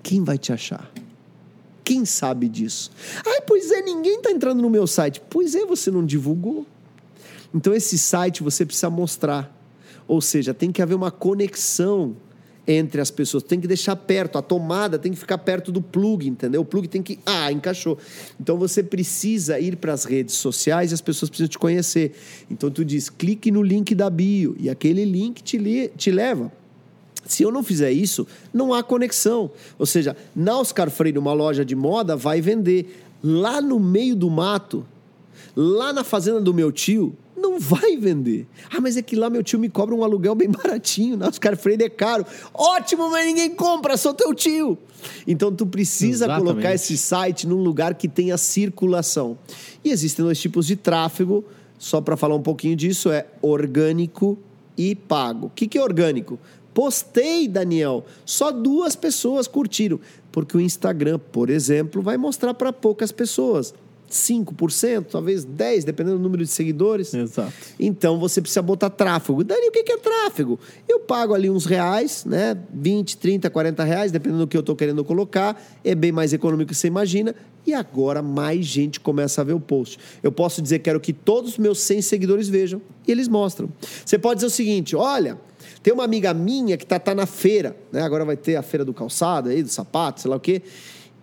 Quem 0.00 0.22
vai 0.22 0.38
te 0.38 0.52
achar? 0.52 0.90
Quem 1.88 2.04
sabe 2.04 2.50
disso? 2.50 2.90
Ai, 3.26 3.40
pois 3.40 3.70
é, 3.70 3.80
ninguém 3.80 4.16
está 4.18 4.30
entrando 4.30 4.60
no 4.60 4.68
meu 4.68 4.86
site. 4.86 5.22
Pois 5.30 5.54
é, 5.54 5.64
você 5.64 5.90
não 5.90 6.04
divulgou. 6.04 6.66
Então, 7.54 7.72
esse 7.72 7.96
site 7.96 8.42
você 8.42 8.66
precisa 8.66 8.90
mostrar. 8.90 9.50
Ou 10.06 10.20
seja, 10.20 10.52
tem 10.52 10.70
que 10.70 10.82
haver 10.82 10.94
uma 10.94 11.10
conexão 11.10 12.14
entre 12.66 13.00
as 13.00 13.10
pessoas. 13.10 13.42
Tem 13.42 13.58
que 13.58 13.66
deixar 13.66 13.96
perto. 13.96 14.36
A 14.36 14.42
tomada 14.42 14.98
tem 14.98 15.12
que 15.12 15.18
ficar 15.18 15.38
perto 15.38 15.72
do 15.72 15.80
plug, 15.80 16.28
entendeu? 16.28 16.60
O 16.60 16.64
plug 16.66 16.86
tem 16.88 17.02
que. 17.02 17.18
Ah, 17.24 17.50
encaixou. 17.50 17.96
Então 18.38 18.58
você 18.58 18.82
precisa 18.82 19.58
ir 19.58 19.76
para 19.76 19.94
as 19.94 20.04
redes 20.04 20.34
sociais 20.34 20.90
e 20.90 20.94
as 20.94 21.00
pessoas 21.00 21.30
precisam 21.30 21.48
te 21.48 21.58
conhecer. 21.58 22.12
Então 22.50 22.70
tu 22.70 22.84
diz: 22.84 23.08
clique 23.08 23.50
no 23.50 23.62
link 23.62 23.94
da 23.94 24.10
bio. 24.10 24.54
E 24.60 24.68
aquele 24.68 25.06
link 25.06 25.42
te, 25.42 25.56
li- 25.56 25.88
te 25.96 26.10
leva. 26.10 26.52
Se 27.28 27.42
eu 27.42 27.52
não 27.52 27.62
fizer 27.62 27.92
isso, 27.92 28.26
não 28.52 28.72
há 28.72 28.82
conexão. 28.82 29.50
Ou 29.78 29.86
seja, 29.86 30.16
na 30.34 30.58
Oscar 30.58 30.90
Freire, 30.90 31.18
uma 31.18 31.34
loja 31.34 31.64
de 31.64 31.76
moda, 31.76 32.16
vai 32.16 32.40
vender. 32.40 33.04
Lá 33.22 33.60
no 33.60 33.78
meio 33.78 34.16
do 34.16 34.30
mato, 34.30 34.84
lá 35.54 35.92
na 35.92 36.02
fazenda 36.02 36.40
do 36.40 36.54
meu 36.54 36.72
tio, 36.72 37.14
não 37.36 37.60
vai 37.60 37.96
vender. 37.96 38.46
Ah, 38.70 38.80
mas 38.80 38.96
é 38.96 39.02
que 39.02 39.14
lá 39.14 39.28
meu 39.28 39.42
tio 39.42 39.58
me 39.58 39.68
cobra 39.68 39.94
um 39.94 40.02
aluguel 40.02 40.34
bem 40.34 40.48
baratinho. 40.50 41.16
Na 41.16 41.28
Oscar 41.28 41.56
Freire 41.56 41.84
é 41.84 41.88
caro. 41.90 42.24
Ótimo, 42.54 43.10
mas 43.10 43.26
ninguém 43.26 43.50
compra, 43.54 43.96
sou 43.96 44.14
teu 44.14 44.34
tio. 44.34 44.78
Então 45.26 45.52
tu 45.54 45.66
precisa 45.66 46.24
Exatamente. 46.24 46.48
colocar 46.48 46.74
esse 46.74 46.96
site 46.96 47.46
num 47.46 47.62
lugar 47.62 47.94
que 47.94 48.08
tenha 48.08 48.38
circulação. 48.38 49.38
E 49.84 49.90
existem 49.90 50.24
dois 50.24 50.40
tipos 50.40 50.66
de 50.66 50.76
tráfego. 50.76 51.44
Só 51.78 52.00
para 52.00 52.16
falar 52.16 52.34
um 52.34 52.42
pouquinho 52.42 52.74
disso, 52.74 53.10
é 53.10 53.26
orgânico 53.40 54.36
e 54.76 54.94
pago. 54.94 55.46
O 55.46 55.50
que, 55.50 55.66
que 55.66 55.76
é 55.76 55.82
orgânico? 55.82 56.38
Postei, 56.78 57.48
Daniel. 57.48 58.06
Só 58.24 58.52
duas 58.52 58.94
pessoas 58.94 59.48
curtiram. 59.48 59.98
Porque 60.30 60.56
o 60.56 60.60
Instagram, 60.60 61.18
por 61.18 61.50
exemplo, 61.50 62.00
vai 62.00 62.16
mostrar 62.16 62.54
para 62.54 62.72
poucas 62.72 63.10
pessoas. 63.10 63.74
5%, 64.08 65.06
talvez 65.10 65.44
10%, 65.44 65.84
dependendo 65.84 66.18
do 66.18 66.22
número 66.22 66.44
de 66.44 66.48
seguidores. 66.48 67.12
Exato. 67.12 67.52
Então 67.80 68.20
você 68.20 68.40
precisa 68.40 68.62
botar 68.62 68.90
tráfego. 68.90 69.42
Dani, 69.42 69.66
o 69.66 69.72
que 69.72 69.90
é 69.90 69.96
tráfego? 69.96 70.56
Eu 70.88 71.00
pago 71.00 71.34
ali 71.34 71.50
uns 71.50 71.64
reais, 71.64 72.24
né? 72.24 72.56
20, 72.72 73.16
30, 73.16 73.50
40 73.50 73.82
reais, 73.82 74.12
dependendo 74.12 74.42
do 74.42 74.46
que 74.46 74.56
eu 74.56 74.60
estou 74.60 74.76
querendo 74.76 75.04
colocar. 75.04 75.60
É 75.82 75.96
bem 75.96 76.12
mais 76.12 76.32
econômico 76.32 76.68
que 76.68 76.76
você 76.76 76.86
imagina. 76.86 77.34
E 77.66 77.74
agora 77.74 78.22
mais 78.22 78.64
gente 78.64 79.00
começa 79.00 79.40
a 79.40 79.44
ver 79.44 79.52
o 79.52 79.60
post. 79.60 79.98
Eu 80.22 80.30
posso 80.30 80.62
dizer 80.62 80.78
que 80.78 80.84
quero 80.84 81.00
que 81.00 81.12
todos 81.12 81.54
os 81.54 81.58
meus 81.58 81.80
100 81.80 82.02
seguidores 82.02 82.48
vejam. 82.48 82.80
E 83.04 83.10
eles 83.10 83.26
mostram. 83.26 83.68
Você 84.06 84.16
pode 84.16 84.36
dizer 84.36 84.46
o 84.46 84.50
seguinte: 84.50 84.94
olha, 84.94 85.36
tem 85.82 85.92
uma 85.92 86.04
amiga 86.04 86.32
minha 86.34 86.76
que 86.76 86.84
tá, 86.86 86.98
tá 86.98 87.14
na 87.14 87.26
feira, 87.26 87.76
né? 87.92 88.02
Agora 88.02 88.24
vai 88.24 88.36
ter 88.36 88.56
a 88.56 88.62
feira 88.62 88.84
do 88.84 88.92
calçado 88.92 89.48
aí, 89.48 89.62
do 89.62 89.68
sapato, 89.68 90.20
sei 90.20 90.30
lá 90.30 90.36
o 90.36 90.40
quê. 90.40 90.62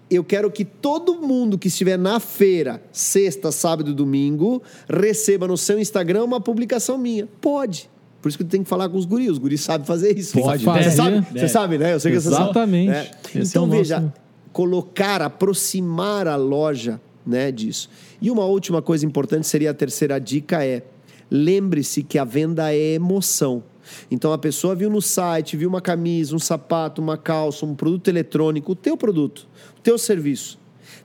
Eu 0.10 0.24
quero 0.24 0.52
que 0.52 0.64
todo 0.64 1.16
mundo 1.22 1.58
que 1.58 1.68
estiver 1.68 1.98
na 1.98 2.20
feira, 2.20 2.82
sexta, 2.92 3.52
sábado 3.52 3.90
e 3.90 3.94
domingo, 3.94 4.62
receba 4.88 5.48
no 5.48 5.58
seu 5.58 5.80
Instagram 5.80 6.24
uma 6.24 6.40
publicação 6.40 6.98
minha. 6.98 7.28
Pode. 7.42 7.90
Por 8.22 8.30
isso 8.30 8.38
que 8.38 8.44
tu 8.44 8.50
tem 8.50 8.64
que 8.64 8.70
falar 8.70 8.88
com 8.90 8.98
os 8.98 9.06
guris. 9.06 9.30
Os 9.32 9.38
guris 9.40 9.62
sabem 9.62 9.86
fazer 9.86 10.18
isso. 10.18 10.40
Pode, 10.40 10.64
Você 10.64 10.72
deve. 10.80 10.92
sabe, 10.96 11.12
Deve. 11.22 11.40
você 11.40 11.48
sabe, 11.48 11.78
né? 11.78 11.94
Eu 11.94 12.00
sei 12.00 12.12
que 12.12 12.20
você 12.22 12.30
sabe. 12.30 12.44
Exatamente. 12.44 12.92
É. 12.92 13.12
Esse 13.36 13.50
Então, 13.50 13.66
é 13.66 13.70
veja, 13.70 14.00
nosso- 14.00 14.14
colocar, 14.54 15.22
aproximar 15.22 16.28
a 16.28 16.36
loja 16.36 17.02
né, 17.26 17.52
disso. 17.52 17.90
E 18.22 18.30
uma 18.32 18.46
última 18.46 18.82
coisa 18.82 19.06
importante 19.06 19.48
seria 19.48 19.72
a 19.72 19.74
terceira 19.74 20.20
dica 20.20 20.64
é 20.64 20.84
lembre-se 21.30 22.04
que 22.04 22.18
a 22.20 22.24
venda 22.24 22.72
é 22.74 22.94
emoção. 22.94 23.64
Então 24.10 24.32
a 24.32 24.38
pessoa 24.38 24.76
viu 24.76 24.90
no 24.90 25.02
site, 25.02 25.58
viu 25.58 25.70
uma 25.70 25.82
camisa, 25.82 26.36
um 26.36 26.40
sapato, 26.40 27.02
uma 27.02 27.18
calça, 27.18 27.66
um 27.66 27.76
produto 27.76 28.08
eletrônico, 28.08 28.72
o 28.72 28.76
teu 28.76 28.96
produto, 28.98 29.48
o 29.78 29.82
teu 29.82 29.98
serviço. 29.98 30.58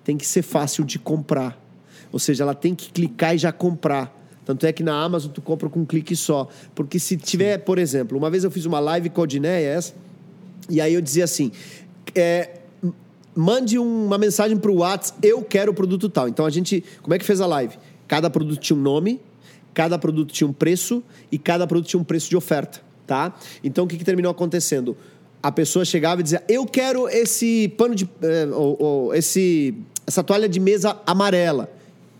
Tem 0.05 0.16
que 0.16 0.27
ser 0.27 0.43
fácil 0.43 0.85
de 0.85 0.98
comprar. 0.98 1.59
Ou 2.12 2.19
seja, 2.19 2.44
ela 2.44 2.55
tem 2.55 2.74
que 2.74 2.90
clicar 2.90 3.35
e 3.35 3.39
já 3.39 3.52
comprar. 3.52 4.16
Tanto 4.44 4.66
é 4.66 4.73
que 4.73 4.82
na 4.82 5.01
Amazon 5.01 5.31
tu 5.31 5.40
compra 5.40 5.69
com 5.69 5.81
um 5.81 5.85
clique 5.85 6.16
só. 6.16 6.48
Porque 6.74 6.98
se 6.98 7.16
tiver, 7.16 7.59
por 7.59 7.78
exemplo, 7.78 8.19
uma 8.19 8.31
vez 8.31 8.43
eu 8.43 8.51
fiz 8.51 8.65
uma 8.65 8.81
live 8.81 9.11
com 9.11 9.20
a 9.20 9.24
Odneia, 9.24 9.69
essa, 9.69 9.94
e 10.69 10.81
aí 10.81 10.94
eu 10.94 11.01
dizia 11.01 11.24
assim: 11.24 11.52
é, 12.15 12.61
mande 13.35 13.78
uma 13.78 14.19
mensagem 14.19 14.57
para 14.57 14.70
o 14.70 14.77
WhatsApp, 14.77 15.27
eu 15.27 15.43
quero 15.43 15.73
o 15.73 15.74
produto 15.74 16.09
tal. 16.09 16.28
Então 16.28 16.44
a 16.44 16.51
gente, 16.51 16.82
como 17.02 17.15
é 17.15 17.19
que 17.19 17.24
fez 17.24 17.40
a 17.40 17.47
live? 17.47 17.74
Cada 18.09 18.28
produto 18.28 18.59
tinha 18.59 18.77
um 18.77 18.82
nome, 18.82 19.20
cada 19.75 19.99
produto 19.99 20.33
tinha 20.33 20.49
um 20.49 20.53
preço 20.53 21.03
e 21.31 21.39
cada 21.39 21.67
produto 21.67 21.89
tinha 21.89 22.01
um 22.01 22.05
preço 22.05 22.29
de 22.29 22.37
oferta, 22.37 22.81
tá? 23.07 23.35
Então 23.63 23.85
o 23.85 23.89
que, 23.89 23.97
que 23.97 24.05
terminou 24.05 24.31
acontecendo? 24.31 24.97
A 25.43 25.51
pessoa 25.51 25.85
chegava 25.85 26.21
e 26.21 26.25
dizia: 26.25 26.43
eu 26.49 26.67
quero 26.67 27.09
esse 27.09 27.69
pano 27.77 27.95
de, 27.95 28.09
eh, 28.23 28.47
ou- 28.53 28.77
ou 28.83 29.15
esse, 29.15 29.75
essa 30.07 30.23
toalha 30.23 30.49
de 30.49 30.61
mesa 30.61 30.99
amarela. 31.07 31.71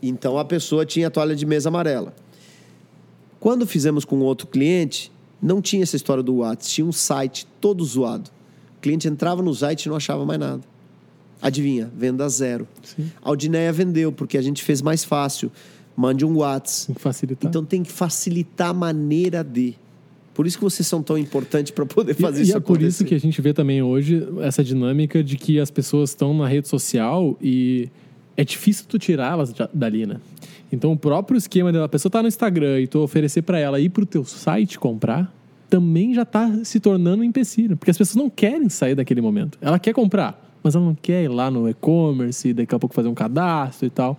Então 0.03 0.39
a 0.39 0.45
pessoa 0.45 0.87
tinha 0.87 1.09
a 1.09 1.11
toalha 1.11 1.35
de 1.37 1.45
mesa 1.45 1.69
amarela. 1.69 2.15
Quando 3.39 3.67
fizemos 3.67 4.05
com 4.05 4.19
outro 4.21 4.47
cliente, 4.47 5.11
não 5.43 5.61
tinha 5.63 5.83
essa 5.83 5.97
história 5.97 6.23
do 6.23 6.37
WhatsApp, 6.37 6.65
tinha 6.75 6.87
um 6.87 6.93
site 6.93 7.47
todo 7.61 7.85
zoado. 7.85 8.31
O 8.79 8.81
cliente 8.81 9.09
entrava 9.09 9.43
no 9.43 9.55
site 9.55 9.85
e 9.85 9.89
não 9.89 9.97
achava 9.97 10.25
mais 10.25 10.39
nada. 10.41 10.63
Adivinha? 11.43 11.91
Venda 11.97 12.29
zero. 12.29 12.69
Sim. 12.83 13.11
A 13.23 13.29
Aldineia 13.31 13.73
vendeu, 13.73 14.13
porque 14.13 14.37
a 14.37 14.43
gente 14.43 14.63
fez 14.63 14.83
mais 14.83 15.05
fácil. 15.05 15.51
Mande 16.01 16.25
um 16.25 16.39
WhatsApp. 16.39 16.87
Tem 16.87 16.95
que 16.95 17.01
facilitar. 17.03 17.49
Então 17.51 17.65
tem 17.65 17.83
que 17.83 17.93
facilitar 17.93 18.71
a 18.71 18.73
maneira 18.73 19.45
de. 19.45 19.75
Por 20.33 20.47
isso 20.47 20.57
que 20.57 20.65
vocês 20.65 20.87
são 20.87 21.03
tão 21.03 21.19
importantes 21.19 21.71
para 21.73 21.85
poder 21.85 22.15
fazer 22.15 22.39
e, 22.41 22.43
isso 22.45 22.53
e 22.53 22.57
é 22.57 22.61
por 22.61 22.81
isso 22.81 23.03
acontecer. 23.03 23.05
que 23.05 23.15
a 23.15 23.21
gente 23.21 23.43
vê 23.43 23.53
também 23.53 23.83
hoje 23.83 24.27
essa 24.41 24.65
dinâmica 24.65 25.23
de 25.23 25.37
que 25.37 25.61
as 25.61 25.71
pessoas 25.71 26.11
estão 26.11 26.33
na 26.33 26.49
rede 26.49 26.69
social 26.69 27.37
e 27.43 27.91
é 28.35 28.43
difícil 28.45 28.87
tu 28.89 28.99
tirá-las 28.99 29.53
da- 29.53 29.69
dali, 29.75 30.07
né? 30.07 30.17
Então 30.73 30.93
o 30.93 30.97
próprio 30.97 31.37
esquema 31.37 31.71
dela, 31.71 31.85
a 31.85 31.89
pessoa 31.89 32.11
tá 32.11 32.23
no 32.23 32.29
Instagram 32.29 32.81
e 32.81 32.87
tu 32.87 33.01
oferecer 33.01 33.43
para 33.43 33.59
ela 33.59 33.79
ir 33.79 33.91
pro 33.91 34.07
teu 34.07 34.25
site 34.25 34.79
comprar, 34.79 35.31
também 35.69 36.15
já 36.15 36.25
tá 36.25 36.51
se 36.65 36.81
tornando 36.81 37.21
um 37.23 37.25
empecilho, 37.25 37.77
porque 37.77 37.91
as 37.91 37.99
pessoas 37.99 38.17
não 38.17 38.31
querem 38.31 38.71
sair 38.71 38.95
daquele 38.95 39.21
momento. 39.21 39.59
Ela 39.61 39.79
quer 39.79 39.93
comprar, 39.93 40.59
mas 40.63 40.75
ela 40.75 40.85
não 40.87 40.95
quer 40.95 41.25
ir 41.25 41.29
lá 41.29 41.51
no 41.51 41.69
e-commerce, 41.69 42.55
daqui 42.55 42.75
a 42.75 42.79
pouco 42.79 42.95
fazer 42.95 43.09
um 43.09 43.15
cadastro 43.15 43.87
e 43.87 43.91
tal. 43.91 44.19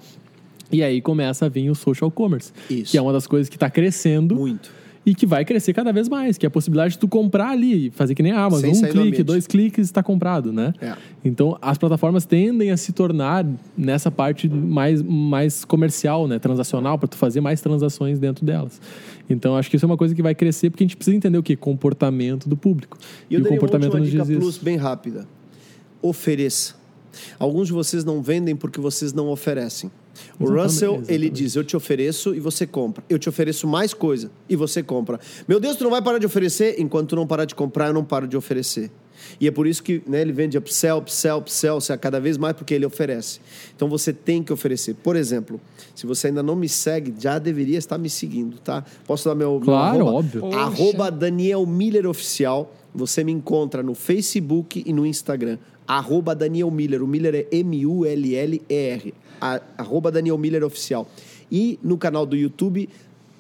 E 0.71 0.83
aí 0.83 1.01
começa 1.01 1.45
a 1.45 1.49
vir 1.49 1.69
o 1.69 1.75
social 1.75 2.09
commerce, 2.11 2.51
Isso. 2.69 2.91
que 2.91 2.97
é 2.97 3.01
uma 3.01 3.13
das 3.13 3.27
coisas 3.27 3.49
que 3.49 3.55
está 3.55 3.69
crescendo. 3.69 4.35
Muito. 4.35 4.81
e 5.03 5.15
que 5.15 5.25
vai 5.25 5.43
crescer 5.43 5.73
cada 5.73 5.91
vez 5.91 6.07
mais, 6.07 6.37
que 6.37 6.45
é 6.45 6.47
a 6.47 6.51
possibilidade 6.51 6.93
de 6.93 6.99
tu 6.99 7.07
comprar 7.07 7.49
ali, 7.49 7.89
fazer 7.89 8.13
que 8.13 8.21
nem 8.21 8.33
a 8.33 8.43
Amazon, 8.43 8.71
Sem 8.71 8.87
um 8.87 8.91
clique, 8.91 9.23
dois 9.23 9.47
cliques 9.47 9.87
está 9.87 10.03
comprado, 10.03 10.53
né? 10.53 10.73
É. 10.79 10.93
Então 11.25 11.57
as 11.59 11.75
plataformas 11.77 12.23
tendem 12.23 12.69
a 12.69 12.77
se 12.77 12.93
tornar 12.93 13.43
nessa 13.75 14.11
parte 14.11 14.47
mais, 14.47 15.01
mais 15.01 15.65
comercial, 15.65 16.27
né, 16.27 16.37
transacional, 16.37 16.99
para 16.99 17.07
tu 17.07 17.17
fazer 17.17 17.41
mais 17.41 17.59
transações 17.61 18.19
dentro 18.19 18.45
delas. 18.45 18.79
Então 19.27 19.57
acho 19.57 19.71
que 19.71 19.75
isso 19.75 19.85
é 19.85 19.87
uma 19.87 19.97
coisa 19.97 20.13
que 20.13 20.21
vai 20.21 20.35
crescer 20.35 20.69
porque 20.69 20.83
a 20.83 20.87
gente 20.87 20.95
precisa 20.95 21.17
entender 21.17 21.37
o 21.39 21.43
que 21.43 21.55
comportamento 21.55 22.47
do 22.47 22.55
público. 22.55 22.95
E 23.27 23.33
eu 23.33 23.41
o 23.41 23.45
comportamento 23.45 23.97
nos 23.97 24.11
diz 24.11 24.21
plus 24.21 24.55
isso. 24.55 24.63
bem 24.63 24.77
rápida. 24.77 25.27
Ofereça. 25.99 26.75
Alguns 27.39 27.67
de 27.67 27.73
vocês 27.73 28.03
não 28.03 28.21
vendem 28.21 28.55
porque 28.55 28.79
vocês 28.79 29.13
não 29.13 29.29
oferecem. 29.29 29.91
O 30.39 30.43
Exatamente, 30.43 30.63
Russell, 30.63 30.93
ele 30.93 31.01
exatamente. 31.27 31.31
diz, 31.31 31.55
eu 31.55 31.63
te 31.63 31.75
ofereço 31.77 32.33
e 32.35 32.39
você 32.39 32.65
compra. 32.67 33.03
Eu 33.09 33.19
te 33.19 33.29
ofereço 33.29 33.67
mais 33.67 33.93
coisa 33.93 34.31
e 34.49 34.55
você 34.55 34.81
compra. 34.83 35.19
Meu 35.47 35.59
Deus, 35.59 35.75
tu 35.75 35.83
não 35.83 35.91
vai 35.91 36.01
parar 36.01 36.17
de 36.17 36.25
oferecer? 36.25 36.75
Enquanto 36.79 37.09
tu 37.09 37.15
não 37.15 37.27
parar 37.27 37.45
de 37.45 37.53
comprar, 37.55 37.87
eu 37.87 37.93
não 37.93 38.03
paro 38.03 38.27
de 38.27 38.35
oferecer. 38.37 38.89
E 39.39 39.47
é 39.47 39.51
por 39.51 39.67
isso 39.67 39.83
que 39.83 40.01
né, 40.07 40.19
ele 40.21 40.31
vende 40.31 40.57
upsell, 40.57 40.97
upsell, 40.97 41.37
upsell, 41.37 41.75
upsell, 41.77 41.97
cada 41.99 42.19
vez 42.19 42.37
mais 42.39 42.55
porque 42.55 42.73
ele 42.73 42.85
oferece. 42.87 43.39
Então 43.75 43.87
você 43.87 44.11
tem 44.11 44.41
que 44.41 44.51
oferecer. 44.51 44.95
Por 44.95 45.15
exemplo, 45.15 45.61
se 45.93 46.07
você 46.07 46.27
ainda 46.27 46.41
não 46.41 46.55
me 46.55 46.67
segue, 46.67 47.13
já 47.19 47.37
deveria 47.37 47.77
estar 47.77 47.99
me 47.99 48.09
seguindo, 48.09 48.57
tá? 48.57 48.83
Posso 49.05 49.29
dar 49.29 49.35
meu, 49.35 49.51
meu 49.51 49.61
Claro, 49.61 49.99
arroba? 50.01 50.11
óbvio. 50.17 50.41
Poxa. 50.41 50.57
Arroba 50.57 51.11
Daniel 51.11 51.65
Miller 51.67 52.07
Oficial. 52.07 52.73
Você 52.95 53.23
me 53.23 53.31
encontra 53.31 53.83
no 53.83 53.93
Facebook 53.93 54.83
e 54.85 54.91
no 54.91 55.05
Instagram. 55.05 55.59
Arroba 55.87 56.33
Daniel 56.33 56.71
Miller. 56.71 57.03
O 57.03 57.07
Miller 57.07 57.35
é 57.35 57.47
M-U-L-L-E-R. 57.57 59.13
A- 59.41 59.59
Arroba 59.77 60.11
Daniel 60.11 60.37
Miller 60.37 60.63
Oficial. 60.63 61.07
E 61.51 61.77
no 61.83 61.97
canal 61.97 62.25
do 62.25 62.35
YouTube, 62.35 62.87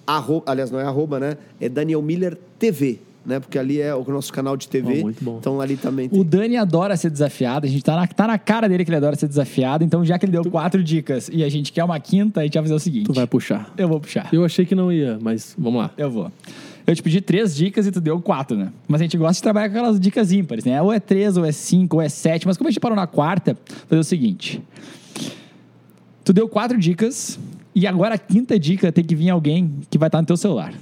arro- 0.05 0.43
aliás, 0.45 0.71
não 0.71 0.79
é 0.79 0.83
arroba, 0.83 1.19
né? 1.19 1.37
É 1.59 1.69
Daniel 1.69 2.01
Miller 2.01 2.37
TV, 2.59 2.99
né? 3.25 3.39
Porque 3.39 3.57
ali 3.57 3.79
é 3.79 3.93
o 3.95 4.03
nosso 4.11 4.33
canal 4.33 4.57
de 4.57 4.67
TV. 4.67 4.97
Oh, 4.99 5.01
muito 5.03 5.23
bom. 5.23 5.37
Então 5.39 5.61
ali 5.61 5.77
também 5.77 6.09
tem. 6.09 6.19
O 6.19 6.23
Dani 6.23 6.57
adora 6.57 6.97
ser 6.97 7.09
desafiado, 7.09 7.65
a 7.65 7.69
gente 7.69 7.83
tá 7.83 7.95
na, 7.95 8.07
tá 8.07 8.27
na 8.27 8.37
cara 8.37 8.67
dele 8.67 8.83
que 8.83 8.89
ele 8.89 8.97
adora 8.97 9.15
ser 9.15 9.27
desafiado, 9.27 9.83
então 9.83 10.03
já 10.03 10.17
que 10.19 10.25
ele 10.25 10.31
deu 10.33 10.43
quatro 10.45 10.83
dicas 10.83 11.29
e 11.31 11.43
a 11.43 11.49
gente 11.49 11.71
quer 11.71 11.83
uma 11.83 11.99
quinta, 11.99 12.41
a 12.41 12.43
gente 12.43 12.53
vai 12.55 12.63
fazer 12.63 12.73
o 12.75 12.79
seguinte. 12.79 13.05
Tu 13.05 13.13
vai 13.13 13.27
puxar. 13.27 13.71
Eu 13.77 13.87
vou 13.87 13.99
puxar. 13.99 14.27
Eu 14.33 14.43
achei 14.43 14.65
que 14.65 14.75
não 14.75 14.91
ia, 14.91 15.17
mas 15.21 15.55
vamos 15.57 15.79
lá. 15.81 15.91
Eu 15.97 16.09
vou. 16.09 16.31
Eu 16.85 16.95
te 16.95 17.03
pedi 17.03 17.21
três 17.21 17.55
dicas 17.55 17.85
e 17.85 17.91
tu 17.91 18.01
deu 18.01 18.19
quatro, 18.19 18.57
né? 18.57 18.73
Mas 18.87 18.99
a 19.01 19.03
gente 19.03 19.15
gosta 19.15 19.35
de 19.35 19.43
trabalhar 19.43 19.69
com 19.69 19.77
aquelas 19.77 19.99
dicas 19.99 20.31
ímpares, 20.31 20.65
né? 20.65 20.81
Ou 20.81 20.91
é 20.91 20.99
três, 20.99 21.37
ou 21.37 21.45
é 21.45 21.51
cinco, 21.51 21.97
ou 21.97 22.01
é 22.01 22.09
sete. 22.09 22.47
Mas 22.47 22.57
como 22.57 22.67
a 22.67 22.71
gente 22.71 22.79
parou 22.79 22.95
na 22.95 23.05
quarta, 23.05 23.53
vou 23.53 23.87
fazer 23.87 23.99
o 23.99 24.03
seguinte. 24.03 24.59
Tu 26.23 26.33
deu 26.33 26.47
quatro 26.47 26.77
dicas 26.77 27.39
e 27.73 27.87
agora 27.87 28.15
a 28.15 28.17
quinta 28.17 28.59
dica 28.59 28.91
tem 28.91 29.03
que 29.03 29.15
vir 29.15 29.29
alguém 29.29 29.71
que 29.89 29.97
vai 29.97 30.07
estar 30.07 30.19
no 30.21 30.27
teu 30.27 30.37
celular. 30.37 30.73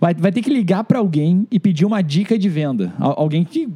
Vai, 0.00 0.14
vai 0.14 0.30
ter 0.30 0.42
que 0.42 0.50
ligar 0.50 0.84
para 0.84 0.98
alguém 0.98 1.46
e 1.50 1.58
pedir 1.58 1.84
uma 1.86 2.02
dica 2.02 2.38
de 2.38 2.48
venda. 2.48 2.92
Al- 2.98 3.14
alguém 3.18 3.44
que... 3.44 3.68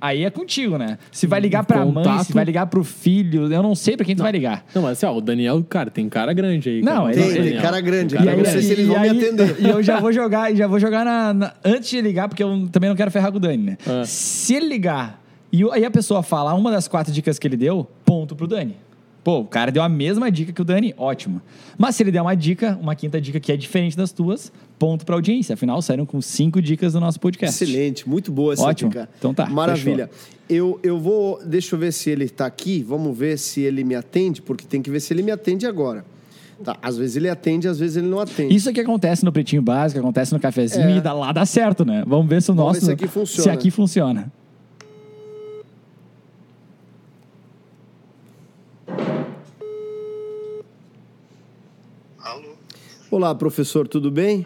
Aí 0.00 0.22
é 0.24 0.30
contigo, 0.30 0.78
né? 0.78 0.96
Se 1.10 1.26
vai 1.26 1.40
ligar 1.40 1.64
pra 1.64 1.84
mãe, 1.84 1.92
Contato. 2.04 2.24
se 2.26 2.32
vai 2.32 2.44
ligar 2.44 2.66
pro 2.66 2.84
filho, 2.84 3.52
eu 3.52 3.62
não 3.62 3.74
sei 3.74 3.96
pra 3.96 4.06
quem 4.06 4.14
tu 4.14 4.22
vai 4.22 4.30
ligar. 4.30 4.64
Não, 4.72 4.82
mas 4.82 4.92
assim, 4.92 5.06
ó, 5.06 5.16
o 5.16 5.20
Daniel, 5.20 5.64
cara, 5.68 5.90
tem 5.90 6.08
cara 6.08 6.32
grande 6.32 6.68
aí. 6.68 6.82
Não, 6.82 7.06
cara. 7.06 7.16
ele- 7.18 7.32
Tem, 7.34 7.42
tem 7.52 7.60
cara 7.60 7.80
grande. 7.80 8.14
Tem 8.14 8.24
cara 8.24 8.36
Eu 8.36 8.44
não 8.44 8.44
sei 8.44 8.62
se 8.62 8.72
eles 8.72 8.86
vão 8.86 9.00
me 9.00 9.08
aí- 9.08 9.18
atender. 9.18 9.56
E 9.58 9.68
eu 9.68 9.82
já 9.82 9.98
vou 9.98 10.12
jogar, 10.12 10.54
já 10.54 10.68
vou 10.68 10.78
jogar 10.78 11.04
na, 11.04 11.34
na- 11.34 11.52
antes 11.64 11.90
de 11.90 12.00
ligar, 12.00 12.28
porque 12.28 12.44
eu 12.44 12.68
também 12.70 12.88
não 12.88 12.96
quero 12.96 13.10
ferrar 13.10 13.32
com 13.32 13.38
o 13.38 13.40
Dani, 13.40 13.56
né? 13.64 13.78
Ah. 13.88 14.04
Se 14.04 14.54
ele 14.54 14.68
ligar 14.68 15.20
e 15.52 15.64
aí 15.72 15.84
a 15.84 15.90
pessoa 15.90 16.22
falar 16.22 16.54
uma 16.54 16.70
das 16.70 16.86
quatro 16.86 17.12
dicas 17.12 17.36
que 17.36 17.48
ele 17.48 17.56
deu, 17.56 17.84
ponto 18.04 18.36
pro 18.36 18.46
Dani. 18.46 18.76
Pô, 19.28 19.40
o 19.40 19.44
cara 19.44 19.70
deu 19.70 19.82
a 19.82 19.90
mesma 19.90 20.30
dica 20.32 20.54
que 20.54 20.62
o 20.62 20.64
Dani, 20.64 20.94
ótimo. 20.96 21.42
Mas 21.76 21.94
se 21.96 22.02
ele 22.02 22.10
der 22.10 22.22
uma 22.22 22.34
dica, 22.34 22.78
uma 22.80 22.94
quinta 22.94 23.20
dica 23.20 23.38
que 23.38 23.52
é 23.52 23.58
diferente 23.58 23.94
das 23.94 24.10
tuas, 24.10 24.50
ponto 24.78 25.04
pra 25.04 25.16
audiência. 25.16 25.52
Afinal, 25.52 25.82
saíram 25.82 26.06
com 26.06 26.18
cinco 26.22 26.62
dicas 26.62 26.94
do 26.94 27.00
nosso 27.00 27.20
podcast. 27.20 27.62
Excelente, 27.62 28.08
muito 28.08 28.32
boa 28.32 28.54
essa 28.54 28.62
Ótimo. 28.62 28.88
dica. 28.88 29.06
Então 29.18 29.34
tá, 29.34 29.44
Maravilha. 29.44 30.08
Eu, 30.48 30.80
eu 30.82 30.98
vou. 30.98 31.38
Deixa 31.44 31.74
eu 31.74 31.78
ver 31.78 31.92
se 31.92 32.08
ele 32.08 32.24
está 32.24 32.46
aqui. 32.46 32.82
Vamos 32.82 33.18
ver 33.18 33.38
se 33.38 33.60
ele 33.60 33.84
me 33.84 33.94
atende, 33.94 34.40
porque 34.40 34.64
tem 34.66 34.80
que 34.80 34.88
ver 34.88 34.98
se 34.98 35.12
ele 35.12 35.22
me 35.22 35.30
atende 35.30 35.66
agora. 35.66 36.06
Tá, 36.64 36.78
às 36.80 36.96
vezes 36.96 37.16
ele 37.16 37.28
atende, 37.28 37.68
às 37.68 37.78
vezes 37.78 37.98
ele 37.98 38.06
não 38.08 38.20
atende. 38.20 38.54
Isso 38.56 38.70
aqui 38.70 38.80
acontece 38.80 39.26
no 39.26 39.30
Pretinho 39.30 39.60
Básico, 39.60 40.00
acontece 40.00 40.32
no 40.32 40.40
cafezinho 40.40 40.88
É. 40.88 40.96
e 40.96 41.00
dá, 41.02 41.12
lá 41.12 41.32
dá 41.32 41.44
certo, 41.44 41.84
né? 41.84 42.02
Vamos 42.06 42.26
ver 42.30 42.40
se 42.40 42.50
o 42.50 42.54
Vamos 42.54 42.68
nosso. 42.72 42.80
ver 42.80 42.86
se 42.86 42.92
aqui 42.92 43.06
funciona. 43.06 43.42
Se 43.42 43.50
aqui 43.50 43.70
funciona. 43.70 44.32
Olá, 53.10 53.34
professor, 53.34 53.88
tudo 53.88 54.10
bem? 54.10 54.44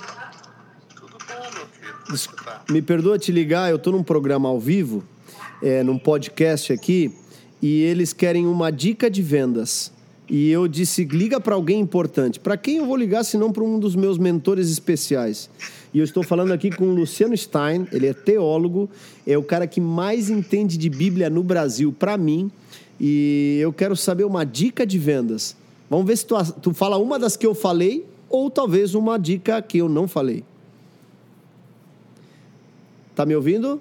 Tudo 0.95 1.19
bom, 1.19 1.51
meu? 1.53 1.67
Como 2.05 2.17
você 2.17 2.29
tá? 2.45 2.63
Me 2.71 2.81
perdoa 2.81 3.19
te 3.19 3.33
ligar, 3.33 3.69
eu 3.71 3.75
estou 3.75 3.93
num 3.93 4.05
programa 4.05 4.49
ao 4.49 4.61
vivo, 4.61 5.03
é, 5.61 5.83
num 5.83 5.99
podcast 5.99 6.73
aqui, 6.73 7.13
e 7.61 7.83
eles 7.83 8.13
querem 8.13 8.47
uma 8.47 8.71
dica 8.71 9.11
de 9.11 9.21
vendas. 9.21 9.91
E 10.31 10.49
eu 10.49 10.69
disse, 10.69 11.05
liga 11.05 11.41
para 11.41 11.57
alguém 11.57 11.81
importante. 11.81 12.39
Para 12.39 12.57
quem 12.57 12.77
eu 12.77 12.87
vou 12.87 12.95
ligar, 12.97 13.25
se 13.25 13.37
não 13.37 13.51
para 13.51 13.65
um 13.65 13.81
dos 13.81 13.97
meus 13.97 14.17
mentores 14.17 14.71
especiais? 14.71 15.51
E 15.93 15.99
eu 15.99 16.05
estou 16.05 16.23
falando 16.23 16.53
aqui 16.53 16.71
com 16.71 16.85
o 16.85 16.95
Luciano 16.95 17.37
Stein, 17.37 17.89
ele 17.91 18.07
é 18.07 18.15
teólogo, 18.15 18.89
é 19.27 19.37
o 19.37 19.43
cara 19.43 19.67
que 19.67 19.81
mais 19.81 20.31
entende 20.31 20.79
de 20.79 20.89
Bíblia 20.89 21.29
no 21.29 21.43
Brasil 21.43 21.93
para 21.93 22.17
mim, 22.17 22.49
e 23.01 23.59
eu 23.61 23.73
quero 23.73 23.97
saber 23.97 24.23
uma 24.23 24.45
dica 24.45 24.87
de 24.87 25.01
vendas. 25.01 25.57
Vamos 25.91 26.07
ver 26.07 26.17
se 26.17 26.25
tu, 26.25 26.37
tu 26.63 26.73
fala 26.73 26.97
uma 26.97 27.19
das 27.19 27.37
que 27.37 27.45
eu 27.45 27.57
falei, 27.57 28.12
ou 28.33 28.51
talvez 28.51 28.95
uma 28.95 29.19
dica 29.19 29.61
que 29.61 29.79
eu 29.79 29.89
não 29.89 30.09
falei. 30.09 30.43
Tá 33.15 33.27
me 33.27 33.37
ouvindo? 33.37 33.81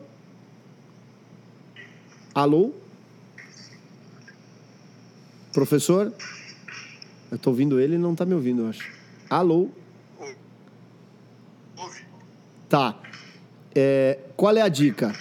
Alô? 2.36 2.74
Professor? 5.54 6.14
Eu 7.32 7.40
tô 7.40 7.52
ouvindo 7.52 7.80
ele 7.80 7.96
e 7.96 7.98
não 7.98 8.14
tá 8.14 8.26
me 8.26 8.34
ouvindo, 8.34 8.64
eu 8.64 8.70
acho. 8.70 8.92
Alô? 9.30 9.70
Ouve. 11.78 12.06
Tá. 12.68 13.00
É, 13.74 14.20
qual 14.36 14.56
é 14.58 14.62
a 14.62 14.68
dica? 14.68 15.14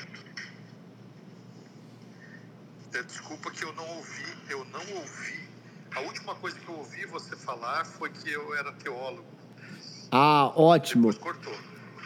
É, 2.93 3.03
Desculpa 3.05 3.53
que 3.53 3.65
eu 3.65 3.73
não 3.75 3.89
ouvi, 3.97 4.25
eu 4.49 4.65
não 4.67 4.97
ouvi. 4.97 5.41
A 5.95 6.01
última 6.01 6.35
coisa 6.37 6.59
que 6.59 6.69
eu 6.69 6.77
ouvi 6.77 7.05
você 7.07 7.35
falar 7.37 7.85
foi 7.85 8.11
que 8.11 8.31
eu 8.31 8.55
era 8.55 8.73
teólogo. 8.73 9.25
Ah, 10.11 10.53
ótimo. 10.55 11.11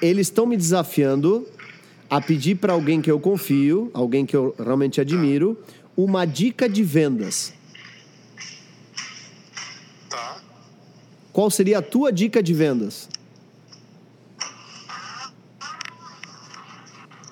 Eles 0.01 0.28
estão 0.28 0.47
me 0.47 0.56
desafiando 0.56 1.47
a 2.09 2.20
pedir 2.20 2.56
para 2.56 2.73
alguém 2.73 3.01
que 3.02 3.11
eu 3.11 3.20
confio, 3.20 3.90
alguém 3.94 4.24
que 4.24 4.36
eu 4.36 4.55
realmente 4.59 5.01
admiro, 5.01 5.62
uma 5.97 6.24
dica 6.24 6.69
de 6.69 6.82
vendas. 6.82 7.52
Tá? 10.09 10.40
Qual 11.32 11.51
seria 11.51 11.78
a 11.78 11.82
tua 11.82 12.12
dica 12.12 12.43
de 12.43 12.52
vendas? 12.52 13.09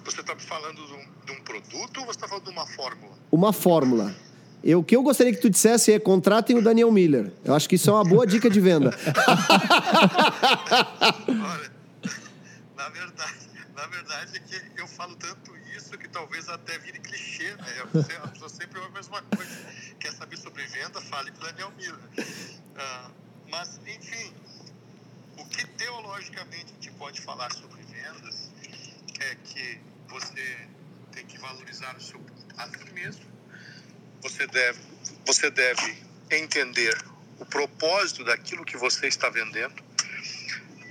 Você 0.05 0.21
está 0.21 0.37
falando 0.37 0.87
de 0.87 0.93
um, 0.93 1.25
de 1.27 1.33
um 1.33 1.41
produto 1.43 2.01
ou 2.01 2.07
você 2.07 2.11
está 2.11 2.29
falando 2.29 2.45
de 2.45 2.51
uma 2.51 2.67
fórmula? 2.67 3.13
Uma 3.31 3.53
fórmula. 3.53 4.15
Eu, 4.65 4.81
o 4.81 4.85
que 4.85 4.95
eu 4.95 5.03
gostaria 5.03 5.33
que 5.33 5.41
tu 5.41 5.51
dissesse 5.51 5.93
é 5.93 5.99
contratem 5.99 6.57
o 6.57 6.63
Daniel 6.63 6.93
Miller. 6.93 7.33
Eu 7.45 7.55
acho 7.55 7.69
que 7.69 7.75
isso 7.75 7.91
é 7.91 7.93
uma 7.93 8.05
boa 8.05 8.27
dica 8.27 8.49
de 8.49 8.61
venda. 8.61 8.97
Olha, 11.29 11.73
na 12.77 12.89
verdade, 12.89 13.51
na 13.75 13.87
verdade 13.87 14.37
é 14.37 14.41
que 14.41 14.81
eu 14.81 14.87
falo 14.87 15.17
tanto 15.17 15.53
isso 15.77 15.99
que 15.99 16.09
talvez 16.09 16.49
até 16.49 16.79
vire 16.79 17.01
clichê, 17.01 17.55
né? 17.57 17.75
Eu, 17.79 17.87
a 18.23 18.29
pessoa 18.29 18.49
sempre 18.49 18.81
é 18.81 18.85
a 18.85 18.91
mesma 18.91 19.21
coisa. 19.23 19.51
Quer 19.99 20.13
saber 20.13 20.37
sobre 20.37 20.65
venda? 20.67 21.01
Fale 21.01 21.33
com 21.33 21.39
o 21.39 21.45
Daniel 21.45 21.73
Miller. 21.77 21.99
Ah, 22.77 23.11
mas, 23.51 23.81
enfim, 23.87 24.33
o 25.39 25.45
que 25.47 25.67
teologicamente 25.67 26.67
a 26.67 26.75
gente 26.75 26.93
pode 26.93 27.21
falar 27.21 27.53
sobre 27.53 27.83
vendas 27.83 28.51
é 29.21 29.35
que 29.45 29.81
você 30.09 30.69
tem 31.13 31.27
que 31.27 31.39
valorizar 31.39 31.97
o 31.97 32.01
seu 32.01 32.21
a 32.57 32.69
si 32.69 32.93
mesmo. 32.93 33.32
Você 34.23 34.47
deve, 34.47 34.79
você 35.27 35.51
deve 35.51 35.97
entender 36.31 36.97
o 37.41 37.45
propósito 37.45 38.23
daquilo 38.23 38.65
que 38.65 38.77
você 38.77 39.09
está 39.09 39.29
vendendo. 39.29 39.75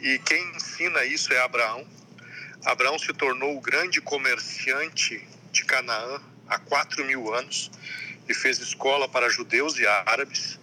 E 0.01 0.19
quem 0.19 0.53
ensina 0.53 1.05
isso 1.05 1.31
é 1.31 1.39
Abraão. 1.39 1.87
Abraão 2.65 2.99
se 2.99 3.13
tornou 3.13 3.55
o 3.55 3.61
grande 3.61 4.01
comerciante 4.01 5.25
de 5.49 5.63
Canaã 5.63 6.21
há 6.47 6.59
quatro 6.59 7.05
mil 7.05 7.33
anos 7.33 7.71
e 8.27 8.33
fez 8.33 8.59
escola 8.59 9.07
para 9.07 9.29
judeus 9.29 9.79
e 9.79 9.87
árabes, 9.87 10.59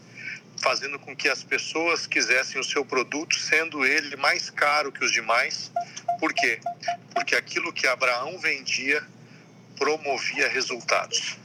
fazendo 0.60 0.98
com 0.98 1.16
que 1.16 1.28
as 1.28 1.42
pessoas 1.42 2.06
quisessem 2.06 2.60
o 2.60 2.64
seu 2.64 2.84
produto, 2.84 3.34
sendo 3.38 3.84
ele 3.84 4.14
mais 4.16 4.50
caro 4.50 4.92
que 4.92 5.02
os 5.02 5.10
demais. 5.10 5.72
Por 6.20 6.34
quê? 6.34 6.60
Porque 7.14 7.34
aquilo 7.34 7.72
que 7.72 7.86
Abraão 7.86 8.38
vendia 8.38 9.02
promovia 9.76 10.48
resultados. 10.48 11.38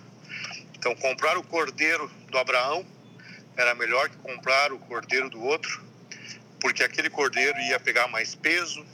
Então, 0.84 0.93
comprar 0.95 1.38
o 1.38 1.43
cordeiro 1.43 2.11
do 2.30 2.38
Abraão 2.38 2.85
era 3.55 3.73
melhor 3.73 4.10
que 4.10 4.18
comprar 4.18 4.73
o 4.73 4.80
cordeiro 4.80 5.30
do 5.30 5.41
outro, 5.41 5.81
porque 6.60 6.84
aquele 6.84 7.10
cordeiro 7.10 7.57
ia 7.61 7.80
pegar 7.80 8.10
mais 8.10 8.35
peso, 8.35 8.85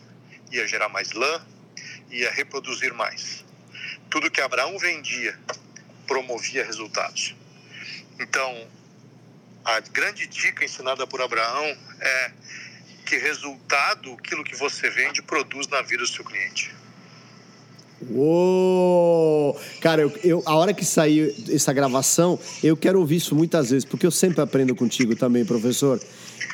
ia 0.52 0.68
gerar 0.68 0.88
mais 0.88 1.14
lã, 1.14 1.44
ia 2.12 2.30
reproduzir 2.30 2.94
mais. 2.94 3.44
Tudo 4.08 4.30
que 4.30 4.40
Abraão 4.40 4.78
vendia 4.78 5.36
promovia 6.06 6.64
resultados. 6.64 7.36
Então, 8.20 8.68
a 9.66 9.80
grande 9.80 10.28
dica 10.28 10.64
ensinada 10.64 11.08
por 11.08 11.24
Abraão 11.24 11.76
é 12.02 12.32
que 13.04 13.18
resultado, 13.18 14.14
aquilo 14.14 14.44
que 14.44 14.56
você 14.56 14.92
vende, 14.92 15.24
produz 15.24 15.68
na 15.68 15.82
vida 15.82 16.04
do 16.04 16.08
seu 16.08 16.24
cliente. 16.24 16.72
Uou! 18.12 19.60
Cara, 19.82 20.02
eu, 20.04 20.12
eu- 20.24 20.44
a 20.46 20.56
hora 20.56 20.74
que 20.74 20.86
sair 20.86 21.34
essa 21.52 21.74
gravação, 21.74 22.40
eu 22.64 22.76
quero 22.78 23.00
ouvir 23.00 23.18
isso 23.18 23.36
muitas 23.36 23.70
vezes, 23.72 23.86
porque 23.86 24.06
eu 24.06 24.12
sempre 24.12 24.42
aprendo 24.42 24.76
contigo 24.76 25.16
também, 25.16 25.44
professor. 25.46 26.00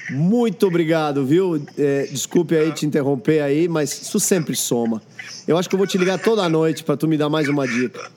Muito 0.10 0.68
obrigado, 0.68 1.26
viu? 1.26 1.64
É, 1.78 2.04
desculpe 2.12 2.56
aí 2.56 2.72
te 2.72 2.86
interromper 2.86 3.42
aí, 3.42 3.68
mas 3.68 3.92
isso 4.02 4.20
sempre 4.20 4.56
soma. 4.56 5.02
Eu 5.48 5.58
acho 5.58 5.68
que 5.68 5.76
eu 5.76 5.78
vou 5.80 5.88
te 5.88 5.98
ligar 5.98 6.20
toda 6.20 6.48
noite 6.48 6.84
para 6.84 6.96
tu 6.98 7.08
me 7.08 7.18
dar 7.18 7.30
mais 7.30 7.48
uma 7.48 7.68
dica. 7.68 8.12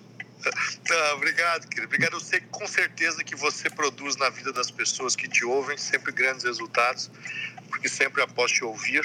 Tá, 0.86 1.14
obrigado, 1.14 1.66
querido. 1.68 1.86
Obrigado. 1.86 2.12
Eu 2.14 2.20
sei 2.20 2.40
com 2.50 2.66
certeza 2.66 3.24
que 3.24 3.34
você 3.34 3.68
produz 3.70 4.16
na 4.16 4.30
vida 4.30 4.52
das 4.52 4.70
pessoas 4.70 5.16
que 5.16 5.28
te 5.28 5.44
ouvem 5.44 5.76
sempre 5.76 6.12
grandes 6.12 6.44
resultados, 6.44 7.10
porque 7.68 7.88
sempre 7.88 8.22
após 8.22 8.50
te 8.52 8.64
ouvir, 8.64 9.02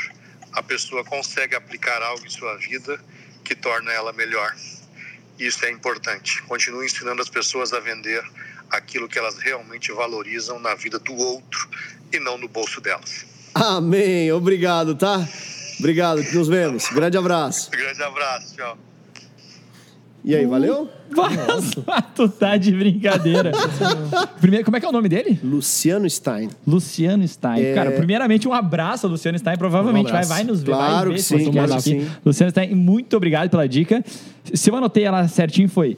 a 0.53 0.61
pessoa 0.61 1.03
consegue 1.03 1.55
aplicar 1.55 2.01
algo 2.01 2.25
em 2.25 2.29
sua 2.29 2.55
vida 2.57 2.99
que 3.43 3.55
torna 3.55 3.91
ela 3.91 4.13
melhor. 4.13 4.55
Isso 5.37 5.65
é 5.65 5.71
importante. 5.71 6.41
Continue 6.43 6.85
ensinando 6.85 7.21
as 7.21 7.29
pessoas 7.29 7.73
a 7.73 7.79
vender 7.79 8.23
aquilo 8.69 9.07
que 9.07 9.19
elas 9.19 9.37
realmente 9.37 9.91
valorizam 9.91 10.59
na 10.59 10.73
vida 10.75 10.97
do 10.99 11.13
outro 11.13 11.69
e 12.11 12.19
não 12.19 12.37
no 12.37 12.47
bolso 12.47 12.81
delas. 12.81 13.25
Amém. 13.53 14.31
Obrigado, 14.31 14.95
tá? 14.95 15.27
Obrigado. 15.79 16.23
Nos 16.33 16.47
vemos. 16.47 16.87
Grande 16.89 17.17
abraço. 17.17 17.69
Grande 17.71 18.01
abraço. 18.01 18.55
Tchau. 18.55 18.77
E 20.25 20.33
aí, 20.35 20.45
valeu? 20.45 20.87
Tu 22.15 22.29
tá 22.29 22.55
de 22.55 22.71
brincadeira. 22.71 23.51
Primeiro, 24.39 24.63
como 24.63 24.77
é 24.77 24.79
que 24.79 24.85
é 24.85 24.89
o 24.89 24.91
nome 24.91 25.09
dele? 25.09 25.37
Luciano 25.43 26.09
Stein. 26.09 26.49
Luciano 26.65 27.27
Stein. 27.27 27.61
É. 27.61 27.73
Cara, 27.73 27.91
primeiramente 27.91 28.47
um 28.47 28.53
abraço 28.53 29.05
ao 29.05 29.11
Luciano 29.11 29.37
Stein. 29.37 29.57
Provavelmente 29.57 30.07
Um 30.07 30.11
vai, 30.11 30.23
abraço. 30.23 30.29
vai 30.29 30.43
nos 30.45 30.61
ver. 30.63 30.71
Claro 30.71 30.93
vai 30.93 31.03
ver 31.05 31.13
que 31.15 31.19
esse 31.19 31.27
sim, 31.37 31.43
podcast 31.45 31.67
claro 31.67 31.83
que 31.83 31.93
aqui. 31.95 32.05
sim. 32.05 32.11
Luciano 32.25 32.51
Stein, 32.51 32.73
muito 32.75 33.17
obrigado 33.17 33.49
pela 33.49 33.67
dica. 33.67 34.03
Se 34.53 34.69
eu 34.71 34.75
anotei 34.75 35.03
ela 35.03 35.27
certinho, 35.27 35.67
foi 35.67 35.97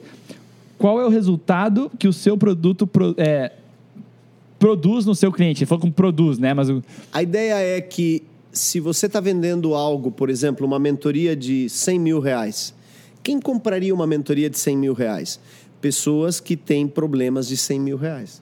qual 0.76 1.00
é 1.00 1.06
o 1.06 1.08
resultado 1.08 1.90
que 1.98 2.08
o 2.08 2.12
seu 2.12 2.36
produto 2.36 2.86
pro- 2.86 3.14
é, 3.16 3.52
produz 4.58 5.06
no 5.06 5.14
seu 5.14 5.30
cliente? 5.32 5.60
Ele 5.62 5.68
falou 5.68 5.82
com 5.82 5.90
produz, 5.90 6.38
né? 6.38 6.52
Mas 6.52 6.68
o, 6.68 6.82
A 7.12 7.22
ideia 7.22 7.54
é 7.54 7.80
que 7.80 8.22
se 8.52 8.80
você 8.80 9.06
está 9.06 9.20
vendendo 9.20 9.74
algo, 9.74 10.10
por 10.10 10.30
exemplo, 10.30 10.66
uma 10.66 10.78
mentoria 10.78 11.36
de 11.36 11.68
100 11.68 11.98
mil 11.98 12.20
reais, 12.20 12.74
quem 13.26 13.40
compraria 13.40 13.92
uma 13.92 14.06
mentoria 14.06 14.48
de 14.48 14.56
100 14.56 14.76
mil 14.76 14.94
reais? 14.94 15.40
Pessoas 15.80 16.38
que 16.38 16.56
têm 16.56 16.86
problemas 16.86 17.48
de 17.48 17.56
100 17.56 17.80
mil 17.80 17.96
reais. 17.96 18.40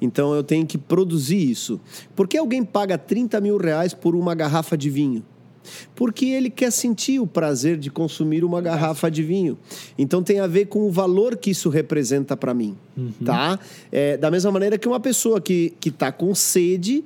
Então 0.00 0.32
eu 0.32 0.44
tenho 0.44 0.64
que 0.64 0.78
produzir 0.78 1.50
isso. 1.50 1.80
Por 2.14 2.28
que 2.28 2.38
alguém 2.38 2.62
paga 2.62 2.96
30 2.96 3.40
mil 3.40 3.56
reais 3.56 3.92
por 3.92 4.14
uma 4.14 4.32
garrafa 4.32 4.78
de 4.78 4.88
vinho? 4.88 5.24
Porque 5.96 6.26
ele 6.26 6.48
quer 6.48 6.70
sentir 6.70 7.18
o 7.18 7.26
prazer 7.26 7.76
de 7.76 7.90
consumir 7.90 8.44
uma 8.44 8.60
garrafa 8.60 9.10
de 9.10 9.24
vinho. 9.24 9.58
Então 9.98 10.22
tem 10.22 10.38
a 10.38 10.46
ver 10.46 10.66
com 10.66 10.86
o 10.86 10.92
valor 10.92 11.36
que 11.36 11.50
isso 11.50 11.68
representa 11.68 12.36
para 12.36 12.54
mim, 12.54 12.76
tá? 13.24 13.58
É, 13.90 14.16
da 14.16 14.30
mesma 14.30 14.52
maneira 14.52 14.78
que 14.78 14.86
uma 14.86 15.00
pessoa 15.00 15.40
que 15.40 15.74
que 15.80 15.88
está 15.88 16.12
com 16.12 16.32
sede, 16.36 17.02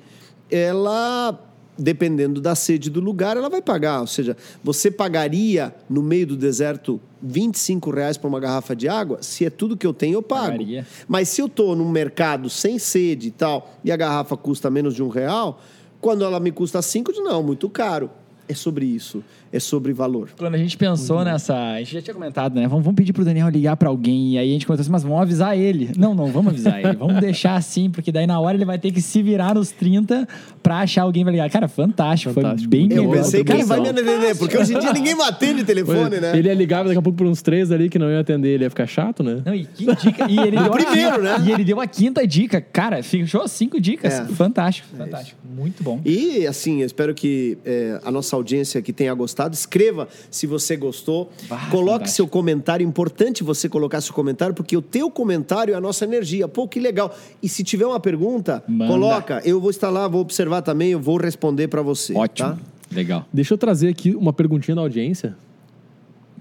ela 0.50 1.47
dependendo 1.78 2.40
da 2.40 2.54
sede 2.54 2.90
do 2.90 3.00
lugar, 3.00 3.36
ela 3.36 3.48
vai 3.48 3.62
pagar. 3.62 4.00
Ou 4.00 4.06
seja, 4.06 4.36
você 4.62 4.90
pagaria 4.90 5.74
no 5.88 6.02
meio 6.02 6.26
do 6.26 6.36
deserto 6.36 7.00
25 7.22 7.90
reais 7.90 8.16
por 8.16 8.26
uma 8.26 8.40
garrafa 8.40 8.74
de 8.74 8.88
água? 8.88 9.18
Se 9.22 9.44
é 9.44 9.50
tudo 9.50 9.76
que 9.76 9.86
eu 9.86 9.94
tenho, 9.94 10.14
eu 10.14 10.22
pago. 10.22 10.46
Pagaria. 10.46 10.86
Mas 11.06 11.28
se 11.28 11.40
eu 11.40 11.46
estou 11.46 11.76
num 11.76 11.88
mercado 11.88 12.50
sem 12.50 12.78
sede 12.78 13.28
e 13.28 13.30
tal, 13.30 13.74
e 13.84 13.92
a 13.92 13.96
garrafa 13.96 14.36
custa 14.36 14.68
menos 14.68 14.94
de 14.94 15.02
um 15.02 15.08
real, 15.08 15.60
quando 16.00 16.24
ela 16.24 16.40
me 16.40 16.50
custa 16.50 16.82
cinco, 16.82 17.10
eu 17.10 17.14
digo, 17.14 17.26
não, 17.26 17.42
muito 17.42 17.68
caro. 17.70 18.10
É 18.48 18.54
sobre 18.54 18.86
isso, 18.86 19.22
é 19.52 19.58
sobre 19.60 19.92
valor. 19.92 20.28
quando 20.36 20.54
a 20.54 20.58
gente 20.58 20.76
pensou 20.76 21.24
nessa. 21.24 21.54
A 21.56 21.78
gente 21.78 21.94
já 21.94 22.02
tinha 22.02 22.14
comentado, 22.14 22.54
né? 22.54 22.66
Vamos, 22.68 22.84
vamos 22.84 22.96
pedir 22.96 23.12
pro 23.12 23.24
Daniel 23.24 23.48
ligar 23.48 23.76
pra 23.76 23.88
alguém. 23.88 24.34
E 24.34 24.38
aí 24.38 24.50
a 24.50 24.52
gente 24.52 24.66
comentou 24.66 24.82
assim, 24.82 24.90
mas 24.92 25.02
vamos 25.02 25.20
avisar 25.20 25.56
ele. 25.56 25.90
Não, 25.96 26.14
não, 26.14 26.26
vamos 26.26 26.52
avisar 26.52 26.80
ele. 26.84 26.96
Vamos 26.96 27.16
deixar 27.20 27.54
assim, 27.56 27.90
porque 27.90 28.12
daí 28.12 28.26
na 28.26 28.38
hora 28.40 28.56
ele 28.56 28.64
vai 28.64 28.78
ter 28.78 28.90
que 28.92 29.00
se 29.00 29.22
virar 29.22 29.54
nos 29.54 29.70
30 29.70 30.26
pra 30.62 30.78
achar 30.80 31.02
alguém 31.02 31.24
vai 31.24 31.32
ligar. 31.32 31.48
Cara, 31.50 31.68
fantástico. 31.68 32.32
Fantástico. 32.34 32.70
Foi 32.70 32.78
bem 32.78 32.88
Eu 32.90 33.04
melhor. 33.04 33.16
pensei 33.24 33.40
que 33.40 33.46
Cara, 33.46 33.58
ele 33.60 33.66
vai 33.68 33.80
me 33.80 33.88
atender, 33.88 34.36
porque 34.36 34.56
hoje 34.58 34.74
em 34.74 34.78
dia 34.78 34.92
ninguém 34.92 35.14
me 35.14 35.22
atende 35.22 35.64
telefone, 35.64 36.20
né? 36.20 36.36
Ele 36.36 36.48
ia 36.48 36.54
ligar 36.54 36.84
daqui 36.84 36.98
a 36.98 37.02
pouco 37.02 37.16
por 37.16 37.26
uns 37.26 37.40
três 37.42 37.70
ali 37.72 37.88
que 37.88 37.98
não 37.98 38.10
ia 38.10 38.20
atender, 38.20 38.48
ele 38.48 38.64
ia 38.64 38.70
ficar 38.70 38.86
chato, 38.86 39.22
né? 39.22 39.42
Não, 39.44 39.54
e 39.54 39.64
que 39.64 39.86
dica. 39.94 40.26
E 40.30 40.38
ele 40.38 40.56
deu 40.58 40.64
a 40.66 40.70
primeiro, 40.70 41.16
quinta- 41.16 41.38
né? 41.38 41.44
E 41.46 41.52
ele 41.52 41.64
deu 41.64 41.80
a 41.80 41.86
quinta 41.86 42.26
dica. 42.26 42.60
Cara, 42.60 43.02
fechou 43.02 43.46
cinco 43.48 43.80
dicas. 43.80 44.12
É. 44.14 44.24
Fantástico, 44.26 44.88
fantástico. 44.96 45.38
Muito 45.56 45.82
bom. 45.82 46.00
E 46.04 46.46
assim, 46.46 46.80
eu 46.80 46.86
espero 46.86 47.14
que 47.14 47.56
é, 47.64 47.98
a 48.04 48.10
nossa 48.10 48.36
audiência 48.36 48.80
que 48.82 48.92
tenha 48.92 49.12
gostado, 49.14 49.37
escreva 49.54 50.08
se 50.30 50.46
você 50.46 50.76
gostou, 50.76 51.30
Ah, 51.50 51.68
coloque 51.70 51.90
fantástico. 51.92 52.08
seu 52.16 52.26
comentário, 52.26 52.84
importante 52.86 53.44
você 53.44 53.68
colocar 53.68 54.00
seu 54.00 54.12
comentário, 54.14 54.54
porque 54.54 54.76
o 54.76 54.82
teu 54.82 55.10
comentário 55.10 55.72
é 55.74 55.76
a 55.76 55.80
nossa 55.80 56.04
energia. 56.04 56.48
Pô, 56.48 56.66
que 56.66 56.80
legal. 56.80 57.14
E 57.42 57.48
se 57.48 57.62
tiver 57.62 57.86
uma 57.86 58.00
pergunta, 58.00 58.62
Manda. 58.66 58.92
coloca, 58.92 59.42
eu 59.44 59.60
vou 59.60 59.70
estar 59.70 59.90
lá, 59.90 60.08
vou 60.08 60.20
observar 60.22 60.62
também, 60.62 60.90
eu 60.90 61.00
vou 61.00 61.16
responder 61.18 61.68
para 61.68 61.82
você. 61.82 62.14
Ótimo. 62.14 62.48
tá? 62.50 62.58
Legal. 62.90 63.26
Deixa 63.32 63.52
eu 63.54 63.58
trazer 63.58 63.88
aqui 63.88 64.16
uma 64.16 64.32
perguntinha 64.32 64.74
da 64.74 64.80
audiência. 64.80 65.36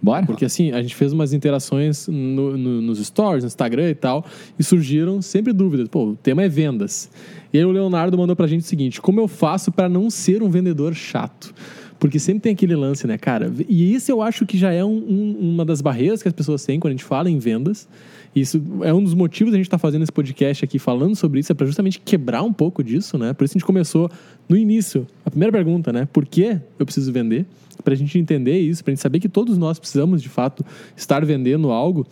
Bora? 0.02 0.26
Porque 0.28 0.46
assim, 0.46 0.72
a 0.72 0.82
gente 0.82 0.96
fez 0.96 1.12
umas 1.12 1.34
interações 1.34 2.08
no- 2.08 2.56
no- 2.56 2.82
nos 2.84 3.00
stories, 3.04 3.44
no 3.44 3.48
Instagram 3.48 3.90
e 3.90 3.96
tal, 3.96 4.24
e 4.58 4.64
surgiram 4.64 5.22
sempre 5.24 5.52
dúvidas. 5.52 5.88
Pô, 5.90 6.10
o 6.10 6.16
tema 6.16 6.44
é 6.44 6.48
vendas. 6.48 7.10
E 7.52 7.58
aí 7.58 7.66
o 7.66 7.72
Leonardo 7.72 8.16
mandou 8.18 8.36
pra 8.36 8.46
gente 8.46 8.62
o 8.62 8.66
seguinte: 8.68 9.02
como 9.02 9.20
eu 9.20 9.28
faço 9.28 9.72
para 9.72 9.90
não 9.90 10.10
ser 10.12 10.44
um 10.44 10.50
vendedor 10.50 10.94
chato? 10.94 11.54
Porque 12.00 12.20
sempre 12.20 12.42
tem 12.42 12.54
aquele 12.54 12.76
lance, 12.76 13.08
né, 13.08 13.18
cara? 13.18 13.52
E 13.68 13.94
isso 13.94 14.12
eu 14.12 14.22
acho 14.22 14.46
que 14.46 14.58
já 14.58 14.72
é 14.72 14.84
um- 14.86 14.90
um- 15.10 15.54
uma 15.54 15.66
das 15.66 15.82
barreiras 15.82 16.22
que 16.22 16.28
as 16.28 16.34
pessoas 16.34 16.64
têm 16.64 16.80
quando 16.80 16.92
a 16.92 16.94
gente 16.96 17.04
fala 17.04 17.30
em 17.30 17.40
vendas. 17.40 17.88
Isso 18.36 18.62
é 18.84 18.94
um 18.94 19.04
dos 19.04 19.16
motivos 19.16 19.52
da 19.52 19.58
gente 19.58 19.66
estar 19.66 19.80
fazendo 19.80 20.04
esse 20.04 20.12
podcast 20.12 20.64
aqui 20.64 20.78
falando 20.78 21.16
sobre 21.16 21.40
isso, 21.40 21.52
é 21.52 21.56
para 21.56 21.66
justamente 21.66 22.00
quebrar 22.00 22.44
um 22.44 22.54
pouco 22.54 22.84
disso, 22.84 23.18
né? 23.18 23.34
Por 23.34 23.46
isso 23.46 23.54
a 23.54 23.58
gente 23.58 23.66
começou 23.66 24.12
no 24.48 24.56
início. 24.56 25.08
A 25.26 25.32
primeira 25.32 25.52
pergunta, 25.52 25.92
né? 25.92 26.08
Por 26.14 26.24
que 26.26 26.60
eu 26.78 26.86
preciso 26.86 27.12
vender? 27.12 27.48
Para 27.84 27.94
a 27.94 27.98
gente 27.98 28.18
entender 28.20 28.60
isso, 28.60 28.84
para 28.84 28.92
a 28.92 28.96
gente 28.96 29.02
saber 29.02 29.20
que 29.20 29.30
todos 29.30 29.58
nós 29.58 29.80
precisamos, 29.80 30.22
de 30.22 30.30
fato, 30.30 30.64
estar 30.96 31.26
vendendo 31.26 31.72
algo. 31.72 32.06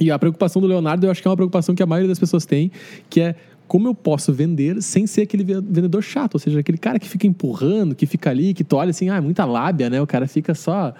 E 0.00 0.10
a 0.10 0.18
preocupação 0.18 0.62
do 0.62 0.66
Leonardo, 0.66 1.04
eu 1.06 1.10
acho 1.10 1.20
que 1.20 1.28
é 1.28 1.30
uma 1.30 1.36
preocupação 1.36 1.74
que 1.74 1.82
a 1.82 1.86
maioria 1.86 2.08
das 2.08 2.18
pessoas 2.18 2.46
tem, 2.46 2.70
que 3.10 3.20
é 3.20 3.34
como 3.72 3.88
eu 3.88 3.94
posso 3.94 4.34
vender 4.34 4.82
sem 4.82 5.06
ser 5.06 5.22
aquele 5.22 5.42
ve- 5.42 5.62
vendedor 5.62 6.02
chato, 6.02 6.34
ou 6.34 6.38
seja, 6.38 6.60
aquele 6.60 6.76
cara 6.76 6.98
que 6.98 7.08
fica 7.08 7.26
empurrando, 7.26 7.94
que 7.94 8.04
fica 8.04 8.28
ali, 8.28 8.52
que 8.52 8.62
tu 8.62 8.76
olha 8.76 8.90
assim, 8.90 9.08
ah, 9.08 9.16
é 9.16 9.20
muita 9.22 9.46
lábia, 9.46 9.88
né? 9.88 9.98
O 9.98 10.06
cara 10.06 10.28
fica 10.28 10.54
só 10.54 10.92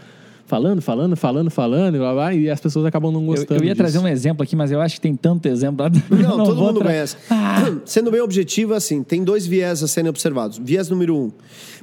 falando, 0.47 0.81
falando, 0.81 1.15
falando, 1.15 1.51
falando, 1.51 1.97
e, 1.97 1.99
blá, 1.99 2.15
blá, 2.15 2.33
e 2.35 2.49
as 2.49 2.59
pessoas 2.59 2.87
acabam 2.87 3.13
não 3.13 3.21
Eu, 3.21 3.27
gostando 3.27 3.63
eu 3.63 3.67
ia 3.67 3.77
trazer 3.77 3.99
disso. 3.99 4.07
um 4.07 4.09
exemplo 4.09 4.43
aqui, 4.43 4.57
mas 4.57 4.71
eu 4.73 4.81
acho 4.81 4.95
que 4.95 5.03
tem 5.03 5.15
tanto 5.15 5.49
exemplo. 5.49 5.85
Não, 6.11 6.45
todo 6.45 6.57
vou 6.57 6.67
mundo 6.69 6.79
tra- 6.79 6.89
conhece. 6.89 7.15
Ah. 7.29 7.57
Sendo 7.85 8.11
bem 8.11 8.23
objetivo, 8.23 8.73
assim, 8.73 9.03
tem 9.03 9.23
dois 9.23 9.47
viés 9.47 9.83
a 9.83 9.87
serem 9.87 10.09
observados. 10.09 10.57
Viés 10.57 10.89
número 10.89 11.15
um. 11.15 11.31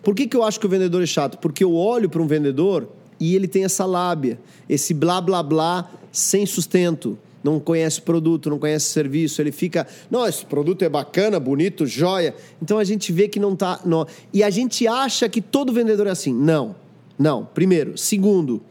Por 0.01 0.15
que, 0.15 0.25
que 0.25 0.35
eu 0.35 0.43
acho 0.43 0.59
que 0.59 0.65
o 0.65 0.69
vendedor 0.69 1.03
é 1.03 1.05
chato? 1.05 1.37
Porque 1.37 1.63
eu 1.63 1.75
olho 1.75 2.09
para 2.09 2.19
um 2.23 2.25
vendedor 2.25 2.89
e 3.19 3.35
ele 3.35 3.47
tem 3.47 3.63
essa 3.63 3.85
lábia, 3.85 4.39
esse 4.67 4.91
blá 4.91 5.21
blá 5.21 5.43
blá 5.43 5.87
sem 6.11 6.47
sustento. 6.47 7.15
Não 7.43 7.59
conhece 7.59 8.01
produto, 8.01 8.49
não 8.49 8.59
conhece 8.59 8.87
serviço, 8.87 9.41
ele 9.41 9.51
fica, 9.51 9.87
não, 10.11 10.27
esse 10.27 10.45
produto 10.45 10.83
é 10.83 10.89
bacana, 10.89 11.39
bonito, 11.39 11.85
joia. 11.85 12.35
Então 12.61 12.77
a 12.77 12.83
gente 12.83 13.11
vê 13.11 13.27
que 13.27 13.39
não 13.39 13.55
tá. 13.55 13.79
Não. 13.85 14.05
E 14.33 14.43
a 14.43 14.49
gente 14.49 14.87
acha 14.87 15.29
que 15.29 15.41
todo 15.41 15.71
vendedor 15.71 16.07
é 16.07 16.11
assim. 16.11 16.33
Não. 16.33 16.75
Não. 17.17 17.45
Primeiro. 17.45 17.97
Segundo, 17.97 18.61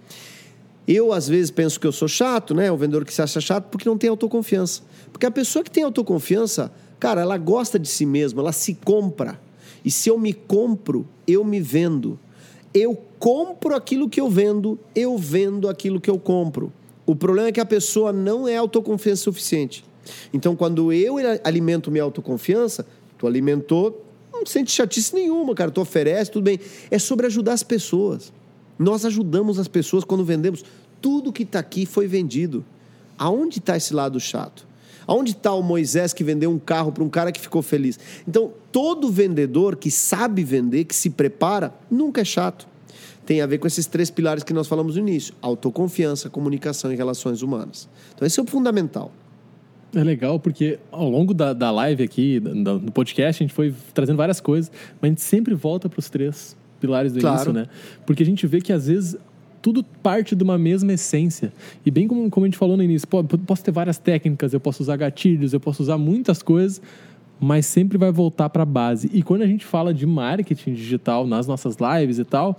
eu, 0.87 1.13
às 1.13 1.29
vezes, 1.29 1.51
penso 1.51 1.79
que 1.79 1.87
eu 1.87 1.93
sou 1.93 2.09
chato, 2.09 2.55
né? 2.55 2.73
O 2.73 2.77
vendedor 2.79 3.05
que 3.05 3.13
se 3.13 3.21
acha 3.21 3.43
chato 3.43 3.65
porque 3.71 3.87
não 3.87 3.99
tem 3.99 4.09
autoconfiança. 4.09 4.83
Porque 5.13 5.27
a 5.27 5.31
pessoa 5.31 5.63
que 5.63 5.71
tem 5.71 5.85
autoconfiança, 5.85 6.73
cara, 6.99 7.21
ela 7.21 7.37
gosta 7.37 7.79
de 7.79 7.87
si 7.87 8.07
mesma, 8.07 8.41
ela 8.41 8.53
se 8.53 8.73
compra. 8.73 9.39
E 9.85 9.91
se 9.91 10.09
eu 10.09 10.19
me 10.19 10.33
compro, 10.33 11.07
eu 11.27 11.45
me 11.45 11.61
vendo. 11.61 12.19
Eu 12.73 12.99
compro 13.19 13.75
aquilo 13.75 14.09
que 14.09 14.21
eu 14.21 14.31
vendo, 14.31 14.79
eu 14.95 15.19
vendo 15.19 15.69
aquilo 15.69 16.01
que 16.01 16.09
eu 16.09 16.19
compro. 16.19 16.73
O 17.09 17.17
problema 17.17 17.49
é 17.49 17.53
que 17.53 17.59
a 17.59 17.65
pessoa 17.65 18.13
não 18.13 18.47
é 18.47 18.59
autoconfiança 18.59 19.23
suficiente. 19.23 19.83
Então, 20.31 20.55
quando 20.55 20.93
eu 20.93 21.15
alimento 21.43 21.91
minha 21.91 22.05
autoconfiança, 22.05 22.87
tu 23.17 23.27
alimentou, 23.27 24.05
não 24.31 24.45
sente 24.45 24.71
chatice 24.71 25.15
nenhuma, 25.15 25.55
cara. 25.55 25.71
Tu 25.71 25.81
oferece, 25.81 26.31
tudo 26.31 26.45
bem. 26.45 26.61
É 26.91 26.99
sobre 26.99 27.25
ajudar 27.25 27.55
as 27.55 27.63
pessoas. 27.63 28.31
Nós 28.79 29.07
ajudamos 29.07 29.59
as 29.59 29.67
pessoas 29.67 30.05
quando 30.05 30.23
vendemos. 30.23 30.63
Tudo 31.01 31.33
que 31.33 31.45
está 31.45 31.61
aqui 31.61 31.87
foi 31.87 32.07
vendido. 32.07 32.63
Aonde 33.17 33.59
está 33.59 33.75
esse 33.75 33.95
lado 33.95 34.21
chato? 34.21 34.67
Aonde 35.07 35.31
está 35.31 35.55
o 35.55 35.63
Moisés 35.63 36.13
que 36.13 36.23
vendeu 36.23 36.51
um 36.51 36.59
carro 36.59 36.93
para 36.93 37.03
um 37.03 37.09
cara 37.09 37.33
que 37.33 37.41
ficou 37.41 37.63
feliz? 37.63 37.99
Então, 38.29 38.53
todo 38.71 39.11
vendedor 39.11 39.77
que 39.77 39.91
sabe 39.91 40.45
vender, 40.45 40.85
que 40.85 40.95
se 40.95 41.09
prepara, 41.09 41.73
nunca 41.91 42.21
é 42.21 42.25
chato. 42.27 42.69
Tem 43.29 43.43
a 43.43 43.47
ver 43.47 43.59
com 43.59 43.67
esses 43.67 43.87
três 43.87 44.11
pilares 44.11 44.43
que 44.43 44.55
nós 44.55 44.67
falamos 44.67 44.97
no 44.97 45.03
início: 45.03 45.35
autoconfiança, 45.43 46.31
comunicação 46.31 46.91
e 46.91 46.97
relações 46.97 47.43
humanas. 47.43 47.87
Então, 48.15 48.27
esse 48.27 48.41
é 48.41 48.43
o 48.43 48.47
fundamental. 48.47 49.13
É 49.95 50.03
legal 50.03 50.41
porque 50.41 50.79
ao 50.91 51.09
longo 51.11 51.35
da, 51.35 51.53
da 51.53 51.71
live 51.71 52.03
aqui, 52.03 52.41
da- 52.41 52.79
do 52.79 52.91
podcast, 52.91 53.43
a 53.43 53.45
gente 53.47 53.55
foi 53.55 53.75
trazendo 53.93 54.17
várias 54.17 54.41
coisas, 54.41 54.71
mas 55.01 55.09
a 55.09 55.11
gente 55.13 55.21
sempre 55.21 55.55
volta 55.55 55.89
para 55.91 55.99
os 56.01 56.09
três 56.09 56.57
pilares 56.81 57.13
do 57.13 57.21
Claro. 57.21 57.37
início, 57.37 57.53
né? 57.53 57.67
Porque 58.07 58.23
a 58.23 58.27
gente 58.27 58.47
vê 58.47 58.61
que 58.63 58.73
às 58.73 58.87
vezes 58.87 59.17
tudo 59.61 59.83
parte 59.83 60.35
de 60.35 60.43
uma 60.45 60.57
mesma 60.57 60.93
essência. 60.95 61.53
E 61.85 61.91
bem 61.91 62.07
como, 62.09 62.31
como 62.31 62.45
a 62.45 62.49
gente 62.49 62.57
falou 62.59 62.77
no 62.79 62.83
início, 62.83 63.07
pô, 63.09 63.23
posso 63.25 63.63
ter 63.65 63.73
várias 63.73 63.99
técnicas, 63.99 64.55
eu 64.55 64.61
posso 64.61 64.83
usar 64.83 64.97
gatilhos, 64.97 65.53
eu 65.53 65.61
posso 65.61 65.83
usar 65.83 65.99
muitas 65.99 66.43
coisas, 66.43 66.81
mas 67.41 67.67
sempre 67.67 67.99
vai 67.99 68.11
voltar 68.13 68.49
para 68.51 68.63
a 68.63 68.67
base. 68.67 69.11
E 69.13 69.23
quando 69.23 69.43
a 69.43 69.47
gente 69.47 69.65
fala 69.67 69.93
de 69.93 70.07
marketing 70.07 70.73
digital 70.75 71.27
nas 71.27 71.47
nossas 71.47 71.77
lives 71.77 72.19
e 72.19 72.25
tal, 72.25 72.59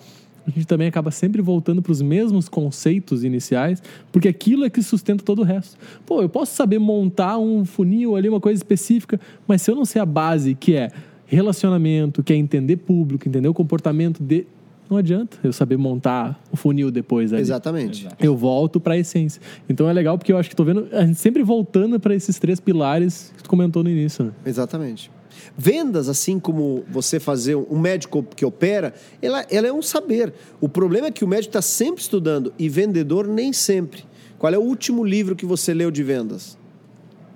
a 0.50 0.54
gente 0.54 0.68
também 0.68 0.88
acaba 0.88 1.12
sempre 1.12 1.42
voltando 1.42 1.82
para 1.82 1.92
os 1.92 2.02
mesmos 2.02 2.50
conceitos 2.50 3.24
iniciais, 3.24 3.82
porque 4.12 4.28
aquilo 4.28 4.66
é 4.66 4.70
que 4.70 4.82
sustenta 4.82 5.24
todo 5.24 5.40
o 5.40 5.44
resto. 5.44 5.78
Pô, 6.06 6.22
eu 6.22 6.30
posso 6.30 6.56
saber 6.56 6.80
montar 6.80 7.38
um 7.38 7.64
funil 7.66 8.16
ali, 8.16 8.28
uma 8.28 8.40
coisa 8.40 8.58
específica, 8.58 9.20
mas 9.48 9.62
se 9.62 9.72
eu 9.72 9.76
não 9.76 9.86
sei 9.86 10.02
a 10.02 10.06
base, 10.06 10.56
que 10.56 10.76
é 10.76 10.90
relacionamento, 11.26 12.24
que 12.24 12.34
é 12.34 12.36
entender 12.36 12.78
público, 12.78 13.28
entender 13.28 13.48
o 13.48 13.54
comportamento 13.54 14.22
de. 14.22 14.46
Não 14.90 14.98
adianta 14.98 15.38
eu 15.44 15.54
saber 15.54 15.78
montar 15.78 16.42
o 16.52 16.58
funil 16.58 16.90
depois 16.90 17.32
ali. 17.32 17.44
Exatamente. 17.44 18.08
Eu 18.20 18.36
volto 18.36 18.80
para 18.80 18.96
a 18.96 18.98
essência. 18.98 19.40
Então 19.70 19.88
é 19.88 19.94
legal 19.94 20.18
porque 20.18 20.34
eu 20.34 20.38
acho 20.38 20.50
que 20.50 20.56
tô 20.56 20.64
vendo 20.64 20.88
a 20.92 21.06
gente 21.06 21.20
sempre 21.20 21.44
voltando 21.44 22.00
para 22.00 22.16
esses 22.16 22.40
três 22.40 22.60
pilares 22.60 23.32
que 23.38 23.44
tu 23.44 23.50
comentou 23.50 23.84
no 23.84 23.90
início, 23.92 24.26
né? 24.26 24.32
Exatamente. 24.44 25.12
Vendas, 25.58 26.08
assim 26.08 26.40
como 26.40 26.84
você 26.90 27.20
fazer 27.20 27.56
um 27.56 27.78
médico 27.78 28.24
que 28.36 28.46
opera, 28.46 28.94
ela, 29.22 29.46
ela 29.50 29.68
é 29.68 29.74
um 29.74 29.82
saber. 29.82 30.34
O 30.62 30.70
problema 30.70 31.08
é 31.08 31.12
que 31.12 31.24
o 31.24 31.28
médico 31.28 31.50
está 31.50 31.62
sempre 31.62 32.02
estudando 32.02 32.54
e 32.58 32.70
vendedor 32.70 33.28
nem 33.28 33.52
sempre. 33.52 34.04
Qual 34.38 34.54
é 34.54 34.58
o 34.58 34.62
último 34.62 35.04
livro 35.04 35.36
que 35.36 35.46
você 35.46 35.74
leu 35.74 35.92
de 35.92 36.04
vendas? 36.04 36.58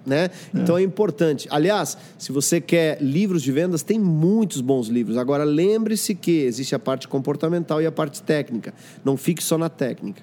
Né? 0.06 0.30
Então 0.53 0.77
é 0.77 0.81
importante. 0.81 1.48
Aliás, 1.49 1.98
se 2.18 2.31
você 2.31 2.60
quer 2.60 3.02
livros 3.02 3.41
de 3.41 3.52
vendas, 3.52 3.84
tem 3.84 3.98
muitos 3.98 4.60
bons 4.60 4.88
livros. 4.88 5.18
Agora 5.18 5.44
lembre-se 5.44 6.14
que 6.14 6.41
existe 6.41 6.76
a 6.76 6.80
parte 6.80 7.07
comportamental 7.07 7.81
e 7.81 7.85
a 7.85 7.91
parte 7.91 8.22
técnica. 8.22 8.73
Não 9.03 9.15
fique 9.15 9.44
só 9.44 9.57
na 9.57 9.69
técnica. 9.69 10.22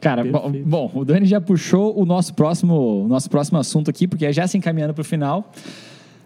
Cara, 0.00 0.24
bom, 0.24 0.50
bom, 0.64 0.90
o 0.94 1.04
Dani 1.04 1.26
já 1.26 1.40
puxou 1.40 1.98
o 1.98 2.06
nosso 2.06 2.32
próximo, 2.32 3.04
o 3.04 3.08
nosso 3.08 3.28
próximo 3.28 3.58
assunto 3.58 3.90
aqui, 3.90 4.08
porque 4.08 4.24
é 4.24 4.32
já 4.32 4.46
se 4.46 4.56
encaminhando 4.56 4.94
para 4.94 5.02
o 5.02 5.04
final. 5.04 5.52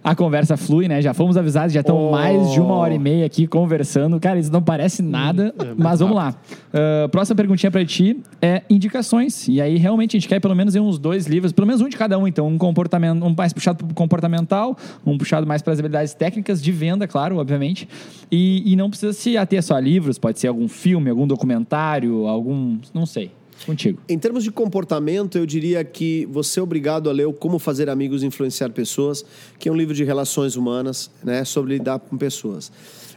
A 0.04 0.14
conversa 0.14 0.54
flui, 0.56 0.86
né? 0.86 1.00
Já 1.00 1.14
fomos 1.14 1.34
avisados, 1.34 1.72
já 1.72 1.80
estão 1.80 1.96
Oh. 1.96 2.10
mais 2.10 2.52
de 2.52 2.60
uma 2.60 2.74
hora 2.74 2.92
e 2.92 2.98
meia 2.98 3.24
aqui 3.24 3.46
conversando. 3.46 4.20
Cara, 4.20 4.38
isso 4.38 4.52
não 4.52 4.60
parece 4.62 5.02
nada, 5.02 5.54
é 5.58 5.64
muito 5.64 5.82
mas 5.82 6.00
vamos 6.00 6.14
lá. 6.14 6.34
Ah, 6.74 7.08
próxima 7.10 7.34
perguntinha 7.36 7.70
para 7.70 7.82
ti 7.86 8.20
é 8.42 8.62
indicações. 8.68 9.48
E 9.48 9.62
aí, 9.62 9.78
realmente, 9.78 10.14
a 10.14 10.20
gente 10.20 10.28
quer 10.28 10.40
pelo 10.40 10.54
menos 10.54 10.74
uns 10.74 10.98
dois 10.98 11.26
livros, 11.26 11.52
pelo 11.52 11.66
menos 11.66 11.80
um 11.80 11.88
de 11.88 11.96
cada 11.96 12.18
um, 12.18 12.28
então. 12.28 12.46
Um 12.46 12.58
comportamento, 12.58 13.24
um 13.24 13.34
mais 13.34 13.54
puxado 13.54 13.82
para 13.82 13.94
comportamental, 13.94 14.76
um 15.06 15.16
puxado 15.16 15.46
mais 15.46 15.62
para 15.62 15.72
as 15.72 15.78
habilidades 15.78 16.12
técnicas 16.12 16.62
de 16.62 16.70
venda, 16.70 17.08
claro, 17.08 17.38
obviamente. 17.38 17.88
E, 18.30 18.62
e 18.70 18.76
não 18.76 18.90
precisa 18.90 19.14
se 19.14 19.38
ater 19.38 19.62
só 19.62 19.74
a 19.76 19.80
livros, 19.80 20.18
pode 20.18 20.38
ser 20.38 20.48
algum 20.48 20.68
filme, 20.68 21.08
algum 21.08 21.26
documentário, 21.26 22.26
algum. 22.26 22.76
não 22.92 23.06
sei. 23.06 23.30
Contigo. 23.66 23.98
Em 24.08 24.18
termos 24.18 24.44
de 24.44 24.50
comportamento, 24.50 25.38
eu 25.38 25.46
diria 25.46 25.82
que 25.84 26.26
você 26.30 26.60
é 26.60 26.62
obrigado 26.62 27.08
a 27.08 27.12
ler 27.12 27.26
o 27.26 27.32
Como 27.32 27.58
Fazer 27.58 27.88
Amigos 27.88 28.22
e 28.22 28.26
Influenciar 28.26 28.70
Pessoas, 28.70 29.24
que 29.58 29.68
é 29.68 29.72
um 29.72 29.76
livro 29.76 29.94
de 29.94 30.04
relações 30.04 30.56
humanas, 30.56 31.10
né, 31.22 31.44
sobre 31.44 31.74
lidar 31.74 31.98
com 31.98 32.16
pessoas. 32.16 32.70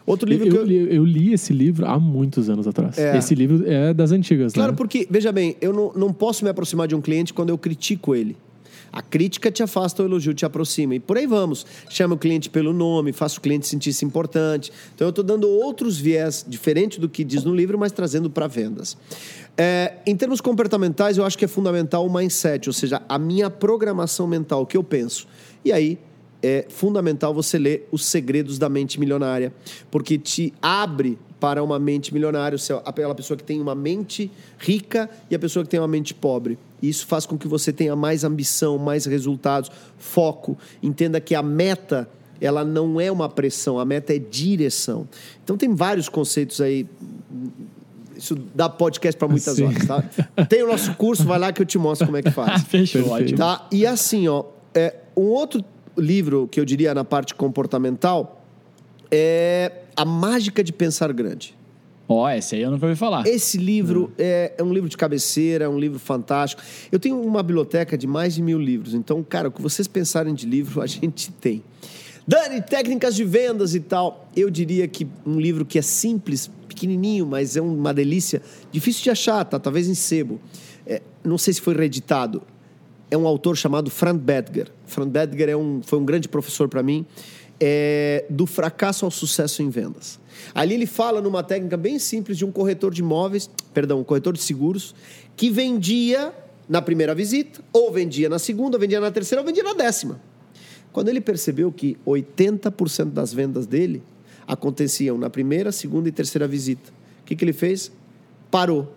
Outro 0.06 0.30
livro 0.30 0.48
Eu, 0.48 0.52
que 0.52 0.58
eu... 0.58 0.64
li, 0.64 0.96
eu 0.96 1.04
li 1.04 1.34
esse 1.34 1.52
livro 1.52 1.86
há 1.86 2.00
muitos 2.00 2.50
anos 2.50 2.66
atrás. 2.66 2.98
É. 2.98 3.18
Esse 3.18 3.36
livro 3.36 3.70
é 3.70 3.94
das 3.94 4.14
antigas, 4.14 4.54
Claro, 4.54 4.72
né? 4.72 4.78
porque, 4.78 5.06
veja 5.12 5.34
bem, 5.34 5.58
eu 5.60 5.74
não, 5.74 5.92
não 5.94 6.14
posso 6.14 6.46
me 6.46 6.50
aproximar 6.50 6.88
de 6.88 6.96
um 6.96 7.02
cliente 7.02 7.34
quando 7.34 7.50
eu 7.50 7.58
critico 7.58 8.16
ele. 8.16 8.38
A 8.90 9.02
crítica 9.02 9.52
te 9.52 9.62
afasta, 9.62 10.02
o 10.02 10.06
elogio 10.06 10.34
te 10.34 10.46
aproxima. 10.46 10.96
E 10.96 11.00
por 11.00 11.18
aí 11.18 11.28
vamos. 11.28 11.66
Chama 11.90 12.16
o 12.16 12.18
cliente 12.18 12.50
pelo 12.50 12.72
nome, 12.72 13.12
faça 13.12 13.38
o 13.38 13.42
cliente 13.42 13.68
sentir-se 13.68 14.06
importante. 14.06 14.72
Então 14.96 15.08
eu 15.08 15.10
estou 15.10 15.26
dando 15.26 15.50
outros 15.50 15.98
viés, 16.00 16.46
diferente 16.48 17.00
do 17.00 17.10
que 17.10 17.26
diz 17.26 17.44
no 17.44 17.54
livro, 17.54 17.78
mas 17.78 17.92
trazendo 17.92 18.30
para 18.30 18.48
vendas. 18.48 18.98
É, 19.58 19.96
em 20.06 20.16
termos 20.16 20.40
comportamentais, 20.40 21.18
eu 21.18 21.26
acho 21.26 21.38
que 21.38 21.46
é 21.46 21.48
fundamental 21.48 22.06
o 22.06 22.14
mindset, 22.14 22.70
ou 22.70 22.74
seja, 22.74 23.02
a 23.10 23.18
minha 23.18 23.50
programação 23.50 24.28
mental, 24.28 24.62
o 24.62 24.66
que 24.66 24.78
eu 24.78 24.84
penso. 24.84 25.28
E 25.66 25.72
aí, 25.72 25.98
é 26.44 26.66
fundamental 26.70 27.34
você 27.34 27.58
ler 27.58 27.88
Os 27.92 28.06
Segredos 28.06 28.60
da 28.60 28.70
Mente 28.70 29.00
Milionária, 29.00 29.52
porque 29.90 30.18
te 30.18 30.54
abre 30.62 31.18
para 31.40 31.64
uma 31.64 31.78
mente 31.78 32.14
milionária, 32.14 32.58
aquela 32.86 33.14
pessoa 33.14 33.38
que 33.38 33.44
tem 33.44 33.62
uma 33.62 33.76
mente 33.76 34.32
rica 34.58 35.10
e 35.30 35.36
a 35.36 35.40
pessoa 35.40 35.64
que 35.64 35.70
tem 35.70 35.80
uma 35.80 35.88
mente 35.88 36.14
pobre. 36.14 36.58
Isso 36.82 37.06
faz 37.06 37.26
com 37.26 37.38
que 37.38 37.48
você 37.48 37.72
tenha 37.72 37.96
mais 37.96 38.24
ambição, 38.24 38.78
mais 38.78 39.06
resultados, 39.06 39.72
foco. 39.98 40.58
Entenda 40.82 41.20
que 41.20 41.36
a 41.36 41.44
meta 41.44 42.10
ela 42.40 42.64
não 42.64 43.02
é 43.02 43.12
uma 43.12 43.28
pressão, 43.30 43.80
a 43.80 43.86
meta 43.86 44.16
é 44.16 44.20
direção. 44.20 45.08
Então 45.44 45.58
tem 45.58 45.74
vários 45.74 46.08
conceitos 46.10 46.62
aí. 46.62 46.88
Isso 48.18 48.36
dá 48.54 48.68
podcast 48.68 49.18
para 49.18 49.28
muitas 49.28 49.56
Sim. 49.56 49.66
horas, 49.66 49.86
tá? 49.86 50.02
Tem 50.46 50.64
o 50.64 50.68
nosso 50.68 50.94
curso, 50.96 51.24
vai 51.24 51.40
lá 51.40 51.52
que 51.52 51.62
eu 51.62 51.66
te 51.66 51.78
mostro 51.78 52.08
como 52.08 52.18
é 52.18 52.22
que 52.22 52.32
faz. 52.32 52.64
Fechou, 52.68 53.04
Perfeito. 53.04 53.24
ótimo. 53.24 53.38
Tá? 53.38 53.68
E 53.72 53.86
assim, 53.86 54.28
ó, 54.28 54.46
é, 54.74 54.96
um 55.16 55.26
outro 55.26 55.64
livro 55.98 56.48
que 56.48 56.60
eu 56.60 56.66
diria 56.66 56.94
na 56.94 57.04
parte 57.04 57.34
comportamental 57.34 58.46
é 59.12 59.72
A 59.96 60.06
Mágica 60.06 60.64
de 60.64 60.74
Pensar 60.74 61.12
Grande. 61.14 61.56
Ó, 62.10 62.30
esse 62.30 62.56
aí 62.56 62.62
eu 62.62 62.72
nunca 62.72 62.86
ouvi 62.86 62.98
falar. 62.98 63.28
Esse 63.28 63.58
livro 63.58 64.12
é, 64.18 64.54
é 64.58 64.64
um 64.64 64.72
livro 64.72 64.88
de 64.90 64.96
cabeceira, 64.96 65.66
é 65.66 65.70
um 65.70 65.78
livro 65.78 66.00
fantástico. 66.00 66.62
Eu 66.90 67.00
tenho 67.00 67.22
uma 67.22 67.44
biblioteca 67.44 67.98
de 67.98 68.08
mais 68.08 68.36
de 68.36 68.42
mil 68.42 68.60
livros, 68.60 68.94
então, 68.94 69.22
cara, 69.24 69.50
o 69.50 69.52
que 69.52 69.62
vocês 69.62 69.88
pensarem 69.88 70.34
de 70.34 70.46
livro, 70.46 70.80
a 70.82 70.88
gente 70.88 71.32
tem. 71.32 71.64
Dani, 72.26 72.62
técnicas 72.62 73.16
de 73.16 73.24
vendas 73.24 73.74
e 73.74 73.80
tal. 73.80 74.28
Eu 74.36 74.50
diria 74.50 74.88
que 74.88 75.08
um 75.26 75.40
livro 75.40 75.66
que 75.66 75.80
é 75.80 75.82
simples, 75.82 76.50
pequenininho, 76.78 77.26
mas 77.26 77.58
é 77.58 77.62
uma 77.62 77.92
delícia, 77.92 78.40
difícil 78.72 79.04
de 79.04 79.10
achar, 79.10 79.44
tá? 79.44 79.60
Talvez 79.60 79.88
em 79.88 79.96
sebo. 79.96 80.40
É, 80.86 81.02
não 81.24 81.38
sei 81.38 81.56
se 81.56 81.62
foi 81.62 81.76
reeditado. 81.76 82.44
É 83.10 83.18
um 83.18 83.26
autor 83.26 83.58
chamado 83.58 83.90
Frank 83.90 84.20
Bedger. 84.20 84.68
Frank 84.86 85.10
Bedger 85.10 85.50
é 85.50 85.58
um, 85.58 85.82
foi 85.82 85.98
um 85.98 86.06
grande 86.06 86.30
professor 86.30 86.70
para 86.70 86.84
mim. 86.84 87.04
É, 87.60 88.26
do 88.30 88.46
fracasso 88.46 89.04
ao 89.04 89.10
sucesso 89.10 89.64
em 89.64 89.70
vendas. 89.70 90.20
Ali 90.54 90.76
ele 90.76 90.86
fala 90.86 91.20
numa 91.20 91.42
técnica 91.42 91.76
bem 91.76 91.98
simples 91.98 92.38
de 92.38 92.46
um 92.46 92.52
corretor 92.52 92.94
de 92.94 93.02
imóveis, 93.02 93.50
perdão, 93.74 94.00
um 94.00 94.04
corretor 94.04 94.34
de 94.34 94.44
seguros, 94.44 94.94
que 95.36 95.50
vendia 95.50 96.32
na 96.70 96.84
primeira 96.84 97.16
visita, 97.16 97.60
ou 97.74 97.92
vendia 97.92 98.30
na 98.30 98.38
segunda, 98.38 98.78
ou 98.78 98.80
vendia 98.80 99.00
na 99.00 99.10
terceira, 99.10 99.42
ou 99.42 99.48
vendia 99.48 99.64
na 99.64 99.74
décima. 99.74 100.22
Quando 100.92 101.10
ele 101.10 101.20
percebeu 101.20 101.72
que 101.72 101.98
80% 102.06 103.06
das 103.06 103.34
vendas 103.34 103.66
dele 103.66 104.04
aconteciam 104.48 105.18
na 105.18 105.30
primeira, 105.30 105.72
segunda 105.72 106.08
e 106.08 106.12
terceira 106.12 106.48
visita, 106.48 106.90
o 107.22 107.26
que, 107.26 107.36
que 107.36 107.44
ele 107.44 107.54
fez? 107.54 107.92
Parou. 108.50 108.94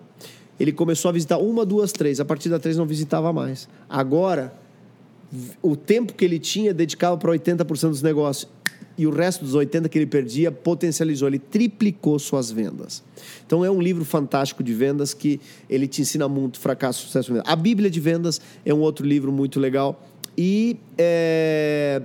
Ele 0.59 0.72
começou 0.72 1.09
a 1.09 1.12
visitar 1.12 1.39
uma, 1.39 1.64
duas, 1.64 1.90
três. 1.90 2.20
A 2.20 2.24
partir 2.24 2.51
da 2.51 2.59
três 2.59 2.77
não 2.77 2.85
visitava 2.85 3.32
mais. 3.32 3.66
Agora, 3.89 4.55
o 5.62 5.74
tempo 5.74 6.12
que 6.12 6.24
ele 6.24 6.39
tinha 6.39 6.74
dedicava 6.74 7.16
para 7.16 7.32
80% 7.32 7.89
dos 7.89 8.02
negócios. 8.02 8.51
E 8.98 9.06
o 9.06 9.10
resto 9.10 9.43
dos 9.43 9.55
80% 9.55 9.89
que 9.89 9.98
ele 9.98 10.06
perdia 10.06 10.52
potencializou. 10.52 11.28
Ele 11.28 11.39
triplicou 11.39 12.18
suas 12.18 12.51
vendas. 12.51 13.02
Então 13.47 13.64
é 13.64 13.70
um 13.70 13.81
livro 13.81 14.05
fantástico 14.05 14.62
de 14.62 14.74
vendas 14.74 15.14
que 15.14 15.40
ele 15.68 15.89
te 15.89 16.02
ensina 16.02 16.28
muito 16.28 16.60
fracasso, 16.60 17.06
sucesso. 17.06 17.32
A 17.47 17.56
Bíblia 17.56 17.90
de 17.90 17.98
Vendas 17.98 18.39
é 18.62 18.74
um 18.74 18.81
outro 18.81 19.06
livro 19.06 19.32
muito 19.32 19.59
legal. 19.59 20.06
E 20.36 20.77
é, 20.98 22.02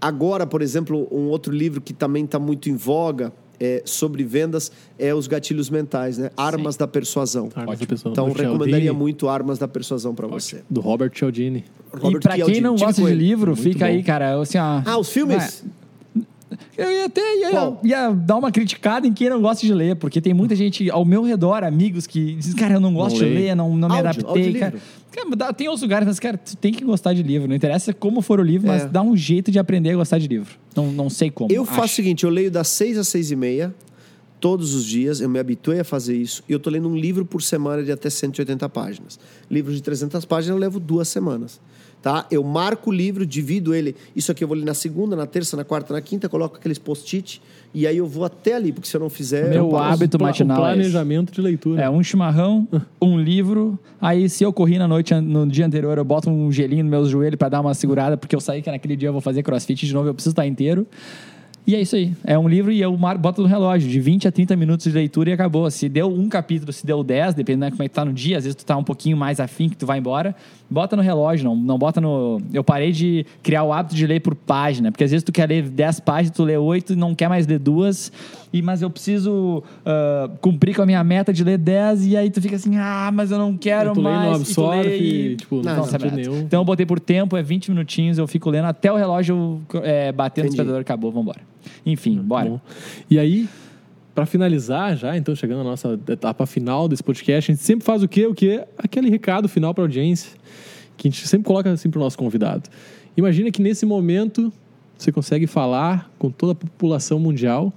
Agora, 0.00 0.46
por 0.46 0.62
exemplo, 0.62 1.06
um 1.10 1.28
outro 1.28 1.52
livro 1.52 1.80
que 1.80 1.92
também 1.92 2.24
está 2.24 2.38
muito 2.38 2.70
em 2.70 2.74
voga 2.76 3.32
é, 3.60 3.82
sobre 3.84 4.24
vendas 4.24 4.72
é 4.98 5.14
Os 5.14 5.26
Gatilhos 5.26 5.68
Mentais, 5.68 6.16
né? 6.16 6.30
Armas 6.36 6.76
da 6.76 6.88
Persuasão. 6.88 7.50
Armas 7.54 7.78
da. 7.78 7.86
Persuasão, 7.86 8.12
Então, 8.12 8.28
do 8.28 8.32
recomendaria 8.32 8.84
Cialdini, 8.84 8.98
muito 8.98 9.28
Armas 9.28 9.58
da 9.58 9.68
Persuasão 9.68 10.14
para 10.14 10.26
você. 10.26 10.62
Do 10.70 10.80
Robert 10.80 11.12
Cialdini. 11.14 11.64
E 12.02 12.18
pra 12.18 12.36
quem 12.36 12.60
não 12.60 12.74
gosta 12.76 13.02
de 13.02 13.14
livro, 13.14 13.50
Muito 13.50 13.62
fica 13.62 13.80
bom. 13.86 13.92
aí, 13.92 14.02
cara, 14.02 14.40
assim, 14.40 14.56
ó. 14.56 14.82
Ah, 14.86 14.96
os 14.98 15.10
filmes? 15.10 15.64
Eu 16.76 16.90
ia 16.90 17.04
até 17.04 17.20
ia, 17.38 17.50
ia 17.84 18.10
dar 18.10 18.36
uma 18.36 18.50
criticada 18.50 19.06
em 19.06 19.12
quem 19.12 19.28
não 19.30 19.40
gosta 19.40 19.64
de 19.66 19.72
ler, 19.72 19.96
porque 19.96 20.20
tem 20.20 20.34
muita 20.34 20.56
gente 20.56 20.90
ao 20.90 21.04
meu 21.04 21.22
redor, 21.22 21.62
amigos, 21.64 22.06
que 22.06 22.34
dizem, 22.34 22.56
cara, 22.56 22.74
eu 22.74 22.80
não 22.80 22.92
gosto 22.92 23.20
Não 23.20 23.28
de 23.28 23.34
ler, 23.34 23.54
não, 23.54 23.76
não 23.76 23.88
me 23.88 23.94
Áudio, 23.96 24.08
adaptei. 24.10 24.28
audiolivro. 24.28 24.60
Cara. 24.60 24.74
Cara, 25.36 25.52
tem 25.52 25.66
outros 25.68 25.82
lugares, 25.82 26.06
mas, 26.06 26.20
cara, 26.20 26.36
tu 26.38 26.56
tem 26.56 26.72
que 26.72 26.84
gostar 26.84 27.12
de 27.14 27.22
livro. 27.22 27.48
Não 27.48 27.54
interessa 27.56 27.92
como 27.92 28.20
for 28.22 28.38
o 28.40 28.42
livro, 28.42 28.68
É. 28.68 28.72
mas 28.72 28.84
dá 28.90 29.02
um 29.02 29.16
jeito 29.16 29.50
de 29.50 29.58
aprender 29.58 29.90
a 29.90 29.96
gostar 29.96 30.18
de 30.18 30.28
livro. 30.28 30.54
Não, 30.74 30.86
não 30.92 31.10
sei 31.10 31.30
como. 31.30 31.50
Eu 31.52 31.64
faço 31.64 31.80
o 31.80 31.84
acho. 31.84 31.94
seguinte, 31.96 32.24
eu 32.24 32.30
leio 32.30 32.50
das 32.50 32.68
seis 32.68 32.96
às 32.96 33.08
seis 33.08 33.30
e 33.30 33.36
meia, 33.36 33.74
todos 34.40 34.74
os 34.74 34.84
dias, 34.84 35.20
eu 35.20 35.28
me 35.28 35.38
habituei 35.38 35.80
a 35.80 35.84
fazer 35.84 36.16
isso, 36.16 36.42
e 36.48 36.52
eu 36.52 36.58
tô 36.58 36.70
lendo 36.70 36.88
um 36.88 36.96
livro 36.96 37.24
por 37.24 37.42
semana 37.42 37.82
de 37.82 37.92
até 37.92 38.08
180 38.08 38.68
páginas. 38.70 39.20
Livros 39.50 39.76
de 39.76 39.82
300 39.82 40.24
páginas 40.24 40.56
eu 40.56 40.60
levo 40.60 40.80
duas 40.80 41.06
semanas. 41.08 41.60
tá? 42.02 42.24
Eu 42.30 42.42
marco 42.42 42.88
o 42.88 42.92
livro, 42.92 43.26
divido 43.26 43.74
ele. 43.74 43.94
Isso 44.16 44.32
aqui 44.32 44.42
eu 44.42 44.48
vou 44.48 44.56
ler 44.56 44.64
na 44.64 44.72
segunda, 44.72 45.14
na 45.14 45.26
terça, 45.26 45.54
na 45.54 45.64
quarta, 45.64 45.92
na 45.92 46.00
quinta, 46.00 46.30
coloco 46.30 46.56
aqueles 46.56 46.78
post-it 46.78 47.42
e 47.74 47.86
aí 47.86 47.98
eu 47.98 48.06
vou 48.06 48.24
até 48.24 48.54
ali, 48.54 48.72
porque 48.72 48.88
se 48.88 48.96
eu 48.96 49.00
não 49.00 49.10
fizer. 49.10 49.50
Meu 49.50 49.68
eu 49.68 49.76
hábito 49.76 50.16
Pla- 50.16 50.28
matinal 50.28 50.62
o 50.62 50.66
é 50.66 50.72
planejamento 50.72 51.30
de 51.30 51.40
leitura. 51.42 51.82
É, 51.82 51.90
um 51.90 52.02
chimarrão, 52.02 52.66
um 53.02 53.20
livro. 53.20 53.78
Aí, 54.00 54.30
se 54.30 54.42
eu 54.42 54.50
corri 54.52 54.78
na 54.78 54.88
noite, 54.88 55.14
no 55.14 55.46
dia 55.46 55.66
anterior, 55.66 55.98
eu 55.98 56.04
boto 56.04 56.30
um 56.30 56.50
gelinho 56.50 56.82
no 56.84 56.90
meus 56.90 57.10
joelhos 57.10 57.36
pra 57.36 57.50
dar 57.50 57.60
uma 57.60 57.74
segurada, 57.74 58.16
porque 58.16 58.34
eu 58.34 58.40
saí 58.40 58.62
que 58.62 58.70
naquele 58.70 58.96
dia 58.96 59.10
eu 59.10 59.12
vou 59.12 59.20
fazer 59.20 59.42
crossfit 59.42 59.86
de 59.86 59.92
novo, 59.92 60.08
eu 60.08 60.14
preciso 60.14 60.32
estar 60.32 60.46
inteiro. 60.46 60.86
E 61.66 61.74
é 61.74 61.80
isso 61.80 61.94
aí. 61.94 62.12
É 62.24 62.38
um 62.38 62.48
livro 62.48 62.72
e 62.72 62.80
eu 62.80 62.96
boto 62.96 63.42
no 63.42 63.48
relógio, 63.48 63.88
de 63.88 64.00
20 64.00 64.26
a 64.26 64.32
30 64.32 64.56
minutos 64.56 64.84
de 64.84 64.92
leitura 64.92 65.30
e 65.30 65.32
acabou. 65.32 65.70
Se 65.70 65.88
deu 65.88 66.08
um 66.08 66.28
capítulo, 66.28 66.72
se 66.72 66.84
deu 66.86 67.04
10, 67.04 67.34
dependendo 67.34 67.66
de 67.66 67.72
como 67.72 67.82
é 67.82 67.88
que 67.88 67.94
tá 67.94 68.04
no 68.04 68.12
dia, 68.12 68.38
às 68.38 68.44
vezes 68.44 68.56
tu 68.56 68.64
tá 68.64 68.76
um 68.76 68.82
pouquinho 68.82 69.16
mais 69.16 69.38
afim 69.38 69.68
que 69.68 69.76
tu 69.76 69.86
vai 69.86 69.98
embora, 69.98 70.34
bota 70.68 70.96
no 70.96 71.02
relógio, 71.02 71.44
não, 71.44 71.54
não 71.54 71.78
bota 71.78 72.00
no. 72.00 72.40
Eu 72.52 72.64
parei 72.64 72.92
de 72.92 73.26
criar 73.42 73.62
o 73.62 73.72
hábito 73.72 73.94
de 73.94 74.06
ler 74.06 74.20
por 74.20 74.34
página, 74.34 74.90
porque 74.90 75.04
às 75.04 75.10
vezes 75.10 75.22
tu 75.22 75.32
quer 75.32 75.48
ler 75.48 75.68
10 75.68 76.00
páginas, 76.00 76.36
tu 76.36 76.44
lê 76.44 76.56
8 76.56 76.94
e 76.94 76.96
não 76.96 77.14
quer 77.14 77.28
mais 77.28 77.46
ler 77.46 77.58
duas, 77.58 78.10
e, 78.52 78.60
mas 78.62 78.82
eu 78.82 78.90
preciso 78.90 79.62
ah, 79.84 80.30
cumprir 80.40 80.74
com 80.74 80.82
a 80.82 80.86
minha 80.86 81.02
meta 81.04 81.32
de 81.32 81.44
ler 81.44 81.58
10, 81.58 82.06
e 82.06 82.16
aí 82.16 82.30
tu 82.30 82.40
fica 82.42 82.56
assim, 82.56 82.76
ah, 82.76 83.10
mas 83.12 83.30
eu 83.30 83.38
não 83.38 83.56
quero 83.56 83.92
tu 83.92 84.00
lê 84.00 84.10
mais. 84.10 84.22
não 84.22 84.30
e 84.30 84.32
tu 84.32 84.40
absorve, 84.40 84.88
lê 84.88 84.96
e- 84.96 85.36
tipo, 85.36 85.56
não 85.62 85.76
não, 85.76 85.86
nada. 85.86 86.10
nenhum. 86.10 86.40
Então 86.40 86.60
eu 86.60 86.64
botei 86.64 86.84
por 86.84 86.98
tempo, 86.98 87.36
é 87.36 87.42
20 87.42 87.70
minutinhos, 87.70 88.18
eu 88.18 88.26
fico 88.26 88.50
lendo 88.50 88.66
até 88.66 88.92
o 88.92 88.96
relógio 88.96 89.60
é, 89.82 90.10
bater 90.12 90.40
no 90.42 90.46
Entendi. 90.46 90.56
despertador, 90.56 90.80
acabou, 90.80 91.12
vambora. 91.12 91.40
Enfim, 91.84 92.16
bora. 92.18 92.50
Bom. 92.50 92.60
E 93.10 93.18
aí, 93.18 93.48
pra 94.14 94.26
finalizar 94.26 94.96
já, 94.96 95.16
então 95.16 95.34
chegando 95.34 95.58
na 95.58 95.70
nossa 95.70 95.98
etapa 96.08 96.44
final 96.46 96.88
desse 96.88 97.02
podcast, 97.02 97.50
a 97.50 97.54
gente 97.54 97.64
sempre 97.64 97.84
faz 97.84 98.02
o 98.02 98.08
quê? 98.08 98.26
O 98.26 98.34
quê? 98.34 98.64
Aquele 98.76 99.08
recado 99.08 99.48
final 99.48 99.72
pra 99.72 99.84
audiência, 99.84 100.32
que 100.96 101.08
a 101.08 101.10
gente 101.10 101.26
sempre 101.26 101.46
coloca 101.46 101.70
assim 101.70 101.88
pro 101.90 102.00
nosso 102.00 102.18
convidado. 102.18 102.68
Imagina 103.16 103.50
que 103.50 103.62
nesse 103.62 103.86
momento 103.86 104.52
você 104.96 105.10
consegue 105.10 105.46
falar 105.46 106.10
com 106.18 106.30
toda 106.30 106.52
a 106.52 106.54
população 106.54 107.18
mundial. 107.18 107.72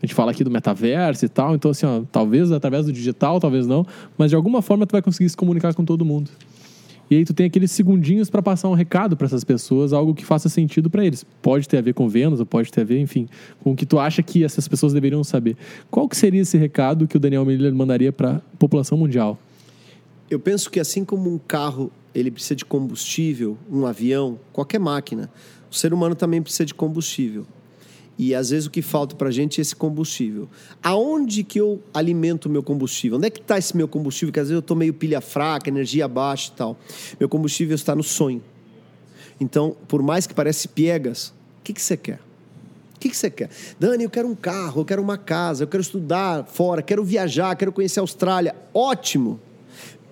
A 0.00 0.06
gente 0.06 0.14
fala 0.14 0.30
aqui 0.30 0.44
do 0.44 0.50
metaverso 0.50 1.24
e 1.24 1.28
tal, 1.28 1.54
então 1.54 1.70
assim, 1.70 1.84
ó, 1.84 2.02
talvez 2.10 2.52
através 2.52 2.86
do 2.86 2.92
digital, 2.92 3.40
talvez 3.40 3.66
não, 3.66 3.84
mas 4.16 4.30
de 4.30 4.36
alguma 4.36 4.62
forma 4.62 4.86
tu 4.86 4.92
vai 4.92 5.02
conseguir 5.02 5.28
se 5.28 5.36
comunicar 5.36 5.74
com 5.74 5.84
todo 5.84 6.04
mundo. 6.04 6.30
E 7.10 7.16
aí 7.16 7.24
tu 7.24 7.32
tem 7.32 7.46
aqueles 7.46 7.70
segundinhos 7.70 8.28
para 8.28 8.42
passar 8.42 8.68
um 8.68 8.74
recado 8.74 9.16
para 9.16 9.26
essas 9.26 9.42
pessoas, 9.42 9.92
algo 9.92 10.14
que 10.14 10.24
faça 10.24 10.48
sentido 10.48 10.90
para 10.90 11.04
eles. 11.04 11.24
Pode 11.40 11.66
ter 11.66 11.78
a 11.78 11.80
ver 11.80 11.94
com 11.94 12.06
vendas, 12.06 12.38
ou 12.38 12.44
pode 12.44 12.70
ter 12.70 12.82
a 12.82 12.84
ver, 12.84 13.00
enfim, 13.00 13.26
com 13.62 13.72
o 13.72 13.76
que 13.76 13.86
tu 13.86 13.98
acha 13.98 14.22
que 14.22 14.44
essas 14.44 14.68
pessoas 14.68 14.92
deveriam 14.92 15.24
saber. 15.24 15.56
Qual 15.90 16.06
que 16.06 16.16
seria 16.16 16.42
esse 16.42 16.58
recado 16.58 17.08
que 17.08 17.16
o 17.16 17.20
Daniel 17.20 17.44
Miller 17.46 17.74
mandaria 17.74 18.12
para 18.12 18.36
a 18.36 18.40
população 18.58 18.98
mundial? 18.98 19.38
Eu 20.30 20.38
penso 20.38 20.70
que 20.70 20.78
assim 20.78 21.02
como 21.02 21.32
um 21.32 21.38
carro 21.38 21.90
ele 22.14 22.30
precisa 22.30 22.54
de 22.54 22.64
combustível, 22.64 23.56
um 23.70 23.86
avião, 23.86 24.38
qualquer 24.52 24.78
máquina, 24.78 25.30
o 25.70 25.74
ser 25.74 25.94
humano 25.94 26.14
também 26.14 26.42
precisa 26.42 26.66
de 26.66 26.74
combustível. 26.74 27.46
E 28.18 28.34
às 28.34 28.50
vezes 28.50 28.66
o 28.66 28.70
que 28.70 28.82
falta 28.82 29.14
para 29.14 29.28
a 29.28 29.30
gente 29.30 29.60
é 29.60 29.62
esse 29.62 29.76
combustível. 29.76 30.48
Aonde 30.82 31.44
que 31.44 31.60
eu 31.60 31.80
alimento 31.94 32.46
o 32.46 32.50
meu 32.50 32.64
combustível? 32.64 33.16
Onde 33.16 33.28
é 33.28 33.30
que 33.30 33.40
está 33.40 33.56
esse 33.56 33.76
meu 33.76 33.86
combustível? 33.86 34.32
Que 34.32 34.40
às 34.40 34.48
vezes 34.48 34.54
eu 34.54 34.60
estou 34.60 34.76
meio 34.76 34.92
pilha 34.92 35.20
fraca, 35.20 35.70
energia 35.70 36.08
baixa 36.08 36.50
e 36.52 36.56
tal. 36.56 36.76
Meu 37.20 37.28
combustível 37.28 37.76
está 37.76 37.94
no 37.94 38.02
sonho. 38.02 38.42
Então, 39.40 39.76
por 39.86 40.02
mais 40.02 40.26
que 40.26 40.34
pareça 40.34 40.68
piegas, 40.68 41.28
o 41.60 41.62
que, 41.62 41.72
que 41.72 41.80
você 41.80 41.96
quer? 41.96 42.18
O 42.96 42.98
que, 42.98 43.08
que 43.08 43.16
você 43.16 43.30
quer? 43.30 43.48
Dani, 43.78 44.02
eu 44.02 44.10
quero 44.10 44.26
um 44.26 44.34
carro, 44.34 44.80
eu 44.80 44.84
quero 44.84 45.00
uma 45.00 45.16
casa, 45.16 45.62
eu 45.62 45.68
quero 45.68 45.80
estudar 45.80 46.44
fora, 46.46 46.82
quero 46.82 47.04
viajar, 47.04 47.54
quero 47.54 47.70
conhecer 47.70 48.00
a 48.00 48.02
Austrália. 48.02 48.56
Ótimo! 48.74 49.38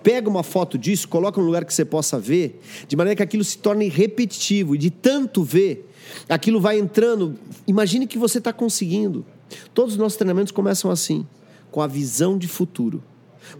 Pega 0.05 0.29
uma 0.29 0.45
foto 0.45 0.79
disso, 0.79 1.09
coloca 1.09 1.41
num 1.41 1.47
lugar 1.49 1.65
que 1.65 1.75
você 1.75 1.85
possa 1.85 2.17
ver, 2.17 2.61
de 2.87 2.95
maneira 2.95 3.17
que 3.17 3.25
aquilo 3.25 3.43
se 3.43 3.59
torne 3.59 3.89
repetitivo 3.89 4.77
e 4.77 4.79
de 4.79 4.89
tanto 4.89 5.43
ver, 5.43 5.91
aquilo 6.29 6.61
vai 6.61 6.79
entrando. 6.79 7.39
Imagine 7.67 8.07
que 8.07 8.19
você 8.19 8.39
está 8.39 8.53
conseguindo. 8.53 9.25
Todos 9.75 9.95
os 9.95 9.99
nossos 9.99 10.17
treinamentos 10.17 10.53
começam 10.53 10.91
assim, 10.91 11.27
com 11.71 11.81
a 11.81 11.87
visão 11.87 12.37
de 12.37 12.49
futuro. 12.49 13.03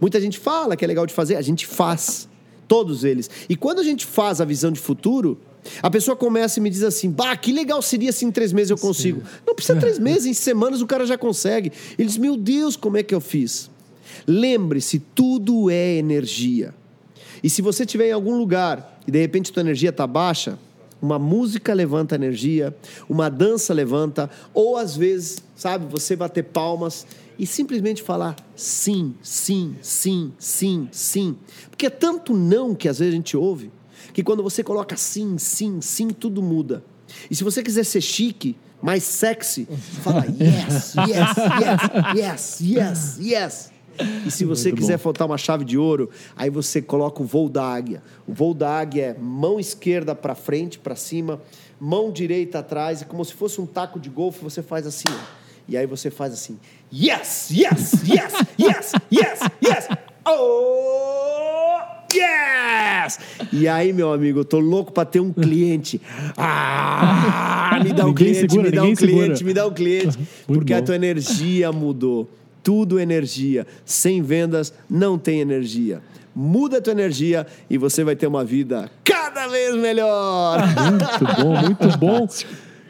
Muita 0.01 0.19
gente 0.19 0.37
fala 0.37 0.75
que 0.75 0.83
é 0.83 0.87
legal 0.87 1.05
de 1.05 1.13
fazer, 1.13 1.35
a 1.35 1.41
gente 1.41 1.65
faz. 1.65 2.27
Todos 2.67 3.05
eles. 3.05 3.29
E 3.47 3.55
quando 3.55 3.79
a 3.79 3.83
gente 3.83 4.05
faz 4.05 4.41
a 4.41 4.45
visão 4.45 4.69
de 4.69 4.79
futuro, 4.79 5.39
a 5.81 5.89
pessoa 5.89 6.17
começa 6.17 6.59
e 6.59 6.61
me 6.61 6.69
diz 6.69 6.83
assim: 6.83 7.09
Bah, 7.09 7.35
que 7.37 7.53
legal 7.53 7.81
seria 7.81 8.11
se 8.11 8.25
em 8.25 8.31
três 8.31 8.51
meses 8.51 8.71
eu 8.71 8.77
consigo. 8.77 9.21
Não 9.45 9.55
precisa 9.55 9.79
três 9.79 9.97
meses, 9.97 10.25
em 10.25 10.33
semanas 10.33 10.81
o 10.81 10.87
cara 10.87 11.05
já 11.05 11.17
consegue. 11.17 11.71
Ele 11.97 12.07
diz: 12.07 12.17
Meu 12.17 12.35
Deus, 12.35 12.75
como 12.75 12.97
é 12.97 13.03
que 13.03 13.15
eu 13.15 13.21
fiz? 13.21 13.69
Lembre-se, 14.25 14.99
tudo 14.99 15.69
é 15.69 15.95
energia. 15.95 16.73
E 17.43 17.49
se 17.49 17.61
você 17.61 17.83
estiver 17.83 18.09
em 18.09 18.11
algum 18.11 18.37
lugar 18.37 18.99
e 19.07 19.11
de 19.11 19.19
repente 19.19 19.51
tua 19.51 19.61
energia 19.61 19.89
está 19.89 20.07
baixa, 20.07 20.57
uma 21.01 21.19
música 21.19 21.73
levanta 21.73 22.15
energia, 22.15 22.75
uma 23.07 23.29
dança 23.29 23.73
levanta, 23.73 24.29
ou 24.53 24.77
às 24.77 24.95
vezes, 24.95 25.43
sabe, 25.55 25.85
você 25.89 26.15
bater 26.15 26.43
palmas 26.43 27.05
e 27.37 27.45
simplesmente 27.45 28.01
falar 28.01 28.35
sim, 28.55 29.13
sim, 29.21 29.75
sim, 29.81 30.33
sim, 30.39 30.89
sim. 30.91 31.37
Porque 31.69 31.85
é 31.85 31.89
tanto 31.89 32.33
não 32.33 32.73
que 32.73 32.89
às 32.89 32.99
vezes 32.99 33.13
a 33.13 33.17
gente 33.17 33.37
ouve, 33.37 33.71
que 34.13 34.23
quando 34.23 34.41
você 34.41 34.63
coloca 34.63 34.97
sim, 34.97 35.37
sim, 35.37 35.79
sim, 35.81 36.09
tudo 36.09 36.41
muda. 36.41 36.83
E 37.29 37.35
se 37.35 37.43
você 37.43 37.61
quiser 37.61 37.83
ser 37.83 38.01
chique, 38.01 38.57
mais 38.81 39.03
sexy, 39.03 39.67
fala 40.03 40.25
yes, 40.39 40.95
yes, 41.07 41.35
yes, 41.61 42.59
yes, 42.59 42.59
yes, 42.61 43.17
yes. 43.19 43.76
E 44.25 44.31
se 44.31 44.45
você 44.45 44.71
quiser 44.71 44.97
faltar 44.97 45.27
uma 45.27 45.37
chave 45.37 45.63
de 45.65 45.77
ouro, 45.77 46.09
aí 46.35 46.49
você 46.49 46.81
coloca 46.81 47.21
o 47.21 47.25
voo 47.25 47.49
da 47.49 47.63
águia. 47.63 48.01
O 48.27 48.33
voo 48.33 48.53
da 48.53 48.69
águia 48.79 49.15
é 49.17 49.19
mão 49.19 49.59
esquerda 49.59 50.13
para 50.15 50.35
frente, 50.35 50.77
para 50.79 50.95
cima, 50.95 51.41
mão 51.79 52.11
direita 52.11 52.59
atrás, 52.59 53.01
e 53.01 53.05
como 53.05 53.23
se 53.23 53.33
fosse 53.33 53.59
um 53.61 53.65
taco 53.65 53.99
de 53.99 54.09
golfe, 54.09 54.43
você 54.43 54.61
faz 54.61 54.85
assim, 54.87 55.05
ó. 55.09 55.47
E 55.69 55.75
aí 55.75 55.85
você 55.85 56.09
faz 56.09 56.31
assim: 56.33 56.57
yes, 56.93 57.49
yes, 57.51 57.93
yes, 58.07 58.33
yes, 58.57 58.91
yes, 59.11 59.39
yes. 59.61 59.87
Oh, 60.25 61.79
yes! 62.13 63.19
E 63.51 63.67
aí, 63.67 63.91
meu 63.93 64.11
amigo, 64.13 64.39
eu 64.39 64.45
tô 64.45 64.59
louco 64.59 64.91
para 64.91 65.05
ter 65.05 65.19
um 65.19 65.31
cliente. 65.33 66.01
Ah, 66.37 67.79
me 67.83 67.91
dá 67.93 68.05
um 68.05 68.09
Ninguém 68.09 68.33
cliente, 68.33 68.51
segura, 68.51 68.69
me 68.69 68.75
dá 68.75 68.83
um 68.83 68.95
segura. 68.95 69.23
cliente, 69.23 69.43
me 69.43 69.53
dá 69.53 69.67
um 69.67 69.73
cliente. 69.73 70.17
Muito 70.17 70.27
Porque 70.47 70.73
a 70.73 70.79
bom. 70.79 70.85
tua 70.85 70.95
energia 70.95 71.71
mudou. 71.71 72.29
Tudo 72.67 72.99
energia. 72.99 73.65
Sem 73.85 74.21
vendas 74.21 74.73
não 74.89 75.17
tem 75.17 75.39
energia. 75.39 76.01
Muda 76.35 76.79
a 76.79 76.81
tua 76.81 76.91
energia 76.91 77.47
e 77.69 77.77
você 77.77 78.03
vai 78.03 78.13
ter 78.13 78.27
uma 78.27 78.43
vida 78.43 78.91
cada 79.05 79.47
vez 79.47 79.73
melhor. 79.77 80.59
Muito 80.91 81.41
bom, 81.41 81.61
muito 81.61 81.97
bom. 81.97 82.27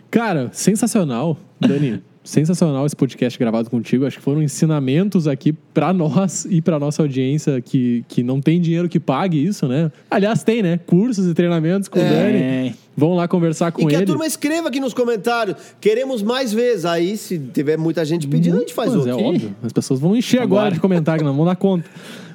Cara, 0.10 0.50
sensacional, 0.52 1.38
Dani. 1.60 2.04
Sensacional 2.28 2.86
esse 2.86 2.96
podcast 2.96 3.40
gravado 3.40 3.70
contigo. 3.70 4.06
Acho 4.06 4.18
que 4.18 4.24
foram 4.24 4.44
ensinamentos 4.44 5.30
aqui 5.30 5.54
pra 5.74 5.94
nós 5.94 6.46
e 6.52 6.62
pra 6.62 6.78
nossa 6.78 7.02
audiência 7.02 7.62
que, 7.62 8.04
que 8.10 8.22
não 8.22 8.42
tem 8.42 8.60
dinheiro 8.60 8.90
que 8.90 9.00
pague 9.00 9.42
isso, 9.42 9.66
né? 9.66 9.90
Aliás, 10.12 10.44
tem, 10.44 10.62
né? 10.62 10.78
Cursos 10.86 11.26
e 11.26 11.34
treinamentos 11.34 11.88
com 11.88 12.00
o 12.00 12.04
Dani. 12.04 12.38
É. 12.38 12.74
Vão 12.98 13.16
lá 13.16 13.30
conversar 13.30 13.72
com 13.72 13.84
e 13.84 13.86
que 13.86 13.96
ele. 13.96 14.04
a 14.04 14.06
turma 14.06 14.28
escreva 14.28 14.68
aqui 14.68 14.82
nos 14.82 14.94
comentários. 14.94 15.56
Queremos 15.80 16.22
mais 16.22 16.52
vezes. 16.52 16.84
Aí, 16.84 17.16
se 17.16 17.40
tiver 17.40 17.78
muita 17.78 18.04
gente 18.04 18.28
pedindo, 18.28 18.58
a 18.58 18.60
gente 18.60 18.74
faz 18.74 18.90
Mas 18.90 19.06
outro. 19.06 19.24
É 19.24 19.24
óbvio. 19.24 19.56
As 19.64 19.72
pessoas 19.72 19.98
vão 19.98 20.14
encher 20.14 20.42
agora 20.42 20.64
Vambora. 20.64 20.76
de 20.76 20.82
comentário, 20.82 21.24
não 21.24 21.34
vão 21.34 21.46
dar 21.46 21.56
conta. 21.56 21.90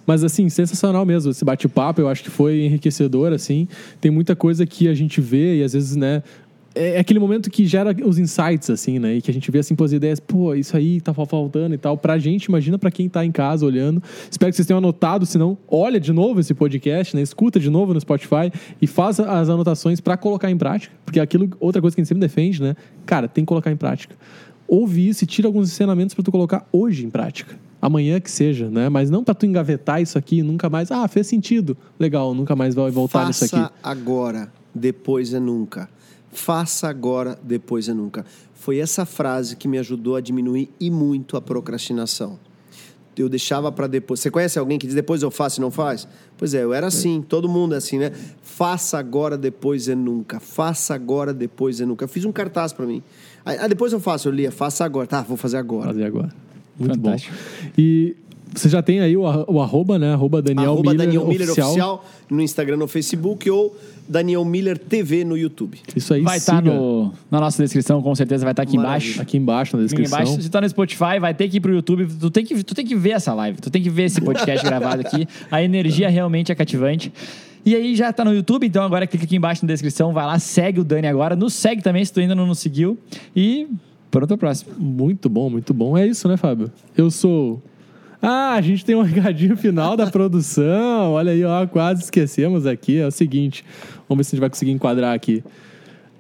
Mas, 0.07 0.25
assim, 0.25 0.49
sensacional 0.49 1.05
mesmo. 1.05 1.33
Esse 1.33 1.45
bate-papo, 1.45 2.01
eu 2.01 2.09
acho 2.09 2.23
que 2.23 2.31
foi 2.31 2.65
enriquecedor, 2.65 3.35
assim. 3.35 3.69
Tem 4.01 4.11
muita 4.11 4.35
coisa 4.35 4.65
que 4.65 4.89
a 4.89 4.95
gente 4.95 5.21
vê 5.21 5.57
e, 5.57 5.63
às 5.63 5.75
vezes, 5.75 5.97
né... 5.97 6.23
É 6.75 6.97
é 6.97 6.99
aquele 6.99 7.19
momento 7.19 7.51
que 7.51 7.67
gera 7.67 7.95
os 8.05 8.19
insights, 8.19 8.71
assim, 8.71 8.99
né? 8.99 9.15
E 9.15 9.23
que 9.23 9.31
a 9.31 9.35
gente 9.35 9.51
vê, 9.51 9.59
assim, 9.59 9.75
pôs 9.75 9.93
ideias. 9.93 10.21
Pô, 10.21 10.55
isso 10.55 10.77
aí 10.77 11.01
tá 11.01 11.13
faltando 11.13 11.75
e 11.75 11.79
tal. 11.79 11.97
Pra 11.97 12.19
gente, 12.19 12.47
imagina 12.47 12.79
pra 12.79 12.91
quem 12.91 13.09
tá 13.09 13.25
em 13.25 13.33
casa 13.33 13.65
olhando. 13.65 14.03
Espero 14.31 14.51
que 14.51 14.57
vocês 14.57 14.67
tenham 14.67 14.79
anotado. 14.79 15.25
Se 15.27 15.39
não, 15.39 15.57
olha 15.69 15.99
de 15.99 16.13
novo 16.13 16.41
esse 16.41 16.55
podcast, 16.55 17.17
né? 17.17 17.23
Escuta 17.23 17.59
de 17.59 17.71
novo 17.71 17.95
no 17.95 18.01
Spotify 18.01 18.53
e 18.81 18.87
faça 18.87 19.31
as 19.31 19.49
anotações 19.49 20.01
pra 20.01 20.17
colocar 20.17 20.51
em 20.51 20.57
prática. 20.57 20.95
Porque 21.05 21.19
é 21.19 21.23
aquilo, 21.23 21.51
outra 21.61 21.81
coisa 21.81 21.95
que 21.95 22.01
a 22.01 22.05
gente 22.05 22.09
sempre 22.09 22.21
defende, 22.21 22.63
né? 22.63 22.77
Cara, 23.07 23.29
tem 23.29 23.45
que 23.45 23.49
colocar 23.49 23.71
em 23.71 23.77
prática 23.77 24.15
ouve 24.73 25.07
isso 25.07 25.25
e 25.25 25.27
tira 25.27 25.47
alguns 25.47 25.71
ensinamentos 25.71 26.15
para 26.15 26.25
tu 26.25 26.33
colocar 26.33 26.67
hoje 26.73 27.05
em 27.05 27.11
prática. 27.11 27.59
Amanhã 27.81 28.19
que 28.19 28.31
seja, 28.31 28.71
né? 28.71 28.89
Mas 28.89 29.11
não 29.11 29.23
para 29.23 29.35
tu 29.35 29.45
engavetar 29.45 30.01
isso 30.01 30.17
aqui 30.17 30.43
nunca 30.43 30.71
mais. 30.71 30.91
Ah, 30.91 31.07
fez 31.09 31.27
sentido. 31.27 31.77
Legal, 31.99 32.33
nunca 32.33 32.57
mais 32.57 32.75
vai 32.75 32.91
voltar 32.91 33.27
nisso 33.27 33.41
Faça 33.47 33.67
aqui. 33.67 33.75
agora, 33.83 34.51
depois 34.75 35.35
é 35.35 35.41
nunca. 35.41 35.91
Faça 36.33 36.89
agora, 36.89 37.39
depois 37.43 37.89
é 37.89 37.95
nunca. 37.95 38.25
Foi 38.55 38.79
essa 38.79 39.05
frase 39.05 39.55
que 39.55 39.69
me 39.69 39.79
ajudou 39.79 40.17
a 40.17 40.21
diminuir 40.21 40.71
e 40.81 40.91
muito 40.91 41.37
a 41.37 41.43
procrastinação. 41.43 42.39
Eu 43.15 43.29
deixava 43.29 43.71
para 43.71 43.87
depois. 43.87 44.21
Você 44.21 44.31
conhece 44.31 44.59
alguém 44.59 44.79
que 44.79 44.87
diz 44.87 44.95
depois 44.95 45.23
eu 45.23 45.31
faço 45.31 45.61
e 45.61 45.63
não 45.63 45.71
faz? 45.71 46.09
Pois 46.39 46.55
é, 46.55 46.65
eu 46.65 46.73
era 46.73 46.87
assim, 46.87 47.21
todo 47.21 47.47
mundo 47.47 47.75
é 47.75 47.77
assim, 47.77 47.99
né? 47.99 48.11
Faça 48.43 48.99
agora, 48.99 49.37
depois 49.37 49.87
é 49.87 49.95
nunca. 49.95 50.41
Faça 50.41 50.95
agora, 50.95 51.35
depois 51.35 51.81
é 51.81 51.85
nunca. 51.85 52.05
Eu 52.05 52.09
fiz 52.09 52.25
um 52.25 52.33
cartaz 52.33 52.73
para 52.73 52.87
mim. 52.87 53.03
Ah, 53.45 53.69
depois 53.69 53.93
eu 53.93 54.01
faço, 54.01 54.29
eu 54.29 54.33
lia, 54.33 54.51
faça 54.51 54.85
agora. 54.85 55.07
Tá, 55.07 55.21
vou 55.21 55.37
fazer 55.37 55.59
agora. 55.59 55.89
Fazer 55.89 56.05
agora. 56.05 56.33
Muito 56.79 56.95
Fantástico. 56.95 57.35
bom. 57.35 57.71
E 57.77 58.17
Você 58.55 58.69
já 58.69 58.83
tem 58.83 59.01
aí 59.01 59.17
o, 59.17 59.23
o 59.23 59.61
arroba, 59.61 59.99
né? 59.99 60.13
Arroba 60.13 60.43
Daniel 60.43 60.73
Arroba 60.73 60.91
Miller, 60.93 61.07
Daniel 61.07 61.27
Miller 61.27 61.47
oficial. 61.49 61.69
oficial. 61.71 62.05
no 62.31 62.43
Instagram, 62.43 62.77
no 62.77 62.87
Facebook 62.89 63.49
ou 63.51 63.77
Daniel 64.09 64.45
Miller 64.45 64.79
TV 64.79 65.25
no 65.25 65.37
YouTube. 65.37 65.79
Isso 65.97 66.13
aí, 66.13 66.23
Vai 66.23 66.37
estar 66.39 66.57
siga 66.63 66.75
no, 66.75 67.13
na 67.31 67.41
nossa 67.41 67.63
descrição, 67.63 68.03
com 68.03 68.15
certeza 68.15 68.45
vai 68.45 68.53
estar 68.53 68.63
aqui 68.63 68.77
Maravilha. 68.77 69.05
embaixo. 69.07 69.23
aqui 69.23 69.37
embaixo 69.37 69.77
na 69.77 69.83
Aqui 69.83 69.95
descrição. 69.95 70.21
embaixo, 70.21 70.43
se 70.43 70.51
tá 70.51 70.61
no 70.61 70.69
Spotify, 70.69 71.19
vai 71.21 71.33
ter 71.33 71.49
que 71.49 71.57
ir 71.57 71.61
pro 71.61 71.73
YouTube. 71.73 72.07
Tu 72.07 72.31
tem 72.31 72.45
que, 72.45 72.63
tu 72.63 72.75
tem 72.75 72.85
que 72.85 72.95
ver 72.95 73.11
essa 73.11 73.33
live, 73.33 73.59
tu 73.61 73.71
tem 73.71 73.83
que 73.83 73.91
ver 73.91 74.05
esse 74.05 74.21
podcast 74.21 74.65
gravado 74.67 75.01
aqui. 75.01 75.27
A 75.51 75.63
energia 75.63 76.09
realmente 76.09 76.53
é 76.53 76.55
cativante. 76.55 77.13
E 77.65 77.77
aí 77.77 77.95
já 77.95 78.13
tá 78.13 78.25
no 78.25 78.35
YouTube, 78.35 78.67
então 78.67 78.83
agora 78.83 79.07
clica 79.07 79.25
aqui 79.25 79.37
embaixo 79.37 79.65
na 79.65 79.69
descrição, 79.73 80.13
vai 80.13 80.27
lá, 80.27 80.37
segue 80.39 80.81
o 80.81 80.85
Dani 80.85 81.07
agora. 81.07 81.37
Nos 81.37 81.55
segue 81.55 81.81
também 81.81 82.05
se 82.05 82.13
tu 82.13 82.19
ainda 82.19 82.35
não 82.35 82.45
nos 82.47 82.59
seguiu. 82.59 82.99
E 83.37 83.69
pronto 84.11 84.27
pro 84.29 84.39
próximo. 84.39 84.73
Muito 84.77 85.29
bom, 85.29 85.49
muito 85.49 85.73
bom. 85.73 85.97
É 85.97 86.05
isso, 86.07 86.27
né, 86.29 86.37
Fábio? 86.37 86.71
Eu 86.97 87.09
sou. 87.11 87.63
Ah, 88.25 88.55
a 88.55 88.61
gente 88.61 88.85
tem 88.85 88.95
um 88.95 89.03
recadinho 89.03 89.57
final 89.57 89.97
da 89.97 90.09
produção. 90.09 91.11
Olha 91.11 91.33
aí, 91.33 91.45
ó, 91.45 91.67
quase 91.67 92.05
esquecemos 92.05 92.67
aqui. 92.67 92.99
É 92.99 93.07
o 93.07 93.11
seguinte, 93.11 93.65
vamos 94.09 94.19
ver 94.19 94.25
se 94.25 94.29
a 94.29 94.35
gente 94.37 94.41
vai 94.41 94.49
conseguir 94.49 94.71
enquadrar 94.71 95.13
aqui. 95.13 95.43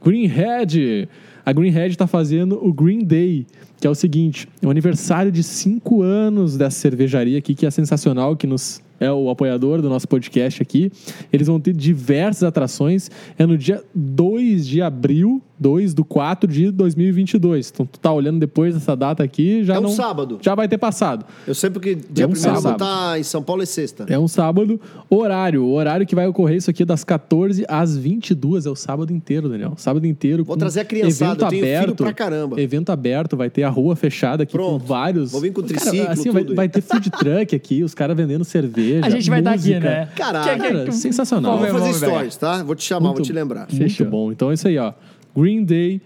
Greenhead. 0.04 1.08
A 1.46 1.52
Greenhead 1.52 1.92
está 1.92 2.08
fazendo 2.08 2.58
o 2.60 2.72
Green 2.72 3.04
Day, 3.04 3.46
que 3.82 3.86
é 3.88 3.90
o 3.90 3.94
seguinte: 3.96 4.48
é 4.62 4.66
o 4.66 4.70
aniversário 4.70 5.32
de 5.32 5.42
cinco 5.42 6.02
anos 6.02 6.56
dessa 6.56 6.78
cervejaria 6.78 7.36
aqui, 7.36 7.52
que 7.52 7.66
é 7.66 7.70
sensacional, 7.70 8.36
que 8.36 8.46
nos 8.46 8.80
é 9.00 9.10
o 9.10 9.28
apoiador 9.28 9.82
do 9.82 9.88
nosso 9.88 10.06
podcast 10.06 10.62
aqui. 10.62 10.88
Eles 11.32 11.48
vão 11.48 11.58
ter 11.58 11.72
diversas 11.72 12.44
atrações. 12.44 13.10
É 13.36 13.44
no 13.44 13.58
dia 13.58 13.82
2 13.92 14.64
de 14.64 14.80
abril, 14.80 15.42
2 15.58 15.92
do 15.92 16.04
4 16.04 16.48
de 16.48 16.70
2022. 16.70 17.72
Então, 17.74 17.84
tu 17.84 17.98
tá 17.98 18.12
olhando 18.12 18.38
depois 18.38 18.74
dessa 18.74 18.94
data 18.94 19.24
aqui, 19.24 19.64
já 19.64 19.74
É 19.74 19.78
um 19.80 19.82
não... 19.82 19.90
sábado. 19.90 20.38
Já 20.40 20.54
vai 20.54 20.68
ter 20.68 20.78
passado. 20.78 21.24
Eu 21.44 21.52
sei 21.52 21.68
porque 21.68 21.96
dia 21.96 22.26
É 22.26 22.28
um 22.28 22.30
primeiro 22.30 22.56
eu 22.58 22.62
vou 22.62 22.62
sábado. 22.62 22.84
estar 22.84 23.18
em 23.18 23.24
São 23.24 23.42
Paulo 23.42 23.62
é 23.62 23.66
sexta. 23.66 24.06
É 24.08 24.16
um 24.16 24.28
sábado. 24.28 24.80
Horário. 25.10 25.64
O 25.64 25.72
horário 25.72 26.06
que 26.06 26.14
vai 26.14 26.28
ocorrer 26.28 26.58
isso 26.58 26.70
aqui 26.70 26.84
é 26.84 26.86
das 26.86 27.02
14 27.02 27.64
às 27.66 27.96
22. 27.96 28.66
É 28.66 28.70
o 28.70 28.76
sábado 28.76 29.12
inteiro, 29.12 29.48
Daniel. 29.48 29.72
Sábado 29.78 30.06
inteiro. 30.06 30.44
Vou 30.44 30.56
trazer 30.56 30.78
a 30.78 30.84
criançada, 30.84 31.32
Evento 31.32 31.42
eu 31.42 31.48
tenho 31.48 31.62
filho 31.64 31.76
aberto. 31.78 31.96
pra 32.04 32.12
caramba. 32.12 32.60
Evento 32.60 32.90
aberto. 32.90 33.36
Vai 33.36 33.50
ter 33.50 33.64
a 33.64 33.68
rua 33.72 33.96
fechada 33.96 34.44
aqui 34.44 34.52
Pronto. 34.52 34.80
com 34.80 34.86
vários... 34.86 35.32
Vou 35.32 35.40
vir 35.40 35.52
com 35.52 35.62
Cara, 35.62 35.74
triciclo, 35.74 36.08
assim, 36.10 36.30
vai, 36.30 36.44
tudo. 36.44 36.54
vai 36.54 36.68
ter 36.68 36.80
food 36.80 37.10
truck 37.10 37.56
aqui. 37.56 37.82
Os 37.82 37.94
caras 37.94 38.16
vendendo 38.16 38.44
cerveja, 38.44 39.04
A 39.06 39.10
gente 39.10 39.28
vai 39.28 39.40
estar 39.40 39.50
aqui, 39.52 39.68
música. 39.70 39.80
né? 39.80 40.08
Caralho. 40.14 40.62
Cara, 40.62 40.92
sensacional. 40.92 41.58
Vou 41.58 41.66
Vamos 41.66 41.82
fazer 41.96 42.06
stories, 42.06 42.36
tá? 42.36 42.62
Vou 42.62 42.74
te 42.74 42.84
chamar, 42.84 43.12
vou 43.12 43.22
te 43.22 43.32
lembrar. 43.32 43.66
Muito 43.68 43.76
Fechou. 43.76 44.06
bom. 44.06 44.30
Então 44.30 44.50
é 44.50 44.54
isso 44.54 44.68
aí, 44.68 44.78
ó. 44.78 44.92
Green 45.36 45.64
Day, 45.64 46.00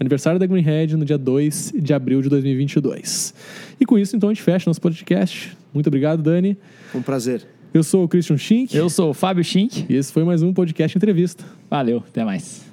aniversário 0.00 0.38
da 0.38 0.46
Greenhead, 0.46 0.96
no 0.96 1.04
dia 1.04 1.16
2 1.18 1.72
de 1.76 1.94
abril 1.94 2.20
de 2.20 2.28
2022. 2.28 3.34
E 3.80 3.86
com 3.86 3.98
isso, 3.98 4.16
então, 4.16 4.28
a 4.28 4.32
gente 4.34 4.42
fecha 4.42 4.68
nosso 4.68 4.80
podcast. 4.80 5.56
Muito 5.72 5.86
obrigado, 5.86 6.22
Dani. 6.22 6.56
Um 6.94 7.00
prazer. 7.02 7.42
Eu 7.72 7.82
sou 7.82 8.04
o 8.04 8.08
Christian 8.08 8.36
Schink. 8.36 8.76
Eu 8.76 8.90
sou 8.90 9.10
o 9.10 9.14
Fábio 9.14 9.42
Schink. 9.42 9.86
E 9.88 9.96
esse 9.96 10.12
foi 10.12 10.24
mais 10.24 10.42
um 10.42 10.52
podcast 10.52 10.96
entrevista. 10.98 11.42
Valeu, 11.70 12.02
até 12.08 12.24
mais. 12.24 12.71